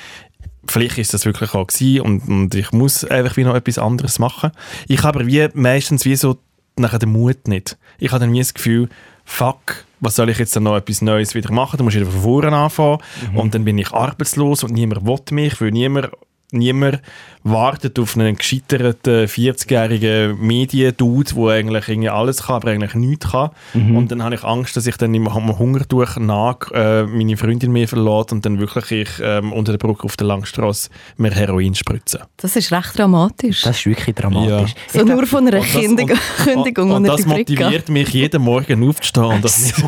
vielleicht 0.67 0.99
ist 0.99 1.15
das 1.15 1.25
wirklich 1.25 1.55
auch 1.55 1.67
gewesen 1.67 2.01
und, 2.01 2.29
und 2.29 2.55
ich 2.55 2.73
muss 2.73 3.05
einfach 3.05 3.37
wie 3.37 3.45
noch 3.45 3.55
etwas 3.55 3.79
anderes 3.79 4.19
machen. 4.19 4.53
Ich 4.89 5.03
habe 5.03 5.21
aber 5.21 5.27
wie 5.27 5.49
meistens 5.55 6.05
wie 6.05 6.17
so 6.17 6.39
nachher 6.77 6.99
den 6.99 7.11
Mut 7.11 7.49
nicht. 7.49 7.77
Ich 7.99 8.13
habe 8.13 8.21
dann 8.21 8.33
wie 8.33 8.39
das 8.39 8.55
Gefühl, 8.55 8.89
fuck, 9.25 9.85
was 10.01 10.17
soll 10.17 10.31
ich 10.31 10.39
jetzt 10.39 10.57
dann 10.57 10.65
noch 10.65 10.77
etwas 10.77 11.03
Neues 11.03 11.35
wieder 11.35 11.53
machen? 11.53 11.77
Du 11.77 11.85
musst 11.85 11.97
wieder 11.97 12.11
von 12.11 12.23
vorne 12.23 12.57
anfangen 12.57 12.99
mhm. 13.31 13.39
und 13.39 13.55
dann 13.55 13.65
bin 13.65 13.79
ich 13.79 13.93
arbeitslos 13.93 14.65
und 14.65 14.73
niemand 14.73 15.07
will 15.07 15.19
mich, 15.31 15.61
weil 15.61 15.71
niemand 15.71 16.11
niemand 16.53 17.01
wartet 17.45 17.99
auf 17.99 18.17
einen 18.17 18.37
gescheiterten 18.37 19.27
40-jährigen 19.27 20.39
Mediendude, 20.39 21.35
der 21.35 21.45
eigentlich 21.49 21.89
irgendwie 21.89 22.09
alles 22.09 22.45
kann, 22.45 22.57
aber 22.57 22.71
eigentlich 22.71 22.95
nichts 22.95 23.31
kann. 23.31 23.51
Mhm. 23.75 23.97
Und 23.97 24.13
dann 24.13 24.23
habe 24.23 24.35
ich 24.35 24.45
Angst, 24.45 24.77
dass 24.77 24.87
ich 24.87 24.97
dann 24.97 25.15
im 25.15 25.33
Hunger 25.33 25.81
durch 25.89 26.17
nach 26.17 26.71
äh, 26.73 27.05
meine 27.05 27.37
Freundin 27.37 27.73
mir 27.73 27.89
verlässt 27.89 28.33
und 28.33 28.45
dann 28.47 28.59
wirklich 28.59 28.91
ich 28.91 29.09
ähm, 29.23 29.53
unter 29.53 29.73
der 29.73 29.79
Brücke 29.79 30.05
auf 30.05 30.17
der 30.17 30.27
Langstrasse 30.27 30.91
mir 31.17 31.33
Heroin 31.33 31.75
spritze. 31.75 32.21
Das 32.37 32.57
ist 32.57 32.73
recht 32.73 32.99
dramatisch. 32.99 33.63
Das 33.63 33.79
ist 33.79 33.87
wirklich 33.87 34.15
dramatisch. 34.15 34.75
Ja. 34.93 35.01
So 35.01 35.05
nur 35.05 35.27
von 35.27 35.47
einer 35.47 35.59
und 35.59 35.67
Kündigung, 35.67 36.19
und, 36.55 36.79
und, 36.79 36.91
und 36.91 37.05
das 37.05 37.27
motiviert 37.27 37.89
mich 37.89 38.09
jeden 38.11 38.43
Morgen 38.43 38.89
aufzustehen. 38.89 39.27
Und 39.27 39.45
das 39.45 39.73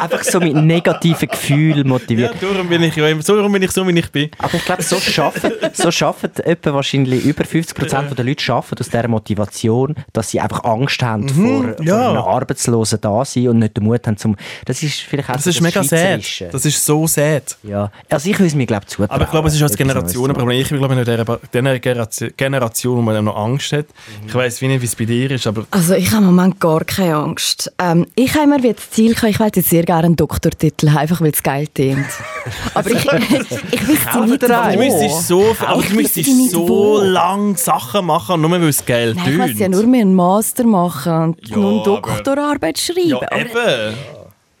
Einfach 0.00 0.24
so 0.24 0.40
mit 0.40 0.54
negativen 0.54 1.28
Gefühlen 1.28 1.88
motiviert. 1.88 2.34
Ja, 2.40 2.48
darum 2.48 2.68
bin 2.68 2.82
ich, 2.82 2.96
ja, 2.96 3.22
so, 3.22 3.36
darum 3.36 3.52
bin 3.52 3.62
ich 3.62 3.70
so, 3.70 3.86
wie 3.86 3.98
ich 3.98 4.10
bin. 4.10 4.30
Aber 4.38 4.54
ich 4.54 4.64
glaube, 4.64 4.82
so 4.82 4.98
schaffen, 4.98 5.52
so 5.72 5.90
schaffen 5.90 6.30
etwa 6.44 6.73
wahrscheinlich 6.74 7.24
über 7.24 7.44
50 7.44 7.76
Prozent 7.76 8.08
ja. 8.08 8.14
der 8.14 8.24
Leute 8.24 8.42
schaffen 8.42 8.76
aus 8.78 8.88
dieser 8.88 9.08
Motivation, 9.08 9.94
dass 10.12 10.30
sie 10.30 10.40
einfach 10.40 10.64
Angst 10.64 11.02
haben 11.02 11.24
mhm, 11.24 11.74
vor, 11.74 11.84
ja. 11.84 11.96
vor 11.96 12.08
einem 12.10 12.22
Arbeitslosen 12.22 13.00
da 13.00 13.24
sein 13.24 13.48
und 13.48 13.58
nicht 13.58 13.76
den 13.76 13.84
Mut 13.84 14.06
haben 14.06 14.16
zum. 14.16 14.36
Das 14.64 14.82
ist 14.82 15.00
vielleicht 15.00 15.30
auch 15.30 15.34
das, 15.34 15.44
das 15.44 15.56
ist 15.56 15.60
mega 15.60 15.82
sad. 15.82 16.22
Das 16.52 16.64
ist 16.64 16.84
so 16.84 17.06
sad. 17.06 17.56
Ja, 17.62 17.90
also 18.08 18.30
ich 18.30 18.38
will 18.38 18.46
es 18.46 18.54
mir 18.54 18.66
glaube 18.66 18.86
zutrauen. 18.86 19.10
Aber 19.10 19.24
ich 19.24 19.30
glaube, 19.30 19.48
es 19.48 19.54
ist 19.54 19.62
auch 19.62 19.68
das 19.68 19.76
Generationenproblem. 19.76 20.60
Ich 20.60 20.68
glaube 20.68 20.94
in 20.94 21.04
dieser 21.04 22.30
Generation, 22.30 22.98
wo 22.98 23.02
man 23.02 23.24
noch 23.24 23.36
Angst 23.36 23.72
hat. 23.72 23.86
Mhm. 23.86 24.28
Ich 24.28 24.34
weiß 24.34 24.60
nicht, 24.62 24.80
wie 24.80 24.86
es 24.86 24.96
bei 24.96 25.04
dir 25.04 25.30
ist, 25.30 25.46
aber 25.46 25.66
also 25.70 25.94
ich 25.94 26.10
habe 26.10 26.24
im 26.24 26.34
Moment 26.34 26.60
gar 26.60 26.84
keine 26.84 27.16
Angst. 27.16 27.72
Ähm, 27.78 28.06
ich 28.14 28.34
habe 28.34 28.46
mir 28.46 28.62
wie 28.62 28.72
das 28.72 28.90
Ziel 28.90 29.14
gehabt, 29.14 29.30
ich 29.30 29.40
will 29.40 29.50
jetzt 29.54 29.70
sehr 29.70 29.82
gerne 29.82 30.06
einen 30.06 30.16
Doktortitel 30.16 30.90
haben, 30.90 30.98
einfach 30.98 31.20
weil 31.20 31.32
es 31.32 31.42
geil 31.42 31.66
klingt. 31.72 32.06
aber 32.74 32.90
ich, 32.90 33.04
ich, 33.04 33.88
wüsste 33.88 34.20
nicht, 34.24 34.42
wo. 34.42 34.46
Du 34.46 34.78
müsstest 34.78 35.28
so, 35.28 35.56
aber 35.66 35.82
du 35.82 35.94
müsstest 35.94 36.50
so 36.50 36.63
lange 36.66 37.56
Sachen 37.56 38.06
machen, 38.06 38.40
nur 38.40 38.50
weil 38.50 38.64
es 38.64 38.84
geil 38.84 39.14
Nein, 39.14 39.32
Ich 39.32 39.38
muss 39.38 39.58
ja 39.58 39.68
nur 39.68 39.86
mehr 39.86 40.02
einen 40.02 40.14
Master 40.14 40.64
machen 40.64 41.12
und 41.12 41.48
ja, 41.48 41.56
eine 41.56 41.82
Doktorarbeit 41.82 42.78
schreiben. 42.78 43.08
Ja, 43.08 43.36
eben. 43.36 43.94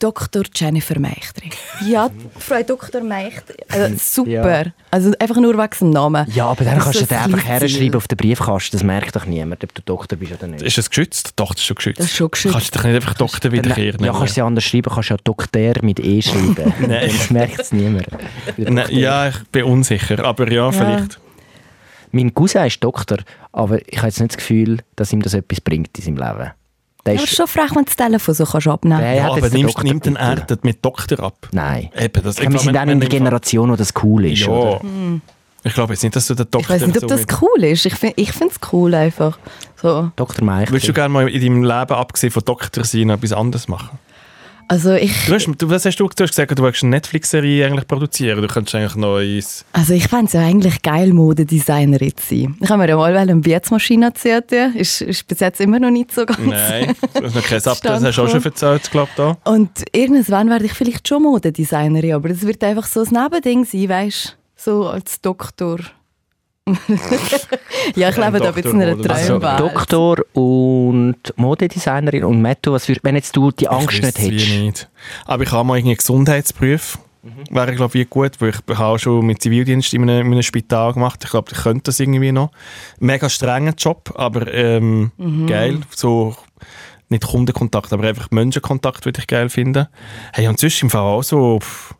Dr. 0.04 0.42
Jennifer 0.54 0.98
Meichtri. 0.98 1.48
Ja, 1.86 2.10
Frau 2.38 2.62
Dr. 2.62 3.02
Meichtri. 3.02 3.56
Also, 3.70 3.96
super. 3.96 4.66
Ja. 4.66 4.72
Also 4.90 5.12
einfach 5.18 5.36
nur 5.36 5.56
wegen 5.56 5.70
dem 5.80 5.90
Namen. 5.90 6.26
Ja, 6.34 6.46
aber 6.48 6.62
dann 6.62 6.74
das 6.74 6.84
kannst 6.84 7.00
du 7.00 7.06
den 7.06 7.16
einfach 7.16 7.44
herschreiben 7.44 7.94
auf 7.94 8.06
den 8.06 8.16
Briefkasten. 8.16 8.76
Das 8.76 8.84
merkt 8.84 9.16
doch 9.16 9.24
niemand, 9.24 9.64
ob 9.64 9.74
du 9.74 9.80
Doktor 9.80 10.16
bist 10.16 10.32
oder 10.32 10.46
nicht. 10.46 10.62
Ist 10.62 10.76
das 10.76 10.90
geschützt? 10.90 11.32
Doch, 11.36 11.54
das 11.54 11.60
ist 11.60 11.66
schon 11.66 11.76
geschützt. 11.76 12.00
Das 12.00 12.06
ist 12.06 12.16
schon 12.16 12.30
geschützt. 12.30 12.52
Kannst 12.52 12.74
du 12.74 12.78
dich 12.78 12.86
nicht 12.86 12.96
einfach 12.96 13.14
Doktor 13.14 13.52
wiederkehren? 13.52 14.04
Ja, 14.04 14.12
kannst 14.12 14.32
du 14.32 14.34
sie 14.34 14.42
anders 14.42 14.64
schreiben. 14.64 14.92
Kannst 14.92 15.08
du 15.08 15.14
ja 15.14 15.20
Doktor 15.24 15.74
mit 15.82 16.00
E 16.00 16.20
schreiben. 16.20 16.74
Nein. 16.86 17.10
Das 17.10 17.30
merkt 17.30 17.60
es 17.60 17.72
niemand. 17.72 18.06
Nein, 18.58 18.86
ja, 18.90 19.28
ich 19.28 19.38
bin 19.52 19.64
unsicher. 19.64 20.22
Aber 20.22 20.52
ja, 20.52 20.70
ja. 20.70 21.06
Mein 22.14 22.32
Cousin 22.32 22.64
ist 22.64 22.82
Doktor, 22.82 23.18
aber 23.52 23.80
ich 23.86 23.98
habe 23.98 24.06
jetzt 24.06 24.20
nicht 24.20 24.32
das 24.32 24.36
Gefühl, 24.38 24.78
dass 24.96 25.12
ihm 25.12 25.20
das 25.20 25.34
etwas 25.34 25.60
bringt 25.60 25.98
in 25.98 26.04
seinem 26.04 26.16
Leben. 26.16 26.52
Der 27.04 27.14
ist 27.14 27.36
schon 27.36 27.46
frech, 27.46 27.70
wenn 27.72 27.82
du 27.82 27.84
das 27.84 27.96
Telefon 27.96 28.34
so 28.34 28.44
kannst 28.46 28.66
abnehmen 28.66 29.00
kannst. 29.00 29.16
Ja, 29.16 29.30
aber 29.30 29.50
nimmst, 29.50 29.82
nimmt 29.82 30.06
den 30.06 30.16
er 30.16 30.46
mit 30.62 30.82
Doktor 30.82 31.20
ab? 31.20 31.48
Nein. 31.52 31.90
Eben, 31.98 32.22
das, 32.22 32.38
ich 32.38 32.48
wir 32.48 32.58
sind 32.58 32.76
auch 32.76 32.86
in 32.86 33.00
der 33.00 33.08
Generation, 33.08 33.70
wo 33.70 33.76
das 33.76 33.92
cool 34.02 34.24
ist, 34.26 34.40
ja. 34.40 34.48
oder? 34.48 34.80
Hm. 34.80 35.20
Ich 35.64 35.74
glaube 35.74 35.94
jetzt 35.94 36.02
nicht, 36.02 36.14
dass 36.14 36.26
du 36.26 36.34
den 36.34 36.46
Doktor... 36.50 36.60
Ich 36.60 36.68
weiß 36.82 36.86
nicht, 36.86 37.02
ob 37.02 37.08
das 37.08 37.26
cool 37.42 37.64
ist. 37.64 37.84
Ich 37.84 37.94
finde 37.94 38.14
es 38.16 38.72
cool 38.72 38.94
einfach. 38.94 39.38
So. 39.82 40.10
Dr. 40.16 40.44
Meichel. 40.44 40.72
Würdest 40.72 40.88
du 40.88 40.92
gerne 40.92 41.12
mal 41.12 41.28
in 41.28 41.40
deinem 41.40 41.62
Leben, 41.62 41.94
abgesehen 41.94 42.30
von 42.30 42.44
Doktor 42.44 42.84
sein, 42.84 43.10
etwas 43.10 43.32
anderes 43.32 43.68
machen? 43.68 43.98
Also 44.68 44.92
ich... 44.92 45.26
Du 45.26 45.34
hast, 45.34 45.46
du, 45.46 45.70
was 45.70 45.84
hast 45.84 45.96
du, 45.96 46.08
du 46.08 46.22
hast 46.22 46.30
gesagt, 46.30 46.58
du 46.58 46.62
willst 46.62 46.82
eine 46.82 46.90
Netflix-Serie 46.90 47.66
eigentlich 47.66 47.86
produzieren. 47.86 48.40
Du 48.40 48.48
könntest 48.48 48.74
eigentlich 48.74 49.36
ins... 49.36 49.64
Also 49.72 49.94
ich 49.94 50.08
fände 50.08 50.26
es 50.26 50.32
ja 50.32 50.40
eigentlich 50.40 50.82
geil, 50.82 51.12
Modedesignerin 51.12 52.16
zu 52.16 52.34
sein. 52.34 52.56
Ich 52.60 52.68
habe 52.68 52.82
mir 52.82 52.88
ja 52.88 52.96
mal 52.96 53.16
eine 53.16 53.36
Beatsmaschine 53.36 54.06
erzählt. 54.06 54.52
Ist, 54.52 55.00
ist 55.00 55.26
bis 55.26 55.40
jetzt 55.40 55.60
immer 55.60 55.78
noch 55.78 55.90
nicht 55.90 56.12
so 56.12 56.24
ganz... 56.26 56.40
Nein, 56.40 56.94
noch 57.14 57.42
kein 57.44 57.58
Update, 57.64 57.84
das 57.84 58.04
hast 58.04 58.18
du 58.18 58.22
auch 58.22 58.28
schon 58.28 58.44
erzählt, 58.44 58.90
glaube 58.90 59.10
ich. 59.16 59.50
Und 59.50 59.70
irgendwann 59.92 60.48
werde 60.48 60.64
ich 60.66 60.72
vielleicht 60.72 61.08
schon 61.08 61.22
Modedesignerin, 61.22 62.14
aber 62.14 62.30
das 62.30 62.42
wird 62.42 62.62
einfach 62.64 62.86
so 62.86 63.02
ein 63.02 63.08
Nebending 63.10 63.64
sein, 63.64 63.88
weißt 63.88 64.36
du? 64.56 64.62
So 64.64 64.88
als 64.88 65.20
Doktor. 65.20 65.80
Ja, 67.94 68.08
ich 68.08 68.16
lebe 68.16 68.40
da 68.40 68.48
ein 68.48 68.54
bisschen 68.54 68.80
in 68.80 68.88
einer 68.88 69.02
Traumwelt. 69.02 69.44
Also, 69.44 69.68
Doktor 69.68 70.24
und 70.32 71.16
Modedesignerin 71.36 72.24
und 72.24 72.40
Metto, 72.40 72.72
was 72.72 72.86
für, 72.86 72.96
wenn 73.02 73.16
jetzt 73.16 73.36
du 73.36 73.50
die 73.50 73.68
Angst 73.68 73.92
nicht 73.92 74.18
hättest? 74.18 74.48
Nicht. 74.48 74.90
Aber 75.26 75.42
ich 75.42 75.52
habe 75.52 75.68
mal 75.68 75.78
einen 75.78 75.94
Gesundheitsprüf. 75.94 76.98
Mhm. 77.22 77.54
Wäre, 77.54 77.74
glaube 77.74 77.98
ich, 77.98 78.08
gut, 78.08 78.40
weil 78.40 78.50
ich 78.50 78.78
habe 78.78 78.98
schon 78.98 79.26
mit 79.26 79.42
Zivildienst 79.42 79.92
in 79.92 80.02
einem, 80.02 80.26
in 80.26 80.32
einem 80.32 80.42
Spital 80.42 80.94
gemacht. 80.94 81.20
Ich 81.22 81.30
glaube, 81.30 81.50
ich 81.52 81.58
könnte 81.62 81.84
das 81.84 82.00
irgendwie 82.00 82.32
noch. 82.32 82.50
Mega 82.98 83.28
strenger 83.28 83.74
Job, 83.76 84.14
aber 84.16 84.52
ähm, 84.52 85.12
mhm. 85.18 85.46
geil. 85.46 85.80
So, 85.94 86.34
nicht 87.10 87.26
Kundenkontakt, 87.26 87.92
aber 87.92 88.04
einfach 88.04 88.30
Menschenkontakt 88.30 89.04
würde 89.04 89.20
ich 89.20 89.26
geil 89.26 89.50
finden. 89.50 89.86
Hey, 90.32 90.48
und 90.48 90.58
sonst 90.58 90.82
im 90.82 90.88
Fall 90.88 91.02
auch 91.02 91.22
so... 91.22 91.58
Pff, 91.60 91.94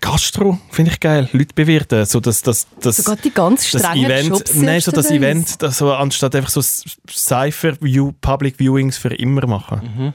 Gastro 0.00 0.58
finde 0.70 0.90
ich 0.90 1.00
geil, 1.00 1.28
Leute 1.32 1.54
bewirten, 1.54 2.06
so 2.06 2.18
das, 2.18 2.42
das, 2.42 2.66
das, 2.80 2.96
Sogar 2.96 3.16
die 3.16 3.30
ganz 3.30 3.66
strengen 3.66 4.06
Event, 4.06 4.28
Jobs 4.28 4.54
nein, 4.54 4.80
so 4.80 4.90
das 4.90 5.10
Event, 5.10 5.62
das 5.62 5.78
so 5.78 5.92
anstatt 5.92 6.34
einfach 6.34 6.48
so 6.48 6.62
Cypher 6.62 7.80
View, 7.80 8.12
Public 8.20 8.58
Viewings 8.58 8.96
für 8.96 9.14
immer 9.14 9.46
machen, 9.46 9.80
mhm. 9.96 10.14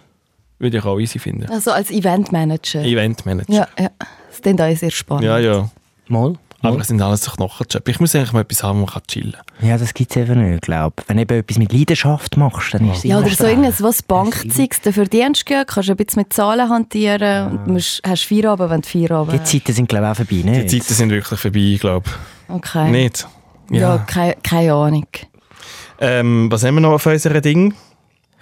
würde 0.57 0.77
ich 0.77 0.83
auch 0.83 0.99
easy 0.99 1.19
finden. 1.19 1.49
Also 1.51 1.71
als 1.71 1.91
Eventmanager. 1.91 2.81
Eventmanager. 2.81 3.53
Ja, 3.53 3.67
ja, 3.77 3.91
das 3.99 4.37
ist 4.37 4.45
dann 4.45 4.75
sehr 4.75 4.91
spannend. 4.91 5.25
Ja, 5.25 5.37
ja. 5.37 5.69
Mal. 6.07 6.33
Aber 6.61 6.79
es 6.79 6.87
sind 6.87 7.01
alles 7.01 7.21
so 7.21 7.31
Knochenjobs. 7.31 7.87
Ich 7.87 7.99
muss 7.99 8.15
eigentlich 8.15 8.33
mal 8.33 8.41
etwas 8.41 8.63
haben, 8.63 8.81
wo 8.81 8.85
man 8.85 9.01
chillen 9.07 9.33
kann. 9.33 9.69
Ja, 9.69 9.77
das 9.77 9.93
gibt 9.93 10.11
es 10.11 10.17
eben 10.17 10.49
nicht, 10.49 10.63
glaube 10.63 10.95
Wenn 11.07 11.17
du 11.17 11.23
eben 11.23 11.39
etwas 11.39 11.57
mit 11.57 11.71
Leidenschaft 11.71 12.35
machst, 12.35 12.73
dann 12.73 12.89
ist 12.89 12.99
es 12.99 13.03
Ja, 13.03 13.19
oder 13.19 13.29
so 13.29 13.45
irgendwas, 13.45 13.81
was 13.81 14.01
Bankzeugs 14.01 14.79
für 14.83 15.05
Dienst 15.05 15.45
geht, 15.45 15.67
kannst 15.67 15.89
du 15.89 15.93
ein 15.93 15.97
bisschen 15.97 16.21
mit 16.21 16.33
Zahlen 16.33 16.69
hantieren 16.69 17.21
ja. 17.21 17.47
und 17.47 17.67
musst, 17.67 18.01
hast 18.05 18.23
Feierabend, 18.23 18.71
wenn 18.71 18.81
du 18.81 18.87
Feierabend 18.87 19.33
Die 19.33 19.43
Zeiten 19.43 19.73
sind, 19.73 19.89
glaube 19.89 20.05
ich, 20.05 20.11
auch 20.11 20.15
vorbei, 20.15 20.49
nicht? 20.49 20.71
Die 20.71 20.79
Zeiten 20.79 20.93
sind 20.93 21.09
wirklich 21.11 21.39
vorbei, 21.39 21.77
glaube 21.79 22.09
ich. 22.09 22.55
Okay. 22.55 22.91
Nicht? 22.91 23.27
Ja, 23.69 23.79
ja 23.79 23.97
keine, 23.99 24.35
keine 24.41 24.73
Ahnung. 24.73 25.07
Ähm, 25.99 26.47
was 26.51 26.63
haben 26.63 26.75
wir 26.75 26.81
noch 26.81 26.93
auf 26.93 27.05
unserem 27.05 27.41
Ding? 27.41 27.73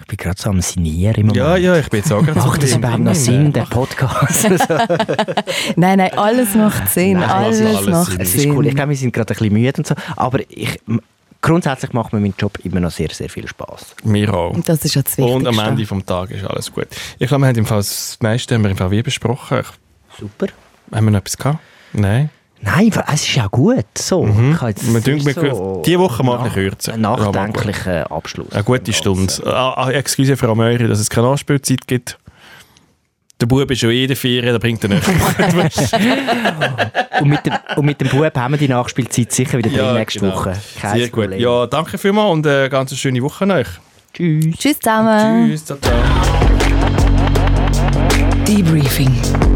Ich 0.06 0.10
bin 0.10 0.18
gerade 0.18 0.40
so 0.40 0.52
am 0.52 0.62
Sinieren 0.62 1.16
im 1.16 1.28
Moment. 1.28 1.36
Ja, 1.36 1.58
ja, 1.58 1.80
ich 1.80 1.90
bin 1.90 2.00
jetzt 2.02 2.12
auch 2.12 2.24
gerade 2.24 2.40
Macht 2.48 2.62
das 2.62 2.76
überhaupt 2.76 3.00
noch 3.00 3.16
Sinn, 3.16 3.52
der 3.52 3.64
Podcast? 3.64 4.48
nein, 5.76 5.98
nein, 5.98 6.16
alles 6.16 6.54
macht 6.54 6.90
Sinn. 6.90 7.14
Nein, 7.14 7.28
alles, 7.28 7.60
alles, 7.60 7.88
macht 7.88 8.12
Sinn. 8.12 8.22
Es 8.22 8.36
ist 8.36 8.46
cool. 8.46 8.68
Ich 8.68 8.76
glaube, 8.76 8.90
wir 8.92 8.98
sind 8.98 9.14
gerade 9.14 9.34
ein 9.34 9.36
bisschen 9.36 9.54
müde 9.54 9.74
und 9.80 9.88
so. 9.88 9.96
Aber 10.16 10.42
ich, 10.48 10.80
grundsätzlich 11.42 11.92
macht 11.94 12.14
mir 12.14 12.20
mein 12.20 12.36
Job 12.38 12.60
immer 12.64 12.82
noch 12.82 12.92
sehr, 12.92 13.10
sehr 13.10 13.30
viel 13.30 13.48
Spaß. 13.48 13.96
Mir 14.04 14.32
auch. 14.32 14.54
Und 14.54 14.70
das 14.70 14.86
ist 14.86 14.94
ja 14.94 15.02
das 15.02 15.18
Wichtigste. 15.18 15.38
Und 15.38 15.48
am 15.48 15.58
Ende 15.58 15.84
des 15.84 16.06
Tages 16.06 16.38
ist 16.38 16.48
alles 16.48 16.72
gut. 16.72 16.88
Ich 17.18 17.28
glaube, 17.28 17.42
wir 17.42 17.48
haben 17.48 17.58
im 17.58 17.66
Fall 17.66 17.80
das 17.80 18.20
meiste 18.22 18.54
haben 18.54 18.62
wir 18.62 18.70
im 18.70 18.78
Fall 18.78 18.92
wie 18.92 19.02
besprochen. 19.02 19.64
Super. 20.20 20.50
Haben 20.94 21.06
wir 21.06 21.12
noch 21.12 21.20
etwas 21.20 21.36
gehabt? 21.36 21.58
Nein. 21.94 22.30
Nein, 22.66 22.92
es 23.14 23.22
ist 23.22 23.36
ja 23.36 23.48
gut. 23.48 23.86
So. 23.96 24.24
Mhm. 24.24 24.58
Man 24.60 25.04
denkt, 25.04 25.36
so 25.36 25.84
diese 25.86 26.00
Woche 26.00 26.24
mal 26.24 26.40
ein 26.40 26.52
kürzer. 26.52 26.98
nachdenklicher 26.98 28.12
Abschluss. 28.12 28.52
Eine 28.52 28.64
gute 28.64 28.92
Stunde. 28.92 29.32
Ah, 29.46 29.86
ah, 29.86 29.92
excuse 29.92 30.36
Frau 30.36 30.56
Möri, 30.56 30.88
dass 30.88 31.00
es 31.00 31.10
keine 31.10 31.28
Anspielzeit 31.28 31.88
gibt. 31.88 32.18
Der 33.40 33.48
Bub 33.48 33.70
ist 33.70 33.80
schon 33.80 33.92
in 33.92 34.08
der 34.08 34.16
Ferien, 34.16 34.54
da 34.54 34.58
bringt 34.58 34.82
er 34.84 34.90
nicht. 34.90 35.08
und, 37.22 37.28
mit 37.28 37.46
dem, 37.46 37.54
und 37.76 37.86
mit 37.86 38.00
dem 38.00 38.08
Bub 38.08 38.36
haben 38.36 38.54
wir 38.54 38.58
die 38.58 38.70
Nachspielzeit 38.70 39.32
sicher 39.32 39.58
wieder 39.58 39.70
ja, 39.70 39.88
drin 39.88 39.96
nächste 39.96 40.22
genau. 40.22 40.36
Woche. 40.36 40.54
Kein 40.80 40.98
Sehr 40.98 41.08
Problem. 41.10 41.32
gut. 41.32 41.40
Ja, 41.40 41.68
danke 41.68 41.98
vielmals 41.98 42.32
und 42.32 42.48
eine 42.48 42.70
ganz 42.70 42.98
schöne 42.98 43.22
Woche 43.22 43.46
euch. 43.46 43.68
Tschüss. 44.14 44.56
Tschüss 44.58 44.80
zusammen. 44.80 45.50
Tschüss. 45.50 45.66
Ciao. 45.66 45.78
Debriefing 48.48 49.55